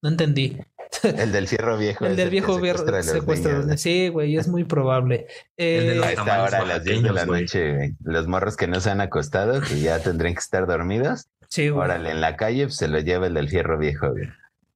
No 0.02 0.08
entendí. 0.08 0.56
El 1.02 1.32
del 1.32 1.48
fierro 1.48 1.76
viejo. 1.76 2.06
el 2.06 2.16
del 2.16 2.30
viejo 2.30 2.58
viejo 2.60 2.78
secuestra, 3.02 3.58
los 3.58 3.80
Sí, 3.80 4.08
güey, 4.08 4.36
es 4.36 4.48
muy 4.48 4.64
probable. 4.64 5.26
Eh, 5.56 6.00
a 6.02 6.12
esta 6.12 6.42
hora, 6.42 6.58
a 6.58 6.64
las 6.64 6.84
10 6.84 7.02
de 7.02 7.12
la 7.12 7.26
noche, 7.26 7.74
güey. 7.74 7.96
Los 8.02 8.26
morros 8.26 8.56
que 8.56 8.66
no 8.66 8.80
se 8.80 8.90
han 8.90 9.00
acostado, 9.00 9.60
que 9.60 9.80
ya 9.80 9.98
tendrían 10.00 10.34
que 10.34 10.40
estar 10.40 10.66
dormidos. 10.66 11.28
Sí, 11.48 11.68
güey. 11.68 11.84
Órale, 11.84 12.10
en 12.10 12.20
la 12.20 12.36
calle 12.36 12.64
pues, 12.64 12.76
se 12.76 12.88
lo 12.88 13.00
lleva 13.00 13.26
el 13.26 13.34
del 13.34 13.48
fierro 13.48 13.78
viejo, 13.78 14.10
güey. 14.10 14.28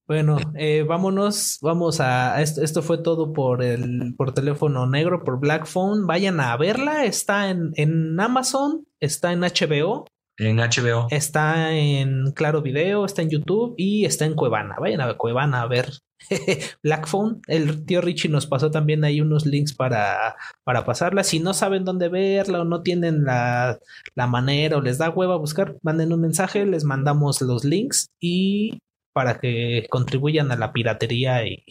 Bueno, 0.06 0.36
eh, 0.56 0.84
vámonos, 0.86 1.58
vamos 1.62 2.00
a, 2.00 2.40
esto, 2.42 2.82
fue 2.82 2.98
todo 2.98 3.32
por 3.32 3.62
el, 3.62 4.14
por 4.16 4.34
teléfono 4.34 4.86
negro, 4.86 5.24
por 5.24 5.38
Black 5.38 5.64
Phone, 5.64 6.06
vayan 6.06 6.40
a 6.40 6.56
verla, 6.56 7.04
está 7.04 7.48
en, 7.48 7.70
en 7.76 8.18
Amazon, 8.20 8.86
está 9.00 9.32
en 9.32 9.40
HBO. 9.40 10.06
En 10.45 10.57
HBO. 10.57 11.07
Está 11.11 11.72
en 11.72 12.32
Claro 12.32 12.62
Video, 12.62 13.05
está 13.05 13.22
en 13.22 13.30
YouTube 13.30 13.74
y 13.76 14.05
está 14.05 14.24
en 14.24 14.34
Cuevana. 14.34 14.76
Vayan 14.80 15.01
a 15.01 15.14
Cuevana 15.14 15.62
a 15.62 15.68
ver 15.68 15.90
Black 16.82 17.07
Phone. 17.07 17.40
El 17.47 17.84
tío 17.84 18.01
Richie 18.01 18.28
nos 18.28 18.47
pasó 18.47 18.70
también 18.70 19.05
ahí 19.05 19.20
unos 19.20 19.47
links 19.47 19.72
para, 19.72 20.36
para 20.64 20.84
pasarla. 20.84 21.22
Si 21.22 21.38
no 21.38 21.55
saben 21.55 21.84
dónde 21.84 22.09
verla 22.09 22.62
o 22.62 22.64
no 22.64 22.82
tienen 22.82 23.24
la, 23.24 23.78
la 24.16 24.26
manera 24.26 24.78
o 24.78 24.80
les 24.80 24.99
da 24.99 25.11
hueva 25.11 25.36
buscar, 25.36 25.76
manden 25.82 26.12
un 26.12 26.20
mensaje, 26.20 26.66
les 26.66 26.84
mandamos 26.84 27.40
los 27.40 27.64
links 27.64 28.09
y 28.18 28.80
para 29.12 29.38
que 29.38 29.86
contribuyan 29.90 30.51
a 30.51 30.57
la 30.57 30.72
piratería 30.72 31.47
y, 31.47 31.64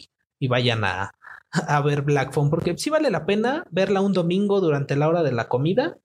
vayan 0.48 0.84
a, 0.84 1.12
a, 1.52 1.80
ver 1.82 2.02
Black 2.02 2.32
Phone, 2.32 2.50
porque 2.50 2.76
sí 2.76 2.90
vale 2.90 3.10
la 3.10 3.26
pena 3.26 3.64
verla 3.70 4.00
un 4.00 4.12
domingo 4.12 4.60
durante 4.60 4.96
la 4.96 5.08
hora 5.08 5.22
de 5.22 5.32
la 5.32 5.48
comida 5.48 5.98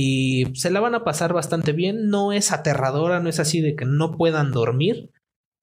y 0.00 0.54
se 0.54 0.70
la 0.70 0.78
van 0.78 0.94
a 0.94 1.02
pasar 1.02 1.32
bastante 1.32 1.72
bien. 1.72 2.08
No 2.08 2.32
es 2.32 2.52
aterradora, 2.52 3.18
no 3.18 3.28
es 3.28 3.40
así 3.40 3.60
de 3.60 3.74
que 3.74 3.84
no 3.84 4.12
puedan 4.16 4.52
dormir, 4.52 5.10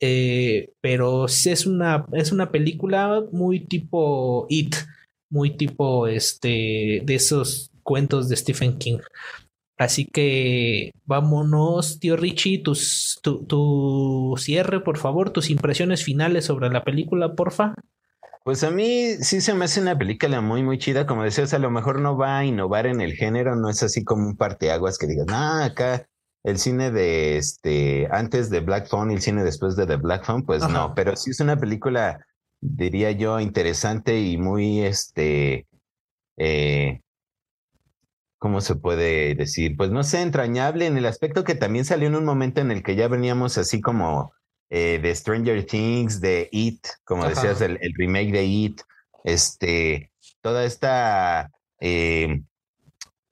eh, 0.02 0.74
pero 0.82 1.28
es 1.28 1.66
una, 1.66 2.06
es 2.12 2.34
una 2.34 2.52
película 2.52 3.24
muy 3.32 3.62
tipo 3.66 4.46
It, 4.50 4.76
muy 5.32 5.56
tipo 5.56 6.08
este 6.08 7.02
de 7.06 7.16
esos 7.16 7.72
cuentos 7.82 8.28
de 8.28 8.36
Stephen 8.36 8.78
King. 8.78 9.00
Así 9.78 10.04
que 10.04 10.92
vámonos, 11.06 12.02
tío 12.02 12.18
Richie, 12.18 12.62
tus, 12.62 13.22
tu, 13.24 14.36
cierre, 14.38 14.82
por 14.82 14.98
favor, 14.98 15.30
tus 15.30 15.50
impresiones 15.50 16.04
finales 16.04 16.44
sobre 16.44 16.70
la 16.70 16.84
película, 16.84 17.36
porfa. 17.36 17.74
Pues 18.46 18.64
a 18.64 18.70
mí 18.70 19.16
sí 19.22 19.42
se 19.42 19.56
me 19.56 19.66
hace 19.66 19.82
una 19.82 19.98
película 19.98 20.40
muy, 20.40 20.62
muy 20.62 20.78
chida. 20.78 21.08
Como 21.08 21.24
decías, 21.24 21.56
a 21.56 21.60
lo 21.60 21.72
mejor 21.72 22.00
no 22.00 22.16
va 22.16 22.38
a 22.38 22.46
innovar 22.46 22.86
en 22.86 23.02
el 23.02 23.14
género, 23.14 23.56
no 23.56 23.72
es 23.72 23.82
así 23.82 24.04
como 24.04 24.28
un 24.28 24.38
parteaguas 24.38 25.00
que 25.00 25.08
digas, 25.08 25.26
ah, 25.32 25.66
acá 25.66 26.08
el 26.44 26.60
cine 26.60 26.92
de 26.92 27.38
este, 27.38 28.08
antes 28.12 28.52
de 28.52 28.60
Black 28.60 28.88
Phone 28.88 29.10
y 29.10 29.16
el 29.16 29.22
cine 29.22 29.44
después 29.44 29.76
de 29.76 29.88
The 29.88 29.96
Black 29.96 30.26
Phone, 30.26 30.46
pues 30.46 30.62
no, 30.70 30.94
pero 30.94 31.16
sí 31.16 31.32
es 31.32 31.40
una 31.40 31.60
película, 31.60 32.24
diría 32.62 33.10
yo, 33.14 33.40
interesante 33.40 34.22
y 34.22 34.38
muy, 34.38 34.82
este, 34.82 35.66
eh, 36.38 37.02
¿cómo 38.38 38.62
se 38.62 38.76
puede 38.76 39.34
decir? 39.34 39.76
Pues 39.76 39.90
no 39.90 40.04
sé, 40.04 40.22
entrañable 40.22 40.86
en 40.86 41.00
el 41.00 41.08
aspecto 41.08 41.44
que 41.44 41.56
también 41.56 41.84
salió 41.84 42.08
en 42.10 42.16
un 42.16 42.26
momento 42.26 42.62
en 42.62 42.70
el 42.70 42.84
que 42.84 42.96
ya 42.96 43.08
veníamos 43.08 43.58
así 43.58 43.82
como 43.82 44.34
eh, 44.70 45.00
de 45.02 45.16
Stranger 45.16 45.66
Things, 45.66 46.20
de 46.22 46.50
It, 46.52 46.86
como 47.04 47.28
decías, 47.28 47.62
el, 47.62 47.80
remake 47.98 48.32
de 48.32 48.46
It, 48.46 48.82
este, 49.24 50.12
toda 50.42 50.66
esta 50.66 51.52
eh, 51.80 52.42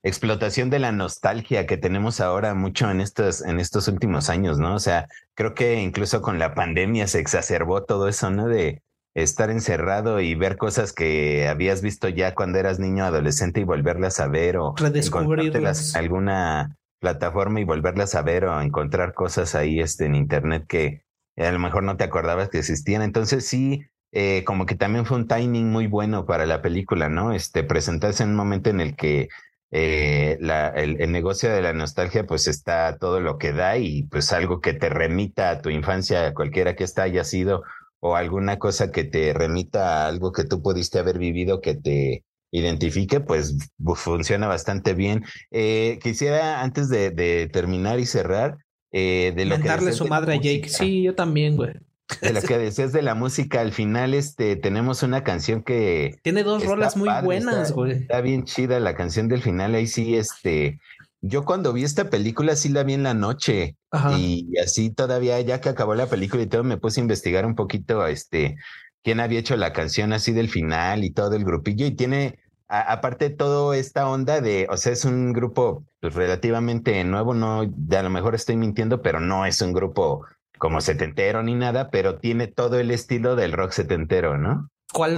explotación 0.04 0.70
de 0.70 0.80
la 0.80 0.92
nostalgia 0.92 1.66
que 1.66 1.78
tenemos 1.78 2.20
ahora 2.20 2.54
mucho 2.54 2.90
en 2.92 3.02
estos, 3.02 3.42
en 3.42 3.60
estos 3.60 3.88
últimos 3.88 4.30
años, 4.30 4.60
¿no? 4.60 4.76
O 4.76 4.80
sea, 4.80 5.08
creo 5.34 5.54
que 5.54 5.82
incluso 5.82 6.22
con 6.22 6.40
la 6.40 6.54
pandemia 6.54 7.08
se 7.08 7.20
exacerbó 7.20 7.84
todo 7.84 8.08
eso, 8.08 8.30
¿no? 8.30 8.48
De, 8.48 8.82
estar 9.16 9.52
encerrado 9.52 10.20
y 10.22 10.34
ver 10.36 10.58
cosas 10.58 10.92
que 10.92 11.48
habías 11.48 11.82
visto 11.82 12.10
ya 12.10 12.34
cuando 12.34 12.58
eras 12.58 12.80
niño 12.80 13.06
adolescente 13.06 13.60
y 13.60 13.64
volverlas 13.64 14.20
a 14.20 14.28
ver 14.28 14.58
o 14.58 14.74
redescubrirlas 14.76 15.96
alguna 15.96 16.78
plataforma 17.00 17.60
y 17.60 17.64
volverlas 17.64 18.16
a 18.16 18.22
ver 18.22 18.46
o 18.46 18.60
encontrar 18.62 19.14
cosas 19.14 19.56
ahí 19.56 19.80
este, 19.80 20.06
en 20.06 20.16
internet 20.16 20.66
que 20.68 21.03
a 21.38 21.52
lo 21.52 21.60
mejor 21.60 21.84
no 21.84 21.98
te 21.98 22.04
acordabas 22.04 22.50
que 22.50 22.60
existían. 22.60 23.02
Entonces 23.02 23.46
sí, 23.46 23.86
eh, 24.12 24.44
como 24.46 24.66
que 24.66 24.76
también 24.76 25.06
fue 25.06 25.18
un 25.18 25.28
timing 25.28 25.72
muy 25.72 25.88
bueno 25.88 26.26
para 26.26 26.46
la 26.46 26.62
película, 26.62 27.10
¿no? 27.10 27.34
Este, 27.34 27.64
presentarse 27.64 28.24
en 28.24 28.30
un 28.30 28.36
momento 28.36 28.70
en 28.70 28.82
el 28.82 28.96
que 28.96 29.30
eh, 29.72 30.38
la, 30.40 30.70
el, 30.70 31.12
negocio 31.12 31.52
de 31.52 31.62
la 31.64 31.74
nostalgia 31.74 32.26
pues 32.28 32.48
está 32.48 32.98
todo 33.00 33.20
lo 33.20 33.40
que 33.40 33.54
da 33.54 33.78
y 33.78 34.04
pues 34.04 34.32
algo 34.32 34.62
que 34.62 34.74
te 34.74 34.90
remita 34.90 35.50
a 35.50 35.62
tu 35.62 35.70
infancia, 35.70 36.34
cualquiera 36.36 36.76
que 36.76 36.84
esta 36.84 37.04
haya 37.04 37.24
sido 37.24 37.64
o 38.00 38.16
alguna 38.16 38.60
cosa 38.60 38.92
que 38.92 39.04
te 39.06 39.34
remita 39.34 40.04
a 40.04 40.08
algo 40.08 40.32
que 40.32 40.44
tú 40.44 40.62
pudiste 40.62 41.00
haber 41.00 41.18
vivido 41.18 41.62
que 41.62 41.74
te 41.74 42.26
identifique, 42.52 43.20
pues 43.20 43.56
funciona 43.96 44.48
bastante 44.48 44.94
bien. 44.94 45.24
Eh, 45.52 46.00
quisiera, 46.04 46.62
antes 46.62 46.90
de, 46.90 47.50
terminar 47.52 48.00
y 48.00 48.06
cerrar, 48.06 48.58
eh, 48.94 49.34
de 49.36 49.46
lo 49.46 49.60
que... 49.60 49.92
su 49.92 50.08
madre 50.08 50.36
a 50.36 50.38
Jake. 50.38 50.70
Sí, 50.70 51.02
yo 51.02 51.16
también, 51.16 51.58
güey. 51.58 51.74
De 52.22 52.32
lo 52.32 52.42
que 52.42 52.58
decías 52.60 52.94
de 52.94 53.02
la 53.02 53.16
música, 53.16 53.60
al 53.60 53.74
final 53.74 54.14
este 54.14 54.56
tenemos 54.56 55.02
una 55.04 55.24
canción 55.24 55.64
que 55.64 56.20
tiene 56.22 56.44
dos 56.44 56.64
rolas 56.64 56.96
muy 56.96 57.10
buenas, 57.24 57.72
güey. 57.72 57.94
Está, 57.94 58.22
bien 58.22 58.46
chida 58.46 58.80
la 58.80 58.96
canción 58.96 59.28
del 59.28 59.42
final, 59.42 59.74
ahí 59.76 59.88
sí 59.88 60.16
este 60.16 60.80
yo 61.22 61.46
cuando 61.46 61.72
vi 61.72 61.84
esta 61.84 62.10
película 62.10 62.56
sí 62.56 62.70
la 62.70 62.84
vi 62.84 62.94
en 62.94 63.04
la 63.04 63.14
noche 63.14 63.78
y 64.18 64.58
así 64.60 64.90
todavía 64.90 65.40
ya 65.40 65.62
que 65.62 65.70
acabó 65.70 65.96
la 65.96 66.08
película 66.08 66.44
y 66.44 66.48
todo 66.48 66.66
me 66.66 66.78
puse 66.78 67.00
a 67.00 67.04
investigar 67.04 67.46
un 67.46 67.56
poquito 67.56 68.06
este 68.06 68.58
quién 69.04 69.22
había 69.22 69.40
hecho 69.40 69.56
la 69.56 69.72
canción 69.72 70.12
así 70.12 70.34
del 70.34 70.50
final 70.50 71.06
y 71.06 71.12
todo 71.12 71.36
el 71.36 71.46
grupillo 71.46 71.86
y 71.86 71.92
tiene 71.92 72.40
aparte 72.82 73.30
toda 73.30 73.78
esta 73.78 74.10
onda 74.10 74.42
de, 74.42 74.68
o 74.70 74.78
sea, 74.78 74.92
es 74.94 75.06
un 75.06 75.32
grupo 75.32 75.86
pues, 76.00 76.16
relativamente 76.16 77.04
nuevo, 77.04 77.34
no, 77.34 77.62
a 77.62 78.02
lo 78.02 78.10
mejor 78.10 78.34
estoy 78.34 78.56
mintiendo, 78.56 79.02
pero 79.02 79.20
no 79.20 79.46
es 79.46 79.62
un 79.62 79.74
grupo 79.74 80.26
como 80.58 80.82
setentero 80.82 81.44
ni 81.44 81.54
nada, 81.54 81.90
pero 81.92 82.18
tiene 82.18 82.48
todo 82.48 82.80
el 82.80 82.90
estilo 82.90 83.36
del 83.36 83.52
rock 83.52 83.72
setentero, 83.72 84.38
¿no? 84.38 84.70
¿Cuál, 84.92 85.18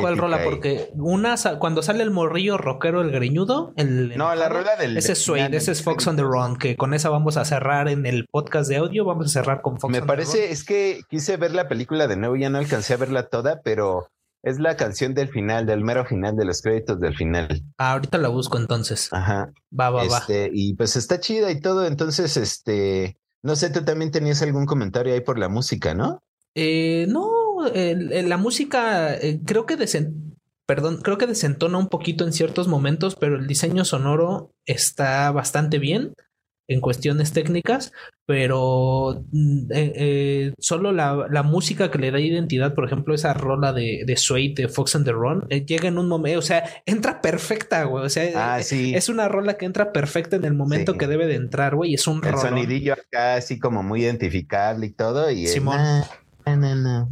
¿cuál 0.00 0.18
rola? 0.18 0.44
Porque 0.44 0.90
una, 0.94 1.34
cuando 1.58 1.82
sale 1.82 2.04
el 2.04 2.12
morrillo 2.12 2.56
rockero, 2.58 3.00
el 3.00 3.10
greñudo, 3.10 3.72
el... 3.76 4.16
No, 4.16 4.32
la 4.36 4.48
rola 4.48 4.76
del... 4.76 4.96
Ese 4.96 5.12
es 5.12 5.18
Suede, 5.18 5.56
ese 5.56 5.72
es 5.72 5.82
Fox 5.82 6.06
on 6.06 6.14
the 6.14 6.22
Run, 6.22 6.56
que 6.56 6.76
con 6.76 6.94
esa 6.94 7.08
vamos 7.10 7.36
a 7.36 7.44
cerrar 7.44 7.88
en 7.88 8.06
el 8.06 8.26
podcast 8.30 8.68
de 8.68 8.76
audio, 8.76 9.04
vamos 9.04 9.26
a 9.26 9.28
cerrar 9.28 9.62
con 9.62 9.80
Fox 9.80 9.92
Me 9.92 10.02
parece, 10.02 10.52
es 10.52 10.64
que 10.64 11.00
quise 11.08 11.36
ver 11.36 11.52
la 11.52 11.66
película 11.66 12.06
de 12.06 12.16
nuevo, 12.16 12.36
ya 12.36 12.50
no 12.50 12.58
alcancé 12.58 12.94
a 12.94 12.98
verla 12.98 13.28
toda, 13.28 13.62
pero 13.62 14.06
es 14.42 14.58
la 14.58 14.76
canción 14.76 15.14
del 15.14 15.28
final, 15.28 15.66
del 15.66 15.82
mero 15.82 16.04
final, 16.04 16.36
de 16.36 16.44
los 16.44 16.62
créditos 16.62 17.00
del 17.00 17.16
final. 17.16 17.62
Ah, 17.78 17.92
ahorita 17.92 18.18
la 18.18 18.28
busco 18.28 18.58
entonces. 18.58 19.08
Ajá. 19.12 19.52
Va, 19.78 19.90
va, 19.90 20.04
este, 20.04 20.48
va. 20.48 20.50
Y 20.52 20.74
pues 20.74 20.96
está 20.96 21.20
chida 21.20 21.50
y 21.50 21.60
todo, 21.60 21.86
entonces, 21.86 22.36
este... 22.36 23.16
No 23.42 23.56
sé, 23.56 23.70
tú 23.70 23.82
también 23.84 24.10
tenías 24.10 24.42
algún 24.42 24.66
comentario 24.66 25.14
ahí 25.14 25.20
por 25.20 25.38
la 25.38 25.48
música, 25.48 25.94
¿no? 25.94 26.22
Eh, 26.54 27.06
no, 27.08 27.30
la 27.74 28.36
música 28.36 29.14
eh, 29.14 29.40
creo 29.46 29.64
que 29.64 29.78
perdón, 30.66 31.00
creo 31.02 31.16
que 31.16 31.26
desentona 31.26 31.78
un 31.78 31.88
poquito 31.88 32.24
en 32.24 32.32
ciertos 32.32 32.68
momentos, 32.68 33.16
pero 33.16 33.36
el 33.36 33.46
diseño 33.46 33.84
sonoro 33.84 34.52
está 34.66 35.30
bastante 35.32 35.78
bien 35.78 36.12
en 36.70 36.80
cuestiones 36.80 37.32
técnicas, 37.32 37.92
pero 38.26 39.24
mm, 39.32 39.72
eh, 39.72 39.92
eh, 39.96 40.52
solo 40.58 40.92
la, 40.92 41.42
música 41.42 41.90
que 41.90 41.98
le 41.98 42.12
da 42.12 42.20
identidad, 42.20 42.74
por 42.74 42.84
ejemplo, 42.84 43.12
esa 43.12 43.34
rola 43.34 43.72
de, 43.72 44.04
de 44.06 44.16
Suede 44.16 44.54
de 44.54 44.68
Fox 44.68 44.94
and 44.94 45.04
the 45.04 45.10
Run, 45.10 45.46
eh, 45.50 45.66
llega 45.66 45.88
en 45.88 45.98
un 45.98 46.08
momento, 46.08 46.38
o 46.38 46.42
sea, 46.42 46.62
entra 46.86 47.20
perfecta, 47.20 47.82
güey. 47.84 48.04
O 48.04 48.08
sea, 48.08 48.54
ah, 48.54 48.60
es 48.60 49.08
una 49.08 49.26
rola 49.28 49.54
que 49.54 49.66
entra 49.66 49.92
perfecta 49.92 50.36
en 50.36 50.44
el 50.44 50.54
momento 50.54 50.96
que 50.96 51.08
debe 51.08 51.26
de 51.26 51.34
entrar, 51.34 51.74
güey. 51.74 51.94
Es 51.94 52.06
un 52.06 52.24
El 52.24 52.38
sonidillo 52.38 52.92
acá 52.92 53.34
así 53.34 53.58
como 53.58 53.82
muy 53.82 54.02
identificable 54.04 54.86
y 54.86 54.90
todo. 54.90 55.28
Y 55.30 55.48
Simón. 55.48 56.04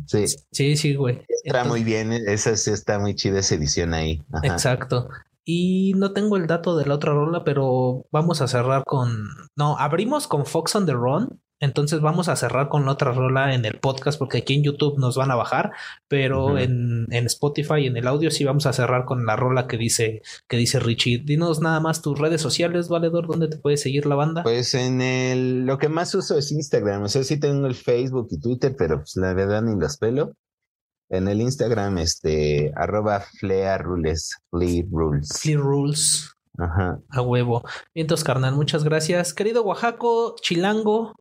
Sí. 0.07 0.25
Sí, 0.53 0.77
sí, 0.77 0.95
güey. 0.95 1.23
Está 1.45 1.65
muy 1.65 1.83
bien, 1.83 2.13
esa 2.13 2.57
sí 2.57 2.71
está 2.71 2.99
muy 2.99 3.15
chida 3.15 3.41
esa 3.41 3.57
edición 3.57 3.93
ahí. 3.93 4.23
Exacto. 4.45 5.09
Y 5.51 5.95
no 5.97 6.13
tengo 6.13 6.37
el 6.37 6.47
dato 6.47 6.77
de 6.77 6.85
la 6.85 6.97
otra 6.97 7.15
rola, 7.15 7.43
pero 7.43 8.05
vamos 8.13 8.43
a 8.43 8.49
cerrar 8.49 8.85
con. 8.85 9.29
No, 9.57 9.79
abrimos 9.79 10.29
con 10.29 10.45
Fox 10.45 10.77
on 10.77 10.85
the 10.85 10.93
Run. 10.93 11.41
Entonces 11.59 12.03
vamos 12.03 12.29
a 12.29 12.37
cerrar 12.37 12.69
con 12.69 12.85
la 12.85 12.93
otra 12.93 13.13
rola 13.13 13.55
en 13.55 13.65
el 13.65 13.81
podcast 13.81 14.19
porque 14.19 14.39
aquí 14.39 14.55
en 14.55 14.63
YouTube 14.63 14.99
nos 14.99 15.17
van 15.17 15.31
a 15.31 15.37
bajar, 15.37 15.73
pero 16.07 16.59
en, 16.59 17.07
en, 17.11 17.27
Spotify 17.27 17.87
en 17.87 17.97
el 17.97 18.07
audio 18.07 18.31
sí 18.31 18.45
vamos 18.45 18.67
a 18.67 18.75
cerrar 18.75 19.07
con 19.07 19.25
la 19.25 19.37
rola 19.37 19.67
que 19.67 19.79
dice 19.79 20.21
que 20.47 20.59
dice 20.59 20.81
Richie. 20.81 21.23
Dinos 21.25 21.61
nada 21.61 21.81
más 21.81 22.03
tus 22.03 22.19
redes 22.19 22.43
sociales, 22.43 22.89
valedor, 22.91 23.27
¿dónde 23.27 23.49
te 23.49 23.57
puede 23.57 23.79
seguir 23.79 24.05
la 24.05 24.17
banda? 24.17 24.43
Pues 24.43 24.75
en 24.75 25.01
el 25.01 25.65
lo 25.65 25.79
que 25.79 25.89
más 25.89 26.15
uso 26.15 26.37
es 26.37 26.53
Instagram, 26.53 27.05
o 27.05 27.09
sea, 27.09 27.25
sí 27.25 27.41
tengo 27.41 27.67
el 27.67 27.75
Facebook 27.75 28.29
y 28.31 28.39
Twitter, 28.39 28.77
pero 28.79 28.99
pues 28.99 29.17
la 29.17 29.33
verdad 29.33 29.63
ni 29.63 29.81
las 29.81 29.97
pelo 29.97 30.35
en 31.11 31.29
el 31.29 31.41
Instagram, 31.41 31.99
este, 31.99 32.73
arroba 32.77 33.21
Flea 33.21 33.79
Rules, 33.79 34.37
Flea 34.51 34.85
Rules. 34.91 35.29
Flea 35.41 35.57
Rules. 35.57 36.33
Ajá. 36.59 37.01
A 37.11 37.23
huevo. 37.23 37.65
Vientos, 37.95 38.25
carnal, 38.25 38.55
muchas 38.55 38.85
gracias. 38.85 39.33
Querido 39.33 39.63
Oaxaco, 39.63 40.35
Chilango, 40.41 41.15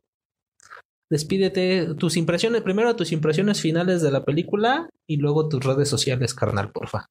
despídete. 1.08 1.94
Tus 1.94 2.16
impresiones, 2.16 2.62
primero 2.62 2.96
tus 2.96 3.12
impresiones 3.12 3.60
finales 3.60 4.02
de 4.02 4.10
la 4.10 4.24
película 4.24 4.88
y 5.06 5.16
luego 5.16 5.48
tus 5.48 5.64
redes 5.64 5.88
sociales, 5.88 6.34
carnal, 6.34 6.72
porfa. 6.72 7.06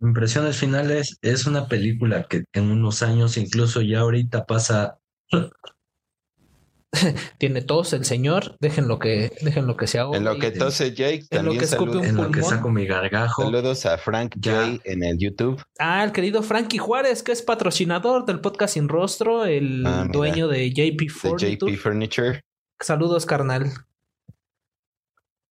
Impresiones 0.00 0.56
finales 0.56 1.18
es 1.22 1.46
una 1.46 1.68
película 1.68 2.24
que 2.24 2.44
en 2.52 2.70
unos 2.70 3.02
años, 3.02 3.36
incluso 3.36 3.80
ya 3.80 4.00
ahorita 4.00 4.44
pasa 4.44 4.98
tiene 7.38 7.62
tos 7.62 7.92
el 7.92 8.04
señor, 8.04 8.56
dejen 8.60 8.88
lo 8.88 8.98
que, 8.98 9.32
dejen 9.40 9.66
lo 9.66 9.76
que 9.76 9.86
se 9.86 9.98
haga. 9.98 10.16
En 10.16 10.24
lo 10.24 10.38
que 10.38 10.50
tose 10.50 10.94
Jake, 10.94 11.26
en 11.30 11.46
lo 11.46 11.52
que 11.52 11.64
escupe 11.64 11.96
un 11.98 12.04
En 12.04 12.16
lo 12.16 12.30
que 12.30 12.42
saco 12.42 12.70
mi 12.70 12.86
gargajo. 12.86 13.42
Saludos 13.42 13.86
a 13.86 13.98
Frank 13.98 14.36
Jay 14.40 14.80
en 14.84 15.02
el 15.02 15.18
YouTube. 15.18 15.62
Ah, 15.78 16.04
el 16.04 16.12
querido 16.12 16.42
Frankie 16.42 16.78
Juárez, 16.78 17.22
que 17.22 17.32
es 17.32 17.42
patrocinador 17.42 18.24
del 18.26 18.40
podcast 18.40 18.74
Sin 18.74 18.88
Rostro, 18.88 19.44
el 19.44 19.84
ah, 19.86 20.06
dueño 20.10 20.48
de 20.48 20.70
JP 20.70 21.10
Furniture. 21.10 21.72
JP 21.72 21.78
Furniture. 21.80 22.40
Saludos, 22.80 23.26
carnal. 23.26 23.72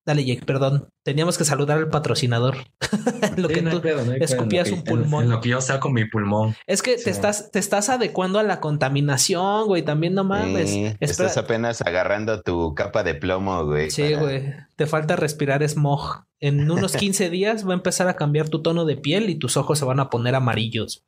Dale, 0.06 0.26
Jake, 0.26 0.46
perdón. 0.46 0.90
Teníamos 1.04 1.38
que 1.38 1.46
saludar 1.46 1.78
al 1.78 1.90
patrocinador. 1.90 2.58
lo 3.38 3.48
que 3.48 3.62
tú 3.62 3.82
escupías 4.20 4.70
un 4.72 4.84
pulmón. 4.84 5.26
En, 5.26 5.30
lo 5.30 5.40
que 5.40 5.50
yo 5.50 5.62
saco 5.62 5.90
mi 5.90 6.06
pulmón. 6.06 6.56
Es 6.68 6.82
que 6.82 6.98
te 6.98 7.10
estás, 7.10 7.52
te 7.52 7.60
estás 7.60 7.88
adecuando 7.88 8.40
a 8.40 8.44
la 8.44 8.60
contaminación, 8.60 9.66
güey. 9.68 9.84
También 9.84 10.14
no 10.14 10.26
mames. 10.26 10.96
estás 11.00 11.38
apenas 11.38 11.82
agarrando 11.82 12.42
tu 12.42 12.76
capa 12.76 13.04
de 13.04 13.16
plomo, 13.16 13.66
güey. 13.66 13.92
Sí, 13.92 14.14
güey. 14.14 14.54
Te 14.76 14.88
falta 14.88 15.16
respirar 15.16 15.68
smog. 15.68 16.26
En 16.42 16.70
unos 16.70 16.98
15 16.98 17.30
días 17.30 17.66
va 17.66 17.72
a 17.72 17.78
empezar 17.78 18.10
a 18.10 18.18
cambiar 18.18 18.50
tu 18.50 18.62
tono 18.62 18.84
de 18.84 18.98
piel 18.98 19.30
y 19.30 19.40
tus 19.40 19.56
ojos 19.56 19.80
se 19.80 19.86
van 19.86 20.02
a 20.02 20.10
poner 20.10 20.36
amarillos. 20.36 21.06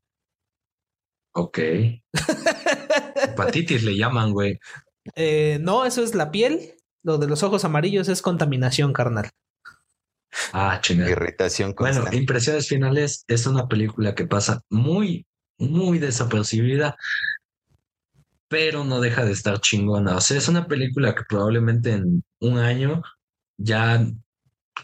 Ok. 1.33 1.59
Hepatitis 3.23 3.83
le 3.83 3.97
llaman, 3.97 4.31
güey. 4.31 4.57
Eh, 5.15 5.59
no, 5.61 5.85
eso 5.85 6.01
es 6.01 6.15
la 6.15 6.31
piel 6.31 6.75
lo 7.05 7.19
de 7.19 7.27
los 7.27 7.43
ojos 7.43 7.63
amarillos 7.63 8.09
es 8.09 8.23
contaminación 8.23 8.91
carnal. 8.91 9.29
Ah, 10.51 10.79
chingada. 10.81 11.11
Irritación 11.11 11.73
Bueno, 11.77 12.03
Impresiones 12.11 12.67
Finales 12.67 13.23
es 13.27 13.45
una 13.45 13.67
película 13.67 14.15
que 14.15 14.25
pasa 14.25 14.61
muy, 14.69 15.27
muy 15.59 15.99
desapercibida, 15.99 16.97
pero 18.49 18.83
no 18.83 18.99
deja 19.01 19.23
de 19.23 19.33
estar 19.33 19.61
chingona. 19.61 20.17
O 20.17 20.21
sea, 20.21 20.37
es 20.37 20.47
una 20.47 20.67
película 20.67 21.13
que 21.13 21.23
probablemente 21.29 21.91
en 21.91 22.23
un 22.39 22.57
año 22.57 23.03
ya 23.57 24.03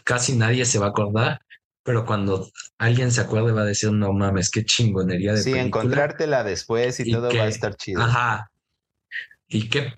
casi 0.04 0.36
nadie 0.36 0.64
se 0.64 0.78
va 0.78 0.86
a 0.86 0.90
acordar, 0.90 1.40
pero 1.82 2.06
cuando 2.06 2.48
alguien 2.78 3.10
se 3.10 3.20
acuerde 3.20 3.50
va 3.50 3.62
a 3.62 3.66
decir, 3.66 3.90
no 3.90 4.12
mames, 4.12 4.48
qué 4.48 4.64
chingonería 4.64 5.32
de 5.32 5.42
sí, 5.42 5.52
encontrártela 5.54 6.44
después 6.44 7.00
y, 7.00 7.10
todo 7.10 7.36
va 7.36 7.44
a 7.44 7.48
estar 7.48 7.74
chido. 7.74 8.00
Ajá. 8.00 8.48
Y 9.48 9.68
qué 9.68 9.92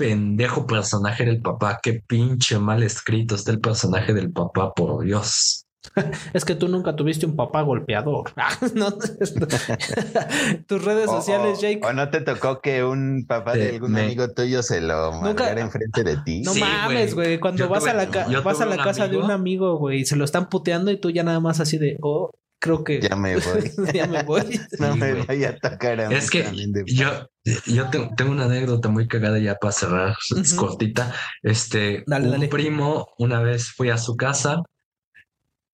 pendejo 0.00 0.66
personaje 0.66 1.26
del 1.26 1.42
papá. 1.42 1.78
Qué 1.82 2.02
pinche 2.06 2.58
mal 2.58 2.82
escrito 2.82 3.34
está 3.34 3.50
el 3.50 3.60
personaje 3.60 4.14
del 4.14 4.32
papá, 4.32 4.72
por 4.72 5.04
Dios. 5.04 5.66
Es 6.34 6.44
que 6.44 6.54
tú 6.54 6.68
nunca 6.68 6.94
tuviste 6.94 7.26
un 7.26 7.36
papá 7.36 7.62
golpeador. 7.62 8.32
Tus 10.66 10.84
redes 10.84 11.06
sociales, 11.06 11.60
Jake. 11.60 11.80
O 11.82 11.92
no 11.92 12.10
te 12.10 12.20
tocó 12.20 12.60
que 12.60 12.84
un 12.84 13.24
papá 13.26 13.54
de 13.54 13.70
algún 13.70 13.96
amigo 13.96 14.28
tuyo 14.30 14.62
se 14.62 14.80
lo 14.80 15.12
mandara 15.12 15.60
enfrente 15.60 16.04
de 16.04 16.16
ti. 16.18 16.42
No 16.42 16.54
mames, 16.54 17.14
güey. 17.14 17.38
Cuando 17.38 17.68
vas 17.68 17.86
a 17.86 17.94
la, 17.94 18.06
vas 18.40 18.60
a 18.60 18.66
la 18.66 18.76
casa 18.78 19.08
de 19.08 19.18
un 19.18 19.30
amigo, 19.30 19.78
güey, 19.78 20.00
y 20.00 20.06
se 20.06 20.16
lo 20.16 20.24
están 20.24 20.48
puteando 20.48 20.90
y 20.90 20.98
tú 20.98 21.10
ya 21.10 21.22
nada 21.22 21.40
más 21.40 21.60
así 21.60 21.78
de, 21.78 21.98
oh, 22.02 22.30
creo 22.60 22.84
que 22.84 23.00
ya 23.00 23.16
me 23.16 23.36
voy. 23.36 23.72
ya 23.92 24.06
me 24.06 24.22
voy. 24.22 24.60
no 24.78 24.96
me 24.96 25.14
voy 25.14 25.44
a 25.44 25.50
atacar 25.50 26.00
a 26.00 26.12
Es 26.12 26.30
que 26.30 26.44
yo, 26.86 27.28
yo 27.66 27.90
tengo, 27.90 28.30
una 28.30 28.44
anécdota 28.44 28.88
muy 28.88 29.08
cagada 29.08 29.38
ya 29.38 29.56
para 29.56 29.72
cerrar, 29.72 30.16
es 30.40 30.54
cortita. 30.54 31.12
Este, 31.42 32.04
un 32.06 32.48
primo, 32.48 33.08
una 33.18 33.40
vez 33.40 33.72
fui 33.72 33.90
a 33.90 33.98
su 33.98 34.16
casa 34.16 34.62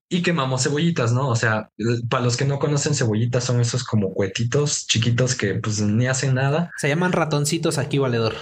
y 0.08 0.22
quemamos 0.22 0.62
cebollitas, 0.62 1.12
¿no? 1.12 1.28
O 1.28 1.36
sea, 1.36 1.68
para 2.08 2.24
los 2.24 2.36
que 2.36 2.44
no 2.44 2.60
conocen 2.60 2.94
cebollitas 2.94 3.42
son 3.42 3.60
esos 3.60 3.82
como 3.82 4.14
cuetitos 4.14 4.86
chiquitos 4.86 5.34
que 5.34 5.56
pues 5.56 5.80
ni 5.80 6.06
hacen 6.06 6.34
nada. 6.34 6.70
Se 6.76 6.88
llaman 6.88 7.12
ratoncitos 7.12 7.76
aquí, 7.78 7.98
valedor. 7.98 8.34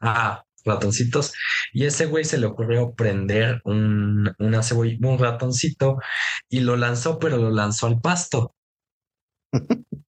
Ah, 0.00 0.42
ratoncitos. 0.64 1.32
Y 1.72 1.84
ese 1.84 2.06
güey 2.06 2.24
se 2.24 2.38
le 2.38 2.46
ocurrió 2.46 2.94
prender 2.94 3.60
un, 3.64 4.32
una 4.38 4.62
cebolla, 4.62 4.96
un 5.02 5.18
ratoncito 5.18 5.98
y 6.48 6.60
lo 6.60 6.76
lanzó, 6.76 7.18
pero 7.18 7.36
lo 7.36 7.50
lanzó 7.50 7.86
al 7.86 8.00
pasto. 8.00 8.54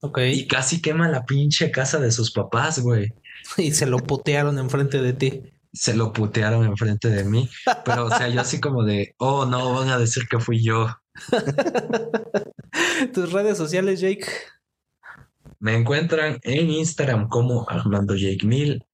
ok. 0.00 0.18
Y 0.32 0.46
casi 0.46 0.80
quema 0.82 1.08
la 1.08 1.24
pinche 1.24 1.70
casa 1.70 1.98
de 1.98 2.12
sus 2.12 2.32
papás, 2.32 2.80
güey. 2.80 3.12
Y 3.58 3.72
se 3.72 3.86
lo 3.86 3.98
putearon 3.98 4.58
enfrente 4.58 5.02
de 5.02 5.12
ti. 5.12 5.42
se 5.72 5.94
lo 5.94 6.12
putearon 6.12 6.64
enfrente 6.64 7.08
de 7.10 7.24
mí, 7.24 7.50
pero 7.84 8.06
o 8.06 8.08
sea, 8.08 8.28
yo 8.28 8.40
así 8.40 8.60
como 8.60 8.84
de, 8.84 9.14
oh 9.18 9.44
no, 9.44 9.74
van 9.74 9.90
a 9.90 9.98
decir 9.98 10.26
que 10.28 10.38
fui 10.38 10.62
yo. 10.62 10.88
Tus 13.12 13.32
redes 13.32 13.58
sociales, 13.58 14.00
Jake. 14.00 14.26
Me 15.58 15.74
encuentran 15.74 16.38
en 16.42 16.70
Instagram 16.70 17.28
como 17.28 17.68
Armando 17.68 18.14
Jake 18.14 18.46
Mil, 18.46 18.84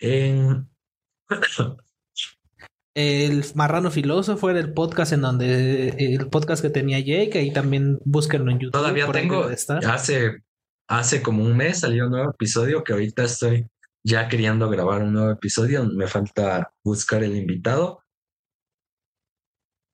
en 0.00 0.68
el 2.94 3.44
Marrano 3.54 3.90
Filósofo 3.90 4.50
era 4.50 4.58
el 4.58 4.72
podcast 4.72 5.12
en 5.12 5.20
donde 5.22 5.90
el 5.90 6.28
podcast 6.28 6.62
que 6.62 6.70
tenía 6.70 6.98
Jake, 6.98 7.38
ahí 7.38 7.52
también 7.52 7.98
búsquenlo 8.04 8.50
en 8.50 8.58
YouTube. 8.58 8.72
Todavía 8.72 9.10
tengo, 9.12 9.48
hace, 9.86 10.42
hace 10.88 11.22
como 11.22 11.44
un 11.44 11.56
mes 11.56 11.80
salió 11.80 12.06
un 12.06 12.10
nuevo 12.10 12.30
episodio 12.30 12.82
que 12.82 12.92
ahorita 12.92 13.24
estoy 13.24 13.66
ya 14.04 14.28
queriendo 14.28 14.68
grabar 14.68 15.02
un 15.02 15.12
nuevo 15.12 15.30
episodio. 15.30 15.84
Me 15.84 16.08
falta 16.08 16.72
buscar 16.84 17.22
el 17.22 17.36
invitado. 17.36 18.02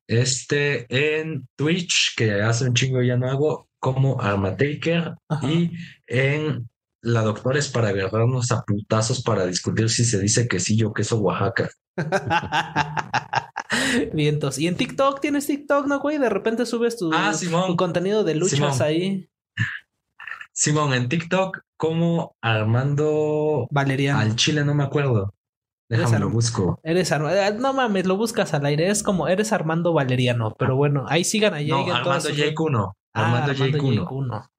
Este 0.08 0.86
en 0.88 1.48
Twitch, 1.56 2.14
que 2.16 2.40
hace 2.40 2.64
un 2.64 2.74
chingo 2.74 3.02
ya 3.02 3.16
no 3.16 3.28
hago, 3.28 3.68
como 3.78 4.20
Armataker. 4.20 5.14
Y 5.42 5.72
en 6.06 6.68
La 7.06 7.22
Doctora 7.22 7.60
es 7.60 7.68
para 7.68 7.90
agarrarnos 7.90 8.50
a 8.50 8.64
putazos 8.64 9.22
para 9.22 9.46
discutir 9.46 9.88
si 9.90 10.04
se 10.04 10.18
dice 10.18 10.48
quesillo 10.48 10.88
o 10.88 10.92
queso 10.92 11.18
Oaxaca. 11.18 11.70
Vientos. 14.12 14.58
Y 14.58 14.66
en 14.66 14.76
TikTok, 14.76 15.20
¿tienes 15.20 15.46
TikTok, 15.46 15.86
no, 15.86 16.00
güey? 16.00 16.18
De 16.18 16.28
repente 16.28 16.66
subes 16.66 16.96
tu, 16.96 17.12
ah, 17.14 17.32
contenido 17.76 18.24
de 18.24 18.34
luchas 18.34 18.80
ahí. 18.80 19.28
Simón, 20.52 20.94
en 20.94 21.08
TikTok, 21.08 21.60
como 21.76 22.34
Armando 22.42 23.68
Valeriano. 23.70 24.18
Al 24.18 24.34
Chile 24.34 24.64
no 24.64 24.74
me 24.74 24.82
acuerdo. 24.82 25.32
Déjame 25.88 26.18
lo 26.18 26.28
busco. 26.28 26.80
Eres 26.82 27.12
eh, 27.12 27.56
no 27.56 27.72
mames, 27.72 28.06
lo 28.06 28.16
buscas 28.16 28.52
al 28.52 28.66
aire. 28.66 28.90
Es 28.90 29.04
como 29.04 29.28
eres 29.28 29.52
Armando 29.52 29.92
Valeriano. 29.92 30.56
Pero 30.58 30.74
bueno, 30.74 31.06
ahí 31.08 31.22
sigan 31.22 31.54
a 31.54 31.60
No, 31.60 31.86
Armando 31.86 32.30
J1. 32.30 32.92
Armando 33.12 33.52
J1. 33.52 34.08
Armando 34.08 34.50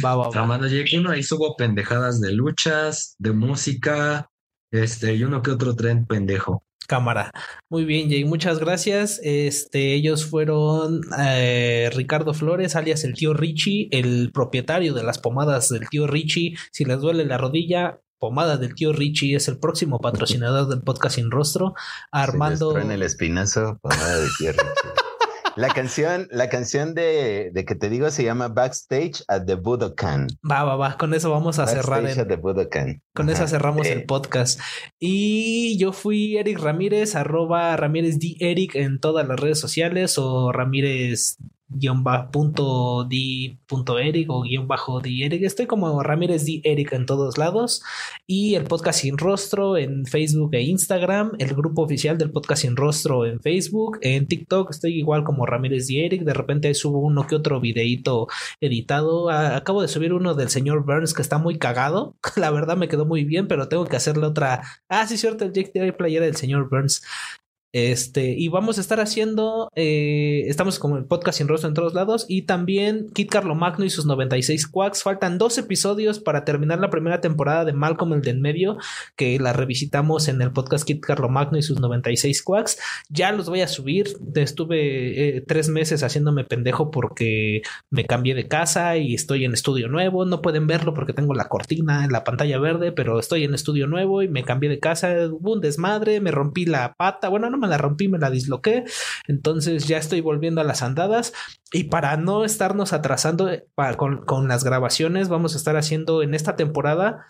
J1, 0.00 1.10
ahí 1.10 1.22
subo 1.22 1.56
pendejadas 1.56 2.20
de 2.20 2.32
luchas, 2.32 3.14
de 3.18 3.32
música, 3.32 4.30
este, 4.70 5.14
y 5.14 5.24
uno 5.24 5.42
que 5.42 5.50
otro 5.50 5.74
tren 5.76 6.06
pendejo 6.06 6.64
cámara. 6.92 7.30
Muy 7.70 7.86
bien, 7.86 8.10
Jay, 8.10 8.24
muchas 8.24 8.58
gracias. 8.58 9.18
Este, 9.22 9.94
ellos 9.94 10.26
fueron 10.26 11.00
eh, 11.18 11.90
Ricardo 11.94 12.34
Flores, 12.34 12.76
alias 12.76 13.04
el 13.04 13.14
tío 13.14 13.32
Richie, 13.32 13.88
el 13.92 14.30
propietario 14.30 14.92
de 14.92 15.02
las 15.02 15.18
pomadas 15.18 15.70
del 15.70 15.88
tío 15.88 16.06
Richie. 16.06 16.54
Si 16.70 16.84
les 16.84 17.00
duele 17.00 17.24
la 17.24 17.38
rodilla, 17.38 18.00
pomada 18.18 18.56
del 18.56 18.74
tío 18.74 18.92
Richie 18.92 19.36
es 19.36 19.48
el 19.48 19.58
próximo 19.58 20.00
patrocinador 20.00 20.68
del 20.68 20.82
podcast 20.82 21.16
Sin 21.16 21.30
Rostro. 21.30 21.74
Armando. 22.10 22.76
en 22.78 22.90
el 22.90 23.02
espinazo, 23.02 23.78
pomada 23.80 24.18
del 24.18 24.28
tío 24.38 24.52
Richie. 24.52 25.02
La 25.56 25.68
canción, 25.68 26.28
la 26.30 26.48
canción 26.48 26.94
de, 26.94 27.50
de, 27.52 27.64
que 27.64 27.74
te 27.74 27.90
digo 27.90 28.10
se 28.10 28.24
llama 28.24 28.48
Backstage 28.48 29.22
at 29.28 29.44
the 29.44 29.54
Budokan. 29.54 30.28
Va, 30.48 30.64
va, 30.64 30.76
va. 30.76 30.96
Con 30.96 31.12
eso 31.14 31.30
vamos 31.30 31.58
a 31.58 31.66
cerrar. 31.66 32.04
El, 32.04 32.18
at 32.18 32.26
the 32.26 32.36
Budokan. 32.36 33.02
Con 33.14 33.28
eso 33.28 33.46
cerramos 33.46 33.86
el 33.86 34.04
podcast. 34.04 34.60
Y 34.98 35.76
yo 35.78 35.92
fui 35.92 36.36
Eric 36.36 36.58
Ramírez, 36.58 37.14
arroba 37.14 37.76
Ramírez 37.76 38.18
D. 38.18 38.36
Eric 38.40 38.74
en 38.76 38.98
todas 38.98 39.26
las 39.26 39.38
redes 39.38 39.60
sociales 39.60 40.16
o 40.18 40.52
Ramírez 40.52 41.36
guion 41.74 42.04
punto 42.30 43.04
di 43.08 43.58
punto 43.66 43.98
Eric 43.98 44.30
o 44.30 44.42
guion 44.42 44.66
bajo 44.66 45.00
di 45.00 45.22
Eric. 45.22 45.42
Estoy 45.42 45.66
como 45.66 46.02
Ramírez 46.02 46.44
di 46.44 46.60
Eric 46.64 46.92
en 46.92 47.06
todos 47.06 47.38
lados. 47.38 47.82
Y 48.26 48.54
el 48.54 48.64
podcast 48.64 49.00
sin 49.00 49.18
rostro 49.18 49.76
en 49.76 50.06
Facebook 50.06 50.54
e 50.54 50.62
Instagram. 50.62 51.32
El 51.38 51.54
grupo 51.54 51.82
oficial 51.82 52.18
del 52.18 52.30
podcast 52.30 52.62
sin 52.62 52.76
rostro 52.76 53.26
en 53.26 53.40
Facebook. 53.40 53.98
En 54.02 54.26
TikTok 54.26 54.70
estoy 54.70 54.98
igual 54.98 55.24
como 55.24 55.46
Ramírez 55.46 55.86
di 55.86 56.00
Eric. 56.00 56.22
De 56.22 56.34
repente 56.34 56.74
subo 56.74 56.98
uno 56.98 57.26
que 57.26 57.34
otro 57.34 57.60
videito 57.60 58.28
editado. 58.60 59.30
Acabo 59.30 59.82
de 59.82 59.88
subir 59.88 60.12
uno 60.12 60.34
del 60.34 60.48
señor 60.48 60.84
Burns 60.84 61.14
que 61.14 61.22
está 61.22 61.38
muy 61.38 61.58
cagado. 61.58 62.16
La 62.36 62.50
verdad 62.50 62.76
me 62.76 62.88
quedó 62.88 63.06
muy 63.06 63.24
bien, 63.24 63.48
pero 63.48 63.68
tengo 63.68 63.86
que 63.86 63.96
hacerle 63.96 64.26
otra. 64.26 64.62
Ah, 64.88 65.06
sí, 65.06 65.16
cierto, 65.16 65.44
el 65.44 65.52
Jake 65.52 65.70
tiene 65.72 65.92
playera 65.92 66.26
del 66.26 66.36
señor 66.36 66.68
Burns. 66.68 67.02
Este, 67.72 68.32
y 68.32 68.48
vamos 68.48 68.76
a 68.76 68.82
estar 68.82 69.00
haciendo, 69.00 69.70
eh, 69.74 70.44
estamos 70.46 70.78
como 70.78 70.98
el 70.98 71.06
podcast 71.06 71.38
sin 71.38 71.48
rostro 71.48 71.68
en 71.68 71.74
todos 71.74 71.94
lados 71.94 72.26
y 72.28 72.42
también 72.42 73.08
Kit 73.14 73.30
Carlo 73.30 73.54
Magno 73.54 73.86
y 73.86 73.90
sus 73.90 74.04
96 74.04 74.66
quacks. 74.66 75.02
Faltan 75.02 75.38
dos 75.38 75.56
episodios 75.56 76.20
para 76.20 76.44
terminar 76.44 76.80
la 76.80 76.90
primera 76.90 77.22
temporada 77.22 77.64
de 77.64 77.72
Malcolm 77.72 78.12
el 78.12 78.20
de 78.20 78.32
en 78.32 78.42
medio, 78.42 78.76
que 79.16 79.38
la 79.38 79.54
revisitamos 79.54 80.28
en 80.28 80.42
el 80.42 80.52
podcast 80.52 80.86
Kit 80.86 81.00
Carlo 81.00 81.30
Magno 81.30 81.56
y 81.56 81.62
sus 81.62 81.80
96 81.80 82.42
quacks. 82.42 82.78
Ya 83.08 83.32
los 83.32 83.48
voy 83.48 83.62
a 83.62 83.68
subir. 83.68 84.18
Estuve 84.34 85.36
eh, 85.36 85.40
tres 85.40 85.68
meses 85.68 86.02
haciéndome 86.02 86.44
pendejo 86.44 86.90
porque 86.90 87.62
me 87.88 88.04
cambié 88.04 88.34
de 88.34 88.48
casa 88.48 88.98
y 88.98 89.14
estoy 89.14 89.46
en 89.46 89.54
estudio 89.54 89.88
nuevo. 89.88 90.26
No 90.26 90.42
pueden 90.42 90.66
verlo 90.66 90.92
porque 90.92 91.14
tengo 91.14 91.32
la 91.32 91.48
cortina 91.48 92.04
en 92.04 92.12
la 92.12 92.24
pantalla 92.24 92.58
verde, 92.58 92.92
pero 92.92 93.18
estoy 93.18 93.44
en 93.44 93.54
estudio 93.54 93.86
nuevo 93.86 94.22
y 94.22 94.28
me 94.28 94.44
cambié 94.44 94.68
de 94.68 94.78
casa. 94.78 95.14
Hubo 95.30 95.54
un 95.54 95.60
desmadre, 95.62 96.20
me 96.20 96.30
rompí 96.30 96.66
la 96.66 96.94
pata. 96.94 97.30
Bueno, 97.30 97.48
no 97.48 97.61
me 97.62 97.68
la 97.68 97.78
rompí, 97.78 98.08
me 98.08 98.18
la 98.18 98.30
disloqué. 98.30 98.84
Entonces 99.26 99.86
ya 99.86 99.96
estoy 99.96 100.20
volviendo 100.20 100.60
a 100.60 100.64
las 100.64 100.82
andadas. 100.82 101.32
Y 101.72 101.84
para 101.84 102.16
no 102.18 102.44
estarnos 102.44 102.92
atrasando 102.92 103.48
eh, 103.48 103.64
con, 103.96 104.24
con 104.24 104.48
las 104.48 104.64
grabaciones, 104.64 105.28
vamos 105.28 105.54
a 105.54 105.58
estar 105.58 105.76
haciendo 105.76 106.22
en 106.22 106.34
esta 106.34 106.56
temporada 106.56 107.26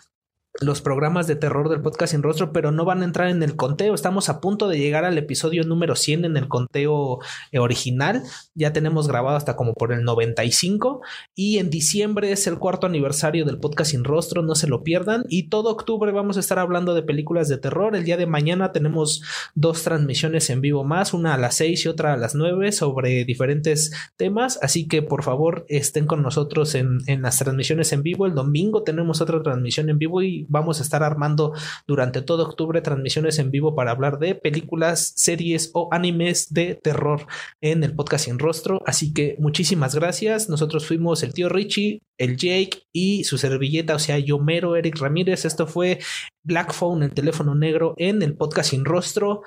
los 0.61 0.81
programas 0.81 1.25
de 1.25 1.35
terror 1.35 1.69
del 1.69 1.81
podcast 1.81 2.11
sin 2.11 2.21
rostro, 2.21 2.53
pero 2.53 2.71
no 2.71 2.85
van 2.85 3.01
a 3.01 3.05
entrar 3.05 3.29
en 3.29 3.41
el 3.41 3.55
conteo. 3.55 3.95
Estamos 3.95 4.29
a 4.29 4.39
punto 4.39 4.67
de 4.67 4.77
llegar 4.77 5.03
al 5.03 5.17
episodio 5.17 5.63
número 5.63 5.95
100 5.95 6.25
en 6.25 6.37
el 6.37 6.47
conteo 6.47 7.19
eh, 7.51 7.59
original. 7.59 8.23
Ya 8.53 8.71
tenemos 8.71 9.07
grabado 9.07 9.35
hasta 9.35 9.55
como 9.55 9.73
por 9.73 9.91
el 9.91 10.03
95 10.03 11.01
y 11.33 11.57
en 11.57 11.71
diciembre 11.71 12.31
es 12.31 12.45
el 12.45 12.59
cuarto 12.59 12.85
aniversario 12.85 13.45
del 13.45 13.59
podcast 13.59 13.91
sin 13.91 14.03
rostro, 14.03 14.43
no 14.43 14.53
se 14.53 14.67
lo 14.67 14.83
pierdan. 14.83 15.23
Y 15.27 15.49
todo 15.49 15.71
octubre 15.71 16.11
vamos 16.11 16.37
a 16.37 16.41
estar 16.41 16.59
hablando 16.59 16.93
de 16.93 17.01
películas 17.01 17.47
de 17.47 17.57
terror. 17.57 17.95
El 17.95 18.03
día 18.03 18.17
de 18.17 18.27
mañana 18.27 18.71
tenemos 18.71 19.23
dos 19.55 19.83
transmisiones 19.83 20.51
en 20.51 20.61
vivo 20.61 20.83
más, 20.83 21.13
una 21.13 21.33
a 21.33 21.37
las 21.37 21.55
6 21.55 21.85
y 21.85 21.87
otra 21.87 22.13
a 22.13 22.17
las 22.17 22.35
9 22.35 22.71
sobre 22.71 23.25
diferentes 23.25 23.91
temas. 24.17 24.59
Así 24.61 24.87
que 24.87 25.01
por 25.01 25.23
favor 25.23 25.65
estén 25.67 26.05
con 26.05 26.21
nosotros 26.21 26.75
en, 26.75 26.99
en 27.07 27.23
las 27.23 27.39
transmisiones 27.39 27.91
en 27.91 28.03
vivo. 28.03 28.27
El 28.27 28.35
domingo 28.35 28.83
tenemos 28.83 29.19
otra 29.19 29.41
transmisión 29.41 29.89
en 29.89 29.97
vivo 29.97 30.21
y 30.21 30.42
vamos 30.49 30.79
a 30.79 30.83
estar 30.83 31.03
armando 31.03 31.53
durante 31.87 32.21
todo 32.21 32.43
octubre 32.43 32.81
transmisiones 32.81 33.39
en 33.39 33.51
vivo 33.51 33.75
para 33.75 33.91
hablar 33.91 34.19
de 34.19 34.35
películas, 34.35 35.13
series 35.15 35.71
o 35.73 35.89
animes 35.91 36.53
de 36.53 36.75
terror 36.75 37.27
en 37.61 37.83
el 37.83 37.95
podcast 37.95 38.25
sin 38.25 38.39
rostro. 38.39 38.81
Así 38.85 39.13
que 39.13 39.35
muchísimas 39.39 39.95
gracias. 39.95 40.49
Nosotros 40.49 40.87
fuimos 40.87 41.23
el 41.23 41.33
tío 41.33 41.49
Richie, 41.49 42.01
el 42.17 42.37
Jake 42.37 42.83
y 42.91 43.23
su 43.23 43.37
servilleta, 43.37 43.95
o 43.95 43.99
sea, 43.99 44.19
yo 44.19 44.39
mero 44.39 44.75
Eric 44.75 44.99
Ramírez. 44.99 45.45
Esto 45.45 45.67
fue 45.67 45.99
Black 46.43 46.73
Phone, 46.73 47.03
el 47.03 47.13
teléfono 47.13 47.55
negro 47.55 47.93
en 47.97 48.21
el 48.21 48.35
podcast 48.35 48.71
sin 48.71 48.85
rostro. 48.85 49.43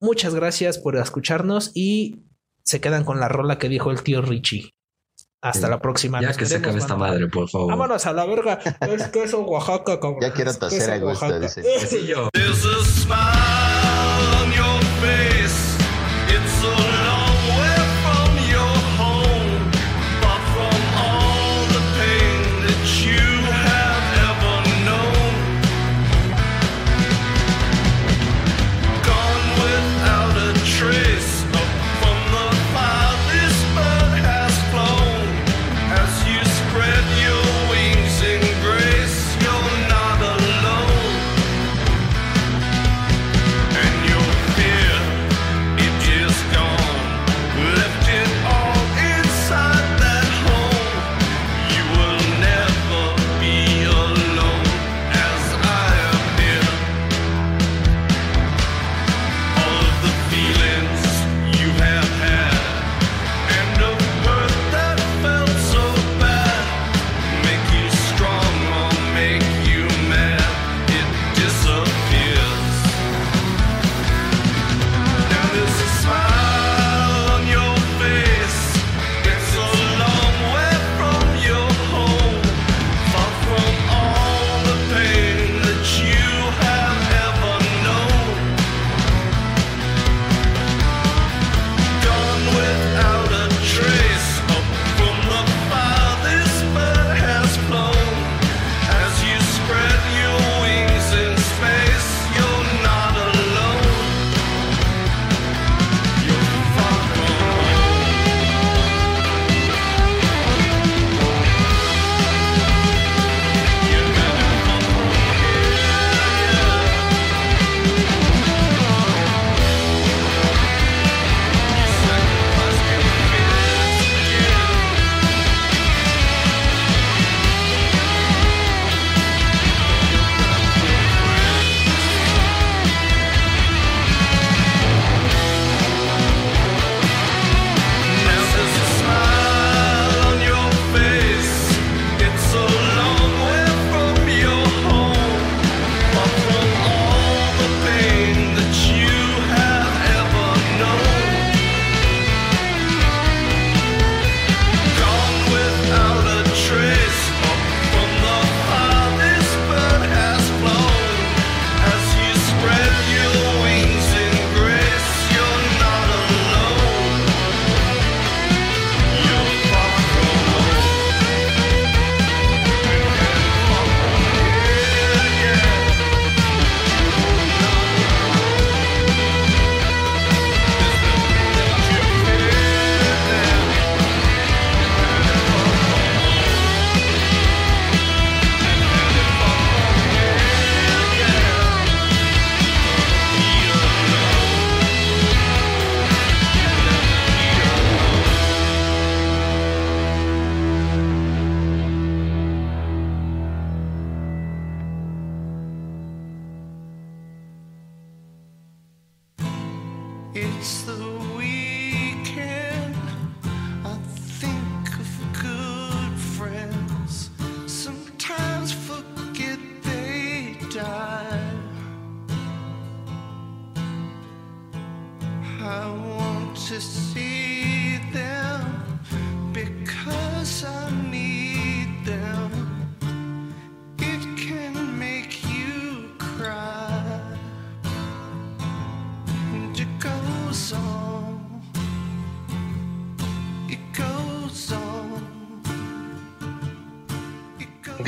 Muchas 0.00 0.34
gracias 0.34 0.78
por 0.78 0.96
escucharnos 0.96 1.70
y 1.74 2.26
se 2.62 2.80
quedan 2.80 3.04
con 3.04 3.20
la 3.20 3.28
rola 3.28 3.58
que 3.58 3.68
dijo 3.68 3.90
el 3.90 4.02
tío 4.02 4.20
Richie. 4.20 4.75
Hasta 5.48 5.68
la 5.68 5.78
próxima. 5.80 6.20
Ya 6.20 6.32
que 6.32 6.46
se 6.46 6.56
acabe 6.56 6.78
esta 6.78 6.96
madre, 6.96 7.28
por 7.28 7.48
favor. 7.48 7.70
Vámonos 7.70 8.06
a 8.06 8.12
la 8.12 8.26
verga. 8.26 8.58
Es 8.80 9.08
queso 9.08 9.40
Oaxaca, 9.42 10.00
cabrón. 10.00 10.20
Ya 10.20 10.32
quiero 10.32 10.52
toser 10.54 10.90
a 10.90 10.98
gusto, 10.98 11.38
dice. 11.40 11.62
Sí, 11.86 12.06
yo. 12.06 12.28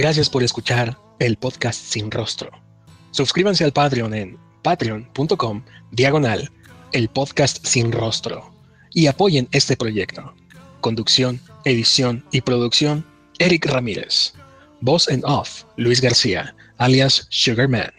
Gracias 0.09 0.30
por 0.30 0.43
escuchar 0.43 0.97
el 1.18 1.36
podcast 1.36 1.78
Sin 1.78 2.10
Rostro. 2.10 2.51
Suscríbanse 3.10 3.62
al 3.62 3.74
Patreon 3.74 4.14
en 4.14 4.39
patreon.com 4.62 5.62
diagonal 5.90 6.51
el 6.93 7.10
podcast 7.10 7.62
Sin 7.66 7.93
Rostro 7.93 8.51
y 8.94 9.06
apoyen 9.06 9.48
este 9.52 9.76
proyecto. 9.76 10.32
Conducción, 10.80 11.43
edición 11.66 12.24
y 12.32 12.40
producción, 12.40 13.05
Eric 13.39 13.66
Ramírez. 13.66 14.32
Voz 14.80 15.10
en 15.10 15.22
off, 15.26 15.64
Luis 15.76 16.01
García, 16.01 16.56
alias 16.78 17.26
Sugarman. 17.28 17.93